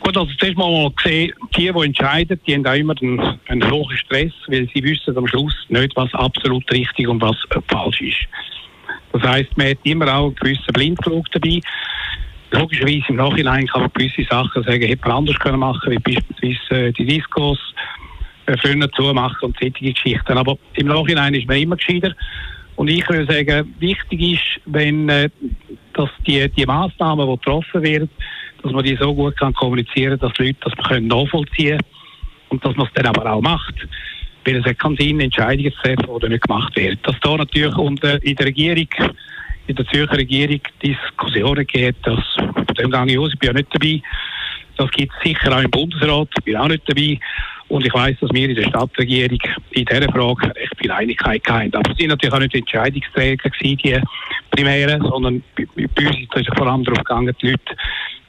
Gut, 0.05 0.17
also 0.17 0.31
zuerst 0.37 0.55
mal 0.55 0.91
gesehen, 0.91 1.33
die, 1.57 1.71
die 1.71 1.85
entscheiden, 1.85 2.39
die 2.45 2.53
haben 2.53 2.67
auch 2.67 2.75
immer 2.75 2.93
einen, 3.01 3.39
einen 3.47 3.71
hohen 3.71 3.97
Stress, 3.97 4.31
weil 4.47 4.69
sie 4.71 4.83
wissen 4.83 5.17
am 5.17 5.27
Schluss 5.27 5.55
nicht, 5.69 5.95
was 5.95 6.13
absolut 6.13 6.69
richtig 6.71 7.07
und 7.07 7.21
was 7.21 7.35
falsch 7.67 8.01
ist. 8.01 8.27
Das 9.13 9.23
heisst, 9.23 9.57
man 9.57 9.69
hat 9.69 9.77
immer 9.83 10.13
auch 10.13 10.25
einen 10.25 10.35
gewissen 10.35 10.73
Blindflug 10.73 11.25
dabei 11.31 11.59
logischerweise 12.51 13.03
im 13.09 13.15
Nachhinein 13.15 13.67
kann 13.67 13.81
man 13.81 13.91
gewisse 13.93 14.23
Sachen 14.29 14.63
sagen, 14.63 14.81
hätte 14.81 15.07
man 15.07 15.17
anders 15.17 15.39
können 15.39 15.59
machen, 15.59 15.91
wie 15.91 15.99
beispielsweise 15.99 16.87
äh, 16.87 16.91
die 16.93 17.05
Discos 17.05 17.59
äh, 18.45 18.57
früher 18.57 18.91
zumachen 18.91 19.47
und 19.47 19.57
solche 19.59 19.93
Geschichten. 19.93 20.37
Aber 20.37 20.57
im 20.75 20.87
Nachhinein 20.87 21.33
ist 21.33 21.47
man 21.47 21.57
immer 21.57 21.75
gescheiter. 21.75 22.13
Und 22.75 22.89
ich 22.89 23.07
würde 23.07 23.31
sagen, 23.31 23.73
wichtig 23.79 24.21
ist, 24.21 24.61
wenn 24.65 25.09
äh, 25.09 25.29
dass 25.93 26.09
die, 26.27 26.49
die 26.49 26.65
Massnahmen, 26.65 27.27
die 27.27 27.37
getroffen 27.37 27.81
werden, 27.83 28.09
dass 28.61 28.71
man 28.71 28.83
die 28.83 28.97
so 28.99 29.13
gut 29.13 29.37
kann 29.37 29.53
kommunizieren, 29.53 30.19
dass 30.19 30.33
die 30.33 30.47
Leute 30.47 30.57
das 30.61 30.87
können 30.87 31.07
nachvollziehen 31.07 31.79
und 32.49 32.63
dass 32.65 32.75
man 32.75 32.87
es 32.87 32.93
dann 32.93 33.05
aber 33.05 33.31
auch 33.31 33.41
macht. 33.41 33.75
Weil 34.43 34.57
es 34.57 34.65
hat 34.65 34.79
keinen 34.79 34.97
Sinn, 34.97 35.19
Entscheidungen 35.19 35.71
zu 35.71 35.81
treffen, 35.81 36.19
die 36.21 36.29
nicht 36.29 36.43
gemacht 36.43 36.75
werden. 36.75 36.99
Dass 37.03 37.19
da 37.21 37.37
natürlich 37.37 37.75
unter, 37.75 38.21
in 38.23 38.35
der 38.35 38.45
Regierung 38.45 38.87
in 39.67 39.75
der 39.75 39.85
Zürcher 39.87 40.17
Regierung 40.17 40.61
Diskussionen 40.81 41.65
gegeben, 41.67 41.97
dass 42.03 42.23
von 42.35 42.65
dem 42.77 42.91
gehe 42.91 43.05
ich 43.13 43.19
aus, 43.19 43.33
ich 43.33 43.39
bin 43.39 43.47
ja 43.47 43.53
nicht 43.53 43.73
dabei. 43.73 44.01
Das 44.77 44.91
gibt 44.91 45.13
es 45.13 45.23
sicher 45.23 45.55
auch 45.55 45.61
im 45.61 45.71
Bundesrat, 45.71 46.29
ich 46.37 46.43
bin 46.43 46.57
auch 46.57 46.67
nicht 46.67 46.83
dabei. 46.87 47.19
Und 47.67 47.85
ich 47.85 47.93
weiß, 47.93 48.17
dass 48.19 48.31
wir 48.31 48.47
in 48.47 48.55
der 48.55 48.69
Stadtregierung 48.69 49.39
in 49.71 49.85
dieser 49.85 50.11
Frage 50.11 50.55
recht 50.55 50.77
viel 50.77 50.91
Einigkeit 50.91 51.41
hatten. 51.47 51.73
Aber 51.73 51.91
es 51.91 51.97
sind 51.97 52.09
natürlich 52.09 52.33
auch 52.33 52.39
nicht 52.39 52.53
Entscheidungsträger 52.53 53.49
gewesen, 53.49 53.77
die 53.83 54.01
Primären, 54.51 55.01
sondern 55.01 55.43
bei, 55.57 55.65
bei 55.75 56.07
uns 56.07 56.17
ist 56.19 56.29
es 56.35 56.57
vor 56.57 56.67
allem 56.67 56.83
darauf 56.83 56.99
gegangen, 56.99 57.35
die 57.41 57.51
Leute 57.51 57.75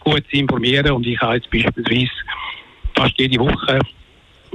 gut 0.01 0.25
zu 0.31 0.37
informieren. 0.37 0.93
Und 0.93 1.07
ich 1.07 1.21
habe 1.21 1.35
jetzt 1.35 1.51
beispielsweise 1.51 2.11
fast 2.95 3.13
jede 3.19 3.39
Woche 3.39 3.79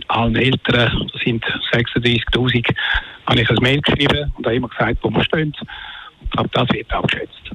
allen 0.08 0.36
Eltern, 0.36 1.10
das 1.14 1.22
sind 1.22 1.46
36.000, 1.74 2.76
habe 3.28 3.42
ich 3.42 3.50
ein 3.50 3.56
Mail 3.62 3.82
geschrieben 3.82 4.34
und 4.36 4.46
habe 4.46 4.56
immer 4.56 4.68
gesagt, 4.68 4.98
wo 5.04 5.10
wir 5.10 5.24
stehen. 5.24 5.54
Aber 6.36 6.50
das 6.54 6.68
wird 6.72 6.94
auch 6.94 7.06
geschätzt. 7.08 7.52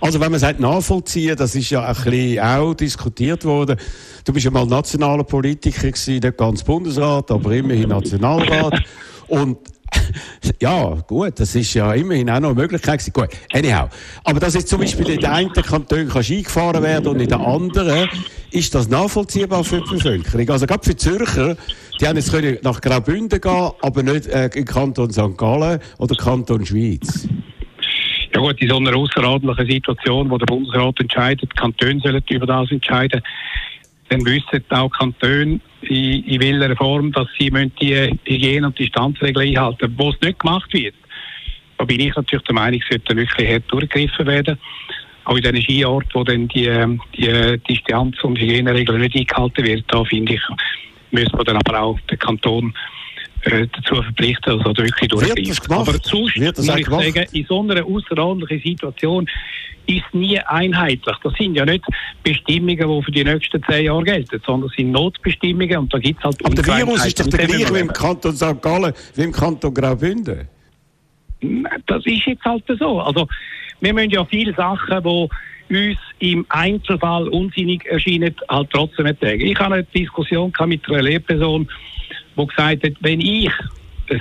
Also 0.00 0.20
wenn 0.20 0.30
man 0.30 0.40
sagt 0.40 0.60
nachvollziehen, 0.60 1.36
das 1.36 1.54
ist 1.54 1.70
ja 1.70 1.84
ein 1.84 1.94
bisschen 1.94 2.40
auch 2.40 2.74
diskutiert 2.74 3.44
worden. 3.44 3.78
Du 4.24 4.32
bist 4.32 4.44
ja 4.44 4.50
mal 4.50 4.66
nationaler 4.66 5.24
Politiker 5.24 5.88
gewesen, 5.88 6.18
nicht 6.18 6.36
ganz 6.36 6.62
Bundesrat, 6.62 7.30
aber 7.30 7.52
immerhin 7.52 7.88
Nationalrat. 7.88 8.82
Und 9.28 9.58
ja, 10.60 10.94
gut, 11.06 11.40
das 11.40 11.54
ist 11.54 11.74
ja 11.74 11.92
immerhin 11.92 12.30
auch 12.30 12.40
noch 12.40 12.50
eine 12.50 12.60
Möglichkeit 12.60 12.98
gewesen. 12.98 13.12
Gut, 13.12 13.28
anyhow. 13.52 13.88
Aber 14.24 14.40
dass 14.40 14.54
jetzt 14.54 14.68
zum 14.68 14.80
Beispiel 14.80 15.08
in 15.08 15.20
den 15.20 15.30
einen 15.30 15.52
Kanton 15.52 16.08
kannst 16.08 16.30
eingefahren 16.30 16.82
werden 16.82 17.08
und 17.08 17.20
in 17.20 17.28
den 17.28 17.40
anderen, 17.40 18.08
ist 18.50 18.74
das 18.74 18.88
nachvollziehbar 18.88 19.64
für 19.64 19.80
die 19.80 19.94
Bevölkerung? 19.94 20.50
Also 20.50 20.66
gerade 20.66 20.84
für 20.84 20.96
Zürcher, 20.96 21.56
die 22.00 22.06
haben 22.06 22.16
jetzt 22.16 22.30
können 22.30 22.58
nach 22.62 22.80
Graubünden 22.80 23.40
gehen, 23.40 23.70
aber 23.80 24.02
nicht 24.02 24.26
äh, 24.26 24.50
in 24.54 24.64
Kanton 24.64 25.10
St. 25.10 25.36
Gallen 25.36 25.80
oder 25.98 26.14
Kanton 26.16 26.64
Schweiz. 26.64 27.28
Ja 28.34 28.40
gut, 28.40 28.60
in 28.60 28.68
so 28.68 28.76
einer 28.76 28.94
außerordentlichen 28.94 29.70
Situation, 29.70 30.30
wo 30.30 30.38
der 30.38 30.46
Bundesrat 30.46 31.00
entscheidet, 31.00 31.54
Kantone 31.56 32.00
sollen 32.00 32.22
über 32.28 32.46
das 32.46 32.70
entscheiden, 32.70 33.22
dann 34.10 34.24
wissen 34.24 34.64
auch 34.70 34.90
Kantone 34.90 35.60
in, 35.82 36.24
in 36.24 36.40
welcher 36.40 36.76
Form, 36.76 37.12
dass 37.12 37.28
sie 37.38 37.50
die 37.50 38.18
Hygiene- 38.24 38.66
und 38.66 38.78
Distanzregeln 38.78 39.48
einhalten 39.48 39.94
Wo 39.96 40.10
es 40.10 40.20
nicht 40.20 40.38
gemacht 40.38 40.72
wird, 40.72 40.94
da 41.78 41.84
bin 41.84 42.00
ich 42.00 42.14
natürlich 42.14 42.44
der 42.44 42.54
Meinung, 42.54 42.80
sollte 42.88 43.16
wirklich 43.16 43.52
hart 43.52 43.64
durchgegriffen 43.68 44.26
werden. 44.26 44.58
Auch 45.24 45.36
in 45.36 45.42
diesen 45.42 45.62
Skiorten, 45.62 46.10
wo 46.14 46.24
dann 46.24 46.48
die, 46.48 46.98
die 47.16 47.60
Distanz- 47.68 48.22
und 48.24 48.38
Hygieneregeln 48.38 49.00
nicht 49.00 49.16
eingehalten 49.16 49.64
werden, 49.64 49.84
da 49.88 50.04
finde 50.04 50.34
ich, 50.34 50.42
müssen 51.12 51.38
wir 51.38 51.44
dann 51.44 51.58
aber 51.58 51.80
auch 51.80 52.00
den 52.10 52.18
Kanton 52.18 52.74
äh, 52.74 52.97
dazu 53.44 54.02
verpflichten, 54.02 54.52
also 54.52 54.76
wirklich 54.76 55.08
durchgreifen. 55.08 55.72
Aber 55.72 55.92
sonst 55.92 56.14
muss 56.14 56.36
ich 56.36 56.84
gemacht? 56.84 57.04
sagen, 57.04 57.26
in 57.32 57.46
so 57.46 57.60
einer 57.60 57.84
außerordentlichen 57.84 58.72
Situation 58.72 59.28
ist 59.86 60.04
nie 60.12 60.38
einheitlich. 60.38 61.16
Das 61.22 61.32
sind 61.34 61.54
ja 61.54 61.64
nicht 61.64 61.84
Bestimmungen, 62.22 62.76
die 62.76 63.02
für 63.02 63.10
die 63.10 63.24
nächsten 63.24 63.62
zehn 63.62 63.86
Jahre 63.86 64.04
gelten, 64.04 64.40
sondern 64.44 64.68
es 64.68 64.76
sind 64.76 64.92
Notbestimmungen 64.92 65.78
und 65.78 65.94
da 65.94 65.98
gibt 65.98 66.18
es 66.18 66.24
halt... 66.24 66.44
Aber 66.44 66.54
der 66.54 66.66
Virus 66.66 67.06
ist 67.06 67.20
doch 67.20 67.26
der 67.26 67.46
gleiche 67.46 67.74
wie 67.74 67.78
im 67.78 67.92
Kanton 67.92 68.32
St. 68.32 68.60
Gallen, 68.60 68.92
wie 69.14 69.22
im 69.22 69.32
Kanton 69.32 69.72
Graubünden. 69.72 70.48
das 71.86 72.04
ist 72.04 72.26
jetzt 72.26 72.44
halt 72.44 72.64
so. 72.78 73.00
Also, 73.00 73.26
wir 73.80 73.94
müssen 73.94 74.10
ja 74.10 74.24
viele 74.24 74.54
Sachen, 74.54 75.02
die 75.02 75.28
uns 75.70 75.98
im 76.18 76.46
Einzelfall 76.48 77.28
unsinnig 77.28 77.84
erscheinen, 77.86 78.34
halt 78.48 78.70
trotzdem 78.70 79.06
ertragen. 79.06 79.40
Ich 79.40 79.58
habe 79.58 79.76
eine 79.76 79.84
Diskussion 79.84 80.52
mit 80.66 80.88
einer 80.88 81.02
Lehrperson, 81.02 81.68
die 82.38 82.46
gesagt 82.46 82.84
hat, 82.84 82.92
wenn 83.00 83.20
ich 83.20 83.50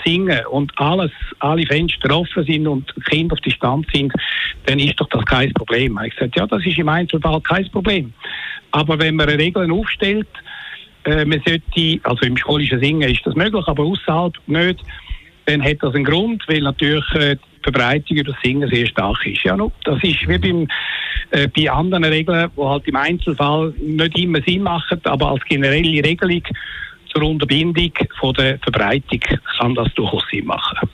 singe 0.03 0.47
und 0.49 0.71
alles, 0.77 1.11
alle 1.39 1.65
Fenster 1.65 2.15
offen 2.15 2.43
sind 2.43 2.67
und 2.67 2.93
Kinder 3.05 3.33
auf 3.33 3.39
Distanz 3.41 3.87
sind, 3.93 4.11
dann 4.65 4.79
ist 4.79 4.99
doch 4.99 5.07
das 5.09 5.23
kein 5.25 5.53
Problem. 5.53 5.99
Ich 6.05 6.15
gesagt, 6.15 6.35
ja, 6.35 6.45
das 6.45 6.65
ist 6.65 6.77
im 6.77 6.89
Einzelfall 6.89 7.41
kein 7.41 7.69
Problem. 7.71 8.13
Aber 8.71 8.99
wenn 8.99 9.15
man 9.15 9.29
Regeln 9.29 9.71
aufstellt, 9.71 10.27
äh, 11.05 11.23
man 11.25 11.41
sollte, 11.45 11.99
also 12.03 12.25
im 12.25 12.37
schulischen 12.37 12.79
Singen 12.79 13.09
ist 13.09 13.25
das 13.25 13.35
möglich, 13.35 13.65
aber 13.67 13.83
außerhalb 13.83 14.33
nicht, 14.47 14.81
dann 15.45 15.63
hat 15.63 15.77
das 15.81 15.95
einen 15.95 16.03
Grund, 16.03 16.43
weil 16.47 16.61
natürlich 16.61 17.09
äh, 17.15 17.35
die 17.35 17.63
Verbreitung 17.63 18.17
über 18.17 18.33
das 18.33 18.41
Singen 18.43 18.69
sehr 18.69 18.87
stark 18.87 19.25
ist. 19.25 19.43
Ja, 19.43 19.55
no, 19.55 19.71
das 19.85 20.03
ist 20.03 20.27
wie 20.27 20.37
beim, 20.37 20.67
äh, 21.31 21.47
bei 21.47 21.71
anderen 21.71 22.03
Regeln, 22.03 22.51
die 22.55 22.61
halt 22.61 22.87
im 22.87 22.95
Einzelfall 22.97 23.73
nicht 23.79 24.17
immer 24.17 24.41
Sinn 24.45 24.63
machen, 24.63 24.99
aber 25.05 25.31
als 25.31 25.43
generelle 25.45 26.03
Regelung 26.03 26.43
zur 27.17 27.27
Unterbindung 27.27 27.91
von 28.19 28.33
der 28.35 28.59
Verbreitung 28.59 29.19
kann 29.59 29.75
das 29.75 29.93
durchaus 29.95 30.23
Sinn 30.31 30.45
machen. 30.45 30.89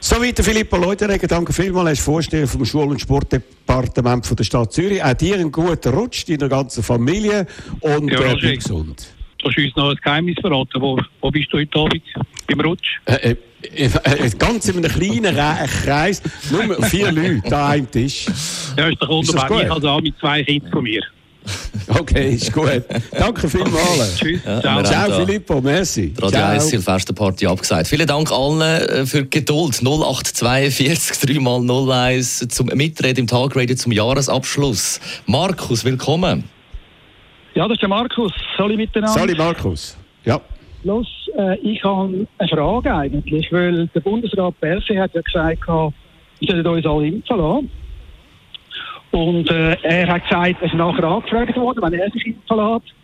Soweit 0.00 0.38
Filippo 0.38 0.76
Leuteregger, 0.76 1.26
danke 1.26 1.52
vielmals. 1.52 1.86
Er 1.86 1.92
ist 1.92 2.00
Vorsteher 2.00 2.46
vom 2.46 2.64
Schul- 2.64 2.88
und 2.88 3.00
Sportdepartement 3.00 4.24
von 4.24 4.36
der 4.36 4.44
Stadt 4.44 4.72
Zürich. 4.72 5.02
Auch 5.02 5.14
dir 5.14 5.34
einen 5.34 5.50
guten 5.50 5.92
Rutsch, 5.92 6.24
deiner 6.28 6.48
ganzen 6.48 6.82
Familie 6.82 7.46
und 7.80 8.10
Ja, 8.10 8.20
äh, 8.20 8.36
bleib 8.36 8.58
gesund. 8.58 9.08
Du 9.38 9.48
hast 9.48 9.58
uns 9.58 9.76
noch 9.76 9.90
ein 9.90 9.96
Geheimnis 9.96 10.36
verraten. 10.40 10.80
Wo, 10.80 10.98
wo 11.20 11.30
bist 11.30 11.52
du 11.52 11.58
heute 11.58 11.78
Abend? 11.78 12.02
Beim 12.46 12.60
Rutsch? 12.60 13.00
Äh, 13.06 13.36
äh, 13.62 13.84
äh, 13.84 14.30
ganz 14.38 14.68
in 14.68 14.76
einem 14.76 14.92
kleinen 14.92 15.36
Re 15.36 15.66
Kreis, 15.84 16.22
nur 16.50 16.82
vier 16.84 17.10
Leute 17.10 17.56
an 17.56 17.70
einem 17.72 17.90
Tisch. 17.90 18.26
Ja, 18.78 18.86
ist 18.88 19.02
doch 19.02 19.20
Ist 19.20 19.28
wunderbar. 19.28 19.48
gut? 19.48 19.62
Ich 19.64 19.70
also 19.72 19.88
auch 19.88 20.00
mit 20.00 20.16
zwei 20.18 20.44
Kindern 20.44 20.70
von 20.70 20.84
mir. 20.84 21.02
Okay, 21.88 22.34
ist 22.34 22.52
gut. 22.52 22.82
Danke 23.12 23.48
vielmals. 23.48 24.16
Tschüss. 24.18 24.40
Ja, 24.44 24.60
Ciao. 24.60 24.82
Ciao 24.82 25.24
Filippo, 25.24 25.60
merci. 25.60 26.08
die 26.08 26.20
Radio 26.20 26.38
Ciao. 26.38 26.50
1 26.50 26.68
Silvesterparty 26.68 27.46
abgesagt. 27.46 27.86
Vielen 27.86 28.06
Dank 28.06 28.30
allen 28.32 28.60
äh, 28.60 29.06
für 29.06 29.22
die 29.22 29.30
Geduld. 29.30 29.80
0842 29.82 31.34
3 31.34 31.40
mal 31.40 31.60
01 31.60 32.48
zum 32.48 32.66
Mitreden 32.66 33.22
im 33.22 33.26
Tagradio 33.26 33.76
zum 33.76 33.92
Jahresabschluss. 33.92 35.00
Markus, 35.26 35.84
willkommen. 35.84 36.44
Ja, 37.54 37.68
das 37.68 37.76
ist 37.76 37.82
der 37.82 37.88
Markus. 37.88 38.32
Hallo 38.58 38.76
miteinander. 38.76 39.18
Sali 39.18 39.34
Markus. 39.34 39.96
Ja. 40.24 40.40
Los, 40.82 41.06
äh, 41.38 41.56
ich 41.60 41.82
habe 41.84 42.26
eine 42.38 42.48
Frage 42.48 42.94
eigentlich, 42.94 43.50
weil 43.50 43.86
der 43.88 44.00
Bundesrat 44.00 44.58
Berse 44.60 44.98
hat 44.98 45.14
ja 45.14 45.20
gesagt, 45.20 45.66
wir 45.66 46.62
sollen 46.62 46.66
uns 46.66 46.86
alle 46.86 47.06
impfen 47.06 47.38
lassen. 47.38 47.70
Und 49.16 49.50
äh, 49.50 49.78
er 49.82 50.08
hat 50.08 50.24
gesagt, 50.24 50.56
es 50.60 50.72
ist 50.72 50.74
nachher 50.74 51.04
angefragt 51.04 51.56
worden, 51.56 51.80
wenn 51.80 51.94
er 51.94 52.10
sich 52.10 52.26
impfen 52.26 52.56
lässt. 52.58 52.94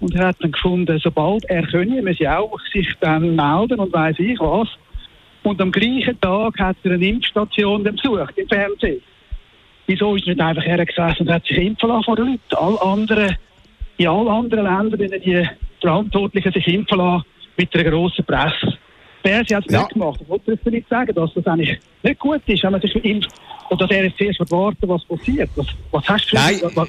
Und 0.00 0.14
er 0.14 0.28
hat 0.28 0.36
dann 0.40 0.52
gefunden, 0.52 0.98
sobald 0.98 1.44
er 1.44 1.66
könne, 1.66 2.00
müsse 2.00 2.24
er 2.24 2.40
auch 2.40 2.58
sich 2.72 2.88
dann 3.00 3.36
melden 3.36 3.78
und 3.78 3.92
weiss 3.92 4.18
ich 4.18 4.40
was. 4.40 4.68
Und 5.42 5.60
am 5.60 5.70
gleichen 5.70 6.18
Tag 6.22 6.58
hat 6.58 6.76
er 6.84 6.92
eine 6.92 7.06
Impfstation 7.06 7.82
besucht 7.82 8.38
im 8.38 8.48
Fernsehen. 8.48 9.02
Wieso 9.86 10.16
ist 10.16 10.26
er 10.26 10.36
nicht 10.36 10.40
einfach 10.40 10.64
hergesessen 10.64 11.26
und 11.26 11.34
hat 11.34 11.44
sich 11.44 11.58
impfen 11.58 11.90
lassen 11.90 12.04
von 12.04 12.16
den 12.16 12.26
Leuten? 12.28 12.56
Alle 12.56 12.80
anderen 12.80 13.36
in 13.98 14.08
allen 14.08 14.28
anderen 14.28 14.64
Ländern, 14.64 15.00
wenn 15.00 15.20
die 15.20 15.46
Verantwortlichen 15.82 16.52
sich 16.52 16.66
impfen 16.66 16.96
lassen, 16.96 17.24
mit 17.58 17.74
einer 17.74 17.90
grossen 17.90 18.24
Presse. 18.24 18.78
Berse 19.22 19.56
hat 19.56 19.64
es 19.66 19.72
Ja. 19.72 19.80
nicht 19.80 19.92
gemacht. 19.92 20.20
Ich 20.22 20.28
wollte 20.28 20.56
das 20.56 20.72
nicht 20.72 20.88
sagen, 20.88 21.14
dass 21.14 21.34
das 21.34 21.46
eigentlich 21.46 21.78
nicht 22.02 22.18
gut 22.20 22.42
ist, 22.46 22.62
wenn 22.62 22.72
man 22.72 22.80
sich 22.80 22.94
impft. 23.04 23.30
Und 23.70 23.80
dass 23.80 23.90
er 23.90 24.04
jetzt 24.04 24.16
zuerst 24.18 24.50
warten, 24.50 24.88
was 24.88 25.04
passiert. 25.04 25.50
Was, 25.56 25.66
was 25.90 26.08
hast 26.08 26.24
du 26.32 26.36
für 26.36 26.36
Nein. 26.36 26.60
was, 26.74 26.88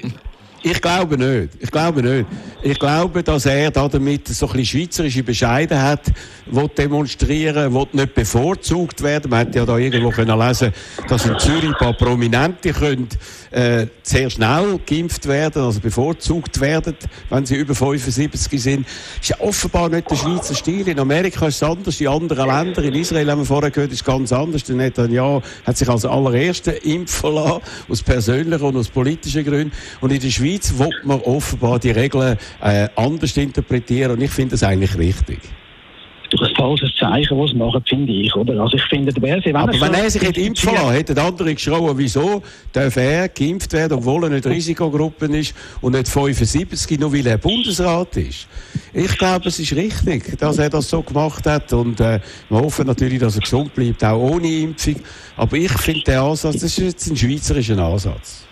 Ich 0.62 0.80
glaube 0.82 1.16
nicht. 1.16 1.54
Ich 1.58 1.70
glaube 1.70 2.02
nicht. 2.02 2.26
Ich 2.62 2.78
glaube, 2.78 3.22
dass 3.22 3.46
er 3.46 3.70
da 3.70 3.88
damit 3.88 4.28
so 4.28 4.46
ein 4.46 4.52
bisschen 4.52 4.66
schweizerische 4.66 5.22
Bescheidenheit 5.22 6.12
will 6.44 6.68
demonstrieren 6.68 7.72
will, 7.72 7.86
nicht 7.92 8.14
bevorzugt 8.14 9.02
werden. 9.02 9.30
Man 9.30 9.46
hätte 9.46 9.60
ja 9.60 9.64
da 9.64 9.78
irgendwo 9.78 10.10
können 10.10 10.38
lesen, 10.38 10.72
dass 11.08 11.24
in 11.24 11.38
Zürich 11.38 11.70
ein 11.70 11.74
paar 11.78 11.94
Prominente 11.94 12.72
können, 12.72 13.08
äh, 13.50 13.86
sehr 14.02 14.28
schnell 14.28 14.78
geimpft 14.84 15.26
werden, 15.26 15.62
also 15.62 15.80
bevorzugt 15.80 16.60
werden, 16.60 16.94
wenn 17.30 17.46
sie 17.46 17.56
über 17.56 17.74
75 17.74 18.62
sind. 18.62 18.86
Das 18.86 18.94
ist 19.22 19.28
ja 19.30 19.40
offenbar 19.40 19.88
nicht 19.88 20.10
der 20.10 20.16
Schweizer 20.16 20.54
Stil. 20.54 20.86
In 20.88 20.98
Amerika 20.98 21.46
ist 21.46 21.56
es 21.56 21.62
anders, 21.62 22.00
in 22.00 22.08
anderen 22.08 22.46
Ländern, 22.46 22.84
in 22.84 22.94
Israel 22.94 23.30
haben 23.30 23.40
wir 23.40 23.46
vorher 23.46 23.70
gehört, 23.70 23.92
ist 23.92 24.00
es 24.00 24.04
ganz 24.04 24.30
anders. 24.32 24.64
Der 24.64 24.76
Netanyahu 24.76 25.40
hat 25.64 25.78
sich 25.78 25.88
als 25.88 26.04
allererster 26.04 26.84
impfen 26.84 27.34
lassen, 27.34 27.62
aus 27.88 28.02
persönlichen 28.02 28.64
und 28.64 28.76
aus 28.76 28.88
politischen 28.88 29.44
Gründen. 29.44 29.72
Und 30.00 30.12
in 30.12 30.20
der 30.20 30.30
Schweiz 30.30 30.49
will 30.78 30.90
man 31.04 31.20
offenbar 31.20 31.78
die 31.78 31.90
Regeln 31.90 32.36
äh, 32.62 32.88
anders 32.96 33.36
interpretieren 33.36 34.12
und 34.12 34.20
ich 34.20 34.30
finde 34.30 34.52
das 34.52 34.62
eigentlich 34.62 34.96
richtig. 34.98 35.40
durch 36.30 36.48
ein 36.48 36.54
falsches 36.54 36.94
Zeichen, 36.96 37.38
was 37.38 37.52
machen, 37.54 37.82
finde 37.86 38.12
ich. 38.12 38.34
Oder? 38.34 38.60
Also 38.62 38.76
ich 38.76 38.84
finde, 38.84 39.12
der 39.12 39.20
Berse, 39.20 39.46
wenn 39.46 39.56
Aber 39.56 39.74
er 39.74 39.80
wenn 39.80 39.94
er 39.94 40.10
sich 40.10 40.22
hätte 40.22 40.40
impfen 40.40 40.74
lassen, 40.74 40.92
hätten 40.92 41.18
andere 41.18 41.54
geschrien, 41.54 41.90
wieso 41.94 42.42
darf 42.72 42.96
er 42.96 43.28
geimpft 43.28 43.72
werden, 43.72 43.98
obwohl 43.98 44.24
er 44.24 44.30
nicht 44.30 44.46
Risikogruppe 44.46 45.26
ist 45.26 45.54
und 45.80 45.92
nicht 45.92 46.08
75, 46.08 46.98
nur 46.98 47.12
weil 47.12 47.26
er 47.26 47.38
Bundesrat 47.38 48.16
ist. 48.16 48.46
Ich 48.92 49.18
glaube, 49.18 49.48
es 49.48 49.58
ist 49.58 49.74
richtig, 49.74 50.38
dass 50.38 50.58
er 50.58 50.70
das 50.70 50.88
so 50.88 51.02
gemacht 51.02 51.46
hat 51.46 51.72
und 51.72 52.00
äh, 52.00 52.20
wir 52.48 52.58
hoffen 52.58 52.86
natürlich, 52.86 53.18
dass 53.18 53.34
er 53.34 53.42
gesund 53.42 53.74
bleibt, 53.74 54.04
auch 54.04 54.18
ohne 54.18 54.48
Impfung. 54.48 54.96
Aber 55.36 55.56
ich 55.56 55.72
finde 55.72 56.02
den 56.02 56.18
Ansatz, 56.18 56.54
das 56.54 56.64
ist 56.64 56.78
jetzt 56.78 57.10
ein 57.10 57.16
schweizerischer 57.16 57.78
Ansatz. 57.78 58.46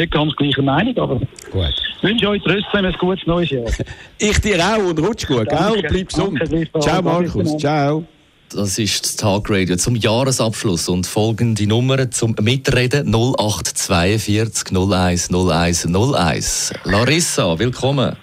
Bin 0.00 0.04
nicht 0.04 0.12
ganz 0.12 0.36
gleicher 0.36 0.62
Meinung, 0.62 0.98
aber 0.98 1.16
Gut. 1.50 1.74
ich 1.96 2.02
wünsche 2.02 2.28
euch 2.28 2.42
trotzdem 2.42 2.84
ein 2.84 2.92
gutes 2.98 3.26
neues 3.26 3.50
Jahr. 3.50 3.64
Ich 4.18 4.40
dir 4.40 4.58
auch 4.58 4.78
und 4.78 4.98
rutsch 4.98 5.26
gut, 5.26 5.48
gell? 5.48 5.58
Danke. 5.58 5.78
Und 5.78 5.88
bleib 5.88 6.08
gesund. 6.08 6.70
Ciao 6.80 7.02
Markus, 7.02 7.56
ciao. 7.58 8.04
Das 8.52 8.78
ist 8.78 9.04
das 9.04 9.16
Tagradio 9.16 9.76
zum 9.76 9.94
Jahresabschluss 9.94 10.88
und 10.88 11.06
folgende 11.06 11.66
Nummern 11.66 12.10
zum 12.10 12.34
Mitreden 12.40 13.14
0842 13.14 14.72
01 14.72 15.30
01 15.30 15.86
01. 15.86 16.72
Larissa, 16.84 17.58
willkommen. 17.58 18.16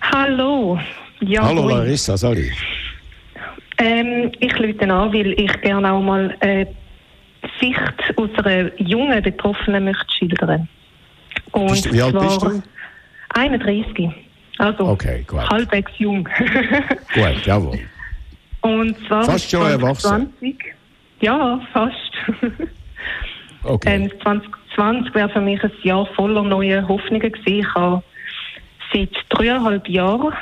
Hallo. 0.00 0.78
Ja, 1.20 1.42
Hallo 1.42 1.62
moin. 1.62 1.78
Larissa, 1.78 2.16
sorry. 2.16 2.52
Ähm, 3.78 4.30
ich 4.38 4.56
lüte 4.58 4.84
an, 4.84 5.12
weil 5.12 5.32
ich 5.32 5.60
gerne 5.60 5.92
auch 5.92 6.00
mal 6.02 6.36
äh, 6.40 6.66
die 7.42 7.66
Sicht 7.66 8.16
aus 8.16 8.30
einer 8.44 8.70
jungen 8.80 9.22
Betroffenen 9.22 9.84
möchte 9.84 10.06
schildern. 10.16 10.68
Und 11.52 11.68
Bist 11.68 11.86
du- 11.86 11.92
wie 11.92 12.02
alt 12.02 12.18
bist 12.18 12.42
du? 12.42 12.62
31. 13.34 14.10
Also 14.58 14.86
Okay, 14.88 15.24
halbwegs 15.50 15.92
jung. 15.98 16.28
Gut, 17.14 17.46
jawohl. 17.46 17.78
Und 18.62 18.96
zwar 19.06 19.22
Fast 19.24 19.50
schon 19.50 19.62
erwachsen. 19.70 20.32
2020. 20.40 20.56
Ja, 21.20 21.60
fast. 21.72 22.12
Okay. 23.64 24.04
Ähm, 24.04 24.10
2020 24.22 25.14
wäre 25.16 25.28
für 25.30 25.40
mich 25.40 25.62
ein 25.62 25.72
Jahr 25.82 26.06
voller 26.14 26.42
neuer 26.44 26.86
Hoffnungen 26.86 27.32
gewesen. 27.32 27.58
Ich 27.58 27.74
habe 27.74 28.02
seit 28.94 29.10
dreieinhalb 29.30 29.88
Jahren 29.88 30.32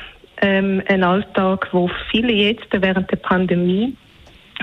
ähm, 0.42 0.82
einen 0.86 1.02
Alltag, 1.02 1.66
wo 1.72 1.90
viele 2.10 2.30
jetzt 2.32 2.66
während 2.70 3.10
der 3.10 3.16
Pandemie 3.16 3.96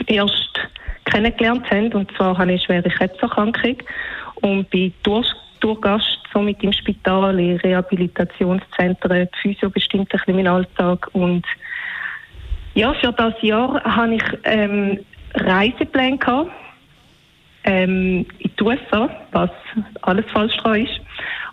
erst 0.06 0.60
kennengelernt 1.06 1.70
haben. 1.72 1.92
Und 1.94 2.16
zwar 2.16 2.38
habe 2.38 2.54
ich 2.54 2.70
eine 2.70 2.84
schwere 2.84 2.96
Krebserkrankung 2.96 3.78
und 4.36 4.70
bin 4.70 4.94
durch, 5.02 5.28
Durchgast 5.64 6.20
somit 6.34 6.62
im 6.62 6.74
Spital, 6.74 7.40
in 7.40 7.56
Rehabilitationszentren, 7.58 9.30
Physio 9.42 9.70
bestimmt 9.70 10.14
ein 10.14 10.18
bisschen 10.18 10.36
meinen 10.36 10.48
Alltag. 10.48 11.10
Und 11.14 11.46
ja, 12.74 12.94
für 12.96 13.14
das 13.14 13.34
Jahr 13.42 13.82
habe 13.84 14.16
ich 14.16 14.24
ähm, 14.44 15.00
Reisepläne 15.36 16.18
gehabt 16.18 16.52
ähm, 17.64 18.26
in 18.40 18.52
die 18.60 18.64
USA, 18.64 19.10
was 19.32 19.52
alles 20.02 20.26
falsch 20.34 20.58
dran 20.58 20.82
ist. 20.82 21.00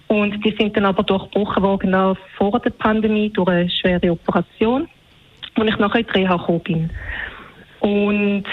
Und 0.09 0.45
die 0.45 0.57
sind 0.59 0.77
dann 0.77 0.87
aber 0.87 1.05
durchbrochen 1.05 1.63
worden 1.63 2.17
vor 2.37 2.59
der 2.59 2.71
Pandemie 2.71 3.31
durch 3.31 3.49
eine 3.49 3.71
schwere 3.71 4.11
Operation, 4.11 4.89
wo 5.55 5.63
ich 5.63 5.79
nachher 5.79 6.01
in 6.01 6.07
die 6.07 6.19
Reha 6.19 6.37
gekommen 6.37 6.61
bin. 6.65 6.91
Und 7.79 8.45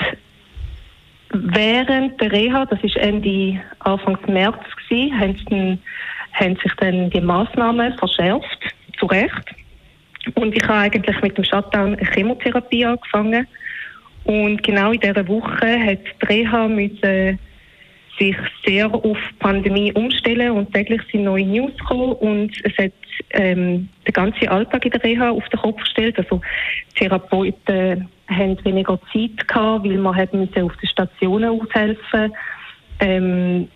während 1.32 2.20
der 2.22 2.32
Reha, 2.32 2.66
das 2.66 2.84
ist 2.84 2.98
Ende 2.98 3.60
Anfang 3.80 4.18
März 4.28 4.58
gewesen, 4.90 5.20
haben, 5.20 5.46
dann, 5.50 5.80
haben 6.34 6.56
sich 6.58 6.74
dann 6.80 7.10
die 7.10 7.22
Maßnahmen 7.22 7.98
verschärft, 7.98 8.76
zu 9.00 9.06
Recht. 9.08 9.56
Und 10.36 10.56
ich 10.56 10.64
habe 10.64 10.80
eigentlich 10.80 11.22
mit 11.22 11.38
dem 11.38 11.44
Shutdown 11.44 11.96
eine 11.96 12.12
Chemotherapie 12.12 12.86
angefangen. 12.86 13.48
Und 14.26 14.62
genau 14.64 14.92
in 14.92 15.00
dieser 15.00 15.28
Woche 15.28 15.80
hat 15.80 16.00
die 16.22 16.26
Reha 16.26 16.68
müssen 16.68 17.40
sich 18.20 18.36
sehr 18.66 18.94
auf 18.94 19.04
die 19.04 19.36
Pandemie 19.40 19.94
umstellen 19.94 20.52
und 20.52 20.74
täglich 20.74 21.02
sind 21.12 21.24
neue 21.24 21.46
News 21.46 21.72
gekommen 21.78 22.14
und 22.14 22.52
es 22.64 22.76
hat 22.78 22.92
ähm, 23.32 23.88
den 24.08 24.14
ganzen 24.14 24.48
Alltag 24.48 24.86
in 24.86 24.92
der 24.92 25.04
Reha 25.04 25.30
auf 25.30 25.48
den 25.50 25.60
Kopf 25.60 25.80
gestellt. 25.82 26.18
Also 26.18 26.42
Therapeuten 26.96 28.10
haben 28.30 28.64
weniger 28.66 29.00
Zeit 29.14 29.48
gehabt, 29.48 29.86
weil 29.86 29.98
man 29.98 30.16
hat 30.16 30.34
müssen 30.34 30.64
auf 30.64 30.76
den 30.78 30.90
Stationen 30.90 31.50
aushelfen. 31.62 32.34
Ähm, 33.00 33.68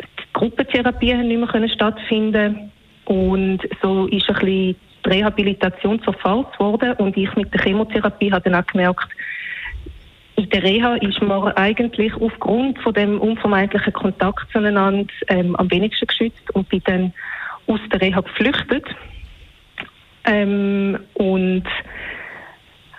die 0.00 0.32
Gruppentherapien 0.32 1.18
haben 1.18 1.28
nicht 1.28 1.52
mehr 1.54 1.68
stattfinden 1.68 2.72
und 3.04 3.60
so 3.82 4.06
ist 4.06 4.28
ein 4.28 4.34
bisschen 4.34 4.76
die 5.04 5.08
Rehabilitation 5.08 6.02
zerfällt 6.02 6.58
worden 6.58 6.92
und 6.94 7.16
ich 7.16 7.34
mit 7.34 7.52
der 7.52 7.62
Chemotherapie 7.62 8.32
habe 8.32 8.50
dann 8.50 8.62
auch 8.62 8.66
gemerkt, 8.66 9.08
in 10.36 10.48
der 10.48 10.62
Reha 10.62 10.94
ist 10.96 11.20
man 11.20 11.52
eigentlich 11.52 12.14
aufgrund 12.14 12.78
von 12.78 12.94
dem 12.94 13.20
unvermeidlichen 13.20 13.92
Kontakt 13.92 14.50
zueinander 14.52 15.12
ähm, 15.28 15.54
am 15.56 15.70
wenigsten 15.70 16.06
geschützt 16.06 16.54
und 16.54 16.68
bin 16.68 16.82
dann 16.84 17.12
aus 17.66 17.80
der 17.92 18.00
Reha 18.00 18.20
geflüchtet 18.20 18.84
ähm, 20.24 20.98
und 21.14 21.64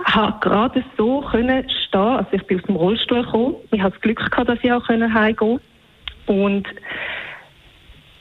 habe 0.06 0.40
gerade 0.42 0.84
so 0.98 1.22
können 1.22 1.70
stehen, 1.88 2.02
also 2.02 2.30
ich 2.32 2.44
bin 2.44 2.60
aus 2.60 2.66
dem 2.66 2.76
Rollstuhl 2.76 3.24
gekommen, 3.24 3.56
ich 3.72 3.82
habe 3.82 3.92
das 3.92 4.02
Glück 4.02 4.32
gehabt, 4.32 4.50
dass 4.50 4.60
ich 4.62 4.72
auch 4.72 4.88
heimgehen 4.88 5.36
konnte. 5.36 5.62
Und 6.28 6.68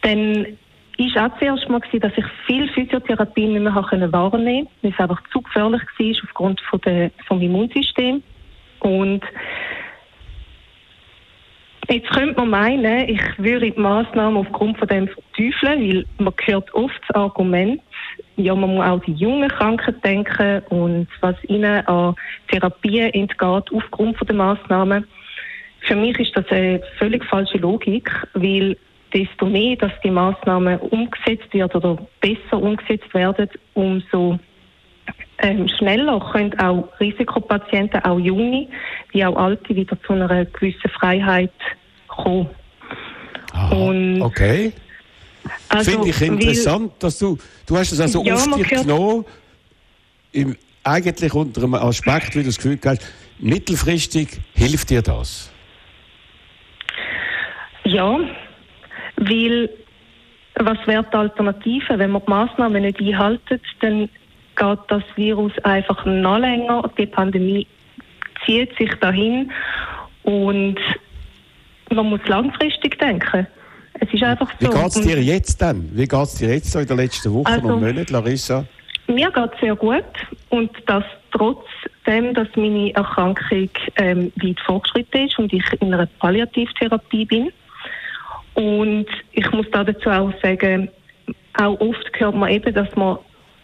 dann 0.02 0.46
ist 0.96 1.16
auch 1.16 1.38
zuerst 1.38 1.68
mal 1.68 1.80
gewesen, 1.80 2.00
dass 2.00 2.12
ich 2.16 2.24
viel 2.46 2.68
Physiotherapie 2.72 3.46
nicht 3.46 3.62
mehr 3.62 3.74
wahrnehmen 3.74 4.12
konnte, 4.12 4.68
weil 4.82 4.92
es 4.92 4.98
einfach 4.98 5.22
zu 5.32 5.40
gefährlich 5.40 5.82
war 5.82 6.24
aufgrund 6.24 6.60
von 6.62 6.80
der, 6.82 7.10
vom 7.26 7.40
Immunsystem. 7.40 8.22
Und 8.80 9.24
Jetzt 11.90 12.08
könnte 12.10 12.36
man 12.36 12.50
meinen, 12.50 13.08
ich 13.08 13.20
würde 13.36 13.72
die 13.72 13.80
Massnahmen 13.80 14.36
aufgrund 14.36 14.78
von 14.78 14.86
dem 14.86 15.08
verteufeln, 15.08 15.80
weil 15.82 16.04
man 16.18 16.34
hört 16.44 16.72
oft 16.72 17.00
das 17.08 17.16
Argument, 17.16 17.82
ja, 18.36 18.54
man 18.54 18.74
muss 18.74 18.86
auch 18.86 19.00
die 19.00 19.12
jungen 19.12 19.48
Kranken 19.48 20.00
denken 20.02 20.62
und 20.70 21.08
was 21.20 21.36
ihnen 21.44 21.86
an 21.86 22.14
Therapien 22.48 23.12
entgeht 23.12 23.72
aufgrund 23.72 24.16
von 24.16 24.26
den 24.26 24.36
Massnahmen. 24.36 25.06
Für 25.80 25.96
mich 25.96 26.18
ist 26.18 26.36
das 26.36 26.46
eine 26.50 26.80
völlig 26.98 27.24
falsche 27.24 27.58
Logik, 27.58 28.10
weil 28.34 28.76
desto 29.12 29.46
mehr, 29.46 29.76
dass 29.76 29.92
die 30.04 30.10
Massnahmen 30.10 30.78
umgesetzt 30.78 31.52
werden 31.52 31.82
oder 31.82 31.98
besser 32.20 32.62
umgesetzt 32.62 33.12
werden, 33.14 33.48
umso 33.74 34.38
ähm, 35.38 35.68
schneller 35.68 36.20
können 36.32 36.58
auch 36.58 36.88
Risikopatienten, 37.00 38.04
auch 38.04 38.18
Junge, 38.18 38.68
wie 39.12 39.24
auch 39.24 39.36
Alte, 39.36 39.74
wieder 39.74 40.00
zu 40.02 40.12
einer 40.12 40.44
gewissen 40.44 40.90
Freiheit 40.90 41.52
kommen. 42.08 42.48
Aha, 43.52 43.74
Und 43.74 44.22
okay. 44.22 44.72
Also, 45.68 45.90
Finde 45.90 46.08
ich 46.08 46.20
interessant, 46.20 46.92
dass 46.98 47.18
du, 47.18 47.38
du 47.66 47.76
hast 47.76 47.92
es 47.92 48.00
also 48.00 48.24
Ja, 48.24 48.34
auf 48.34 48.54
dich 48.56 48.68
genommen, 48.68 49.24
im, 50.32 50.56
eigentlich 50.84 51.34
unter 51.34 51.62
einem 51.62 51.74
Aspekt, 51.74 52.34
wie 52.34 52.40
du 52.40 52.46
das 52.46 52.56
Gefühl 52.56 52.78
hast, 52.84 53.02
mittelfristig 53.38 54.40
hilft 54.54 54.90
dir 54.90 55.02
das. 55.02 55.50
Ja, 57.84 58.18
weil 59.16 59.70
was 60.56 60.78
wäre 60.86 61.04
die 61.04 61.16
Alternative? 61.16 61.98
Wenn 61.98 62.10
man 62.10 62.22
die 62.24 62.30
Massnahmen 62.30 62.82
nicht 62.82 63.00
einhalten, 63.00 63.60
dann 63.80 64.08
geht 64.56 64.78
das 64.88 65.02
Virus 65.16 65.52
einfach 65.64 66.04
noch 66.04 66.38
länger. 66.38 66.90
Die 66.98 67.06
Pandemie 67.06 67.66
zieht 68.44 68.76
sich 68.76 68.90
dahin 68.96 69.50
und 70.22 70.78
man 71.90 72.06
muss 72.06 72.20
langfristig 72.26 72.98
denken. 72.98 73.46
Es 73.94 74.12
ist 74.12 74.22
einfach 74.22 74.48
Wie 74.58 74.66
so. 74.66 74.70
geht 74.70 74.86
es 74.86 75.00
dir 75.00 75.22
jetzt 75.22 75.60
dann? 75.60 75.88
Wie 75.92 76.06
geht 76.06 76.22
es 76.22 76.34
dir 76.34 76.54
jetzt 76.54 76.72
so 76.72 76.78
in 76.78 76.86
den 76.86 76.96
letzten 76.96 77.32
Wochen 77.34 77.46
Also- 77.46 77.68
und 77.68 77.80
Monaten, 77.80 78.12
Larissa? 78.12 78.64
Mir 79.08 79.30
geht 79.30 79.50
es 79.54 79.60
sehr 79.60 79.74
gut 79.74 80.04
und 80.50 80.70
das 80.86 81.02
trotzdem, 81.32 82.32
dass 82.34 82.48
meine 82.54 82.94
Erkrankung 82.94 83.68
ähm, 83.96 84.32
weit 84.36 84.60
fortgeschritten 84.60 85.26
ist 85.26 85.38
und 85.38 85.52
ich 85.52 85.64
in 85.80 85.92
einer 85.92 86.06
Palliativtherapie 86.20 87.24
bin. 87.24 87.50
Und 88.54 89.06
ich 89.32 89.50
muss 89.52 89.66
da 89.72 89.82
dazu 89.84 90.10
auch 90.10 90.32
sagen, 90.42 90.88
auch 91.60 91.80
oft 91.80 92.10
hört 92.18 92.34
man 92.36 92.50
eben, 92.50 92.72
dass 92.72 92.94
man 92.94 93.18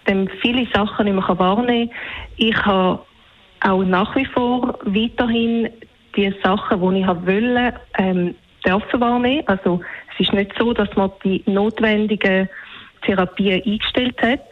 dann 0.07 0.29
viele 0.41 0.67
Sachen 0.73 1.05
nicht 1.05 1.15
mehr 1.15 1.39
wahrnehmen 1.39 1.91
kann. 1.91 1.97
Ich 2.37 2.57
habe 2.65 3.01
auch 3.61 3.83
nach 3.85 4.15
wie 4.17 4.27
vor 4.27 4.79
weiterhin 4.85 5.69
die 6.17 6.35
Sachen, 6.43 6.81
die 6.81 7.01
ich 7.01 7.07
wollen, 7.07 7.73
ähm, 7.99 8.35
dürfen 8.65 9.01
wahrnehmen. 9.01 9.43
Also 9.47 9.81
es 10.19 10.27
ist 10.27 10.33
nicht 10.33 10.53
so, 10.59 10.73
dass 10.73 10.95
man 10.97 11.11
die 11.25 11.43
notwendigen 11.47 12.49
Therapien 13.03 13.63
eingestellt 13.65 14.21
hat. 14.23 14.45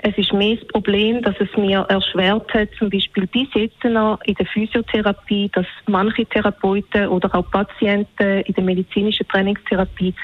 Es 0.00 0.16
ist 0.16 0.32
mehr 0.32 0.54
das 0.56 0.66
Problem, 0.68 1.22
dass 1.22 1.34
es 1.40 1.48
mir 1.56 1.80
erschwert 1.88 2.54
hat, 2.54 2.68
zum 2.78 2.88
Beispiel 2.88 3.26
bis 3.26 3.48
jetzt 3.54 3.82
noch 3.82 4.20
in 4.26 4.34
der 4.34 4.46
Physiotherapie, 4.46 5.50
dass 5.52 5.66
manche 5.86 6.24
Therapeuten 6.24 7.08
oder 7.08 7.34
auch 7.34 7.50
Patienten 7.50 8.42
in 8.42 8.54
der 8.54 8.62
medizinischen 8.62 9.26
Trainingstherapie 9.26 10.14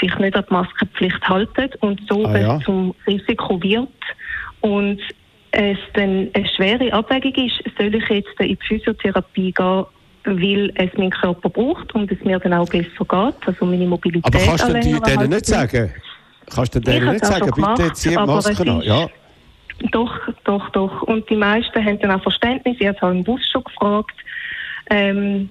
sich 0.00 0.18
nicht 0.18 0.34
an 0.34 0.44
die 0.48 0.52
Maskenpflicht 0.52 1.28
halten 1.28 1.70
und 1.80 2.00
so 2.08 2.24
Ah, 2.24 2.38
ja. 2.38 2.56
es 2.56 2.64
zum 2.64 2.94
Risiko 3.06 3.62
wird 3.62 3.88
und 4.62 5.00
es 5.50 5.78
dann 5.92 6.30
eine 6.32 6.48
schwere 6.56 6.92
Abwägung 6.92 7.34
ist, 7.46 7.62
soll 7.76 7.94
ich 7.94 8.08
jetzt 8.08 8.40
in 8.40 8.48
die 8.48 8.58
Physiotherapie 8.66 9.52
gehen, 9.52 9.84
weil 10.24 10.72
es 10.74 10.90
mein 10.96 11.10
Körper 11.10 11.48
braucht 11.48 11.94
und 11.94 12.10
es 12.10 12.20
mir 12.24 12.38
dann 12.38 12.54
auch 12.54 12.68
besser 12.68 12.88
geht, 12.88 13.46
also 13.46 13.64
meine 13.64 13.86
Mobilität 13.86 14.34
Aber 14.34 14.44
kannst 14.44 14.68
du 14.68 14.72
denen 14.72 15.02
erhalten 15.02 15.30
nicht 15.30 15.46
sagen? 15.46 15.94
Kannst 16.54 16.74
du 16.74 16.80
denen 16.80 17.12
nicht 17.12 17.24
sagen, 17.24 17.38
schon 17.38 17.46
bitte 17.46 17.60
gemacht, 17.60 17.96
zieh 17.96 18.08
die 18.10 18.16
Maske 18.16 18.70
an? 18.70 18.82
Ja. 18.82 19.08
Doch, 19.92 20.12
doch, 20.44 20.68
doch. 20.70 21.02
Und 21.02 21.28
die 21.30 21.36
meisten 21.36 21.84
haben 21.84 21.98
dann 22.00 22.10
auch 22.10 22.22
Verständnis. 22.22 22.76
Ich 22.80 22.88
habe 22.88 23.16
im 23.16 23.22
Bus 23.22 23.40
schon 23.50 23.62
gefragt. 23.62 24.14
Ähm, 24.90 25.50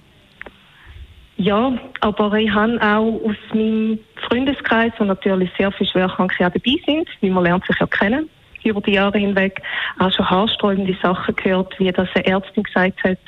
ja, 1.38 1.72
aber 2.00 2.32
ich 2.34 2.50
habe 2.50 2.78
auch 2.82 3.20
aus 3.24 3.36
meinem 3.54 4.00
Freundeskreis, 4.28 4.92
wo 4.98 5.04
natürlich 5.04 5.50
sehr 5.56 5.70
viele 5.72 5.88
Schwerkranke 5.88 6.44
auch 6.44 6.50
dabei 6.50 6.76
sind, 6.84 7.08
weil 7.20 7.30
man 7.30 7.44
lernt 7.44 7.64
sich 7.66 7.78
ja 7.78 7.86
kennen 7.86 8.28
über 8.64 8.80
die 8.80 8.92
Jahre 8.92 9.18
hinweg, 9.18 9.62
auch 9.98 10.12
schon 10.12 10.28
haarsträubende 10.28 10.96
Sachen 11.00 11.34
gehört, 11.36 11.78
wie 11.78 11.90
das 11.90 12.08
eine 12.14 12.26
Ärztin 12.26 12.64
gesagt 12.64 13.02
hat, 13.04 13.18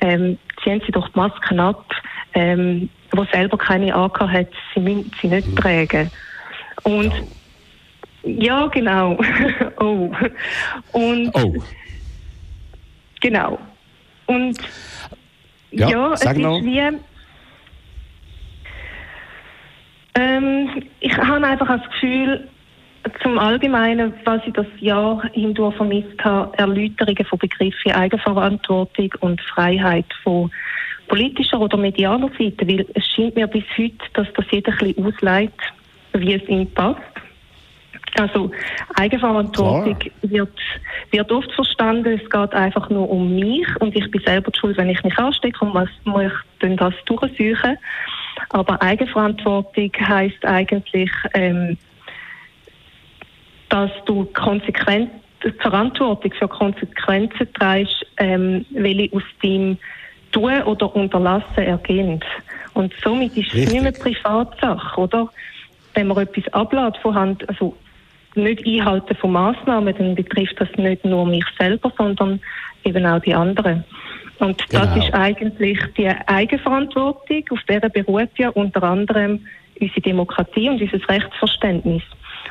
ähm, 0.00 0.38
ziehen 0.62 0.82
Sie 0.86 0.92
doch 0.92 1.08
die 1.08 1.18
Masken 1.18 1.60
ab, 1.60 1.84
ähm, 2.34 2.88
wo 3.12 3.24
selber 3.24 3.58
keine 3.58 3.94
AK 3.94 4.20
hat, 4.20 4.48
sie 4.74 4.80
müssen 4.80 5.10
sie 5.20 5.28
nicht 5.28 5.56
tragen. 5.56 6.10
Und 6.84 7.12
ja, 8.24 8.66
genau. 8.68 9.18
oh. 9.80 10.10
Und 10.92 11.30
Oh, 11.34 11.54
genau. 13.20 13.58
Und 14.26 14.56
Ja, 15.72 15.88
ja, 15.88 16.12
es 16.12 16.20
sag 16.20 16.36
ist 16.36 16.42
noch. 16.42 16.60
wie. 16.62 16.80
Ähm, 20.14 20.82
ich 21.00 21.16
habe 21.16 21.46
einfach 21.46 21.66
das 21.68 21.90
Gefühl, 21.90 22.48
zum 23.22 23.38
Allgemeinen, 23.38 24.14
was 24.24 24.40
ich 24.46 24.52
das 24.52 24.66
Jahr 24.78 25.22
hindurch 25.32 25.76
vermisst 25.76 26.22
habe, 26.22 26.56
Erläuterungen 26.58 27.24
von 27.24 27.38
Begriffen 27.38 27.92
Eigenverantwortung 27.92 29.10
und 29.20 29.40
Freiheit 29.40 30.06
von 30.22 30.50
politischer 31.08 31.60
oder 31.60 31.76
medialer 31.76 32.30
Seite, 32.38 32.66
weil 32.66 32.86
es 32.94 33.06
scheint 33.06 33.36
mir 33.36 33.46
bis 33.46 33.64
heute, 33.76 33.98
dass 34.14 34.26
das 34.34 34.46
jeder 34.50 34.72
ein 34.72 34.78
bisschen 34.78 35.06
ausleitet, 35.06 35.60
wie 36.14 36.34
es 36.34 36.48
ihm 36.48 36.70
passt. 36.72 37.00
Also 38.18 38.50
Eigenverantwortung 38.94 39.96
wird, 40.22 40.58
wird 41.10 41.32
oft 41.32 41.50
verstanden, 41.52 42.20
es 42.22 42.30
geht 42.30 42.52
einfach 42.52 42.90
nur 42.90 43.10
um 43.10 43.34
mich 43.34 43.66
und 43.80 43.96
ich 43.96 44.10
bin 44.10 44.22
selber 44.24 44.52
schuld, 44.58 44.76
wenn 44.76 44.90
ich 44.90 45.02
mich 45.02 45.16
anstecke 45.18 45.64
und 45.64 45.72
was 45.72 45.88
muss 46.04 46.24
ich 46.24 46.32
dann 46.60 46.76
das 46.76 46.94
durchsuchen. 47.06 47.78
Aber 48.50 48.80
Eigenverantwortung 48.82 49.90
heißt 49.98 50.44
eigentlich, 50.44 51.10
ähm, 51.34 51.78
dass 53.72 53.90
du 54.04 54.26
konsequent 54.34 55.10
die 55.42 55.50
Verantwortung 55.52 56.30
für 56.38 56.46
Konsequenzen 56.46 57.48
trägst, 57.54 58.06
ähm, 58.18 58.66
welche 58.70 59.16
aus 59.16 59.22
deinem 59.42 59.78
Tun 60.30 60.62
oder 60.64 60.94
Unterlassen 60.94 61.64
ergehen. 61.64 62.20
Und 62.74 62.92
somit 63.02 63.34
ist 63.36 63.54
es 63.54 63.72
nicht 63.72 63.82
mehr 63.82 63.92
Privatsache, 63.92 65.00
oder? 65.00 65.28
Wenn 65.94 66.08
man 66.08 66.18
etwas 66.18 66.52
ablässt 66.52 66.98
von 66.98 67.14
Hand, 67.14 67.48
also 67.48 67.74
nicht 68.34 68.66
einhalten 68.66 69.14
von 69.16 69.32
Massnahmen, 69.32 69.94
dann 69.96 70.14
betrifft 70.14 70.60
das 70.60 70.68
nicht 70.76 71.04
nur 71.04 71.26
mich 71.26 71.44
selber, 71.58 71.90
sondern 71.96 72.40
eben 72.84 73.06
auch 73.06 73.20
die 73.20 73.34
anderen. 73.34 73.84
Und 74.38 74.60
das 74.70 74.92
Genau. 74.92 75.04
ist 75.04 75.14
eigentlich 75.14 75.78
die 75.96 76.08
Eigenverantwortung, 76.08 77.44
auf 77.50 77.62
der 77.68 77.80
beruht 77.88 78.30
ja 78.36 78.50
unter 78.50 78.82
anderem 78.82 79.46
unsere 79.80 80.00
Demokratie 80.00 80.68
und 80.68 80.80
unser 80.80 81.08
Rechtsverständnis. 81.08 82.02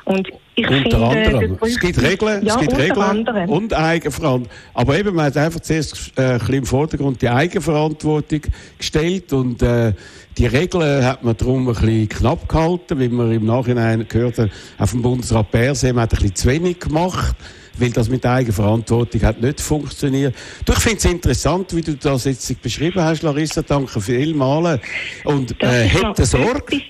Und 0.05 0.29
ich 0.55 0.67
unter 0.67 0.81
finde, 0.81 0.97
anderem. 0.97 1.57
der 1.57 1.67
Es 1.67 1.79
gibt 1.79 2.01
Regeln, 2.01 2.45
ja, 2.45 2.55
es 2.55 2.61
gibt 2.61 2.77
Regeln 2.77 3.01
anderem. 3.01 3.49
und 3.49 3.73
Eigenverantwortung. 3.73 4.57
Aber 4.73 4.97
eben, 4.97 5.15
man 5.15 5.25
hat 5.25 5.37
einfach 5.37 5.59
zuerst 5.61 6.11
äh, 6.17 6.21
ein 6.21 6.39
bisschen 6.39 6.55
im 6.55 6.65
Vordergrund 6.65 7.21
die 7.21 7.29
Eigenverantwortung 7.29 8.41
gestellt 8.77 9.31
und 9.33 9.61
äh, 9.61 9.93
die 10.37 10.45
Regeln 10.45 11.05
hat 11.05 11.23
man 11.23 11.37
darum 11.37 11.67
ein 11.67 11.73
bisschen 11.73 12.09
knapp 12.09 12.47
gehalten, 12.47 12.99
wie 12.99 13.09
man 13.09 13.31
im 13.31 13.45
Nachhinein 13.45 14.05
gehört 14.07 14.39
hat, 14.39 14.49
auf 14.77 14.91
dem 14.91 15.01
Bundesrat 15.01 15.51
Persee, 15.51 15.93
man 15.93 16.03
hat 16.03 16.13
ein 16.13 16.19
bisschen 16.19 16.35
zu 16.35 16.47
wenig 16.49 16.79
gemacht 16.79 17.35
weil 17.77 17.89
das 17.89 18.09
mit 18.09 18.25
Eigenverantwortung 18.25 19.21
hat 19.23 19.41
nicht 19.41 19.61
funktioniert. 19.61 20.35
Du, 20.65 20.73
ich 20.73 20.79
finde 20.79 20.97
es 20.97 21.05
interessant, 21.05 21.75
wie 21.75 21.81
du 21.81 21.95
das 21.95 22.25
jetzt 22.25 22.61
beschrieben 22.61 23.01
hast, 23.01 23.23
Larissa, 23.23 23.61
danke 23.61 24.01
vielmals. 24.01 24.81
Und 25.23 25.61
äh, 25.63 25.85
hätte 25.85 26.25
Sorge. 26.25 26.81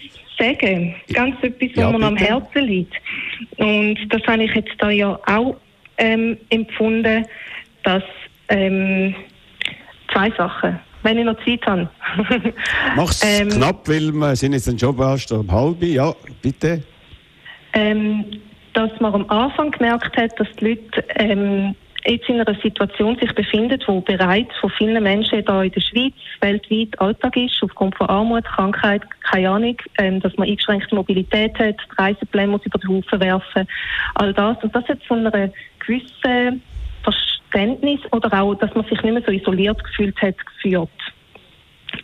Sagen, 0.41 0.95
ganz 1.13 1.35
etwas, 1.43 1.69
was 1.69 1.77
Ja, 1.77 1.97
mir 1.97 2.05
am. 2.05 2.15
Herzen 2.18 2.63
liegt. 2.65 2.93
Und 3.57 3.97
das 4.09 4.22
habe 4.27 4.43
ich 4.43 4.53
jetzt 4.55 4.72
da 4.80 4.89
ja 4.89 5.19
auch 5.27 5.55
ähm, 5.97 6.38
empfunden, 6.49 7.26
dass 7.84 8.03
ähm, 8.49 9.15
zwei 10.13 10.31
Sachen, 10.31 10.80
wenn 11.03 11.18
ich 11.19 11.26
noch 11.26 11.38
Zeit 11.45 11.65
habe. 11.65 11.89
Mach's 12.95 13.22
Ähm, 13.23 13.49
knapp, 13.49 13.88
weil 13.88 14.11
wir 14.11 14.35
sind 14.35 14.53
jetzt 14.53 14.68
ein 14.68 14.77
Job 14.77 14.99
erst 14.99 15.31
um 15.31 15.49
halb. 15.51 15.81
Ja, 15.84 16.13
bitte. 16.41 16.84
ähm, 17.73 18.26
dass 18.73 18.89
man 18.99 19.13
am 19.13 19.30
Anfang 19.30 19.72
gemerkt 19.72 20.15
hat, 20.15 20.39
dass 20.39 20.47
die 20.59 20.65
Leute 20.69 21.03
ähm, 21.15 21.76
jetzt 22.06 22.28
in 22.30 22.41
einer 22.41 22.60
Situation 22.61 23.18
sich 23.19 23.34
befinden, 23.34 23.82
wo 23.86 24.02
bereits 24.02 24.56
von 24.60 24.72
vielen 24.72 25.02
Menschen 25.03 25.44
da 25.45 25.64
in 25.64 25.72
der 25.72 25.82
Schweiz 25.82 26.14
weltweit 26.41 26.99
Alltag 26.99 27.38
ist, 27.38 27.61
aufgrund 27.61 27.95
von 27.95 28.07
Armut, 28.10 28.45
Krankheit, 28.45 29.03
keine 29.22 29.49
Ahnung, 29.49 29.78
ähm, 29.98 30.19
dass 30.19 30.36
man 30.38 30.48
eingeschränkte 30.48 30.95
Mobilität 30.95 31.57
hat, 31.60 31.78
Reisepläne 31.98 32.52
muss 32.52 32.65
über 32.65 32.80
den 32.80 32.98
Haufen 32.98 33.19
werfen, 33.19 33.68
all 34.15 34.34
das. 34.34 34.57
Und 34.64 34.76
das 34.76 34.88
hat 34.88 35.02
zu 35.07 35.14
einer 35.14 35.52
gewissen 35.86 36.61
Verständnis 37.03 37.99
oder 38.11 38.41
auch, 38.41 38.56
dass 38.56 38.73
man 38.73 38.86
sich 38.86 39.02
nicht 39.02 39.14
mehr 39.14 39.23
so 39.26 39.32
isoliert 39.32 39.84
gefühlt 39.84 40.19
hat, 40.22 40.36
geführt. 40.45 40.90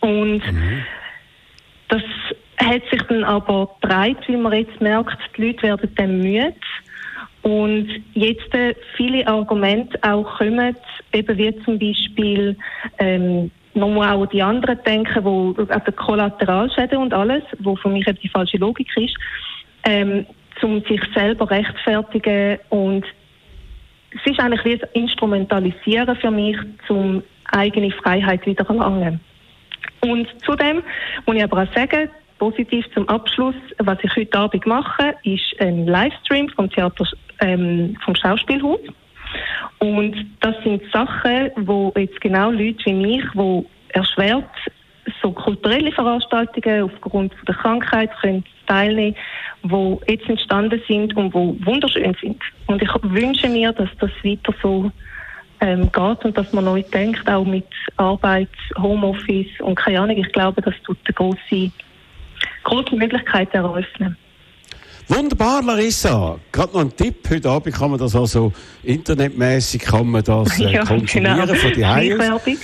Und 0.01 0.41
das 1.87 2.03
hat 2.57 2.81
sich 2.91 3.01
dann 3.03 3.23
aber 3.23 3.69
breit, 3.81 4.17
wie 4.27 4.35
man 4.35 4.53
jetzt 4.53 4.79
merkt, 4.81 5.17
die 5.37 5.47
Leute 5.47 5.63
werden 5.63 5.95
dann 5.95 6.19
müde. 6.19 6.53
Und 7.43 7.87
jetzt 8.13 8.53
äh, 8.53 8.75
viele 8.95 9.25
Argumente 9.27 9.97
auch 10.01 10.37
kommen, 10.37 10.75
eben 11.13 11.37
wie 11.37 11.57
zum 11.63 11.79
Beispiel, 11.79 12.57
ähm, 12.99 13.51
man 13.73 13.93
muss 13.93 14.07
auch 14.07 14.25
die 14.25 14.41
anderen 14.41 14.79
denken, 14.85 15.23
wo 15.23 15.55
an 15.69 15.81
die 15.87 15.91
Kollateralschäden 15.91 16.97
und 16.97 17.13
alles, 17.13 17.43
wo 17.59 17.75
für 17.75 17.89
mich 17.89 18.07
eben 18.07 18.17
die 18.21 18.29
falsche 18.29 18.57
Logik 18.57 18.89
ist, 18.97 19.15
ähm, 19.83 20.25
um 20.61 20.81
sich 20.81 21.01
selber 21.13 21.49
rechtfertigen 21.49 22.59
und 22.69 23.05
es 24.11 24.31
ist 24.31 24.39
eigentlich 24.39 24.65
wie 24.65 24.81
ein 24.81 25.03
Instrumentalisieren 25.03 26.15
für 26.15 26.31
mich, 26.31 26.57
um 26.89 27.21
eigene 27.51 27.91
Freiheit 27.91 28.45
wieder 28.45 28.67
erlangen. 28.67 29.19
Und 30.01 30.27
zudem 30.45 30.81
muss 31.25 31.35
ich 31.35 31.43
aber 31.43 31.63
auch 31.63 31.73
sagen, 31.73 32.09
positiv 32.37 32.85
zum 32.93 33.07
Abschluss, 33.09 33.55
was 33.79 33.97
ich 34.03 34.15
heute 34.15 34.37
Abend 34.37 34.65
mache, 34.65 35.15
ist 35.23 35.55
ein 35.59 35.87
Livestream 35.87 36.49
vom 36.49 36.69
Theater, 36.69 37.05
ähm, 37.39 37.97
vom 38.03 38.15
Schauspielhaus. 38.15 38.79
Und 39.79 40.15
das 40.39 40.55
sind 40.63 40.81
Sachen, 40.91 41.51
wo 41.57 41.93
jetzt 41.95 42.19
genau 42.21 42.51
Leute 42.51 42.85
wie 42.85 42.93
mich, 42.93 43.23
wo 43.33 43.65
erschwert 43.89 44.49
so 45.21 45.31
kulturelle 45.31 45.91
Veranstaltungen 45.91 46.83
aufgrund 46.83 47.33
der 47.47 47.55
Krankheit 47.55 48.11
können 48.21 48.43
teilnehmen, 48.67 49.15
wo 49.63 50.01
jetzt 50.07 50.27
entstanden 50.29 50.81
sind 50.87 51.15
und 51.15 51.33
wo 51.33 51.55
wunderschön 51.63 52.15
sind. 52.21 52.41
Und 52.67 52.81
ich 52.81 52.89
wünsche 53.03 53.47
mir, 53.47 53.71
dass 53.71 53.89
das 53.99 54.11
weiter 54.23 54.53
so 54.61 54.91
ähm, 55.61 55.91
geht 55.91 56.25
und 56.25 56.37
dass 56.37 56.53
man 56.53 56.65
neu 56.65 56.83
denkt, 56.83 57.27
auch 57.29 57.45
mit 57.45 57.67
Arbeit, 57.97 58.49
Homeoffice 58.77 59.59
und 59.59 59.75
keine 59.75 60.01
Ahnung. 60.01 60.17
Ich 60.17 60.31
glaube, 60.31 60.61
das 60.61 60.75
tut 60.83 60.97
eine 61.05 61.13
große, 61.13 61.71
große 62.63 62.95
Möglichkeit 62.95 63.53
eröffnen. 63.53 64.17
Wunderbar, 65.09 65.63
Larissa. 65.63 66.37
Gerade 66.51 66.73
noch 66.73 66.81
ein 66.81 66.93
Tipp. 66.93 67.29
Heute 67.29 67.49
Abend 67.49 67.73
kann 67.73 67.91
man 67.91 67.99
das 67.99 68.13
also 68.13 68.51
internetmäßig 68.83 69.81
kann 69.81 70.07
man 70.07 70.21
das 70.21 70.59
äh, 70.59 70.77
konsumieren 70.79 71.55
von 71.55 71.73
die 71.73 71.85
Hause. 71.85 72.17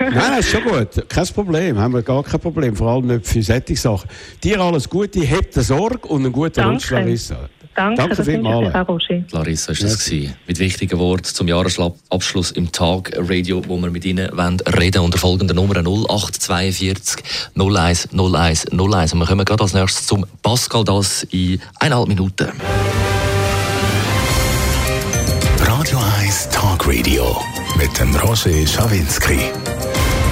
Nein, 0.00 0.38
ist 0.38 0.50
schon 0.50 0.64
gut. 0.64 1.06
Kein 1.08 1.26
Problem. 1.26 1.78
Haben 1.78 1.94
wir 1.94 2.02
gar 2.02 2.22
kein 2.22 2.40
Problem. 2.40 2.74
Vor 2.74 2.88
allem 2.88 3.08
nicht 3.08 3.26
für 3.26 3.42
solche 3.42 3.76
Sachen. 3.76 4.08
Dir 4.42 4.58
alles 4.58 4.88
Gute, 4.88 5.20
habt 5.28 5.52
Sorge 5.52 6.08
und 6.08 6.24
einen 6.24 6.32
guten 6.32 6.54
Danke. 6.54 6.74
Rutsch, 6.76 6.90
Larissa. 6.90 7.50
Danke, 7.76 7.96
Danke 7.96 8.24
vielmals. 8.24 8.68
euch 8.68 8.74
auch, 8.74 8.88
Roger. 8.88 9.22
Larissa 9.32 9.72
ist 9.72 9.82
das 9.82 10.04
gewesen, 10.04 10.34
mit 10.46 10.58
wichtigen 10.58 10.98
Worten 10.98 11.24
zum 11.24 11.46
Jahresabschluss 11.46 12.52
im 12.52 12.72
Tag 12.72 13.12
Radio, 13.16 13.62
wo 13.66 13.76
wir 13.76 13.90
mit 13.90 14.04
Ihnen 14.04 14.30
wollen 14.36 14.58
reden 14.78 15.02
unter 15.02 15.18
folgender 15.18 15.54
Nummer 15.54 15.74
0842 15.76 17.22
01 17.54 18.08
01 18.12 18.66
01. 18.72 19.12
Und 19.12 19.18
wir 19.18 19.26
kommen 19.26 19.44
gerade 19.44 19.62
als 19.62 19.74
nächstes 19.74 20.06
zum 20.06 20.24
Pascal, 20.42 20.84
das 20.84 21.24
in 21.24 21.60
eineinhalb 21.78 22.08
Minuten. 22.08 22.48
Radio 25.60 25.98
1 26.20 26.48
Talk 26.48 26.86
Radio 26.86 27.36
mit 27.76 27.98
dem 27.98 28.14
Roger 28.16 28.66
Schawinski. 28.66 29.38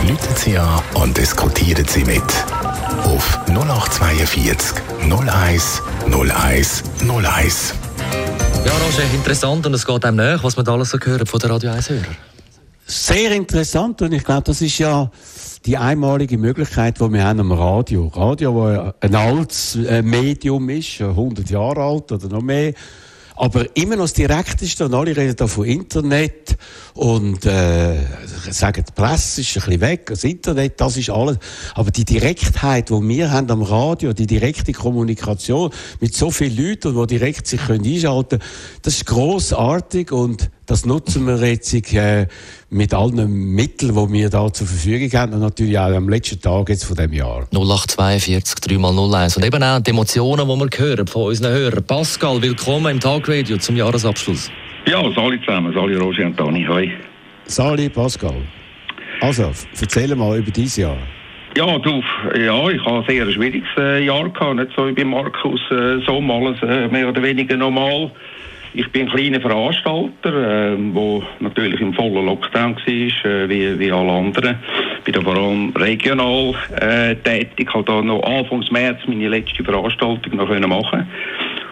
Lüten 0.07 0.37
Sie 0.37 0.57
an 0.57 0.83
und 0.95 1.17
diskutieren 1.17 1.87
Sie 1.87 2.05
mit. 2.05 2.23
Auf 3.03 3.41
0842 3.49 4.81
01 5.11 5.83
01 6.11 6.83
01. 7.01 7.75
Ja, 8.65 8.73
Roger, 8.73 9.15
interessant 9.15 9.67
und 9.67 9.75
es 9.75 9.85
geht 9.85 10.05
einem 10.05 10.17
nach, 10.17 10.45
was 10.45 10.57
wir 10.57 10.63
da 10.63 10.73
alles 10.73 10.91
so 10.91 10.99
hören 10.99 11.27
von 11.27 11.41
den 11.41 11.51
Radio 11.51 11.71
1 11.71 11.91
Hörer. 11.91 12.03
Sehr 12.87 13.33
interessant 13.33 14.01
und 14.03 14.13
ich 14.13 14.25
glaube, 14.25 14.43
das 14.45 14.63
ist 14.63 14.79
ja 14.79 15.11
die 15.67 15.77
einmalige 15.77 16.39
Möglichkeit, 16.39 17.01
die 17.01 17.13
wir 17.13 17.25
haben 17.25 17.41
am 17.41 17.53
Radio. 17.53 18.09
Radio, 18.09 18.55
wo 18.55 18.69
ja 18.69 18.95
ein 19.01 19.15
altes 19.15 19.77
äh, 19.77 20.03
Medium 20.03 20.69
ist, 20.69 21.01
äh, 21.01 21.05
100 21.05 21.51
Jahre 21.51 21.83
alt 21.83 22.13
oder 22.13 22.29
noch 22.29 22.43
mehr, 22.43 22.75
aber 23.37 23.77
immer 23.77 23.97
noch 23.97 24.05
das 24.05 24.13
Direkteste 24.13 24.85
und 24.85 24.95
alle 24.95 25.17
reden 25.17 25.35
da 25.37 25.47
von 25.47 25.65
Internet 25.65 26.57
und 26.95 27.45
äh, 27.47 27.97
sagen, 28.51 28.85
die 28.89 28.93
Presse 28.93 29.41
ist 29.41 29.57
ein 29.57 29.63
bisschen 29.65 29.81
weg, 29.81 30.07
das 30.07 30.25
Internet, 30.25 30.81
das 30.81 30.97
ist 30.97 31.11
alles. 31.11 31.39
Aber 31.75 31.91
die 31.91 32.05
Direktheit, 32.05 32.91
die 32.91 33.09
wir 33.09 33.33
haben 33.33 33.51
am 33.51 33.63
Radio, 33.63 34.13
die 34.13 34.27
direkte 34.27 34.73
Kommunikation 34.73 35.71
mit 36.01 36.15
so 36.15 36.31
vielen 36.31 36.57
Leuten, 36.57 36.95
die 36.95 37.07
direkt 37.07 37.47
sich 37.49 37.61
können 37.61 37.85
einschalten 37.85 38.39
können, 38.39 38.51
das 38.83 38.95
ist 38.95 39.07
grossartig 39.07 40.13
und 40.13 40.51
das 40.67 40.87
nutzen 40.87 41.27
wir 41.27 41.37
jetzt 41.47 41.75
äh, 41.95 42.27
mit 42.71 42.95
allen 42.95 43.55
Mitteln, 43.55 43.95
die 43.95 44.13
wir 44.13 44.31
da 44.31 44.53
zur 44.53 44.67
Verfügung 44.67 45.11
haben 45.19 45.35
und 45.35 45.41
natürlich 45.41 45.79
auch 45.79 45.95
am 45.95 46.09
letzten 46.09 46.41
Tag 46.41 46.69
jetzt 46.69 46.85
von 46.85 46.97
dem 46.97 47.13
Jahr. 47.13 47.47
0842 47.53 48.77
3x01 48.79 49.37
und 49.37 49.45
eben 49.45 49.63
auch 49.63 49.81
die 49.81 49.91
Emotionen, 49.91 50.49
die 50.49 50.79
wir 50.79 50.87
hören 50.87 51.07
von 51.07 51.23
unseren 51.25 51.53
Hörern. 51.53 51.85
Pascal, 51.85 52.41
willkommen 52.41 52.93
im 52.93 53.01
Tagradio 53.01 53.59
zum 53.59 53.77
Jahresabschluss. 53.77 54.51
Ja, 54.87 55.03
Sali 55.13 55.41
zusammen, 55.41 55.73
Sali 55.75 55.97
Roger 55.97 56.27
und 56.27 56.39
Dani, 56.39 56.67
hoi. 56.69 56.91
Sali, 57.47 57.89
Pascal. 57.89 58.37
Also, 59.21 59.51
erzähl 59.81 60.15
mal 60.15 60.39
über 60.39 60.51
dieses 60.51 60.77
Jahr. 60.77 60.97
Ja, 61.57 61.79
du, 61.79 62.03
ja, 62.37 62.69
ich 62.69 62.85
habe 62.85 62.99
ein 62.99 63.05
sehr 63.07 63.31
schwieriges 63.31 63.69
äh, 63.79 64.05
Jahr 64.05 64.29
gehabt, 64.29 64.57
nicht 64.57 64.73
so 64.77 64.89
wie 64.89 64.93
bei 64.93 65.05
Markus, 65.05 65.61
äh, 65.71 66.01
so 66.05 66.21
mal 66.21 66.47
alles 66.47 66.63
äh, 66.63 66.89
mehr 66.89 67.09
oder 67.09 67.23
weniger 67.23 67.57
normal. 67.57 68.11
Ich 68.77 68.91
bin 68.91 69.03
ein 69.03 69.09
kleiner 69.09 69.41
Veranstalter, 69.41 70.73
äh, 70.73 70.77
wo 70.93 71.23
natürlich 71.39 71.81
im 71.81 71.95
vollen 71.95 72.27
Lockdown 72.27 72.75
war, 72.75 72.85
äh, 72.85 73.49
wie, 73.49 73.79
wie 73.79 73.93
alle 73.93 74.11
anderen. 74.11 74.59
Bin 75.05 75.15
da 75.15 75.21
vor 75.21 75.37
allem 75.37 75.73
regional 75.77 76.55
äh, 76.81 77.15
tätig, 77.15 77.73
habe 77.73 77.85
da 77.85 78.03
noch 78.03 78.25
Anfangs 78.25 78.73
März 78.73 78.99
meine 79.07 79.29
letzte 79.29 79.63
Veranstaltung 79.63 80.37
noch 80.37 80.49
können 80.49 80.69
machen 80.69 81.07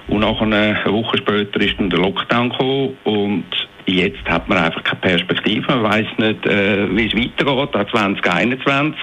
und 0.08 0.20
nachher 0.20 0.46
äh, 0.46 0.74
eine 0.84 0.92
Woche 0.92 1.18
später 1.18 1.60
ist 1.60 1.78
dann 1.78 1.90
der 1.90 1.98
Lockdown 1.98 2.50
gekommen 2.50 2.96
und 3.04 3.44
jetzt 3.86 4.24
hat 4.28 4.48
man 4.48 4.58
einfach 4.58 4.84
keine 4.84 5.00
Perspektive. 5.00 5.66
Man 5.66 5.82
weiß 5.82 6.06
nicht, 6.18 6.46
äh, 6.46 6.94
wie 6.94 7.06
es 7.06 7.14
weitergeht, 7.14 7.74
auch 7.74 7.90
2021. 7.90 9.00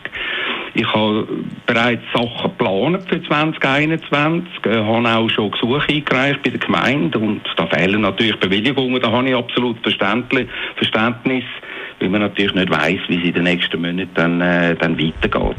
Ich 0.73 0.87
habe 0.93 1.27
bereits 1.65 2.03
Sachen 2.13 2.43
geplant 2.43 3.03
für 3.09 3.21
2021, 3.23 4.47
äh, 4.65 4.77
habe 4.77 5.09
auch 5.09 5.29
schon 5.29 5.51
Gesuche 5.51 5.87
eingereicht 5.89 6.43
bei 6.43 6.49
der 6.51 6.59
Gemeinde 6.59 7.19
und 7.19 7.41
da 7.57 7.65
fehlen 7.67 8.01
natürlich 8.01 8.39
Bewilligungen, 8.39 9.01
da 9.01 9.11
habe 9.11 9.29
ich 9.29 9.35
absolut 9.35 9.77
Verständnis, 9.79 10.47
weil 11.99 12.09
man 12.09 12.21
natürlich 12.21 12.53
nicht 12.53 12.69
weiß, 12.69 12.99
wie 13.07 13.17
es 13.17 13.23
in 13.23 13.33
den 13.33 13.43
nächsten 13.43 13.81
Monaten 13.81 14.09
dann, 14.13 14.41
äh, 14.41 14.75
dann 14.75 14.97
weitergeht. 14.97 15.57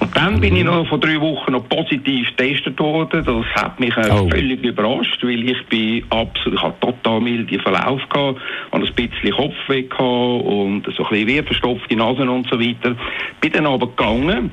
Und 0.00 0.16
dann 0.16 0.40
bin 0.40 0.56
ich 0.56 0.64
noch 0.64 0.86
vor 0.88 0.98
drei 0.98 1.20
Wochen 1.20 1.52
noch 1.52 1.68
positiv 1.68 2.28
getestet 2.36 2.78
worden. 2.78 3.24
Das 3.24 3.62
hat 3.62 3.78
mich 3.80 3.96
äh, 3.96 4.08
Oh. 4.10 4.28
völlig 4.28 4.62
überrascht, 4.64 5.22
weil 5.22 5.48
ich 5.48 5.66
bin 5.66 6.04
absolut, 6.10 6.58
ich 6.58 6.62
hatte 6.62 6.80
total 6.80 7.20
milde 7.20 7.58
Verlauf 7.60 8.00
gehabt, 8.08 8.40
habe 8.72 8.86
ein 8.86 8.94
bisschen 8.94 9.32
Kopfweh 9.34 9.82
gehabt 9.82 10.00
und 10.00 10.82
so 10.96 11.04
ein 11.04 11.10
bisschen 11.10 11.28
wie 11.28 11.42
verstopfte 11.42 11.96
Nase 11.96 12.30
und 12.30 12.48
so 12.50 12.58
weiter. 12.60 12.96
Bin 13.40 13.52
dann 13.52 13.66
aber 13.66 13.86
gegangen 13.88 14.50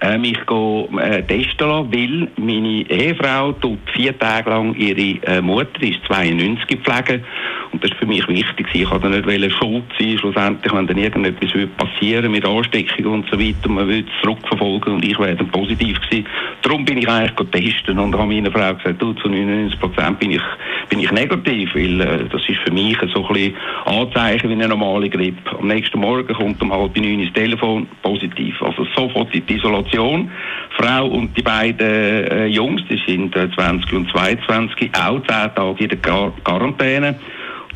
äh, 0.00 0.18
mich 0.18 0.38
go, 0.46 0.88
äh, 0.98 1.22
testen 1.22 1.68
lassen, 1.68 1.92
weil 1.92 2.28
meine 2.36 2.90
Ehefrau 2.90 3.52
tut 3.52 3.78
vier 3.94 4.18
Tage 4.18 4.50
lang 4.50 4.74
ihre 4.74 5.22
äh, 5.26 5.40
Mutter, 5.40 5.82
ist 5.82 6.00
92, 6.06 6.80
pflegen. 6.80 7.24
Und 7.72 7.84
das 7.84 7.90
ist 7.90 7.98
für 7.98 8.06
mich 8.06 8.26
wichtig. 8.26 8.66
Ich 8.72 8.90
wollte 8.90 9.08
nicht 9.08 9.26
wollen 9.26 9.50
schuld 9.50 9.84
sein, 9.98 10.18
schlussendlich, 10.18 10.72
wenn 10.72 10.86
dann 10.86 10.98
irgendetwas 10.98 11.54
würde 11.54 11.70
passieren 11.76 12.32
mit 12.32 12.44
Ansteckung 12.44 13.12
und 13.12 13.30
so 13.30 13.38
weiter, 13.38 13.68
und 13.68 13.74
man 13.74 13.86
würde 13.86 14.06
es 14.08 14.22
zurückverfolgen 14.22 14.94
und 14.94 15.04
ich 15.04 15.18
wäre 15.18 15.36
dann 15.36 15.48
positiv 15.48 16.00
gewesen. 16.00 16.26
Darum 16.62 16.84
bin 16.84 16.98
ich 16.98 17.08
eigentlich 17.08 17.50
testen 17.50 17.98
und 17.98 18.16
habe 18.16 18.26
meiner 18.26 18.50
Frau 18.50 18.74
gesagt, 18.74 19.00
du, 19.00 19.12
zu 19.14 19.28
99 19.28 19.78
Prozent 19.78 20.18
bin 20.18 20.32
ich, 20.32 20.42
bin 20.88 21.00
ich 21.00 21.12
negativ, 21.12 21.74
weil 21.74 22.00
äh, 22.00 22.24
das 22.30 22.42
ist 22.48 22.58
für 22.64 22.72
mich 22.72 22.96
so 23.14 23.24
ein 23.26 23.32
bisschen 23.32 23.54
Anzeichen 23.84 24.48
wie 24.48 24.54
eine 24.54 24.68
normale 24.68 25.08
Grippe. 25.08 25.58
Am 25.58 25.68
nächsten 25.68 26.00
Morgen 26.00 26.34
kommt 26.34 26.60
um 26.62 26.72
halb 26.72 26.96
neun 26.96 27.20
ins 27.20 27.32
Telefon 27.32 27.86
positiv. 28.02 28.60
Also 28.62 28.84
sofort 28.96 29.32
in 29.34 29.46
die 29.46 29.54
Isolation. 29.54 29.89
Frau 29.98 31.06
und 31.06 31.36
die 31.36 31.42
beiden 31.42 31.86
äh, 31.86 32.46
Jungs, 32.46 32.82
die 32.88 33.00
sind 33.06 33.34
äh, 33.36 33.50
20 33.50 33.92
und 33.92 34.10
22, 34.10 34.90
auch 34.94 35.20
10 35.26 35.26
Tage 35.26 35.82
in 35.84 35.88
der 35.88 35.98
Quar 35.98 36.32
Quarantäne. 36.44 37.16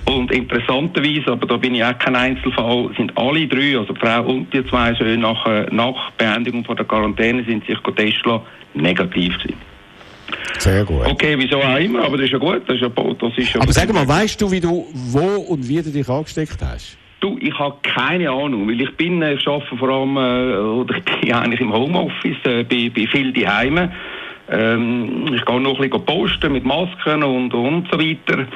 Und 0.07 0.31
interessanterweise, 0.31 1.32
aber 1.32 1.47
da 1.47 1.57
bin 1.57 1.74
ich 1.74 1.85
auch 1.85 1.99
kein 1.99 2.15
Einzelfall, 2.15 2.91
sind 2.97 3.16
alle 3.16 3.47
drei, 3.47 3.78
also 3.78 3.95
die 3.95 4.01
Frau 4.01 4.23
und 4.23 4.53
die 4.53 4.65
zwei 4.66 4.95
Söhne, 4.95 5.16
nach, 5.16 5.47
äh, 5.47 5.66
nach 5.70 6.11
Beendigung 6.12 6.65
von 6.65 6.77
der 6.77 6.85
Quarantäne 6.85 7.43
sind 7.45 7.65
sich 7.66 7.78
lassen, 7.86 8.43
negativ 8.74 9.39
gewesen. 9.39 9.59
Sehr 10.59 10.85
gut. 10.85 11.07
Okay, 11.07 11.36
wieso 11.39 11.57
auch 11.57 11.78
immer, 11.78 12.05
aber 12.05 12.16
das 12.16 12.27
ist 12.27 12.32
ja 12.32 12.39
gut. 12.39 12.62
Das 12.66 12.77
ist 12.77 12.82
ja, 12.82 12.89
das 12.89 13.39
ist 13.39 13.55
ja 13.55 13.61
Aber 13.61 13.73
sag 13.73 13.93
mal, 13.93 14.07
weißt 14.07 14.41
du, 14.41 14.51
wie 14.51 14.61
du, 14.61 14.86
wo 14.93 15.43
und 15.49 15.66
wie 15.69 15.82
du 15.82 15.91
dich 15.91 16.09
angesteckt 16.09 16.59
hast? 16.62 16.99
Du, 17.25 17.39
ich 17.41 17.59
habe 17.59 17.77
keine 17.83 18.29
Ahnung, 18.29 18.69
weil 18.69 18.79
ich 18.83 18.95
bin, 18.99 19.23
äh, 19.23 19.33
ich 19.33 19.49
arbeite 19.49 19.75
vor 19.79 19.89
allem, 19.89 20.15
äh, 20.19 20.57
oder 20.59 20.95
ich 20.99 21.21
bin 21.23 21.33
eigentlich 21.33 21.61
im 21.63 21.73
Homeoffice, 21.73 22.37
äh, 22.45 22.65
bei, 22.65 22.91
bei 22.95 23.07
viel 23.07 23.33
daheim. 23.33 23.89
Ähm, 24.51 25.33
ich 25.35 25.43
gehe 25.43 25.59
noch 25.59 25.81
ein 25.81 25.89
bisschen 25.89 26.05
posten 26.05 26.53
mit 26.53 26.67
Masken 26.67 27.23
und, 27.23 27.55
und 27.55 27.89
so 27.91 27.99
weiter. 27.99 28.47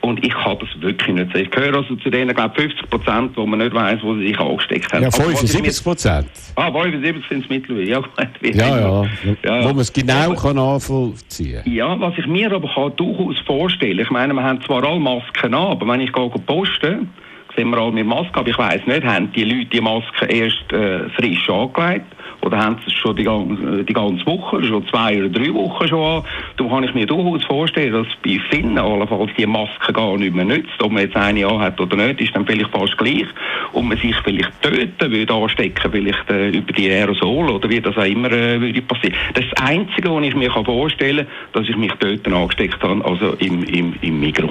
Und 0.00 0.24
ich 0.24 0.32
kann 0.32 0.56
das 0.58 0.68
wirklich 0.80 1.14
nicht 1.14 1.32
sehen. 1.34 1.42
Ich 1.44 1.50
gehöre 1.50 1.76
also 1.76 1.96
zu 1.96 2.08
denen, 2.08 2.34
glaube 2.34 2.54
50 2.58 2.88
Prozent, 2.88 3.36
wo 3.36 3.44
man 3.44 3.58
nicht 3.58 3.74
weiss, 3.74 4.02
wo 4.02 4.14
sie 4.14 4.28
sich 4.28 4.40
angesteckt 4.40 4.90
haben. 4.94 5.02
Ja, 5.02 5.08
Also, 5.08 5.18
was 5.24 5.42
ich 5.42 5.50
75 5.52 5.84
Prozent. 5.84 6.26
mir- 6.56 6.62
Ah, 6.64 6.72
75 6.72 7.28
sind 7.28 7.44
es 7.44 7.50
mittlerweile. 7.50 7.84
Ja, 7.90 8.00
Ja, 8.54 8.78
immer. 8.78 9.06
ja. 9.44 9.64
Wo 9.64 9.68
man 9.68 9.78
es 9.80 9.92
genau 9.92 10.34
kann 10.34 10.56
nachvollziehen 10.56 11.60
Ja, 11.66 12.00
was 12.00 12.14
ich 12.16 12.26
mir 12.26 12.50
aber 12.52 12.68
kann 12.74 12.96
durchaus 12.96 13.38
vorstellen, 13.46 13.98
ich 13.98 14.10
meine, 14.10 14.32
wir 14.32 14.42
haben 14.42 14.62
zwar 14.62 14.82
alle 14.82 14.98
Masken 15.00 15.52
an, 15.52 15.66
aber 15.72 15.86
wenn 15.88 16.00
ich 16.00 16.12
gehe 16.12 16.30
posten, 16.46 17.10
sehen 17.56 17.70
wir 17.70 17.78
alle 17.78 17.92
mit 17.92 18.06
Maske, 18.06 18.34
aber 18.40 18.48
ich 18.48 18.58
weiss 18.58 18.86
nicht, 18.86 19.04
haben 19.04 19.32
die 19.32 19.44
Leute 19.44 19.66
die 19.66 19.80
Masken 19.80 20.28
erst 20.28 20.72
äh, 20.72 21.08
frisch 21.10 21.48
angelegt 21.48 22.06
oder 22.40 22.58
haben 22.58 22.76
sie 22.84 22.88
es 22.88 22.92
schon 22.94 23.16
die, 23.16 23.24
ganze- 23.24 23.84
die 23.84 23.92
ganze 23.92 24.26
Woche, 24.26 24.62
schon 24.64 24.86
zwei 24.88 25.18
oder 25.18 25.28
drei 25.28 25.52
Wochen 25.54 25.88
schon 25.88 26.02
an? 26.02 26.24
Darum 26.56 26.72
kann 26.72 26.84
ich 26.84 26.94
mir 26.94 27.06
durchaus 27.06 27.44
vorstellen, 27.44 27.92
dass 27.92 28.06
bei 28.22 28.38
vielen 28.50 28.76
allenfalls 28.76 29.30
die 29.38 29.46
Maske 29.46 29.92
gar 29.92 30.16
nicht 30.18 30.34
mehr 30.34 30.44
nützt. 30.44 30.82
Ob 30.82 30.92
man 30.92 31.02
jetzt 31.02 31.16
eine 31.16 31.46
anhat 31.46 31.80
oder 31.80 31.96
nicht, 31.96 32.20
ist 32.20 32.36
dann 32.36 32.44
vielleicht 32.46 32.70
fast 32.70 32.98
gleich. 32.98 33.26
Und 33.72 33.88
man 33.88 33.96
sich 33.98 34.14
vielleicht 34.24 34.50
töten 34.60 35.10
würde 35.10 35.32
anstecken, 35.32 35.90
vielleicht 35.90 36.30
äh, 36.30 36.50
über 36.50 36.72
die 36.72 36.90
Aerosol 36.90 37.50
oder 37.50 37.68
wie 37.70 37.80
das 37.80 37.96
auch 37.96 38.04
immer 38.04 38.30
äh, 38.30 38.60
würde 38.60 38.82
passieren. 38.82 39.14
Das 39.34 39.44
ist 39.44 39.52
das 39.56 39.66
Einzige, 39.66 40.14
was 40.14 40.24
ich 40.24 40.34
mir 40.34 40.50
vorstellen 40.50 41.26
kann, 41.26 41.62
dass 41.62 41.68
ich 41.68 41.76
mich 41.76 41.92
dort 41.98 42.26
angesteckt 42.26 42.82
habe, 42.82 43.04
also 43.04 43.34
im, 43.38 43.62
im, 43.64 43.94
im 44.02 44.20
Mikro. 44.20 44.50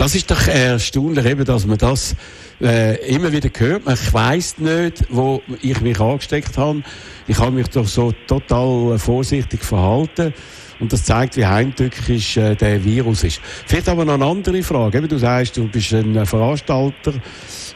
Das 0.00 0.14
ist 0.14 0.30
doch 0.30 0.48
erstaunlich, 0.48 1.26
eben, 1.26 1.44
dass 1.44 1.66
man 1.66 1.76
das 1.76 2.16
äh, 2.58 2.96
immer 3.14 3.32
wieder 3.32 3.50
hört. 3.54 3.82
Ich 3.86 4.14
weiss 4.14 4.56
nicht, 4.56 5.04
wo 5.10 5.42
ich 5.60 5.78
mich 5.82 6.00
angesteckt 6.00 6.56
habe. 6.56 6.82
Ich 7.28 7.38
habe 7.38 7.50
mich 7.50 7.68
doch 7.68 7.86
so 7.86 8.10
total 8.26 8.94
äh, 8.94 8.98
vorsichtig 8.98 9.62
verhalten. 9.62 10.32
Und 10.78 10.90
das 10.90 11.04
zeigt, 11.04 11.36
wie 11.36 11.44
heimtückisch 11.44 12.38
äh, 12.38 12.54
der 12.54 12.82
Virus 12.82 13.24
ist. 13.24 13.42
Vielleicht 13.66 13.90
aber 13.90 14.06
noch 14.06 14.14
eine 14.14 14.24
andere 14.24 14.62
Frage. 14.62 14.96
Eben, 14.96 15.08
du 15.08 15.18
sagst, 15.18 15.58
du 15.58 15.68
bist 15.68 15.92
ein 15.92 16.16
äh, 16.16 16.24
Veranstalter. 16.24 17.12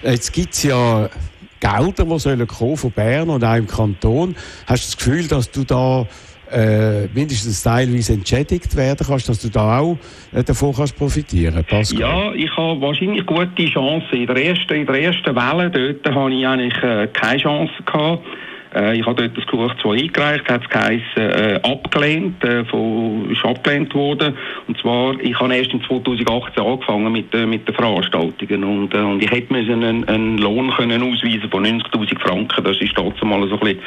Jetzt 0.02 0.32
gibt's 0.32 0.62
ja 0.62 1.10
Gelder, 1.60 2.06
die 2.06 2.18
sollen 2.18 2.46
kommen 2.46 2.78
von 2.78 2.90
Bern 2.90 3.28
und 3.28 3.44
auch 3.44 3.56
im 3.56 3.66
Kanton. 3.66 4.34
Hast 4.66 4.84
du 4.84 4.86
das 4.86 4.96
Gefühl, 4.96 5.28
dass 5.28 5.50
du 5.50 5.64
da 5.64 6.08
äh, 6.54 7.08
mindestens 7.12 7.62
teilweise 7.62 8.12
entschädigt 8.14 8.76
werden 8.76 9.06
kannst, 9.06 9.28
dass 9.28 9.40
du 9.40 9.48
da 9.48 9.78
auch 9.80 9.98
äh, 10.32 10.42
davon 10.42 10.74
kannst 10.74 10.96
profitieren 10.96 11.64
Pascal? 11.64 12.00
Ja, 12.00 12.32
ich 12.32 12.56
habe 12.56 12.80
wahrscheinlich 12.80 13.26
gute 13.26 13.66
Chancen. 13.66 14.14
In 14.14 14.26
der 14.26 14.44
ersten, 14.44 14.74
in 14.74 14.86
der 14.86 15.02
ersten 15.02 15.34
Welle 15.34 15.70
dort 15.70 16.14
habe 16.14 16.32
ich 16.32 16.46
eigentlich 16.46 16.82
äh, 16.82 17.08
keine 17.12 17.40
Chance 17.40 17.72
gehabt. 17.84 18.24
Äh, 18.74 18.98
ich 18.98 19.06
habe 19.06 19.22
dort 19.22 19.36
das 19.36 19.46
Gesuch 19.46 19.74
zwar 19.80 19.92
eingereicht, 19.92 20.48
hat 20.48 20.62
es 20.62 20.68
geheißen, 20.68 21.02
äh, 21.16 21.60
abgelehnt, 21.62 22.42
äh, 22.44 22.64
von, 22.64 23.30
ist 23.30 23.44
abgelehnt 23.44 23.94
worden. 23.94 24.34
Und 24.66 24.78
zwar, 24.78 25.18
ich 25.20 25.38
habe 25.38 25.54
erst 25.54 25.72
in 25.72 25.82
2018 25.82 26.62
angefangen 26.62 27.12
mit, 27.12 27.34
äh, 27.34 27.46
mit 27.46 27.66
den 27.68 27.74
Veranstaltungen 27.74 28.64
und, 28.64 28.94
äh, 28.94 28.98
und 28.98 29.22
ich 29.22 29.30
hätte 29.30 29.52
müssen 29.52 29.84
einen, 29.84 30.08
einen 30.08 30.38
Lohn 30.38 30.70
können 30.70 31.02
ausweisen 31.02 31.50
von 31.50 31.64
90'000 31.64 32.18
Franken. 32.20 32.64
Das 32.64 32.80
ist 32.80 32.94
trotzdem 32.94 33.28
mal 33.28 33.46
so 33.48 33.54
ein 33.54 33.60
bisschen 33.60 33.80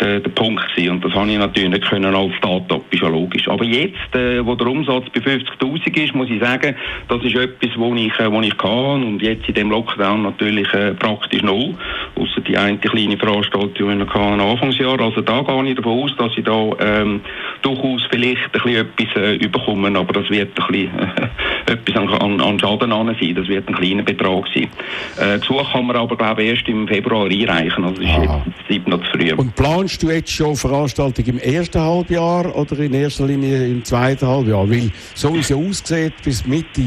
der, 0.00 0.20
der 0.20 0.30
Punkt 0.30 0.68
gewesen. 0.74 0.92
Und 0.92 1.04
das 1.04 1.12
habe 1.12 1.30
ich 1.30 1.38
natürlich 1.38 1.70
nicht 1.70 1.88
können 1.88 2.14
als 2.14 2.34
Start-up, 2.36 2.82
ist 2.90 3.02
ja 3.02 3.08
logisch. 3.08 3.48
Aber 3.48 3.64
jetzt, 3.64 4.14
äh, 4.14 4.44
wo 4.44 4.54
der 4.54 4.66
Umsatz 4.66 5.04
bei 5.14 5.20
50'000 5.20 6.04
ist, 6.04 6.14
muss 6.14 6.30
ich 6.30 6.40
sagen, 6.40 6.74
das 7.08 7.22
ist 7.22 7.36
etwas, 7.36 7.70
wo 7.76 7.94
ich, 7.94 8.18
äh, 8.18 8.30
wo 8.30 8.40
ich 8.40 8.56
kann 8.56 9.04
und 9.04 9.22
jetzt 9.22 9.48
in 9.48 9.54
dem 9.54 9.70
Lockdown 9.70 10.22
natürlich 10.22 10.72
äh, 10.74 10.94
praktisch 10.94 11.42
null, 11.42 11.74
außer 12.16 12.40
die 12.40 12.56
eine 12.56 12.78
kleine 12.78 13.16
Veranstaltung, 13.16 13.74
die 13.74 13.84
wir 13.84 13.94
noch 13.94 14.12
hatten, 14.24 14.40
Anfangsjahr. 14.40 15.00
Also 15.00 15.20
da 15.20 15.42
gehe 15.42 15.70
ich 15.70 15.76
davon 15.76 16.02
aus, 16.02 16.16
dass 16.16 16.32
ich 16.36 16.44
da 16.44 16.70
ähm, 16.80 17.20
durchaus 17.62 18.02
vielleicht 18.10 18.42
ein 18.44 18.50
bisschen 18.52 18.76
etwas 18.76 19.16
äh, 19.16 19.34
überkomme, 19.36 19.98
aber 19.98 20.12
das 20.12 20.30
wird 20.30 20.58
ein 20.58 20.66
bisschen 20.66 20.98
äh, 20.98 21.28
etwas 21.72 21.96
an, 21.96 22.08
an, 22.08 22.40
an 22.40 22.58
Schaden 22.58 22.92
an 22.92 23.16
sein. 23.20 23.34
Das 23.34 23.48
wird 23.48 23.68
ein 23.68 23.74
kleiner 23.74 24.02
Betrag 24.02 24.44
sein. 24.54 24.68
Äh, 25.18 25.38
Gesuch 25.38 25.72
kann 25.72 25.86
man 25.86 25.96
aber, 25.96 26.16
glaube 26.16 26.42
ich, 26.42 26.50
erst 26.50 26.68
im 26.68 26.86
Februar 26.88 27.26
einreichen. 27.26 27.84
Also 27.84 28.00
ist 28.00 28.08
jetzt 28.08 28.68
sieben 28.68 28.90
noch 28.90 29.02
zu 29.04 29.10
früh. 29.18 29.32
Und 29.34 29.54
planst 29.54 30.02
du 30.02 30.10
jetzt 30.10 30.30
schon 30.30 30.56
Veranstaltungen 30.56 31.28
im 31.28 31.38
ersten 31.38 31.80
Halbjahr 31.80 32.54
oder 32.54 32.78
in 32.78 32.94
erster 32.94 33.26
Linie 33.26 33.66
im 33.66 33.84
zweiten 33.84 34.26
Halbjahr? 34.26 34.68
Weil 34.68 34.90
so 35.14 35.34
wie 35.34 35.38
es 35.38 35.48
ja 35.48 35.56
aussieht, 35.56 36.14
bis 36.24 36.46
Mitte 36.46 36.82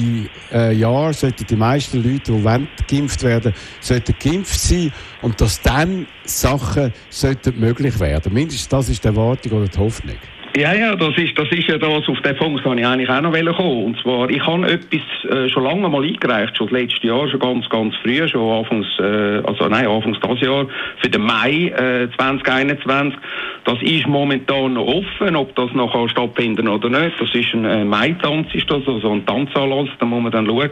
äh, 0.52 0.74
Jahr 0.74 1.14
sollten 1.14 1.46
die 1.46 1.56
meisten 1.56 1.98
Leute, 1.98 2.32
die 2.32 2.44
wollen, 2.44 2.68
geimpft 2.90 3.24
werden, 3.24 3.54
sollten 3.80 4.16
geimpft 4.22 4.60
sein 4.60 4.92
und 5.28 5.42
dass 5.42 5.62
dann 5.62 6.08
Sachen 6.24 6.94
sollten 7.10 7.60
möglich 7.60 8.00
werden. 8.00 8.34
Mindestens 8.34 8.70
das 8.70 8.88
ist 8.88 9.04
die 9.04 9.10
Erwartung 9.10 9.52
oder 9.52 9.68
die 9.68 9.78
Hoffnung. 9.78 10.16
Ja, 10.58 10.74
ja, 10.74 10.96
das 10.96 11.16
ist, 11.18 11.38
das 11.38 11.48
ist 11.52 11.68
ja 11.68 11.78
das, 11.78 12.10
auf 12.10 12.20
den 12.22 12.36
Punkt 12.36 12.66
wollte 12.66 12.82
ich 12.82 12.88
eigentlich 12.88 13.12
auch 13.12 13.22
noch 13.22 13.32
kommen. 13.32 13.84
Und 13.86 14.02
zwar, 14.02 14.28
ich 14.28 14.44
habe 14.44 14.66
etwas 14.66 15.02
äh, 15.30 15.48
schon 15.50 15.64
lange 15.64 15.88
mal 15.88 16.04
eingereicht, 16.04 16.58
schon 16.58 16.68
das 16.70 16.80
letzte 16.82 17.06
Jahr, 17.06 17.30
schon 17.30 17.40
ganz, 17.40 17.70
ganz 17.70 17.94
früh, 17.98 18.28
schon 18.28 18.50
anfangs, 18.50 18.88
äh, 18.98 19.44
also 19.46 19.68
nein, 19.68 19.86
anfangs 19.86 20.18
das 20.20 20.42
Jahr, 20.42 20.66
für 21.00 21.10
den 21.10 21.22
Mai 21.22 21.68
äh, 21.68 22.10
2021. 22.18 23.20
Das 23.66 23.80
ist 23.84 24.08
momentan 24.08 24.74
noch 24.74 24.88
offen, 24.88 25.36
ob 25.36 25.54
das 25.56 25.72
noch 25.74 25.92
kann 25.92 26.10
stattfinden 26.10 26.68
oder 26.68 26.90
nicht. 26.90 27.22
Das 27.22 27.36
ist 27.36 27.54
ein 27.54 27.66
äh, 27.66 27.86
Mai-Tanz, 27.86 28.48
ist 28.56 28.72
das, 28.72 28.82
also 28.88 29.12
ein 29.12 29.26
Tanzanlass, 29.28 29.90
da 30.00 30.08
muss 30.08 30.24
man 30.24 30.32
dann 30.32 30.48
schauen. 30.48 30.70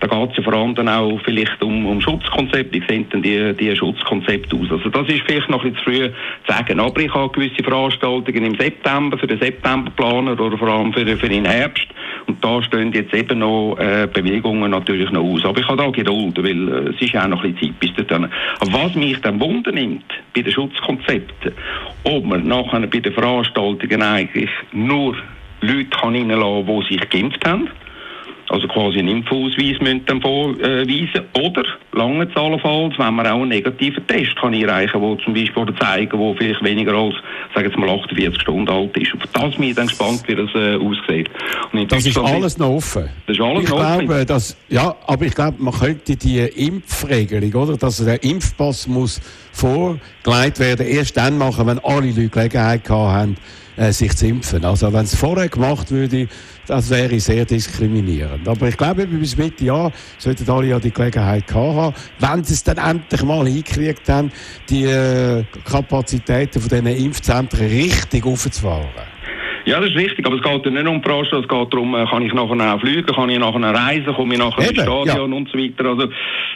Da 0.00 0.06
geht 0.06 0.30
es 0.32 0.36
ja 0.36 0.42
vor 0.42 0.52
allem 0.52 0.74
dann 0.74 0.88
auch 0.88 1.18
vielleicht 1.24 1.62
um, 1.62 1.86
um 1.86 1.98
Schutzkonzepte. 2.00 2.78
Wie 2.78 2.84
sehen 2.86 3.08
denn 3.08 3.22
die, 3.22 3.54
die 3.54 3.74
Schutzkonzepte 3.74 4.54
aus? 4.54 4.70
Also 4.70 4.90
das 4.90 5.08
ist 5.08 5.22
vielleicht 5.24 5.48
noch 5.48 5.64
ein 5.64 5.72
bisschen 5.72 5.94
zu 5.94 6.00
früh 6.02 6.08
zu 6.08 6.52
sagen. 6.52 6.80
Aber 6.80 7.00
ich 7.00 7.14
habe 7.14 7.32
gewisse 7.32 7.62
Veranstaltungen 7.62 8.44
im 8.44 8.54
September, 8.56 9.13
für 9.18 9.26
den 9.26 9.38
September 9.38 9.90
planen 9.90 10.38
oder 10.38 10.56
vor 10.56 10.68
allem 10.68 10.92
für, 10.92 11.04
für 11.16 11.28
den 11.28 11.44
Herbst. 11.44 11.86
Und 12.26 12.42
da 12.42 12.62
stehen 12.62 12.92
jetzt 12.92 13.12
eben 13.14 13.40
noch 13.40 13.76
äh, 13.78 14.08
Bewegungen 14.12 14.70
natürlich 14.70 15.10
noch 15.10 15.22
aus. 15.22 15.44
Aber 15.44 15.60
ich 15.60 15.68
habe 15.68 15.76
da 15.76 15.90
Geduld, 15.90 16.38
weil 16.42 16.68
äh, 16.68 16.90
es 16.90 17.00
ist 17.00 17.12
ja 17.12 17.24
auch 17.24 17.28
noch 17.28 17.44
ein 17.44 17.54
bisschen 17.54 17.74
Zeit 17.80 17.96
bis. 17.96 18.10
Aber 18.10 18.28
was 18.60 18.94
mich 18.94 19.20
dann 19.20 19.40
Wunder 19.40 19.72
nimmt 19.72 20.04
bei 20.34 20.42
den 20.42 20.52
Schutzkonzepten, 20.52 21.52
ob 22.04 22.24
man 22.24 22.46
nachher 22.46 22.80
bei 22.80 23.00
den 23.00 23.12
Veranstaltungen 23.12 24.02
eigentlich 24.02 24.50
nur 24.72 25.16
Leute 25.60 25.84
kann 25.86 26.14
reinlassen, 26.14 26.66
die 26.66 26.94
sich 26.94 27.10
geimpft 27.10 27.46
haben, 27.46 27.68
also 28.50 28.68
quasi 28.68 28.98
einen 28.98 29.08
Impfausweis 29.08 29.80
müssen 29.80 30.04
dann 30.06 30.20
vorweisen 30.20 31.22
oder 31.40 31.64
lange 31.92 32.28
allenfalls, 32.34 32.98
wenn 32.98 33.14
man 33.14 33.26
auch 33.26 33.40
einen 33.40 33.48
negativen 33.48 34.06
Test 34.06 34.36
kann 34.36 34.54
einreichen 34.54 35.00
kann, 35.00 35.16
der 35.16 35.24
zum 35.24 35.34
Beispiel 35.34 35.62
oder 35.62 35.76
zeigen, 35.76 36.18
wo 36.18 36.34
vielleicht 36.34 36.62
weniger 36.62 36.94
als, 36.94 37.14
sagen 37.54 37.70
wir 37.70 37.78
mal, 37.78 37.90
48 37.90 38.40
Stunden 38.40 38.68
alt 38.68 38.96
ist. 38.96 39.14
Auf 39.14 39.20
das 39.32 39.56
bin 39.56 39.68
ich 39.68 39.74
dann 39.74 39.86
gespannt, 39.86 40.22
wie 40.26 40.34
das 40.34 40.50
äh, 40.54 40.76
aussieht. 40.76 41.30
Das 41.88 42.06
ist 42.06 42.18
alles 42.18 42.58
noch 42.58 42.70
offen. 42.70 43.08
Das 43.26 43.36
ist 43.36 43.42
alles 43.42 43.64
ich 43.64 43.70
noch 43.70 43.78
offen. 43.78 44.06
glaube, 44.06 44.26
dass, 44.26 44.56
ja, 44.68 44.94
aber 45.06 45.24
ich 45.24 45.34
glaube, 45.34 45.56
man 45.58 45.74
könnte 45.74 46.16
die 46.16 46.40
Impfregelung, 46.40 47.54
oder, 47.54 47.76
dass 47.76 48.04
der 48.04 48.22
Impfpass 48.22 48.86
muss 48.86 49.20
vorgelegt 49.52 50.58
werden, 50.58 50.86
erst 50.86 51.16
dann 51.16 51.38
machen, 51.38 51.66
wenn 51.66 51.78
alle 51.78 52.06
Leute 52.06 52.28
Gelegenheit 52.28 52.84
gehabt 52.84 53.14
haben, 53.14 53.36
äh, 53.76 53.92
sich 53.92 54.14
zu 54.16 54.26
impfen. 54.26 54.64
Also 54.64 54.92
wenn 54.92 55.04
es 55.04 55.14
vorher 55.14 55.48
gemacht 55.48 55.90
würde, 55.90 56.28
das 56.66 56.90
wäre 56.90 57.18
sehr 57.20 57.44
diskriminierend. 57.44 58.48
Aber 58.48 58.68
ich 58.68 58.76
glaube, 58.76 59.06
bis 59.06 59.36
Mitte 59.36 59.64
Jahr 59.64 59.92
sollten 60.18 60.50
alle 60.50 60.68
ja 60.68 60.78
die 60.78 60.92
Gelegenheit 60.92 61.52
haben, 61.52 61.94
wenn 62.18 62.44
sie 62.44 62.54
es 62.54 62.64
dann 62.64 62.78
endlich 62.78 63.22
mal 63.22 63.46
hingekriegt 63.46 64.08
haben, 64.08 64.30
die 64.68 64.84
äh, 64.84 65.44
Kapazitäten 65.64 66.60
von 66.60 66.68
diesen 66.68 66.86
Impfzentren 66.86 67.66
richtig 67.66 68.24
aufzufahren. 68.24 68.88
Ja, 69.66 69.80
das 69.80 69.90
ist 69.90 69.96
richtig, 69.96 70.26
aber 70.26 70.36
es 70.36 70.42
geht 70.42 70.64
ja 70.66 70.70
nicht 70.70 70.86
um 70.86 71.00
die 71.00 71.08
Branche, 71.08 71.36
es 71.36 71.48
geht 71.48 71.72
darum, 71.72 71.94
äh, 71.94 72.04
kann 72.06 72.22
ich 72.22 72.34
nachher 72.34 72.74
auch 72.74 72.80
fliegen, 72.80 73.06
kann 73.06 73.30
ich 73.30 73.38
nachher 73.38 73.74
reisen, 73.74 74.14
komme 74.14 74.34
ich 74.34 74.40
nachher 74.40 74.68
ins 74.68 74.82
Stadion 74.82 75.06
ja. 75.06 75.36
und 75.38 75.48
so 75.50 75.58
weiter. 75.58 75.86
Also 75.86 76.08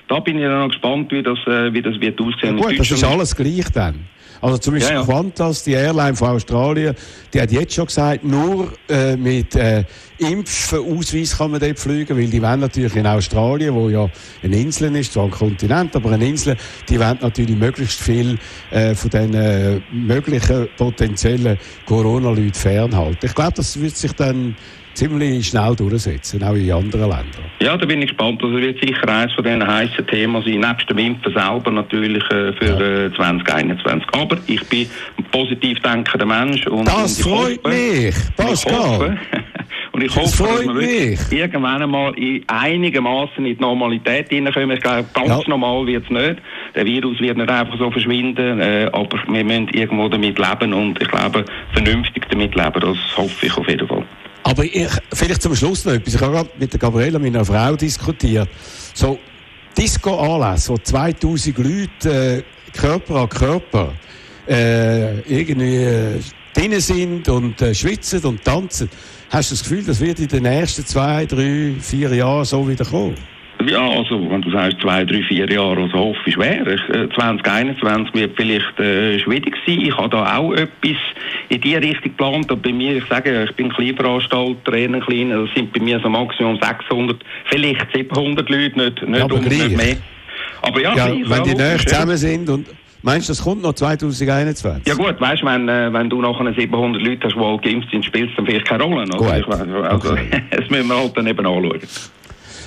da 0.08 0.20
bin 0.20 0.38
ich 0.38 0.44
dann 0.44 0.68
gespannt, 0.68 1.10
wie 1.10 1.22
das, 1.22 1.38
äh, 1.46 1.72
wie 1.72 1.80
das 1.80 1.98
wird 2.00 2.20
aussehen. 2.20 2.58
Ja, 2.58 2.64
gut, 2.66 2.78
das 2.78 2.90
ist 2.90 3.04
alles 3.04 3.34
gleich 3.34 3.70
dann. 3.72 4.04
Also 4.40 4.58
zum 4.58 4.74
Beispiel 4.74 4.94
ja, 4.94 5.00
ja. 5.00 5.06
Qantas, 5.06 5.64
die 5.64 5.72
Airline 5.72 6.14
von 6.14 6.28
Australien, 6.28 6.94
die 7.32 7.40
hat 7.40 7.50
jetzt 7.50 7.74
schon 7.74 7.86
gesagt, 7.86 8.24
nur 8.24 8.72
äh, 8.88 9.16
mit 9.16 9.54
äh, 9.56 9.84
Impfausweis 10.18 11.36
kann 11.36 11.52
man 11.52 11.60
dort 11.60 11.78
fliegen, 11.78 12.16
weil 12.16 12.26
die 12.26 12.42
wollen 12.42 12.60
natürlich 12.60 12.96
in 12.96 13.06
Australien, 13.06 13.74
wo 13.74 13.88
ja 13.88 14.08
eine 14.42 14.56
Insel 14.56 14.94
ist, 14.96 15.12
zwar 15.12 15.24
ein 15.24 15.30
Kontinent, 15.30 15.94
aber 15.94 16.10
eine 16.12 16.26
Insel, 16.26 16.56
die 16.88 16.98
wollen 16.98 17.18
natürlich 17.20 17.56
möglichst 17.56 18.00
viel 18.00 18.38
äh, 18.70 18.94
von 18.94 19.10
den 19.10 19.34
äh, 19.34 19.80
möglichen 19.92 20.68
potenziellen 20.76 21.58
Corona-Leuten 21.86 22.54
fernhalten. 22.54 23.26
Ich 23.26 23.34
glaube, 23.34 23.54
das 23.54 23.80
wird 23.80 23.96
sich 23.96 24.12
dann 24.12 24.56
ziemlich 24.98 25.46
schnell 25.46 25.76
durchsetzen, 25.76 26.42
auch 26.42 26.54
in 26.54 26.72
anderen 26.72 27.10
Ländern. 27.10 27.44
Ja, 27.60 27.76
da 27.76 27.86
bin 27.86 28.02
ich 28.02 28.08
gespannt. 28.08 28.42
Also 28.42 28.56
wird 28.56 28.80
sicher 28.80 29.08
eines 29.08 29.32
von 29.34 29.44
diesen 29.44 29.66
heißen 29.66 30.06
Themen 30.08 30.42
sein, 30.42 30.60
nebst 30.60 30.90
dem 30.90 30.98
Impfen 30.98 31.32
selber 31.32 31.70
natürlich 31.70 32.24
äh, 32.30 32.52
für 32.52 32.78
ja. 32.80 33.06
äh, 33.06 33.14
2021. 33.14 34.08
Aber 34.12 34.38
ich 34.46 34.64
bin 34.68 34.88
ein 35.16 35.24
positiv 35.30 35.78
denkender 35.80 36.26
Mensch. 36.26 36.66
Und, 36.66 36.88
das 36.88 37.24
und 37.24 37.32
freut 37.32 37.64
hoffe, 37.64 37.68
mich, 37.68 38.14
Pascal. 38.36 39.18
Und 39.92 40.04
ich 40.04 40.14
hoffe, 40.14 40.44
dass 40.44 40.62
wir 40.62 40.74
wirklich 40.74 41.32
irgendwann 41.32 41.82
einmal 41.82 42.14
in 42.16 42.44
einigermaßen 42.46 43.44
in 43.44 43.56
die 43.56 43.60
Normalität 43.60 44.28
hineinkommen. 44.28 44.76
Ich 44.76 44.82
glaube, 44.82 45.04
ganz 45.12 45.28
ja. 45.28 45.48
normal 45.48 45.86
wird 45.86 46.04
es 46.04 46.10
nicht. 46.10 46.42
Der 46.76 46.86
Virus 46.86 47.18
wird 47.18 47.36
nicht 47.36 47.50
einfach 47.50 47.76
so 47.78 47.90
verschwinden, 47.90 48.60
äh, 48.60 48.88
aber 48.92 49.18
wir 49.26 49.44
müssen 49.44 49.68
irgendwo 49.68 50.08
damit 50.08 50.38
leben 50.38 50.72
und 50.72 51.02
ich 51.02 51.08
glaube, 51.08 51.44
vernünftig 51.72 52.26
damit 52.30 52.54
leben. 52.54 52.80
Das 52.80 52.96
hoffe 53.16 53.46
ich 53.46 53.56
auf 53.56 53.68
jeden 53.68 53.88
Fall. 53.88 54.04
Aber 54.48 54.64
ich, 54.64 54.88
vielleicht 55.12 55.42
zum 55.42 55.54
Schluss 55.54 55.84
noch 55.84 55.92
etwas. 55.92 56.14
Ich 56.14 56.20
habe 56.22 56.32
gerade 56.32 56.50
mit 56.58 56.72
der 56.72 56.80
Gabriela, 56.80 57.18
meiner 57.18 57.44
Frau, 57.44 57.76
diskutiert. 57.76 58.48
So 58.94 59.18
Disco-Anlässe, 59.76 60.72
wo 60.72 60.78
2000 60.78 61.58
Leute 61.58 62.08
äh, 62.08 62.42
Körper 62.72 63.16
an 63.16 63.28
Körper 63.28 63.92
äh, 64.48 65.20
irgendwie 65.20 65.76
äh, 65.76 66.20
drin 66.54 66.80
sind 66.80 67.28
und 67.28 67.60
äh, 67.60 67.74
schwitzen 67.74 68.24
und 68.24 68.42
tanzen. 68.42 68.88
Hast 69.28 69.50
du 69.50 69.54
das 69.54 69.62
Gefühl, 69.64 69.84
das 69.84 70.00
wird 70.00 70.18
in 70.18 70.28
den 70.28 70.44
nächsten 70.44 70.86
zwei, 70.86 71.26
drei, 71.26 71.74
vier 71.78 72.14
Jahren 72.14 72.46
so 72.46 72.66
wieder 72.66 72.86
kommen? 72.86 73.16
Ja, 73.66 73.80
also, 73.80 74.30
wenn 74.30 74.40
du 74.42 74.50
sagst 74.50 74.80
zwei, 74.80 75.04
drei, 75.04 75.22
vier 75.22 75.50
Jahre, 75.50 75.82
also 75.82 75.98
hoffe 75.98 76.20
ich 76.26 76.34
schwer. 76.34 76.66
Äh, 76.66 77.08
2021 77.14 78.14
wird 78.14 78.36
vielleicht 78.36 78.78
äh, 78.78 79.18
schwierig 79.18 79.56
sein. 79.66 79.80
Ich 79.80 79.96
habe 79.96 80.08
da 80.10 80.38
auch 80.38 80.52
etwas 80.52 80.96
in 81.48 81.60
die 81.60 81.74
Richtung 81.74 82.02
geplant. 82.02 82.50
Aber 82.50 82.60
bei 82.60 82.72
mir, 82.72 82.96
ich 82.96 83.04
sage, 83.06 83.46
ich 83.48 83.56
bin 83.56 83.68
Kleinveranstalter, 83.70 84.72
eher 84.72 85.00
klein, 85.00 85.30
das 85.30 85.48
sind 85.54 85.72
bei 85.72 85.80
mir 85.80 85.98
so 86.00 86.08
Maximum 86.08 86.58
600, 86.60 87.16
vielleicht 87.46 87.86
700 87.92 88.48
Leute, 88.48 88.78
nicht, 88.78 89.08
nicht, 89.08 89.22
aber 89.22 89.40
nicht 89.40 89.76
mehr. 89.76 89.96
Aber 90.62 90.80
ja, 90.80 90.94
ja 90.94 91.06
wenn 91.06 91.42
die 91.44 91.54
näher 91.54 91.78
zusammen 91.86 92.16
sind 92.16 92.48
und 92.48 92.66
Meinst 93.00 93.28
du, 93.28 93.30
das 93.30 93.44
kommt 93.44 93.62
noch 93.62 93.74
2021? 93.74 94.86
Ja 94.86 94.94
gut, 94.94 95.20
weißt 95.20 95.42
du, 95.42 95.46
wenn, 95.46 95.68
äh, 95.68 95.92
wenn 95.92 96.10
du 96.10 96.20
nachher 96.20 96.52
700 96.52 97.00
Leute 97.00 97.28
hast, 97.28 97.36
die 97.36 97.70
geimpft 97.70 97.90
sind, 97.92 98.04
spielst 98.04 98.32
du 98.32 98.36
dann 98.38 98.46
vielleicht 98.46 98.66
keine 98.66 98.82
Rolle. 98.82 99.02
Also, 99.12 99.24
ich, 99.24 99.46
also, 99.46 100.08
okay. 100.08 100.30
das 100.50 100.68
müssen 100.68 100.88
wir 100.88 100.96
halt 100.96 101.16
dann 101.16 101.26
eben 101.28 101.46
anschauen. 101.46 101.80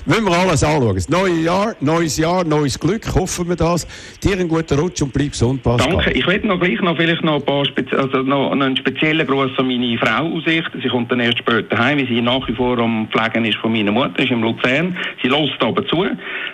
Müssen 0.05 0.25
wir 0.25 0.31
alles 0.31 0.63
anschauen. 0.63 0.95
Das 0.95 1.09
neue 1.09 1.41
Jahr, 1.43 1.75
neues 1.79 2.17
Jahr, 2.17 2.43
neues 2.43 2.79
Glück, 2.79 3.13
hoffen 3.13 3.47
wir 3.49 3.55
das. 3.55 3.87
Dir 4.23 4.33
einen 4.33 4.47
guten 4.47 4.79
Rutsch 4.79 5.01
und 5.03 5.13
bleib 5.13 5.31
gesund, 5.31 5.61
Pascal. 5.61 5.93
Danke. 5.93 6.11
Ich 6.11 6.25
werde 6.25 6.47
noch 6.47 6.59
gleich 6.59 6.81
noch 6.81 6.97
vielleicht 6.97 7.23
noch 7.23 7.35
ein 7.35 7.45
paar 7.45 7.65
Spezi 7.65 7.95
also 7.95 8.23
noch, 8.23 8.51
einen 8.51 8.75
speziellen 8.75 9.27
Gruß 9.27 9.51
an 9.57 9.67
meine 9.67 9.97
Frau 9.99 10.25
ausrichten. 10.25 10.81
Sie 10.81 10.89
kommt 10.89 11.11
dann 11.11 11.19
erst 11.19 11.37
später 11.37 11.77
heim, 11.77 11.99
weil 11.99 12.07
sie 12.07 12.19
nach 12.21 12.47
wie 12.47 12.53
vor 12.53 12.79
am 12.79 13.07
Pflegen 13.11 13.45
ist 13.45 13.57
von 13.57 13.71
meiner 13.71 13.91
Mutter, 13.91 14.23
ist 14.23 14.31
im 14.31 14.41
Luzern. 14.41 14.97
Sie 15.21 15.27
lässt 15.27 15.61
aber 15.61 15.85
zu. 15.87 16.05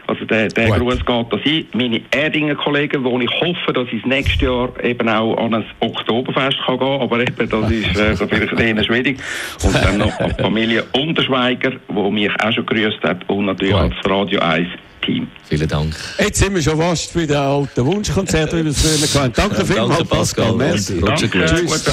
Also 0.08 0.26
der, 0.26 0.50
der 0.50 0.70
Gruß 0.70 1.06
geht 1.06 1.10
an 1.10 1.42
Sie, 1.44 1.66
meine 1.74 2.02
Erdinger 2.12 2.56
Kollegen, 2.56 3.04
wo 3.04 3.20
ich 3.20 3.32
hoffe, 3.40 3.74
dass 3.74 3.88
ich 3.92 4.06
nächstes 4.06 4.42
Jahr 4.42 4.70
eben 4.84 5.08
auch 5.08 5.38
an 5.38 5.54
ein 5.54 5.66
Oktoberfest 5.80 6.58
kann 6.66 6.80
gehen, 6.80 7.02
aber 7.02 7.20
eben 7.20 7.50
das 7.50 7.72
ist 7.72 8.00
äh, 8.00 8.28
vielleicht 8.28 8.60
eher 8.60 8.84
schwierig. 8.84 9.20
Und 9.64 9.76
dann 9.76 9.98
noch 9.98 10.20
an 10.20 10.34
die 10.38 10.42
Familie 10.42 10.84
Unterschweiger, 10.94 11.72
die 11.90 12.12
mich 12.12 12.32
auch 12.42 12.52
schon 12.52 12.66
grüßt 12.66 13.04
hat 13.04 13.28
und 13.38 13.46
natürlich 13.46 13.76
als 13.76 13.94
Radio 14.06 14.40
1 14.40 14.68
Team. 15.02 15.28
Vielen 15.44 15.68
Dank. 15.68 15.96
Jetzt 16.20 16.40
sind 16.40 16.54
wir 16.54 16.62
schon 16.62 16.78
fast 16.78 17.14
bei 17.14 17.26
den 17.26 17.38
alten 17.38 17.86
Wunschkonzerten, 17.86 18.60
wie 18.60 18.64
wir 18.66 18.72
es 18.72 18.82
früher 18.82 19.24
hatten. 19.24 19.34
Danke 19.34 19.66
vielmals, 19.66 20.04
Pascal. 20.04 20.54
Merci. 20.54 21.00
Danke. 21.00 21.46
Tschüss. 21.46 21.86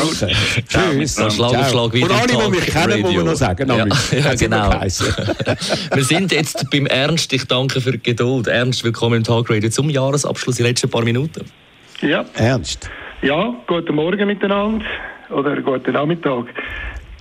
Tschüss. 0.69 1.35
Schlag 1.35 1.55
auf 1.55 1.71
Schlag 1.71 1.95
Und 1.95 2.11
alle, 2.11 2.45
die 2.45 2.51
mich 2.51 2.67
kennen, 2.67 3.01
muss 3.03 3.15
man 3.15 3.27
noch 3.27 3.35
sagen. 3.35 3.69
Ja, 3.69 3.87
ja 4.19 4.35
genau. 4.35 4.71
wir 4.81 6.05
sind 6.05 6.33
jetzt 6.33 6.69
beim 6.71 6.87
Ernst. 6.87 7.33
Ich 7.33 7.45
danke 7.45 7.81
für 7.81 7.93
die 7.93 8.03
Geduld. 8.03 8.49
Ernst, 8.49 8.83
willkommen 8.83 9.19
im 9.19 9.25
Talkradio 9.25 9.71
zum 9.71 9.91
Jahresabschluss 9.91 10.59
in 10.59 10.65
den 10.65 10.71
letzten 10.71 10.91
paar 10.91 11.05
Minuten. 11.05 11.45
Ja. 12.01 12.25
Ernst. 12.35 12.91
Ja, 13.23 13.55
guten 13.67 13.95
Morgen 13.95 14.27
miteinander. 14.27 14.85
Oder 15.31 15.61
guten 15.63 15.93
Nachmittag. 15.93 16.47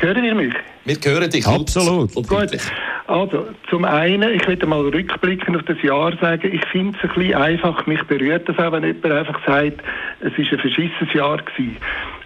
Hören 0.04 0.26
ihr 0.26 0.36
mich? 0.36 0.54
Wir 0.84 0.98
hören 1.06 1.30
dich. 1.30 1.48
Absolut. 1.48 2.14
Gut. 2.14 2.58
Also, 3.08 3.48
zum 3.70 3.86
einen, 3.86 4.34
ich 4.34 4.46
möchte 4.46 4.66
mal 4.66 4.82
rückblickend 4.82 5.56
auf 5.56 5.64
das 5.64 5.82
Jahr 5.82 6.12
sagen, 6.20 6.54
ich 6.54 6.66
finde 6.66 6.98
es 6.98 7.10
ein 7.10 7.16
bisschen 7.16 7.36
einfach, 7.36 7.88
mich 7.88 8.04
berührt 8.04 8.50
das 8.50 8.58
auch, 8.58 8.74
wenn 8.74 8.84
jemand 8.84 9.06
einfach 9.06 9.40
sagt, 9.48 9.82
es 10.20 10.38
ist 10.38 10.52
ein 10.52 10.60
verschissenes 10.60 11.14
Jahr 11.14 11.38
gewesen. 11.38 11.78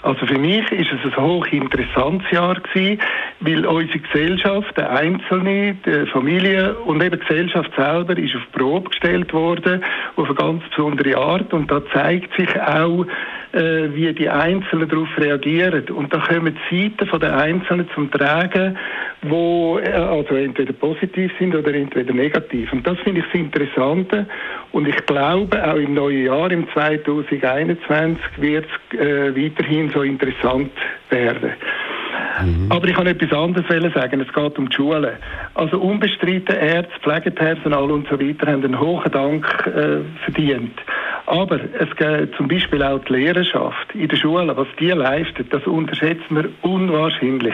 Also 0.01 0.25
für 0.25 0.39
mich 0.39 0.71
ist 0.71 0.89
es 0.91 1.13
ein 1.13 1.23
hochinteressantes 1.23 2.31
Jahr 2.31 2.55
gewesen, 2.55 2.99
weil 3.41 3.65
unsere 3.65 3.99
Gesellschaft, 3.99 4.75
der 4.77 4.91
Einzelne, 4.91 5.75
die 5.85 6.05
Familie 6.07 6.75
und 6.85 7.03
eben 7.03 7.19
die 7.19 7.25
Gesellschaft 7.27 7.71
selber 7.75 8.17
ist 8.17 8.35
auf 8.35 8.51
Probe 8.53 8.89
gestellt 8.89 9.33
worden, 9.33 9.83
auf 10.15 10.25
eine 10.25 10.35
ganz 10.35 10.63
besondere 10.69 11.17
Art 11.17 11.53
und 11.53 11.69
da 11.69 11.81
zeigt 11.93 12.35
sich 12.37 12.49
auch, 12.59 13.05
äh, 13.53 13.93
wie 13.93 14.13
die 14.13 14.29
Einzelnen 14.29 14.89
darauf 14.89 15.07
reagieren. 15.17 15.83
Und 15.89 16.13
da 16.13 16.19
kommen 16.19 16.57
die 16.71 16.89
Seiten 16.89 17.19
der 17.19 17.37
Einzelnen 17.37 17.89
zum 17.95 18.11
Tragen, 18.11 18.77
wo 19.23 19.79
äh, 19.79 19.91
also 19.91 20.35
entweder 20.35 20.73
positiv 20.73 21.31
sind 21.39 21.55
oder 21.55 21.73
entweder 21.73 22.13
negativ. 22.13 22.71
Und 22.73 22.85
das 22.85 22.97
finde 22.99 23.21
ich 23.21 23.25
das 23.27 23.35
Interessante. 23.35 24.25
Und 24.71 24.87
ich 24.87 25.05
glaube, 25.05 25.63
auch 25.63 25.75
im 25.75 25.93
neuen 25.93 26.25
Jahr, 26.25 26.51
im 26.51 26.67
2021, 26.73 28.19
wird 28.37 28.65
es 28.65 28.99
äh, 28.99 29.35
weiterhin 29.35 29.89
so 29.91 30.01
interessant 30.01 30.71
werden. 31.09 31.51
Mhm. 32.43 32.71
Aber 32.71 32.87
ich 32.87 32.95
kann 32.95 33.07
etwas 33.07 33.31
anderes 33.31 33.93
sagen. 33.93 34.21
Es 34.21 34.33
geht 34.33 34.57
um 34.57 34.69
die 34.69 34.75
Schulen. 34.75 35.15
Also 35.53 35.79
unbestritten 35.79 36.55
Ärzte, 36.55 36.99
Pflegepersonal 37.01 37.91
und 37.91 38.07
so 38.09 38.19
weiter 38.19 38.51
haben 38.51 38.63
einen 38.63 38.79
hohen 38.79 39.11
Dank 39.11 39.45
äh, 39.67 39.99
verdient. 40.23 40.73
Aber 41.27 41.59
es 41.59 41.93
gibt 41.97 42.35
zum 42.37 42.47
Beispiel 42.47 42.81
auch 42.81 43.03
die 43.03 43.13
Lehrerschaft 43.13 43.93
in 43.93 44.07
den 44.07 44.17
Schulen, 44.17 44.55
was 44.55 44.67
die 44.79 44.91
leistet, 44.91 45.53
das 45.53 45.65
unterschätzen 45.67 46.35
wir 46.37 46.49
unwahrscheinlich. 46.61 47.53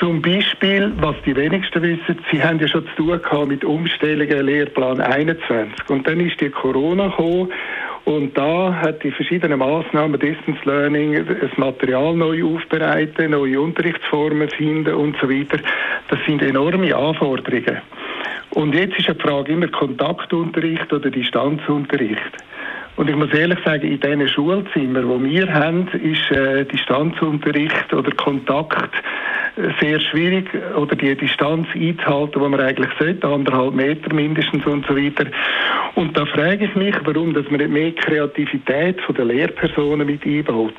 Zum 0.00 0.20
Beispiel, 0.20 0.92
was 0.96 1.14
die 1.24 1.36
wenigsten 1.36 1.82
wissen, 1.82 2.18
sie 2.32 2.42
haben 2.42 2.58
ja 2.58 2.66
schon 2.66 2.84
zu 2.88 2.94
tun 2.96 3.22
gehabt 3.22 3.46
mit 3.46 3.64
Umstellungen 3.64 4.44
Lehrplan 4.44 5.00
21. 5.00 5.88
Und 5.88 6.04
dann 6.08 6.18
ist 6.18 6.40
die 6.40 6.50
Corona 6.50 7.08
gekommen 7.08 7.52
und 8.06 8.36
da 8.36 8.74
hat 8.74 9.04
die 9.04 9.12
verschiedenen 9.12 9.60
Maßnahmen, 9.60 10.18
Distance 10.18 10.60
Learning, 10.64 11.24
das 11.40 11.56
Material 11.58 12.16
neu 12.16 12.42
aufbereiten, 12.44 13.30
neue 13.30 13.60
Unterrichtsformen 13.60 14.48
finden 14.48 14.94
und 14.94 15.16
so 15.20 15.30
weiter. 15.30 15.58
Das 16.08 16.18
sind 16.26 16.42
enorme 16.42 16.96
Anforderungen. 16.96 17.82
Und 18.50 18.74
jetzt 18.74 18.98
ist 18.98 19.08
die 19.08 19.14
Frage 19.14 19.52
immer 19.52 19.68
Kontaktunterricht 19.68 20.92
oder 20.92 21.08
Distanzunterricht. 21.08 22.32
Und 23.00 23.08
ich 23.08 23.16
muss 23.16 23.32
ehrlich 23.32 23.58
sagen, 23.64 23.90
in 23.90 23.98
diesen 23.98 24.28
Schulzimmern, 24.28 25.24
die 25.24 25.30
wir 25.30 25.54
haben, 25.54 25.88
ist 25.88 26.30
äh, 26.36 26.66
Distanzunterricht 26.66 27.94
oder 27.94 28.10
Kontakt 28.10 28.92
äh, 29.56 29.70
sehr 29.80 29.98
schwierig 30.00 30.50
oder 30.76 30.94
die 30.94 31.16
Distanz 31.16 31.66
einzuhalten, 31.74 32.42
die 32.42 32.48
man 32.50 32.60
eigentlich 32.60 32.90
sollte, 32.98 33.26
anderthalb 33.26 33.72
Meter 33.72 34.14
mindestens 34.14 34.66
und 34.66 34.84
so 34.84 34.94
weiter. 34.94 35.24
Und 35.94 36.14
da 36.14 36.26
frage 36.26 36.66
ich 36.66 36.74
mich, 36.74 36.94
warum 37.04 37.32
dass 37.32 37.50
man 37.50 37.60
nicht 37.60 37.70
mehr 37.70 37.92
Kreativität 37.92 39.00
von 39.00 39.14
der 39.14 39.24
Lehrpersonen 39.24 40.06
mit 40.06 40.26
einbaut. 40.26 40.74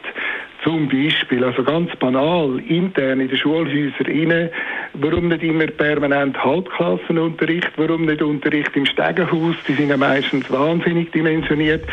Zum 0.63 0.87
Beispiel, 0.87 1.43
also 1.43 1.63
ganz 1.63 1.89
banal, 1.95 2.59
intern 2.67 3.19
in 3.19 3.29
den 3.29 3.37
Schulhäusern 3.37 4.05
innen 4.05 4.49
Warum 4.93 5.29
nicht 5.29 5.41
immer 5.41 5.67
permanent 5.67 6.37
Halbklassenunterricht? 6.37 7.71
Warum 7.77 8.05
nicht 8.05 8.21
Unterricht 8.21 8.75
im 8.75 8.85
Stegenhaus? 8.85 9.55
Die 9.65 9.73
sind 9.73 9.89
ja 9.89 9.95
meistens 9.95 10.51
wahnsinnig 10.51 11.11
dimensioniert. 11.13 11.85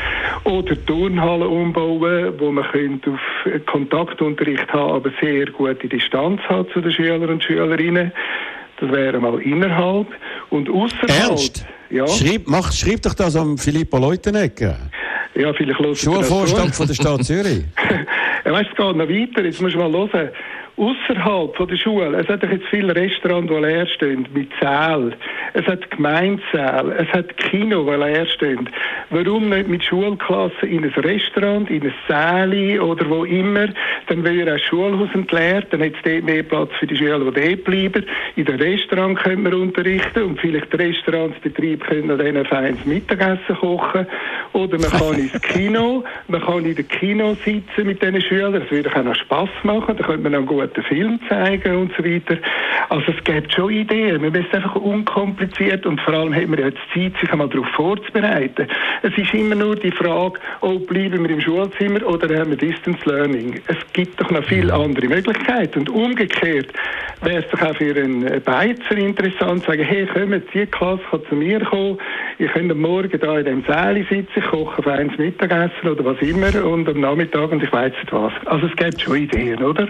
Oder 0.42 0.74
Turnhallen 0.84 1.46
umbauen, 1.46 2.34
wo 2.38 2.50
man 2.50 2.64
könnte 2.72 3.12
auf 3.12 3.64
Kontaktunterricht 3.66 4.68
haben, 4.72 4.94
aber 4.94 5.10
sehr 5.20 5.46
gute 5.46 5.88
Distanz 5.88 6.40
hat 6.48 6.70
zu 6.70 6.80
den 6.80 6.90
Schülern 6.90 7.30
und 7.30 7.44
Schülerinnen. 7.44 8.10
Das 8.80 8.90
wäre 8.90 9.20
mal 9.20 9.40
innerhalb. 9.42 10.08
Und 10.50 10.68
außerhalb. 10.68 11.10
Ernst? 11.10 11.64
Ja. 11.90 12.06
Schreib, 12.08 12.42
mach, 12.46 12.72
schreib 12.72 13.02
doch 13.02 13.14
das 13.14 13.36
am 13.36 13.56
Filippo 13.56 13.96
Leutenegger. 13.98 14.76
Ja, 15.36 15.52
vielleicht 15.52 16.00
Schulvorstand 16.00 16.74
von 16.74 16.86
der 16.86 16.94
Stadt 16.94 17.24
Zürich. 17.24 17.64
Weißt, 18.52 18.70
es 18.70 18.76
geht 18.76 18.96
noch 18.96 19.08
weiter. 19.08 19.44
Jetzt 19.44 19.60
musst 19.60 19.74
du 19.74 19.78
mal 19.78 19.92
hören. 19.92 20.30
Außerhalb 20.78 21.56
von 21.56 21.66
der 21.66 21.76
Schule, 21.76 22.16
es 22.18 22.28
hat 22.28 22.40
jetzt 22.44 22.66
viele 22.66 22.94
Restaurants, 22.94 23.52
die 23.52 23.58
leer 23.58 23.86
stehen, 23.88 24.28
mit 24.32 24.48
Sälen. 24.60 25.12
Es 25.54 25.66
hat 25.66 25.90
Gemeinsäle, 25.90 26.94
es 26.98 27.08
hat 27.08 27.36
Kino, 27.36 27.82
die 27.82 27.96
leer 27.96 28.26
stehen. 28.26 28.68
Warum 29.10 29.48
nicht 29.48 29.66
mit 29.66 29.82
Schulklassen 29.82 30.68
in 30.68 30.84
ein 30.84 30.90
Restaurant, 30.90 31.68
in 31.68 31.82
ein 31.82 31.94
Säle 32.06 32.80
oder 32.80 33.10
wo 33.10 33.24
immer? 33.24 33.66
Dann 34.06 34.22
wäre 34.22 34.54
auch 34.54 34.58
Schulhaus 34.58 35.08
entleert, 35.14 35.66
dann 35.72 35.82
hat 35.82 35.94
es 35.94 36.02
dort 36.04 36.22
mehr 36.22 36.44
Platz 36.44 36.70
für 36.78 36.86
die 36.86 36.96
Schüler, 36.96 37.18
die 37.18 37.40
dort 37.40 37.64
bleiben. 37.64 38.06
In 38.36 38.44
den 38.44 38.60
Restaurant 38.60 39.18
können 39.18 39.44
wir 39.44 39.58
unterrichten 39.58 40.22
und 40.22 40.40
vielleicht 40.40 40.72
der 40.72 40.78
Restaurantsbetrieb 40.78 41.84
können 41.86 42.16
dann 42.16 42.20
ein 42.20 42.44
feines 42.44 42.84
Mittagessen 42.84 43.56
kochen. 43.56 44.06
Oder 44.52 44.78
man 44.78 44.90
kann 44.90 45.18
ins 45.18 45.42
Kino, 45.42 46.04
man 46.28 46.40
kann 46.40 46.64
in 46.64 46.76
den 46.76 46.86
Kino 46.86 47.34
sitzen 47.44 47.84
mit 47.84 48.00
diesen 48.00 48.20
Schülern. 48.20 48.52
Das 48.52 48.70
würde 48.70 48.94
auch 48.94 49.02
noch 49.02 49.16
Spass 49.16 49.50
machen, 49.64 49.96
da 49.96 50.04
könnte 50.04 50.30
man 50.30 50.34
auch 50.36 50.38
einen 50.38 50.67
guten 50.68 50.82
Film 50.82 51.20
zeigen 51.28 51.76
und 51.76 51.92
so 51.96 52.04
weiter. 52.04 52.38
Also 52.88 53.12
es 53.16 53.24
gibt 53.24 53.52
schon 53.52 53.70
Ideen. 53.70 54.20
Man 54.20 54.32
müsste 54.32 54.56
einfach 54.56 54.76
unkompliziert 54.76 55.86
und 55.86 56.00
vor 56.00 56.14
allem 56.14 56.34
hat 56.34 56.48
man 56.48 56.58
jetzt 56.58 56.78
Zeit, 56.94 57.12
sich 57.20 57.30
einmal 57.32 57.48
darauf 57.48 57.68
vorzubereiten. 57.68 58.66
Es 59.02 59.16
ist 59.16 59.34
immer 59.34 59.54
nur 59.54 59.76
die 59.76 59.90
Frage, 59.90 60.38
oh, 60.60 60.78
bleiben 60.78 61.22
wir 61.22 61.30
im 61.30 61.40
Schulzimmer 61.40 62.04
oder 62.06 62.38
haben 62.38 62.50
wir 62.50 62.56
Distance 62.56 63.00
Learning? 63.04 63.60
Es 63.66 63.76
gibt 63.92 64.20
doch 64.20 64.30
noch 64.30 64.44
viele 64.44 64.72
andere 64.72 65.06
Möglichkeiten. 65.06 65.80
Und 65.80 65.90
umgekehrt 65.90 66.72
wäre 67.22 67.42
es 67.42 67.50
doch 67.50 67.62
auch 67.62 67.76
für 67.76 67.94
einen 67.96 68.42
Beizer 68.42 68.96
interessant, 68.96 69.64
zu 69.64 69.70
sagen, 69.70 69.84
hey, 69.84 70.06
kommt, 70.06 70.54
die 70.54 70.66
Klasse 70.66 71.02
kann 71.10 71.20
zu 71.28 71.34
mir 71.34 71.60
kommen, 71.60 71.98
ihr 72.38 72.48
könnt 72.48 72.70
am 72.70 72.80
Morgen 72.80 73.18
da 73.18 73.38
in 73.38 73.44
dem 73.44 73.64
Saal 73.66 73.96
sitzen, 74.08 74.28
ich 74.36 74.44
koche 74.44 74.82
feines 74.82 75.16
Mittagessen 75.18 75.88
oder 75.88 76.04
was 76.04 76.20
immer 76.20 76.64
und 76.64 76.88
am 76.88 77.00
Nachmittag 77.00 77.50
und 77.50 77.62
ich 77.62 77.72
weiß 77.72 77.92
nicht 77.92 78.12
was. 78.12 78.32
Also 78.46 78.66
es 78.66 78.76
gibt 78.76 79.00
schon 79.00 79.16
Ideen, 79.16 79.62
oder? 79.62 79.88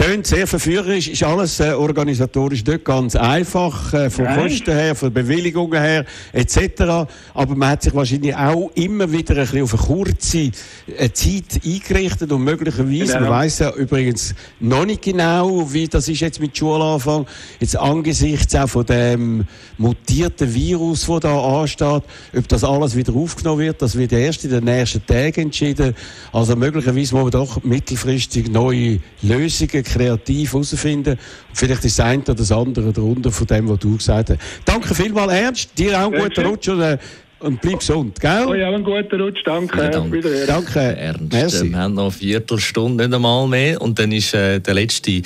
Tönt 0.00 0.26
sehr 0.26 0.46
verführerisch, 0.46 1.08
ist 1.08 1.22
alles 1.22 1.60
äh, 1.60 1.72
organisatorisch 1.72 2.64
nicht 2.64 2.86
ganz 2.86 3.14
einfach, 3.16 3.92
äh, 3.92 4.08
von 4.08 4.24
Nein. 4.24 4.40
Kosten 4.48 4.72
her, 4.72 4.94
von 4.94 5.12
Bewilligungen 5.12 5.78
her, 5.78 6.06
etc. 6.32 7.06
Aber 7.34 7.54
man 7.54 7.68
hat 7.68 7.82
sich 7.82 7.94
wahrscheinlich 7.94 8.34
auch 8.34 8.70
immer 8.76 9.12
wieder 9.12 9.34
ein 9.34 9.40
bisschen 9.42 9.62
auf 9.62 9.74
eine 9.74 9.82
kurze 9.82 10.38
äh, 10.86 11.10
Zeit 11.12 11.60
eingerichtet 11.62 12.32
und 12.32 12.44
möglicherweise, 12.44 13.12
Genau. 13.12 13.20
man 13.20 13.30
weiss 13.30 13.58
ja 13.58 13.74
übrigens 13.74 14.34
noch 14.58 14.86
nicht 14.86 15.02
genau, 15.02 15.70
wie 15.70 15.86
das 15.86 16.08
ist 16.08 16.20
jetzt 16.20 16.40
mit 16.40 16.56
Schulanfang, 16.56 17.26
jetzt 17.58 17.76
angesichts 17.76 18.54
auch 18.54 18.68
von 18.70 18.86
dem 18.86 19.44
mutierten 19.76 20.54
Virus, 20.54 21.04
der 21.04 21.20
da 21.20 21.60
ansteht, 21.60 22.04
ob 22.34 22.48
das 22.48 22.64
alles 22.64 22.96
wieder 22.96 23.14
aufgenommen 23.14 23.60
wird, 23.60 23.82
das 23.82 23.98
wird 23.98 24.12
erst 24.12 24.44
in 24.44 24.50
den 24.50 24.64
nächsten 24.64 25.04
Tagen 25.04 25.42
entschieden. 25.42 25.94
Also 26.32 26.56
möglicherweise 26.56 27.14
muss 27.14 27.24
man 27.24 27.30
doch 27.32 27.62
mittelfristig 27.64 28.48
neue 28.48 29.00
Lösungen 29.20 29.89
kreativ 29.92 30.52
herausfinden. 30.52 31.18
Vielleicht 31.52 31.84
ist 31.84 31.98
das 31.98 32.06
eine 32.06 32.22
oder 32.22 32.34
das 32.34 32.52
andere 32.52 32.92
darunter 32.92 33.30
von 33.30 33.46
dem, 33.46 33.68
was 33.68 33.78
du 33.78 33.96
gesagt 33.96 34.30
hast. 34.30 34.38
Danke 34.64 34.94
vielmals, 34.94 35.32
Ernst. 35.32 35.78
Dir 35.78 35.98
auch 35.98 36.04
einen 36.06 36.14
Ja, 36.14 36.18
guten 36.20 36.34
tschüss. 36.34 36.44
Rutsch 36.44 36.68
und, 36.68 36.80
äh, 36.80 36.98
und 37.40 37.60
bleib 37.62 37.78
gesund, 37.78 38.20
gell? 38.20 38.44
Oh 38.46 38.54
ja, 38.54 38.68
einen 38.68 38.84
guten 38.84 39.20
Rutsch, 39.20 39.40
danke. 39.44 40.12
Wiederhören. 40.12 40.46
Danke. 40.46 40.78
Ernst, 40.78 41.32
Merci. 41.32 41.70
wir 41.70 41.78
haben 41.78 41.94
noch 41.94 42.02
eine 42.02 42.10
Viertelstunde, 42.10 43.06
nicht 43.08 43.14
einmal 43.14 43.48
mehr. 43.48 43.80
Und 43.80 43.98
dann 43.98 44.12
ist 44.12 44.34
äh, 44.34 44.60
der 44.60 44.74
letzte 44.74 45.22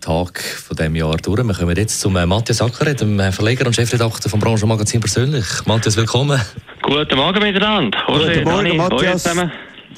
Tag 0.00 0.40
von 0.40 0.76
diesem 0.76 0.96
Jahr 0.96 1.16
durch. 1.18 1.44
Wir 1.44 1.54
kommen 1.54 1.76
jetzt 1.76 2.00
zum 2.00 2.16
äh, 2.16 2.24
Matthias 2.24 2.62
Ackeret, 2.62 3.02
dem 3.02 3.20
äh, 3.20 3.30
Verleger 3.30 3.66
und 3.66 3.74
Chefredakteur 3.74 4.30
vom 4.30 4.40
Branchenmagazin 4.40 5.00
persönlich. 5.00 5.44
Matthias, 5.66 5.96
willkommen. 5.98 6.40
Guten 6.82 7.16
Morgen 7.16 7.42
miteinander. 7.42 7.98
Guten 8.06 8.44
Morgen, 8.44 8.76
Matthias. 8.76 9.28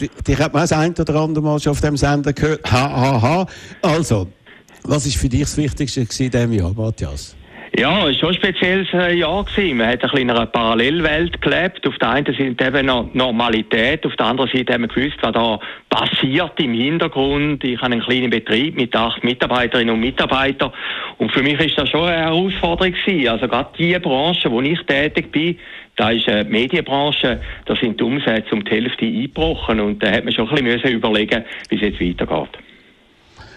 Dich 0.00 0.38
hat 0.38 0.52
man 0.52 0.62
das 0.62 0.72
ein 0.72 0.94
oder 0.94 1.14
andere 1.16 1.44
Mal 1.44 1.60
schon 1.60 1.72
auf 1.72 1.80
dem 1.80 1.96
Sender 1.96 2.32
gehört. 2.32 2.70
Ha, 2.70 2.90
ha, 2.90 3.22
ha. 3.22 3.46
Also, 3.82 4.28
was 4.84 5.06
ist 5.06 5.16
für 5.16 5.28
dich 5.28 5.42
das 5.42 5.56
Wichtigste 5.56 6.00
in 6.00 6.30
diesem 6.30 6.52
Jahr, 6.52 6.72
Matthias? 6.72 7.36
Ja, 7.74 8.00
es 8.00 8.04
war 8.04 8.12
schon 8.14 8.28
ein 8.28 8.34
spezielles 8.34 8.88
äh, 8.92 9.14
Jahr. 9.14 9.44
Gewesen. 9.44 9.78
Man 9.78 9.86
hat 9.86 9.94
ein 9.94 10.00
bisschen 10.00 10.28
in 10.28 10.30
einer 10.30 10.44
Parallelwelt 10.44 11.40
gelebt. 11.40 11.86
Auf 11.88 11.96
der 11.96 12.10
einen 12.10 12.26
Seite 12.26 12.66
eben 12.66 12.86
noch 12.86 13.14
Normalität, 13.14 14.04
auf 14.04 14.14
der 14.16 14.26
anderen 14.26 14.50
Seite 14.50 14.74
haben 14.74 14.82
wir 14.82 14.88
gewusst, 14.88 15.16
was 15.22 15.32
da 15.32 15.58
passiert 15.88 16.60
im 16.60 16.74
Hintergrund. 16.74 17.64
Ich 17.64 17.80
habe 17.80 17.94
einen 17.94 18.02
kleinen 18.02 18.28
Betrieb 18.28 18.76
mit 18.76 18.94
acht 18.94 19.24
Mitarbeiterinnen 19.24 19.94
und 19.94 20.00
Mitarbeitern. 20.00 20.70
Und 21.16 21.32
für 21.32 21.42
mich 21.42 21.58
ist 21.60 21.78
das 21.78 21.88
schon 21.88 22.04
eine 22.04 22.24
Herausforderung 22.24 22.92
gewesen. 22.92 23.28
Also 23.28 23.48
gerade 23.48 23.70
die 23.78 23.98
Branche, 23.98 24.50
wo 24.50 24.60
ich 24.60 24.80
tätig 24.82 25.32
bin, 25.32 25.58
da 25.96 26.10
ist 26.10 26.28
äh, 26.28 26.44
die 26.44 26.50
Medienbranche, 26.50 27.40
da 27.64 27.76
sind 27.76 27.98
die 27.98 28.04
Umsätze 28.04 28.54
um 28.54 28.62
die 28.64 28.70
Hälfte 28.70 29.06
eingebrochen. 29.06 29.80
Und 29.80 30.02
da 30.02 30.10
hat 30.10 30.24
man 30.24 30.34
schon 30.34 30.46
ein 30.46 30.56
bisschen 30.56 30.66
müssen 30.66 30.88
überlegen, 30.90 31.42
wie 31.70 31.76
es 31.76 31.80
jetzt 31.80 32.00
weitergeht. 32.02 32.71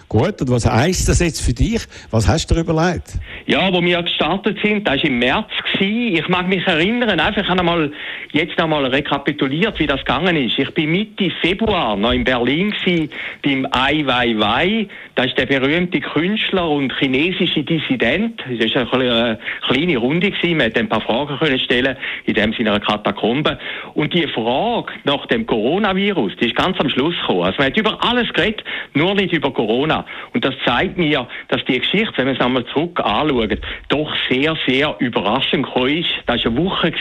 Gut, 0.08 0.40
und 0.40 0.50
was 0.50 0.64
heisst 0.64 1.08
das 1.08 1.18
jetzt 1.20 1.40
für 1.40 1.52
dich? 1.52 1.80
Was 2.12 2.28
hast 2.28 2.48
du 2.48 2.54
dir 2.54 2.60
überlegt? 2.60 3.14
Ja, 3.46 3.72
wo 3.72 3.82
wir 3.82 4.00
gestartet 4.02 4.56
sind, 4.62 4.86
das 4.86 4.98
war 4.98 5.04
im 5.04 5.18
März. 5.18 5.48
Gewesen. 5.72 6.16
Ich 6.16 6.28
mag 6.28 6.48
mich 6.48 6.64
erinnern, 6.66 7.18
einfach 7.18 7.42
ich 7.42 7.48
habe 7.48 7.60
einmal, 7.60 7.92
jetzt 8.32 8.58
einmal 8.60 8.86
rekapituliert, 8.86 9.78
wie 9.78 9.86
das 9.86 9.98
gegangen 10.00 10.36
ist. 10.36 10.58
Ich 10.58 10.70
bin 10.74 10.90
Mitte 10.92 11.30
Februar 11.40 11.96
noch 11.96 12.12
in 12.12 12.24
Berlin 12.24 12.70
gewesen, 12.70 13.10
beim 13.42 13.66
Ai 13.72 14.02
Weiwei. 14.06 14.86
Das 15.16 15.26
ist 15.26 15.38
der 15.38 15.46
berühmte 15.46 16.00
Künstler 16.00 16.68
und 16.70 16.92
chinesische 16.98 17.62
Dissident. 17.62 18.40
Das 18.58 18.74
war 18.74 18.80
eine 18.82 18.90
kleine- 18.90 19.38
kleine 19.66 19.96
Runde 19.98 20.30
gewesen. 20.30 20.56
Man 20.58 20.66
konnte 20.66 20.80
ein 20.80 20.88
paar 20.88 21.00
Fragen 21.00 21.38
können 21.38 21.58
stellen, 21.58 21.96
in 22.26 22.34
dem 22.34 22.52
Sinne 22.52 22.70
einer 22.70 22.80
Katakombe. 22.80 23.58
Und 23.94 24.14
die 24.14 24.26
Frage 24.28 24.92
nach 25.04 25.26
dem 25.26 25.46
Coronavirus, 25.46 26.32
die 26.40 26.46
ist 26.46 26.56
ganz 26.56 26.78
am 26.80 26.88
Schluss 26.90 27.14
gekommen. 27.20 27.42
Also 27.42 27.56
man 27.58 27.66
hat 27.68 27.76
über 27.76 27.98
alles 28.04 28.32
geredet, 28.32 28.62
nur 28.94 29.14
nicht 29.14 29.32
über 29.32 29.52
Corona. 29.52 29.95
Und 30.32 30.44
das 30.44 30.54
zeigt 30.64 30.96
mir, 30.96 31.26
dass 31.48 31.64
die 31.64 31.78
Geschichte, 31.78 32.12
wenn 32.16 32.26
man 32.26 32.34
es 32.36 32.40
einmal 32.40 32.64
zurück 32.66 33.00
anschaut, 33.00 33.58
doch 33.88 34.12
sehr, 34.28 34.56
sehr 34.66 34.96
überraschend 34.98 35.66
gekommen 35.66 35.98
ist. 35.98 36.10
Das 36.26 36.44
war 36.44 36.52
eine 36.52 36.64
Woche 36.64 36.92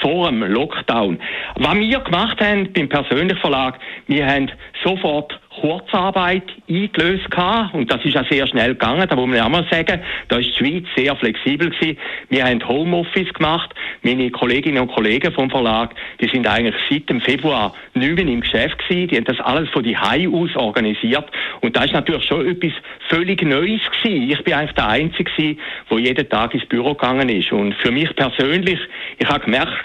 vor 0.00 0.28
dem 0.28 0.42
Lockdown. 0.42 1.20
Was 1.56 1.74
wir 1.74 2.00
gemacht 2.00 2.40
haben 2.40 2.72
beim 2.72 2.88
persönlichen 2.88 3.38
Verlag, 3.38 3.78
wir 4.06 4.26
haben 4.26 4.50
sofort 4.84 5.38
Kurzarbeit 5.60 6.44
eingelöst 6.68 7.30
gehabt. 7.30 7.74
und 7.74 7.90
das 7.92 8.04
ist 8.04 8.16
auch 8.16 8.28
sehr 8.28 8.46
schnell 8.46 8.70
gegangen, 8.70 9.06
da 9.08 9.16
muss 9.16 9.28
man 9.28 9.40
auch 9.40 9.48
mal 9.48 9.66
sagen, 9.70 10.00
da 10.28 10.38
ist 10.38 10.50
die 10.50 10.54
Schweiz 10.54 10.84
sehr 10.96 11.16
flexibel 11.16 11.70
gewesen. 11.70 11.98
Wir 12.28 12.44
haben 12.44 12.66
Homeoffice 12.66 13.32
gemacht, 13.32 13.74
meine 14.02 14.30
Kolleginnen 14.30 14.82
und 14.82 14.92
Kollegen 14.92 15.32
vom 15.32 15.50
Verlag, 15.50 15.94
die 16.20 16.28
sind 16.28 16.46
eigentlich 16.46 16.74
seit 16.90 17.08
dem 17.08 17.20
Februar 17.20 17.74
nicht 17.94 18.14
mehr 18.16 18.26
im 18.26 18.40
Geschäft 18.40 18.78
gewesen, 18.78 19.08
die 19.08 19.16
haben 19.16 19.24
das 19.24 19.40
alles 19.40 19.68
von 19.70 19.82
die 19.82 19.96
aus 19.96 20.56
organisiert 20.56 21.26
und 21.60 21.76
da 21.76 21.84
ist 21.84 21.92
natürlich 21.92 22.24
schon 22.24 22.46
etwas 22.46 22.72
völlig 23.08 23.42
Neues 23.42 23.80
gewesen. 24.02 24.30
Ich 24.30 24.44
bin 24.44 24.54
eigentlich 24.54 24.74
der 24.74 24.88
Einzige 24.88 25.24
gewesen, 25.24 25.58
der 25.90 25.98
jeden 25.98 26.28
Tag 26.28 26.54
ins 26.54 26.66
Büro 26.66 26.94
gegangen 26.94 27.28
ist 27.28 27.52
und 27.52 27.74
für 27.74 27.90
mich 27.90 28.14
persönlich, 28.14 28.78
ich 29.18 29.28
habe 29.28 29.44
gemerkt, 29.44 29.84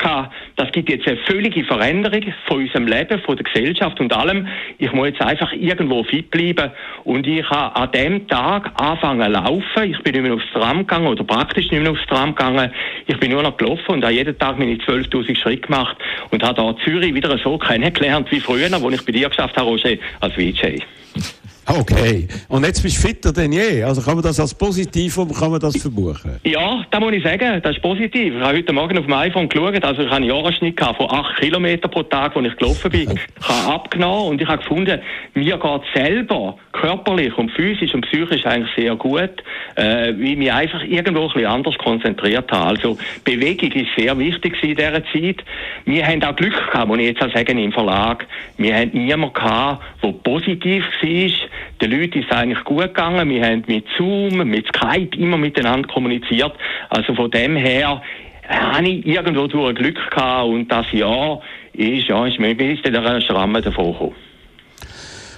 das 0.55 0.71
gibt 0.71 0.89
jetzt 0.89 1.07
eine 1.07 1.17
völlige 1.17 1.63
Veränderung 1.63 2.33
von 2.45 2.61
unserem 2.61 2.87
Leben, 2.87 3.19
von 3.21 3.35
der 3.35 3.43
Gesellschaft 3.43 3.99
und 3.99 4.13
allem. 4.13 4.47
Ich 4.77 4.91
muss 4.91 5.07
jetzt 5.07 5.21
einfach 5.21 5.51
irgendwo 5.53 6.03
fit 6.03 6.29
bleiben 6.29 6.71
und 7.03 7.25
ich 7.25 7.49
habe 7.49 7.75
an 7.75 7.91
dem 7.91 8.27
Tag 8.27 8.71
angefangen 8.79 9.25
zu 9.25 9.31
laufen. 9.31 9.91
Ich 9.91 9.99
bin 10.03 10.13
nicht 10.13 10.23
mehr 10.23 10.33
aufs 10.33 10.51
Tram 10.53 10.79
gegangen 10.79 11.07
oder 11.07 11.23
praktisch 11.23 11.71
nicht 11.71 11.81
mehr 11.81 11.91
aufs 11.91 12.05
Tram 12.07 12.35
gegangen. 12.35 12.71
Ich 13.07 13.19
bin 13.19 13.31
nur 13.31 13.41
noch 13.41 13.57
gelaufen 13.57 13.91
und 13.93 14.03
habe 14.03 14.13
jeden 14.13 14.37
Tag 14.37 14.59
meine 14.59 14.75
12.000 14.75 15.37
Schritte 15.37 15.67
gemacht 15.67 15.97
und 16.29 16.43
habe 16.43 16.55
da 16.55 16.75
Zürich 16.83 17.13
wieder 17.13 17.35
so 17.39 17.57
kennengelernt 17.57 18.31
wie 18.31 18.39
früher, 18.39 18.69
wo 18.81 18.89
ich 18.89 19.05
bei 19.05 19.11
dir 19.11 19.29
geschafft 19.29 19.57
habe, 19.57 19.69
Roger, 19.69 19.97
als 20.19 20.33
VJ. 20.33 20.79
Okay. 21.65 22.27
Und 22.49 22.65
jetzt 22.65 22.83
bist 22.83 22.97
du 22.97 23.07
fitter 23.07 23.31
denn 23.31 23.51
je. 23.51 23.83
Also 23.83 24.01
kann 24.01 24.15
man 24.15 24.23
das 24.23 24.39
als 24.39 24.53
positiv 24.53 25.17
oder 25.17 25.33
kann 25.33 25.51
man 25.51 25.59
das 25.59 25.81
verbuchen? 25.81 26.39
Ja, 26.43 26.85
da 26.91 26.99
muss 26.99 27.13
ich 27.13 27.23
sagen, 27.23 27.61
das 27.61 27.75
ist 27.75 27.81
positiv. 27.81 28.35
Ich 28.35 28.41
habe 28.41 28.57
heute 28.57 28.73
Morgen 28.73 28.97
auf 28.97 29.05
dem 29.05 29.13
iPhone 29.13 29.47
geschaut, 29.47 29.83
also 29.83 30.01
ich 30.01 30.07
habe 30.07 30.17
einen 30.17 30.25
Jahresschnitt 30.25 30.75
gehabt 30.75 30.97
von 30.97 31.09
8 31.09 31.39
Kilometer 31.39 31.87
pro 31.87 32.03
Tag, 32.03 32.35
wo 32.35 32.41
ich 32.41 32.55
gelaufen 32.57 32.91
bin. 32.91 33.11
Ich 33.11 33.47
habe 33.47 33.73
abgenommen 33.73 34.31
und 34.31 34.41
ich 34.41 34.47
habe 34.47 34.57
gefunden, 34.57 34.99
mir 35.33 35.57
geht 35.57 35.81
selber 35.93 36.57
körperlich 36.73 37.37
und 37.37 37.51
physisch 37.51 37.93
und 37.93 38.05
psychisch 38.07 38.45
eigentlich 38.45 38.73
sehr 38.75 38.95
gut, 38.95 39.43
äh, 39.75 40.07
weil 40.07 40.23
ich 40.23 40.37
mich 40.37 40.51
einfach 40.51 40.83
irgendwo 40.83 41.21
ein 41.21 41.33
bisschen 41.33 41.45
anders 41.45 41.77
konzentriert 41.77 42.51
habe. 42.51 42.65
Also 42.65 42.97
Bewegung 43.23 43.71
ist 43.71 43.89
sehr 43.95 44.17
wichtig 44.19 44.61
in 44.61 44.75
dieser 44.75 45.03
Zeit. 45.05 45.43
Wir 45.85 46.05
haben 46.05 46.23
auch 46.23 46.35
Glück 46.35 46.53
gehabt, 46.53 46.87
muss 46.87 46.99
ich 46.99 47.05
jetzt 47.05 47.21
auch 47.21 47.33
sagen, 47.33 47.57
im 47.57 47.71
Verlag. 47.71 48.25
Wir 48.57 48.75
haben 48.75 48.91
niemanden 48.93 49.33
gehabt, 49.33 49.83
der 50.03 50.11
positiv 50.11 50.83
war. 51.01 51.49
Den 51.81 51.91
Leuten 51.91 52.19
ist 52.19 52.27
es 52.29 52.37
eigentlich 52.37 52.63
gut 52.63 52.81
gegangen. 52.83 53.29
Wir 53.29 53.45
haben 53.45 53.63
mit 53.67 53.85
Zoom, 53.97 54.37
mit 54.47 54.67
Skype 54.67 55.17
immer 55.17 55.37
miteinander 55.37 55.87
kommuniziert. 55.87 56.53
Also 56.89 57.13
von 57.15 57.31
dem 57.31 57.55
her 57.55 58.01
habe 58.47 58.87
ich 58.87 59.05
irgendwo 59.05 59.47
durch 59.47 59.75
Glück 59.75 60.11
gehabt 60.11 60.47
und 60.47 60.71
das 60.71 60.91
Jahr 60.91 61.41
ist, 61.73 62.07
ja, 62.07 62.25
ist 62.25 62.39
mir 62.39 62.55
bis 62.55 62.79
in 62.81 62.93
der 62.93 63.21
Schramme 63.21 63.61
davon 63.61 63.93
gekommen. 63.93 64.15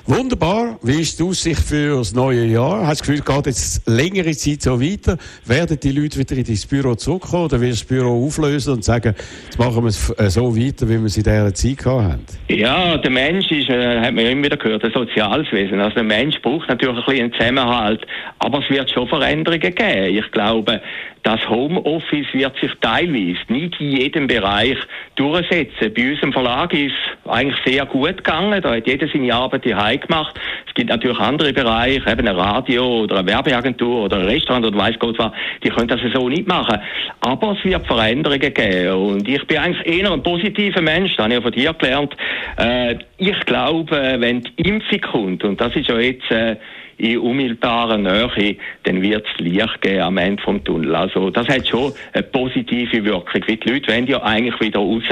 Wunderbar. 0.07 0.77
Wie 0.83 1.01
ist 1.01 1.19
die 1.19 1.23
Aussicht 1.23 1.61
für 1.61 1.97
das 1.97 2.13
neue 2.13 2.45
Jahr? 2.45 2.85
Hast 2.85 3.01
du 3.01 3.11
das 3.11 3.23
Gefühl, 3.23 3.35
geht 3.35 3.45
jetzt 3.47 3.89
längere 3.89 4.33
Zeit 4.33 4.61
so 4.61 4.79
weiter? 4.79 5.17
Werden 5.45 5.79
die 5.81 5.91
Leute 5.91 6.19
wieder 6.19 6.35
in 6.35 6.43
dein 6.43 6.59
Büro 6.69 6.93
zurückkommen 6.93 7.45
oder 7.45 7.59
wirst 7.59 7.89
du 7.89 7.95
das 7.95 8.03
Büro 8.03 8.27
auflösen 8.27 8.75
und 8.75 8.83
sagen, 8.83 9.15
jetzt 9.45 9.57
machen 9.57 9.81
wir 9.81 9.89
es 9.89 10.11
äh, 10.11 10.29
so 10.29 10.55
weiter, 10.55 10.87
wie 10.87 10.99
wir 10.99 11.05
es 11.05 11.17
in 11.17 11.23
dieser 11.23 11.51
Zeit 11.55 11.77
gehabt 11.79 12.03
haben? 12.03 12.25
Ja, 12.49 12.97
der 12.97 13.09
Mensch 13.09 13.49
ist, 13.49 13.67
äh, 13.69 13.99
hat 13.99 14.13
man 14.13 14.27
immer 14.27 14.43
wieder 14.43 14.57
gehört, 14.57 14.83
ein 14.83 14.91
soziales 14.91 15.51
Wesen. 15.51 15.79
Also 15.79 15.95
der 15.95 16.03
Mensch 16.03 16.39
braucht 16.43 16.69
natürlich 16.69 16.97
ein 16.97 17.05
bisschen 17.05 17.33
Zusammenhalt, 17.33 18.05
aber 18.37 18.59
es 18.59 18.69
wird 18.69 18.91
schon 18.91 19.07
Veränderungen 19.07 19.73
geben. 19.73 20.17
Ich 20.17 20.31
glaube, 20.31 20.81
das 21.25 21.49
Homeoffice 21.49 22.31
wird 22.33 22.55
sich 22.61 22.71
teilweise 22.81 23.39
nicht 23.47 23.81
in 23.81 23.97
jedem 23.97 24.27
Bereich 24.27 24.77
durchsetzen. 25.15 25.91
Bei 25.91 26.11
uns 26.11 26.21
im 26.21 26.31
Verlag 26.31 26.71
ist 26.71 26.93
eigentlich 27.25 27.59
sehr 27.65 27.83
gut 27.87 28.17
gegangen. 28.17 28.61
Da 28.61 28.75
hat 28.75 28.85
jeder 28.85 29.07
seine 29.07 29.33
Arbeit 29.33 29.65
hier 29.99 30.07
gemacht. 30.07 30.39
Es 30.67 30.73
gibt 30.73 30.89
natürlich 30.89 31.19
andere 31.19 31.53
Bereiche, 31.53 32.09
eben 32.09 32.27
ein 32.27 32.35
Radio 32.35 33.03
oder 33.03 33.19
eine 33.19 33.27
Werbeagentur 33.27 34.05
oder 34.05 34.17
ein 34.17 34.25
Restaurant 34.25 34.65
oder 34.65 34.77
weiß 34.77 34.99
Gott 34.99 35.17
was, 35.17 35.31
die 35.63 35.69
können 35.69 35.87
das 35.87 35.99
so 36.13 36.29
nicht 36.29 36.47
machen. 36.47 36.79
Aber 37.21 37.55
es 37.57 37.63
wird 37.63 37.85
Veränderungen 37.87 38.53
geben. 38.53 38.93
Und 38.93 39.27
ich 39.27 39.45
bin 39.47 39.57
eigentlich 39.57 39.85
eher 39.85 40.11
ein 40.11 40.23
positiver 40.23 40.81
Mensch, 40.81 41.15
das 41.15 41.23
habe 41.23 41.33
ich 41.33 41.39
ja 41.39 41.41
von 41.41 41.51
dir 41.51 41.73
gelernt. 41.73 42.15
Äh, 42.57 42.95
ich 43.17 43.39
glaube, 43.41 44.15
wenn 44.19 44.41
die 44.41 44.69
Impfung 44.69 45.01
kommt, 45.01 45.43
und 45.43 45.59
das 45.59 45.75
ist 45.75 45.87
ja 45.87 45.97
jetzt 45.99 46.29
äh, 46.31 46.55
in 46.97 47.19
unmittelbarer 47.19 47.97
Nähe, 47.97 48.57
dann 48.83 49.01
wird 49.01 49.25
es 49.25 49.39
Licht 49.39 49.81
geben 49.81 50.01
am 50.01 50.17
Ende 50.17 50.41
vom 50.41 50.63
Tunnel. 50.63 50.95
Also 50.95 51.29
das 51.29 51.47
hat 51.47 51.67
schon 51.67 51.93
eine 52.13 52.23
positive 52.23 53.03
Wirkung, 53.03 53.43
weil 53.47 53.57
die 53.57 53.69
Leute 53.69 53.91
wollen 53.91 54.07
ja 54.07 54.21
eigentlich 54.23 54.59
wieder 54.61 54.79
raus. 54.79 55.03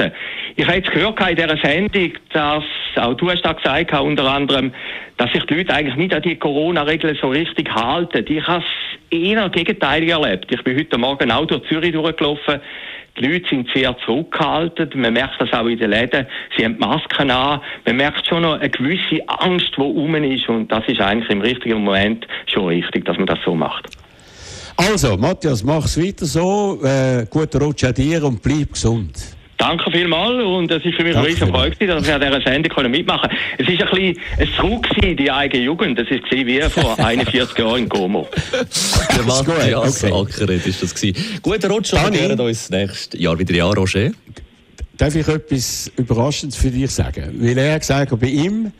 Ich 0.56 0.66
habe 0.66 0.76
jetzt 0.78 0.90
gehört 0.90 1.20
in 1.28 1.36
dieser 1.36 1.56
Sendung, 1.58 2.12
dass, 2.32 2.64
auch 2.96 3.14
du 3.14 3.30
hast 3.30 3.42
da 3.42 3.52
gesagt, 3.52 3.92
unter 3.92 4.24
anderem, 4.30 4.72
dass 5.16 5.32
sich 5.32 5.44
die 5.44 5.54
Leute 5.54 5.74
eigentlich 5.74 5.96
nicht 5.96 6.14
an 6.14 6.22
die 6.22 6.36
Corona-Regeln 6.36 7.18
so 7.20 7.28
richtig 7.28 7.72
halten. 7.72 8.24
Ich 8.28 8.46
habe 8.46 8.64
es 8.64 9.16
eher 9.18 9.48
gegenteilig 9.48 10.10
erlebt. 10.10 10.50
Ich 10.50 10.62
bin 10.62 10.78
heute 10.78 10.98
Morgen 10.98 11.30
auch 11.30 11.46
durch 11.46 11.62
Zürich 11.68 11.92
durchgelaufen. 11.92 12.60
Die 13.16 13.26
Leute 13.26 13.48
sind 13.48 13.68
sehr 13.72 13.96
zurückgehalten. 14.04 14.90
Man 15.00 15.12
merkt 15.12 15.40
das 15.40 15.52
auch 15.52 15.66
in 15.66 15.78
den 15.78 15.90
Läden. 15.90 16.26
Sie 16.56 16.64
haben 16.64 16.78
Masken 16.78 17.30
an. 17.30 17.60
Man 17.86 17.96
merkt 17.96 18.26
schon 18.26 18.42
noch 18.42 18.58
eine 18.58 18.68
gewisse 18.68 19.22
Angst, 19.28 19.70
die 19.76 19.80
rum 19.80 20.14
ist. 20.16 20.48
Und 20.48 20.72
das 20.72 20.82
ist 20.88 21.00
eigentlich 21.00 21.30
im 21.30 21.40
richtigen 21.40 21.84
Moment 21.84 22.26
schon 22.46 22.66
richtig, 22.66 23.04
dass 23.04 23.16
man 23.16 23.26
das 23.26 23.38
so 23.44 23.54
macht. 23.54 23.88
Also, 24.76 25.16
Matthias, 25.16 25.62
mach's 25.62 25.96
weiter 25.96 26.26
so. 26.26 26.80
Äh, 26.82 27.26
guten 27.30 27.62
Rutsch 27.62 27.84
an 27.84 27.94
dir 27.94 28.24
und 28.24 28.42
bleib 28.42 28.72
gesund. 28.72 29.36
Danke 29.56 29.90
vielmals 29.90 30.44
und 30.44 30.70
es 30.70 30.84
ist 30.84 30.94
für 30.96 31.04
mich 31.04 31.16
eine 31.16 31.26
riesige 31.26 31.46
Freude, 31.46 31.86
dass 31.86 32.06
wir 32.06 32.14
an 32.14 32.20
dieser 32.20 32.40
Sendung 32.40 32.90
mitmachen 32.90 33.30
können. 33.30 33.40
Es 33.58 33.68
ist 33.68 33.82
ein 33.82 34.14
bisschen 34.36 35.02
ein 35.02 35.10
in 35.10 35.16
die 35.16 35.30
eigene 35.30 35.64
Jugend. 35.64 35.98
Das 35.98 36.10
war 36.10 36.18
wie 36.30 36.60
vor 36.62 36.98
41 37.04 37.58
Jahren 37.58 37.78
in 37.78 37.88
Como. 37.88 38.28
Der 39.16 39.22
Matthias 39.22 40.04
okay. 40.04 40.12
Ackeret 40.12 40.66
ist 40.66 40.82
das 40.82 40.94
gewesen. 40.94 41.40
Guten 41.42 41.70
Rutsch 41.70 41.92
und 41.92 42.12
wir 42.12 42.28
hören 42.28 42.40
uns 42.40 42.70
nächstes 42.70 43.20
Jahr 43.20 43.38
wieder. 43.38 43.54
Ja, 43.54 43.66
Roger? 43.66 44.10
Darf 44.96 45.14
ich 45.14 45.26
etwas 45.26 45.90
Überraschendes 45.96 46.56
für 46.56 46.70
dich 46.70 46.90
sagen? 46.90 47.36
Weil 47.38 47.58
er 47.58 47.78
gesagt 47.78 48.12
hat, 48.12 48.20
bei 48.20 48.28
ihm 48.28 48.72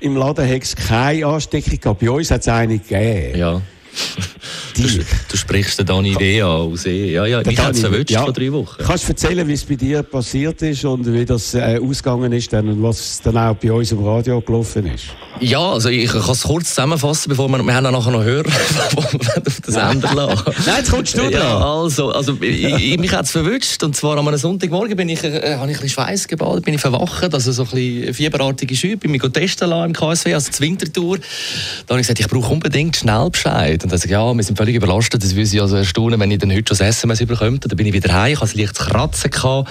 im 0.00 0.16
Laden 0.16 0.44
hätte 0.44 0.62
es 0.62 0.76
keine 0.76 1.26
Ansteckung 1.26 1.80
gehabt. 1.80 2.00
Bei 2.00 2.10
uns 2.10 2.30
hat 2.30 2.42
es 2.42 2.48
eine 2.48 2.78
gegeben. 2.78 3.38
Ja. 3.38 3.60
Du, 4.74 4.84
du, 4.84 5.36
sprichst 5.36 5.80
den 5.80 5.86
Dani 5.86 6.12
Idee 6.12 6.42
aus 6.42 6.86
eh. 6.86 7.12
Ja, 7.12 7.26
ja, 7.26 7.42
mich 7.44 7.58
hat 7.58 7.74
es 7.74 7.82
ja. 8.08 8.22
vor 8.22 8.32
drei 8.32 8.52
Wochen. 8.52 8.80
Kannst 8.80 9.04
du 9.04 9.08
erzählen, 9.08 9.46
wie 9.48 9.52
es 9.52 9.64
bei 9.64 9.74
dir 9.74 10.04
passiert 10.04 10.62
ist 10.62 10.84
und 10.84 11.12
wie 11.12 11.24
das 11.24 11.54
äh, 11.54 11.80
ausgegangen 11.82 12.30
ist 12.32 12.52
dann 12.52 12.68
und 12.68 12.82
was 12.82 13.20
dann 13.22 13.36
auch 13.38 13.56
bei 13.56 13.72
uns 13.72 13.90
im 13.90 14.04
Radio 14.04 14.40
gelaufen 14.40 14.86
ist? 14.86 15.06
Ja, 15.40 15.72
also 15.72 15.88
ich 15.88 16.10
kann 16.10 16.30
es 16.30 16.42
kurz 16.42 16.70
zusammenfassen, 16.70 17.30
bevor 17.30 17.48
wir, 17.48 17.62
wir 17.62 17.74
haben 17.74 17.92
nachher 17.92 18.10
noch 18.10 18.22
hören, 18.22 18.46
wo 18.94 19.02
wir 19.02 19.46
auf 19.46 19.60
den 19.60 19.72
Sender 19.72 20.14
lassen. 20.14 20.44
Nein, 20.66 20.76
jetzt 20.78 20.90
kommst 20.90 21.16
du 21.16 21.22
ja, 21.28 21.58
Also, 21.58 22.10
also 22.10 22.36
ich, 22.40 22.98
mich 22.98 23.12
hat 23.12 23.24
es 23.24 23.32
verwünscht 23.32 23.82
und 23.82 23.96
zwar 23.96 24.16
am 24.16 24.36
Sonntagmorgen 24.36 24.96
bin 24.96 25.08
ich, 25.08 25.24
äh, 25.24 25.56
habe 25.56 25.70
ich 25.70 25.78
ein 25.78 25.82
bisschen 25.82 25.88
Schweiß 25.88 26.28
gebadet, 26.28 26.64
bin 26.64 26.74
ich 26.74 26.80
verwacht, 26.80 27.34
also 27.34 27.52
so 27.52 27.64
ein 27.64 27.70
bisschen 27.70 28.14
fieberartige 28.14 28.76
Schübe, 28.76 28.98
bin 28.98 29.10
mich 29.12 29.22
testen 29.22 29.70
lassen 29.70 29.86
im 29.86 29.92
KSW, 29.92 30.34
also 30.34 30.50
zur 30.50 30.66
Wintertour. 30.66 31.18
Da 31.86 31.94
habe 31.94 32.00
ich 32.00 32.06
gesagt, 32.06 32.20
ich 32.20 32.28
brauche 32.28 32.52
unbedingt 32.52 32.96
Schnellbescheid. 32.96 33.84
Und 33.88 33.92
dann 33.92 34.00
gesagt, 34.00 34.12
ja, 34.12 34.34
wir 34.34 34.44
sind 34.44 34.58
völlig 34.58 34.76
überlastet, 34.76 35.24
das 35.24 35.34
würde 35.34 35.48
ich 35.48 35.62
also 35.62 35.76
erstaunen, 35.76 36.20
wenn 36.20 36.30
ich 36.30 36.36
dann 36.36 36.50
heute 36.50 36.74
schon 36.74 36.76
das 36.76 36.80
SMS 36.96 37.24
bekomme. 37.24 37.58
Dann 37.58 37.74
bin 37.74 37.86
ich 37.86 37.94
wieder 37.94 38.12
heim, 38.12 38.34
ich 38.34 38.38
hatte 38.38 38.52
ein 38.52 38.58
leichtes 38.58 38.86
Kratzen 38.86 39.30
gehabt 39.30 39.70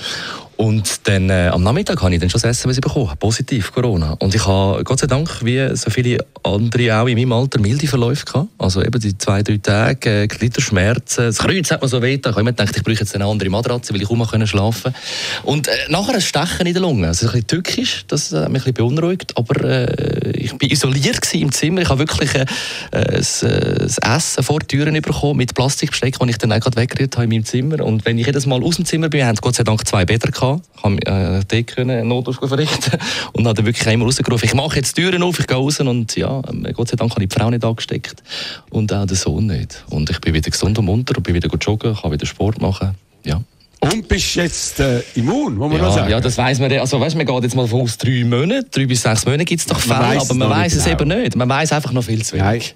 und 0.58 1.08
dann 1.08 1.30
äh, 1.30 1.50
am 1.54 1.62
Nachmittag 1.62 2.02
habe 2.02 2.16
ich 2.16 2.20
dann 2.20 2.32
schon 2.32 2.42
das 2.42 2.58
SMS 2.58 2.82
bekommen, 2.82 3.12
positiv 3.20 3.72
Corona. 3.72 4.14
Und 4.14 4.34
ich 4.34 4.44
habe 4.48 4.84
Gott 4.84 5.00
sei 5.00 5.06
Dank, 5.06 5.46
wie 5.46 5.76
so 5.76 5.92
viele 5.92 6.26
andere 6.42 7.00
auch 7.00 7.06
in 7.06 7.16
meinem 7.16 7.32
Alter, 7.34 7.60
milde 7.60 7.86
Verläufe 7.86 8.26
gehabt. 8.26 8.50
Also 8.58 8.84
eben 8.84 9.00
die 9.00 9.16
zwei, 9.16 9.44
drei 9.44 9.58
Tage, 9.58 10.24
äh, 10.24 10.28
Gliederschmerzen, 10.28 11.26
das 11.26 11.38
Kreuz 11.38 11.70
hat 11.70 11.82
man 11.82 11.90
so 11.90 12.02
weh. 12.02 12.16
Ich 12.16 12.26
habe 12.26 12.44
gedacht, 12.44 12.76
ich 12.76 12.84
brauche 12.84 12.98
jetzt 12.98 13.14
eine 13.14 13.26
andere 13.26 13.50
Matratze, 13.50 13.94
weil 13.94 14.02
ich 14.02 14.10
auch 14.10 14.16
mal 14.16 14.48
schlafen 14.48 14.96
Und 15.44 15.68
äh, 15.68 15.72
nachher 15.90 16.16
ein 16.16 16.22
Stechen 16.22 16.66
in 16.66 16.74
der 16.74 16.82
Lunge. 16.82 17.08
Also 17.08 17.28
ein 17.28 17.34
bisschen 17.34 17.48
tückisch, 17.48 18.06
das 18.08 18.32
hat 18.32 18.50
mich 18.50 18.66
ein 18.66 18.74
bisschen 18.74 18.96
beunruhigt. 18.96 19.38
Aber 19.38 19.64
äh, 19.64 20.32
ich 20.32 20.54
war 20.54 20.72
isoliert 20.72 21.34
im 21.36 21.52
Zimmer. 21.52 21.82
Ich 21.82 21.90
habe 21.90 22.00
wirklich 22.00 22.34
äh, 22.34 22.46
das, 22.90 23.44
äh, 23.44 23.76
das 23.78 24.00
Essen 24.00 24.44
vor 24.44 24.60
die 24.62 24.76
Türen 24.76 25.00
bekommen 25.00 25.38
mit 25.38 25.54
Plastikbesteck, 25.54 26.18
das 26.18 26.30
ich 26.30 26.38
dann 26.40 26.52
auch 26.52 26.60
gerade 26.60 26.78
weggerührt 26.78 27.16
habe 27.16 27.26
in 27.26 27.30
meinem 27.30 27.46
Zimmer. 27.46 27.86
Und 27.86 28.06
wenn 28.06 28.18
ich 28.18 28.26
jedes 28.26 28.48
Mal 28.48 28.64
aus 28.64 28.78
dem 28.78 28.86
Zimmer 28.86 29.10
bin, 29.10 29.24
haben 29.24 29.36
Gott 29.36 29.56
sei 29.56 29.64
Dank 29.64 29.88
zwei 29.88 30.04
Bäder 30.04 30.32
gehabt 30.32 30.47
gehabt, 30.48 30.84
habe 30.84 30.96
äh, 31.06 31.44
dort 31.48 31.68
können 31.68 32.08
Notausgang 32.08 32.50
verrichten 32.50 33.00
und 33.34 33.48
habe 33.48 33.66
wirklich 33.66 33.88
einmal 33.88 34.08
rausgerufen, 34.08 34.46
ich 34.46 34.54
mache 34.54 34.78
jetzt 34.78 34.98
die 34.98 35.02
Türen 35.02 35.24
auf, 35.24 35.40
ich 35.40 35.48
gehe 35.48 35.58
raus 35.58 35.80
und 35.80 36.16
ja, 36.16 36.42
ähm, 36.50 36.68
Gott 36.74 36.90
sei 36.90 36.96
Dank 36.96 37.12
habe 37.12 37.24
ich 37.24 37.30
die 37.30 37.36
Frau 37.40 37.50
nicht 37.50 37.64
angesteckt 37.64 38.24
und 38.70 38.92
auch 38.94 39.06
den 39.06 39.16
Sohn 39.16 39.48
nicht. 39.48 39.84
Und 39.90 40.10
ich 40.10 40.20
bin 40.20 40.34
wieder 40.34 40.50
gesund 40.50 40.78
und 40.80 40.86
munter 40.86 41.18
und 41.18 41.24
bin 41.24 41.36
wieder 41.36 41.50
joggen, 41.50 41.96
kann 41.96 42.12
wieder 42.12 42.26
Sport 42.26 42.62
machen, 42.62 42.96
ja. 43.24 43.42
Und 43.80 44.08
bist 44.08 44.36
jetzt 44.36 44.80
äh, 44.80 45.02
immun, 45.16 45.56
muss 45.56 45.72
man 45.72 45.80
ja, 45.80 45.92
sagen? 45.92 46.10
Ja, 46.10 46.20
das 46.20 46.38
weiss 46.38 46.60
man. 46.60 46.72
Also, 46.72 47.00
weißt, 47.00 47.16
man 47.16 47.28
geht 47.28 47.44
jetzt 47.44 47.56
mal 47.56 47.68
von 47.68 47.82
aus 47.82 47.98
drei 47.98 48.24
Monaten, 48.24 48.68
drei 48.72 48.88
bis 48.88 49.04
sechs 49.04 49.24
Monate 49.26 49.46
gibt 49.46 49.62
es 49.62 49.68
doch 49.68 49.80
Fälle, 49.80 50.20
aber 50.20 50.34
man 50.34 50.50
weiß 50.50 50.76
es 50.76 50.86
genau. 50.86 51.02
eben 51.02 51.22
nicht. 51.22 51.36
Man 51.36 51.48
weiß 51.48 51.74
einfach 51.74 51.92
noch 51.92 52.04
viel 52.04 52.24
zu 52.26 52.38
wenig. 52.38 52.74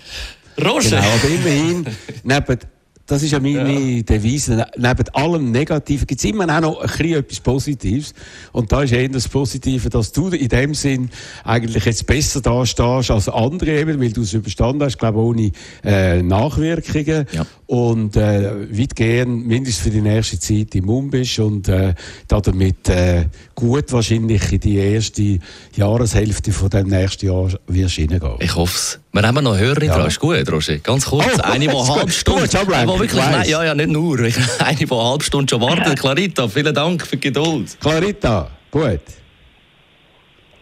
Roger! 0.64 0.98
Genau, 0.98 1.02
aber 1.02 1.28
immerhin, 1.28 1.86
neben 2.24 2.60
das 3.06 3.24
ist 3.24 3.32
ja 3.32 3.40
meine 3.40 3.98
ja. 3.98 4.04
Devise. 4.04 4.66
Neben 4.78 5.10
allem 5.14 5.52
Negativen 5.52 6.08
gibt 6.08 6.20
es 6.20 6.26
immer 6.26 6.44
auch 6.56 6.62
noch 6.62 6.82
ein 6.82 6.88
bisschen 6.88 7.20
etwas 7.20 7.40
Positives. 7.40 8.14
Und 8.52 8.72
da 8.72 8.84
ist 8.84 8.94
eher 8.94 9.10
das 9.10 9.28
Positive, 9.28 9.90
dass 9.90 10.12
du 10.12 10.30
in 10.30 10.48
dem 10.48 10.74
Sinn 10.74 11.10
eigentlich 11.44 11.86
jetzt 11.86 12.06
besser 12.06 12.42
da 12.42 12.66
stehst 12.66 13.12
als 13.12 13.28
andere 13.28 13.80
eben, 13.80 14.00
weil 14.00 14.12
du 14.12 14.22
es 14.22 14.34
überstanden 14.34 14.84
hast, 14.84 14.98
glaube 14.98 15.20
ohne 15.20 15.52
äh, 15.84 16.22
Nachwirkungen. 16.22 17.26
Ja. 17.32 17.46
Und 17.68 18.16
äh, 18.18 18.78
weitgehend, 18.78 19.48
mindestens 19.48 19.84
für 19.84 19.90
die 19.92 20.02
nächste 20.02 20.40
Zeit, 20.40 20.76
immun 20.76 21.10
bist 21.10 21.40
und 21.40 21.68
äh, 21.70 21.94
damit 22.28 22.90
äh, 22.90 23.26
gut 23.56 23.92
wahrscheinlich 23.92 24.52
in 24.52 24.60
die 24.60 24.76
erste 24.76 25.40
Jahreshälfte 25.76 26.52
von 26.52 26.70
dem 26.70 26.88
nächsten 26.88 27.28
Jahr 27.28 27.50
wirst 27.68 27.96
hineingehen. 27.96 28.36
Ich 28.40 28.56
hoffe 28.56 28.76
es. 28.76 29.00
Wir 29.14 29.24
haben 29.24 29.44
noch 29.44 29.58
Hörerin 29.58 29.90
ja. 29.90 29.98
dran. 29.98 30.08
Ist 30.08 30.20
gut, 30.20 30.50
Roger. 30.50 30.78
Ganz 30.78 31.06
kurz. 31.06 31.38
Oh, 31.38 31.42
eine, 31.44 31.60
die 31.60 31.70
eine 31.70 31.88
halbe 31.88 32.12
Stunde. 32.12 32.44
Gut, 32.44 32.54
wirklich, 32.54 33.14
nein, 33.14 33.44
ja, 33.46 33.64
ja, 33.64 33.76
nicht 33.76 33.90
nur. 33.90 34.18
Eine, 34.20 34.30
die 34.30 34.90
eine 34.90 35.04
halbe 35.04 35.24
Stunde 35.24 35.50
schon 35.50 35.62
wartet. 35.62 36.00
Clarita, 36.00 36.48
vielen 36.48 36.74
Dank 36.74 37.06
für 37.06 37.18
die 37.18 37.28
Geduld. 37.28 37.78
Clarita, 37.82 38.50
gut. 38.70 39.02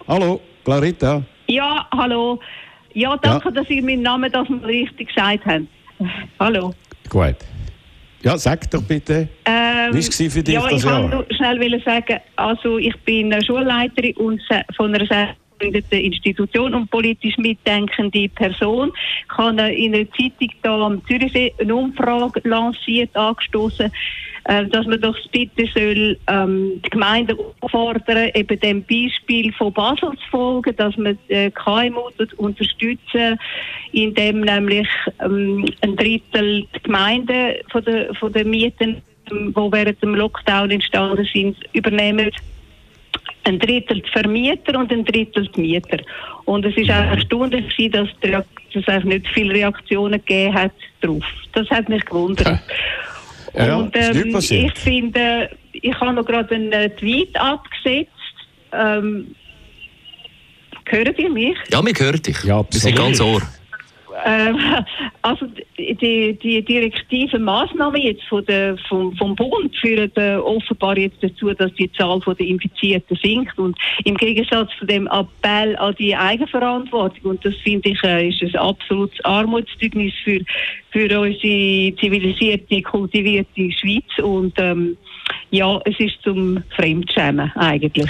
Hallo, 0.07 0.41
Clarita. 0.63 1.21
Ja, 1.47 1.87
hallo. 1.95 2.39
Ja, 2.93 3.15
danke, 3.17 3.49
ja. 3.49 3.51
dass 3.51 3.69
ihr 3.69 3.83
meinen 3.83 4.01
Namen 4.01 4.31
das 4.31 4.49
mal 4.49 4.65
richtig 4.65 5.13
gesagt 5.13 5.45
habt. 5.45 5.65
Hallo. 6.39 6.73
Gut. 7.07 7.35
Ja, 8.23 8.35
sag 8.37 8.69
doch 8.71 8.81
bitte. 8.81 9.29
Ähm, 9.45 9.93
Wie 9.93 9.93
war 9.93 9.99
es 9.99 10.15
für 10.15 10.43
dich 10.43 10.55
ja, 10.55 10.67
das 10.67 10.83
Jahr? 10.83 11.05
Ich 11.05 11.11
wollte 11.11 11.35
schnell 11.35 11.81
sagen, 11.85 12.19
also 12.35 12.77
ich 12.79 12.95
bin 13.05 13.31
Schulleiterin 13.45 14.15
und 14.15 14.41
von 14.75 14.95
einer 14.95 15.35
gegründeten 15.59 15.99
Institution 15.99 16.73
und 16.73 16.89
politisch 16.89 17.37
mitdenkende 17.37 18.29
Person. 18.29 18.91
Ich 19.29 19.37
habe 19.37 19.71
in 19.71 19.93
einer 19.93 20.09
Zeitung 20.11 20.49
hier 20.61 20.71
am 20.71 21.05
Zürichsee 21.05 21.53
eine 21.59 21.75
Umfrage 21.75 22.41
lanciert, 22.43 23.15
angestoßen, 23.15 23.91
äh, 24.45 24.65
dass 24.67 24.85
man 24.85 25.01
doch 25.01 25.15
bitte 25.31 25.67
soll 25.73 26.17
ähm, 26.27 26.81
die 26.83 26.89
Gemeinden 26.89 27.37
auffordern, 27.61 28.31
eben 28.33 28.59
dem 28.59 28.83
Beispiel 28.83 29.51
von 29.53 29.73
Basel 29.73 30.11
zu 30.11 30.29
folgen, 30.31 30.75
dass 30.77 30.95
man 30.97 31.17
äh, 31.27 31.51
KMU 31.51 32.09
unterstützen, 32.37 33.37
indem 33.91 34.41
nämlich 34.41 34.87
ähm, 35.23 35.65
ein 35.81 35.95
Drittel 35.95 36.65
die 36.75 36.83
Gemeinden 36.83 37.55
von 37.69 37.83
der, 37.83 38.13
von 38.15 38.31
der 38.33 38.45
Mieten, 38.45 39.01
die 39.29 39.55
während 39.55 40.01
dem 40.01 40.15
Lockdown 40.15 40.71
entstanden 40.71 41.27
sind, 41.31 41.57
übernehmen 41.73 42.31
ein 43.45 43.59
Drittel 43.59 44.01
die 44.01 44.09
Vermieter 44.09 44.77
und 44.77 44.91
ein 44.91 45.05
Drittel 45.05 45.47
die 45.47 45.61
Mieter. 45.61 45.99
Und 46.45 46.65
es 46.65 46.75
ist 46.75 46.89
auch 46.89 46.95
erstaunlich, 46.95 47.91
dass 47.91 48.09
es 48.73 49.03
nicht 49.03 49.27
viele 49.29 49.53
Reaktionen 49.53 50.19
gegeben 50.19 50.53
hat 50.53 50.71
darauf. 51.01 51.23
Das 51.53 51.69
hat 51.69 51.89
mich 51.89 52.05
gewundert. 52.05 52.59
Ja, 53.55 53.77
und 53.77 53.95
ähm, 53.95 54.35
ich 54.37 54.73
finde, 54.75 55.49
ich 55.73 55.99
habe 55.99 56.13
noch 56.13 56.25
gerade 56.25 56.53
einen 56.53 56.71
äh, 56.71 56.89
Tweet 56.89 57.35
abgesetzt. 57.35 58.11
Ähm, 58.71 59.35
hören 60.85 61.15
ihr 61.17 61.29
mich? 61.29 61.57
Ja, 61.71 61.83
wir 61.83 61.93
hören 61.93 62.21
dich. 62.21 62.43
Ja, 62.43 62.63
wir 62.69 62.79
sind 62.79 62.95
ganz 62.95 63.19
ohr. 63.19 63.41
Ähm, 64.25 64.57
also 65.21 65.47
die, 65.77 66.33
die 66.33 66.61
direktiven 66.63 67.43
Maßnahmen 67.43 68.01
jetzt 68.01 68.23
von 68.23 68.45
der, 68.45 68.77
vom, 68.87 69.15
vom 69.15 69.35
Bund 69.35 69.75
führen 69.75 70.11
äh, 70.15 70.35
offenbar 70.35 70.97
jetzt 70.97 71.21
dazu, 71.21 71.53
dass 71.53 71.73
die 71.73 71.91
Zahl 71.93 72.19
der 72.19 72.45
Infizierten 72.45 73.17
sinkt. 73.21 73.57
Und 73.57 73.77
im 74.03 74.15
Gegensatz 74.15 74.69
zu 74.77 74.85
dem 74.85 75.07
Appell 75.07 75.75
an 75.77 75.95
die 75.97 76.15
Eigenverantwortung 76.15 77.31
und 77.31 77.45
das 77.45 77.55
finde 77.57 77.89
ich 77.89 78.03
äh, 78.03 78.29
ist 78.29 78.41
ein 78.41 78.55
absolutes 78.55 79.23
Armutszeugnis 79.23 80.13
für 80.23 80.39
für 80.91 81.19
unsere 81.19 81.95
zivilisierte, 81.99 82.81
kultivierte 82.81 83.71
Schweiz 83.71 84.23
und 84.23 84.53
ähm, 84.57 84.97
ja, 85.51 85.79
es 85.85 85.99
ist 85.99 86.15
zum 86.23 86.63
Fremdschämen 86.75 87.51
eigentlich. 87.55 88.09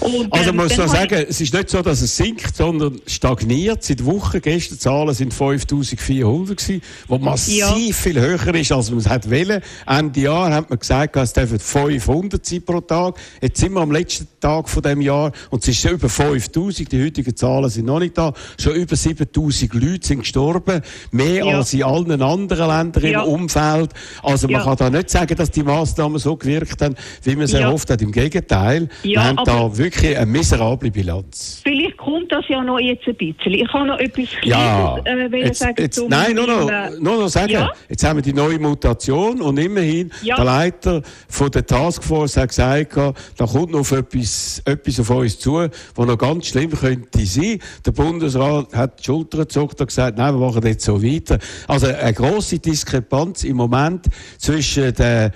Und, 0.00 0.30
Also 0.32 0.50
ähm, 0.50 0.56
man 0.56 0.66
muss 0.66 0.78
ich- 0.78 0.84
sagen, 0.84 1.26
es 1.28 1.40
ist 1.40 1.52
nicht 1.52 1.68
so, 1.70 1.82
dass 1.82 2.00
es 2.02 2.16
sinkt, 2.16 2.54
sondern 2.56 2.98
stagniert. 3.06 3.82
Seit 3.82 4.04
Wochen, 4.04 4.40
gestern 4.42 4.78
Zahlen 4.78 5.14
sind 5.14 5.32
5400 5.34 6.56
gewesen, 6.56 6.82
wo 7.08 7.18
massiv 7.18 7.58
Ja. 7.58 7.74
viel 7.92 8.20
höher 8.20 8.54
ist, 8.54 8.72
als 8.72 8.90
man 8.90 8.98
es 9.00 9.08
hat 9.08 9.30
wollen. 9.30 9.62
Ende 9.86 10.20
Jahr 10.20 10.52
hat 10.52 10.70
man 10.70 10.78
gesagt, 10.78 11.16
es 11.16 11.32
dürfen 11.32 11.58
500 11.58 12.44
sein 12.44 12.62
pro 12.62 12.80
Tag. 12.80 13.16
Jetzt 13.42 13.58
sind 13.60 13.72
wir 13.72 13.80
am 13.80 13.90
letzten 13.92 14.26
Tag 14.40 14.68
von 14.68 14.82
dem 14.82 15.00
Jahr 15.00 15.32
und 15.50 15.62
es 15.62 15.68
ist 15.68 15.80
schon 15.80 15.92
über 15.92 16.08
5000. 16.08 16.90
Die 16.92 17.02
heutigen 17.04 17.34
Zahlen 17.36 17.68
sind 17.70 17.86
noch 17.86 18.00
nicht 18.00 18.16
da. 18.16 18.32
Schon 18.58 18.74
über 18.74 18.96
7000 18.96 19.74
Leute 19.74 20.06
sind 20.06 20.20
gestorben. 20.20 20.80
Mehr 21.10 21.44
Ja. 21.44 21.58
als 21.58 21.72
in 21.74 21.82
allen 21.84 22.05
anderen 22.12 22.68
Ländern 22.68 23.04
Ja. 23.06 23.22
im 23.22 23.28
Umfeld. 23.28 23.90
Also 24.22 24.46
man 24.48 24.60
Ja. 24.60 24.64
kann 24.64 24.76
da 24.76 24.90
nicht 24.90 25.10
sagen, 25.10 25.36
dass 25.36 25.50
die 25.50 25.62
Maßnahmen 25.62 26.18
so 26.18 26.36
gewirkt 26.36 26.80
haben, 26.82 26.94
wie 27.22 27.34
man 27.34 27.44
es 27.44 27.52
Ja. 27.52 27.60
erhofft 27.60 27.90
hat. 27.90 28.02
Im 28.02 28.12
Gegenteil. 28.12 28.88
Wir 29.02 29.22
haben 29.22 29.38
da 29.44 29.76
wirklich 29.76 30.16
eine 30.16 30.26
miserable 30.26 30.90
Bilanz. 30.90 31.60
Vielleicht 31.62 31.96
kommt 31.96 32.30
das 32.32 32.44
ja 32.48 32.62
noch 32.62 32.78
jetzt 32.78 33.06
ein 33.06 33.14
bisschen. 33.16 33.52
Ich 33.52 33.68
kann 33.70 33.86
noch 33.88 33.98
etwas 33.98 34.26
Ja, 34.42 34.98
Kleines, 35.04 35.32
äh, 35.32 35.36
jetzt, 35.38 35.58
sagen 35.58 35.74
jetzt, 35.78 36.02
nein, 36.08 36.34
nur 36.34 36.46
noch, 36.46 36.70
nur 37.00 37.16
noch 37.18 37.28
sagen, 37.28 37.50
Ja? 37.52 37.70
jetzt 37.88 38.04
haben 38.04 38.16
wir 38.16 38.22
die 38.22 38.32
neue 38.32 38.58
Mutation 38.58 39.40
und 39.40 39.58
immerhin 39.58 40.10
der 40.24 40.44
Leiter 40.44 41.02
von 41.28 41.50
der 41.50 41.66
Taskforce 41.66 42.36
hat 42.36 42.48
gesagt, 42.50 42.96
da 42.96 43.46
kommt 43.46 43.72
noch 43.72 43.90
etwas, 43.92 44.62
etwas 44.64 45.00
auf 45.00 45.10
uns 45.10 45.38
zu, 45.38 45.66
was 45.94 46.06
noch 46.06 46.18
ganz 46.18 46.46
schlimm 46.46 46.70
könnte 46.70 47.24
sein. 47.26 47.58
Der 47.84 47.92
Bundesrat 47.92 48.74
hat 48.74 49.00
die 49.00 49.04
Schulter 49.04 49.38
gezuckt 49.38 49.80
und 49.80 49.86
gesagt, 49.86 50.18
nein, 50.18 50.34
wir 50.38 50.46
machen 50.46 50.64
jetzt 50.66 50.84
so 50.84 51.02
weiter. 51.02 51.38
Also 51.66 51.86
eine 51.96 52.12
grosse 52.12 52.58
Diskrepanz 52.58 53.44
im 53.44 53.56
Moment 53.56 54.06
zwischen 54.38 54.94
der 54.94 55.32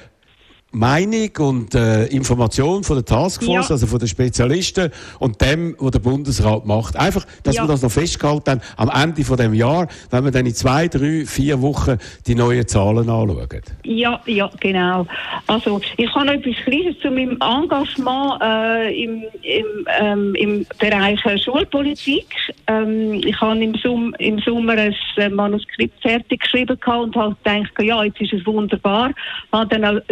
Meinung 0.72 1.30
und 1.38 1.74
äh, 1.74 2.06
Information 2.06 2.84
von 2.84 2.96
der 2.96 3.04
Taskforce, 3.04 3.68
Ja. 3.68 3.74
also 3.74 3.86
von 3.86 3.98
den 3.98 4.06
Spezialisten 4.08 4.90
und 5.18 5.40
dem, 5.40 5.74
was 5.78 5.90
der 5.90 5.98
Bundesrat 5.98 6.64
macht. 6.64 6.96
Einfach, 6.96 7.26
dass 7.42 7.56
Ja. 7.56 7.64
wir 7.64 7.68
das 7.68 7.82
noch 7.82 7.90
festgehalten 7.90 8.50
haben 8.50 8.60
am 8.76 8.90
Ende 9.02 9.24
von 9.24 9.36
dem 9.36 9.52
Jahr, 9.54 9.88
wenn 10.10 10.24
wir 10.24 10.30
dann 10.30 10.46
in 10.46 10.54
zwei, 10.54 10.86
drei, 10.86 11.24
vier 11.26 11.60
Wochen 11.60 11.98
die 12.26 12.34
neuen 12.36 12.66
Zahlen 12.68 13.08
anschauen. 13.10 13.62
Ja, 13.84 14.20
ja, 14.26 14.48
genau. 14.60 15.06
Also 15.48 15.80
ich 15.96 16.14
habe 16.14 16.26
noch 16.26 16.34
etwas 16.34 16.54
Kleines 16.64 16.98
zu 17.00 17.10
meinem 17.10 17.36
Engagement 17.40 18.40
äh, 18.42 19.02
im, 19.04 19.24
im, 19.42 19.66
ähm, 20.00 20.34
im 20.36 20.66
Bereich 20.78 21.24
äh, 21.26 21.36
Schulpolitik. 21.38 22.26
Ähm, 22.68 23.20
ich 23.24 23.40
habe 23.40 23.58
im, 23.62 23.74
Sum 23.74 24.14
im 24.18 24.38
Sommer 24.40 24.74
ein 24.74 24.94
äh, 25.16 25.28
Manuskript 25.28 26.00
fertig 26.00 26.40
geschrieben 26.42 26.78
und 26.86 27.16
habe 27.16 27.36
gedacht, 27.42 27.72
ja, 27.82 28.04
jetzt 28.04 28.20
ist 28.20 28.32
es 28.34 28.46
wunderbar. 28.46 29.10
Habe 29.52 29.68
dann 29.76 29.84
eine 29.84 30.02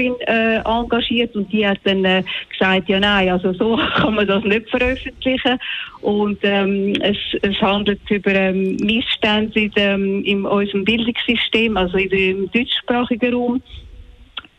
Lektorin 0.00 0.14
äh, 0.26 0.60
engagiert 0.64 1.34
und 1.34 1.52
die 1.52 1.66
hat 1.66 1.78
dann 1.84 2.04
äh, 2.04 2.22
gesagt, 2.50 2.88
ja 2.88 3.00
nein, 3.00 3.28
also 3.28 3.52
so 3.52 3.76
kann 3.96 4.14
man 4.14 4.26
das 4.26 4.44
nicht 4.44 4.68
veröffentlichen. 4.70 5.58
Und 6.00 6.38
ähm, 6.42 6.94
es, 7.02 7.16
es 7.42 7.60
handelt 7.60 8.00
über 8.10 8.32
ähm, 8.32 8.76
Missstände 8.76 9.60
in, 9.60 9.70
dem, 9.72 10.24
in 10.24 10.46
unserem 10.46 10.84
Bildungssystem, 10.84 11.76
also 11.76 11.98
in 11.98 12.08
dem 12.10 12.50
deutschsprachigen 12.50 13.34
Raum. 13.34 13.62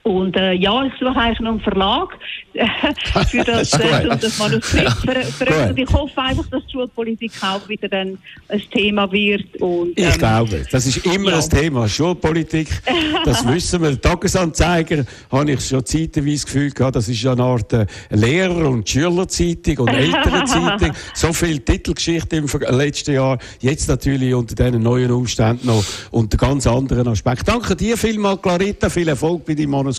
Und 0.03 0.35
äh, 0.35 0.53
ja, 0.53 0.83
ich 0.83 0.93
suche 0.99 1.15
eigentlich 1.15 1.39
noch 1.41 1.51
einen 1.51 1.59
Verlag 1.59 2.17
für 3.27 3.43
das, 3.43 3.69
Das 3.69 3.79
äh, 3.79 4.17
das 4.19 4.39
Manuskript 4.39 4.91
ver 4.91 5.21
veröffentlichen. 5.21 5.89
Ich 5.89 5.93
hoffe 5.93 6.21
einfach, 6.21 6.47
dass 6.47 6.65
die 6.65 6.71
Schulpolitik 6.71 7.31
auch 7.41 7.69
wieder 7.69 7.87
dann 7.87 8.17
ein 8.49 8.61
Thema 8.71 9.11
wird. 9.11 9.61
Und, 9.61 9.97
Ich 9.97 10.05
ähm, 10.05 10.17
glaube, 10.17 10.65
das 10.71 10.87
ist 10.87 11.05
immer 11.05 11.31
ja. 11.31 11.37
ein 11.37 11.49
Thema. 11.49 11.87
Schulpolitik, 11.87 12.67
das 13.25 13.45
wissen 13.53 13.83
wir. 13.83 14.01
Tagesanzeiger 14.01 15.05
habe 15.31 15.51
ich 15.51 15.67
schon 15.67 15.85
zeitweise 15.85 16.31
das 16.31 16.45
Gefühl 16.45 16.71
gehabt, 16.71 16.95
das 16.95 17.07
ist 17.07 17.21
ja 17.21 17.33
eine 17.33 17.43
Art 17.43 17.71
äh, 17.73 17.85
Lehrer- 18.09 18.69
und 18.69 18.89
Schülerzeitung 18.89 19.77
und 19.79 19.89
Elternzeitung. 19.93 20.91
So 21.13 21.31
viel 21.31 21.59
Titelgeschichte 21.59 22.37
im 22.37 22.47
letzten 22.69 23.13
Jahr. 23.13 23.37
Jetzt 23.59 23.87
natürlich 23.87 24.33
unter 24.33 24.55
diesen 24.55 24.81
neuen 24.81 25.11
Umständen 25.11 25.67
noch 25.67 25.83
unter 26.09 26.37
ganz 26.37 26.65
anderen 26.65 27.07
Aspekten. 27.07 27.45
Danke 27.45 27.75
dir 27.75 27.95
vielmals, 27.97 28.41
Clarita. 28.41 28.89
Viel 28.89 29.07
Erfolg 29.07 29.45
bei 29.45 29.53
deinem 29.53 29.69
Manuskript 29.69 29.90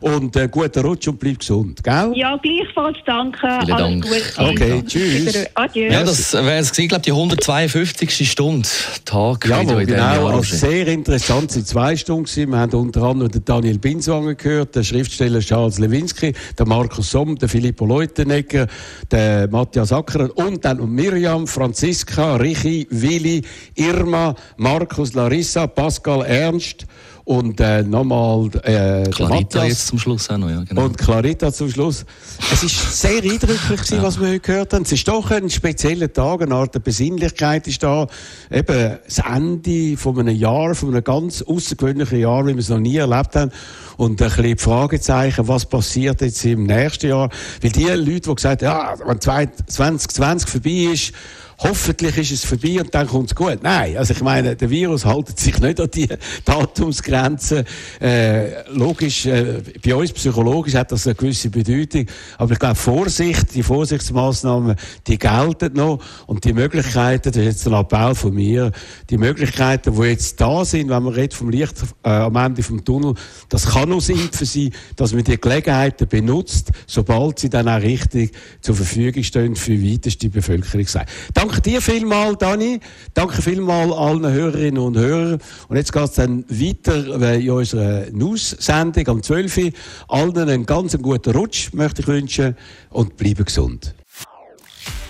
und 0.00 0.36
äh, 0.36 0.48
guten 0.48 0.80
Rutsch 0.80 1.08
und 1.08 1.18
bleib 1.18 1.38
gesund. 1.38 1.82
Gell? 1.82 2.12
Ja, 2.14 2.36
gleichfalls 2.36 2.98
danke. 3.06 3.38
Vielen 3.38 3.72
Alles 3.72 4.00
Dank. 4.00 4.04
Gute. 4.04 4.50
Okay, 4.50 4.82
tschüss. 4.86 5.46
Adieu. 5.54 5.90
Ja, 5.90 6.02
das 6.02 6.32
wäre 6.32 6.58
es 6.58 6.70
gewesen, 6.72 6.88
glaube 6.88 7.02
die 7.02 7.10
152. 7.12 8.30
Stunde 8.30 8.68
Tag 9.04 9.46
Ja, 9.46 9.62
genau, 9.62 9.80
Jahr. 9.80 10.34
also 10.34 10.56
sehr 10.56 10.86
interessant, 10.88 11.48
es 11.50 11.54
sind 11.54 11.66
zwei 11.66 11.96
Stunden 11.96 12.24
gewesen. 12.24 12.50
Wir 12.50 12.58
haben 12.58 12.72
unter 12.74 13.02
anderem 13.02 13.30
den 13.30 13.44
Daniel 13.44 13.78
Binswanger 13.78 14.34
gehört, 14.34 14.76
den 14.76 14.84
Schriftsteller 14.84 15.40
Charles 15.40 15.78
Lewinsky, 15.78 16.32
den 16.58 16.68
Markus 16.68 17.10
Somm, 17.10 17.36
den 17.38 17.48
Filippo 17.48 17.86
Leutenegger, 17.86 18.66
den 19.10 19.50
Matthias 19.50 19.92
Acker 19.92 20.30
und 20.36 20.64
dann 20.64 20.88
Miriam, 20.90 21.46
Franziska, 21.46 22.36
Richi, 22.36 22.86
Willi, 22.90 23.42
Irma, 23.74 24.34
Markus, 24.56 25.14
Larissa, 25.14 25.66
Pascal 25.66 26.22
Ernst 26.26 26.86
und 27.24 27.60
äh, 27.60 27.82
nochmal 27.82 28.48
äh, 28.62 29.08
Clarita 29.10 29.64
jetzt 29.64 29.88
zum 29.88 29.98
Schluss 29.98 30.30
auch 30.30 30.38
noch, 30.38 30.50
ja, 30.50 30.62
genau. 30.64 30.84
Und 30.84 30.98
Clarita 30.98 31.52
zum 31.52 31.70
Schluss. 31.70 32.04
Es 32.52 32.62
ist 32.62 33.00
sehr 33.00 33.22
eindrücklich 33.22 33.60
gewesen, 33.68 34.02
was 34.02 34.20
wir 34.20 34.28
heute 34.28 34.40
gehört 34.40 34.72
haben. 34.72 34.82
Es 34.82 34.92
ist 34.92 35.06
doch 35.06 35.30
ein 35.30 35.50
spezieller 35.50 36.12
Tag, 36.12 36.42
eine 36.42 36.54
Art 36.54 36.74
der 36.74 36.80
Besinnlichkeit 36.80 37.66
ist 37.66 37.82
da. 37.82 38.06
Eben 38.50 38.98
das 39.04 39.18
Ende 39.18 39.96
von 39.96 40.18
einem 40.18 40.36
Jahr, 40.36 40.74
von 40.74 40.90
einem 40.90 41.04
ganz 41.04 41.42
außergewöhnlichen 41.42 42.20
Jahr, 42.20 42.46
wie 42.46 42.54
wir 42.54 42.58
es 42.60 42.68
noch 42.68 42.78
nie 42.78 42.96
erlebt 42.96 43.36
haben. 43.36 43.52
Und 43.96 44.22
ein 44.22 44.30
bisschen 44.30 44.58
Fragezeichen, 44.58 45.46
was 45.46 45.66
passiert 45.66 46.22
jetzt 46.22 46.44
im 46.44 46.64
nächsten 46.64 47.08
Jahr? 47.08 47.28
Weil 47.60 47.70
die 47.70 47.84
Leute, 47.84 48.30
die 48.30 48.34
gesagt 48.34 48.62
haben, 48.62 48.98
ja, 49.00 49.06
wenn 49.06 49.20
2020 49.20 50.48
vorbei 50.48 50.92
ist, 50.92 51.12
hoffentlich 51.62 52.16
ist 52.16 52.32
es 52.32 52.44
vorbei 52.44 52.80
und 52.80 52.94
dann 52.94 53.06
kommt 53.06 53.30
es 53.30 53.34
gut. 53.34 53.58
Nein, 53.62 53.96
also 53.96 54.12
ich 54.12 54.22
meine, 54.22 54.56
der 54.56 54.70
Virus 54.70 55.04
hält 55.04 55.38
sich 55.38 55.58
nicht 55.60 55.80
an 55.80 55.90
die 55.92 56.08
Datumsgrenzen. 56.44 57.64
Äh, 58.00 58.68
logisch, 58.70 59.26
äh, 59.26 59.62
bei 59.84 59.94
uns 59.94 60.12
psychologisch 60.12 60.74
hat 60.74 60.90
das 60.90 61.06
eine 61.06 61.14
gewisse 61.14 61.50
Bedeutung. 61.50 62.06
Aber 62.38 62.52
ich 62.52 62.58
glaube, 62.58 62.76
Vorsicht, 62.76 63.54
die 63.54 63.62
Vorsichtsmaßnahmen, 63.62 64.76
die 65.06 65.18
gelten 65.18 65.74
noch. 65.74 66.02
Und 66.26 66.44
die 66.44 66.52
Möglichkeiten, 66.52 67.30
das 67.30 67.36
ist 67.36 67.44
jetzt 67.44 67.66
ein 67.66 67.74
Appell 67.74 68.14
von 68.14 68.34
mir, 68.34 68.72
die 69.10 69.18
Möglichkeiten, 69.18 69.94
die 69.94 70.08
jetzt 70.08 70.40
da 70.40 70.64
sind, 70.64 70.88
wenn 70.88 71.02
man 71.02 71.12
redet 71.12 71.34
vom 71.34 71.50
Licht 71.50 71.76
äh, 72.04 72.08
am 72.08 72.36
Ende 72.36 72.62
vom 72.62 72.84
Tunnel, 72.84 73.14
das 73.48 73.66
kann 73.66 73.90
nur 73.90 74.00
Impfen 74.08 74.46
sein, 74.46 74.70
dass 74.96 75.12
man 75.12 75.24
die 75.24 75.38
Gelegenheiten 75.38 76.08
benutzt, 76.08 76.70
sobald 76.86 77.38
sie 77.38 77.50
dann 77.50 77.68
auch 77.68 77.82
richtig 77.82 78.32
zur 78.62 78.74
Verfügung 78.74 79.22
stehen 79.22 79.56
für 79.56 79.76
die 79.76 79.94
weiteste 79.94 80.30
Bevölkerung. 80.30 80.86
Danke 81.34 81.49
dir 81.58 81.82
vielmal, 81.82 82.36
Dani. 82.36 82.78
Danke 83.14 83.42
vielmal 83.42 83.92
allen 83.92 84.30
Hörerinnen 84.30 84.78
und 84.80 84.96
Hörern. 84.96 85.40
Und 85.68 85.76
jetzt 85.76 85.92
geht 85.92 86.04
es 86.04 86.12
dann 86.12 86.44
weiter 86.48 87.20
äh, 87.20 87.42
in 87.42 87.50
unserer 87.50 88.10
News-Sendung 88.12 89.08
am 89.08 89.22
12. 89.22 89.56
Uhr. 89.56 89.70
Allen 90.06 90.36
einen 90.36 90.66
ganz 90.66 90.96
guten 90.96 91.32
Rutsch 91.32 91.72
möchte 91.72 92.02
ich 92.02 92.08
wünschen 92.08 92.56
und 92.90 93.16
bleiben 93.16 93.44
gesund. 93.44 93.94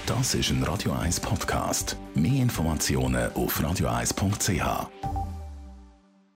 Das 0.06 0.34
ist 0.34 0.50
ein 0.50 0.62
Radio 0.62 0.92
1 0.92 1.20
Podcast. 1.20 1.96
Mehr 2.14 2.42
Informationen 2.42 3.30
auf 3.34 3.60
radio1.ch. 3.60 5.39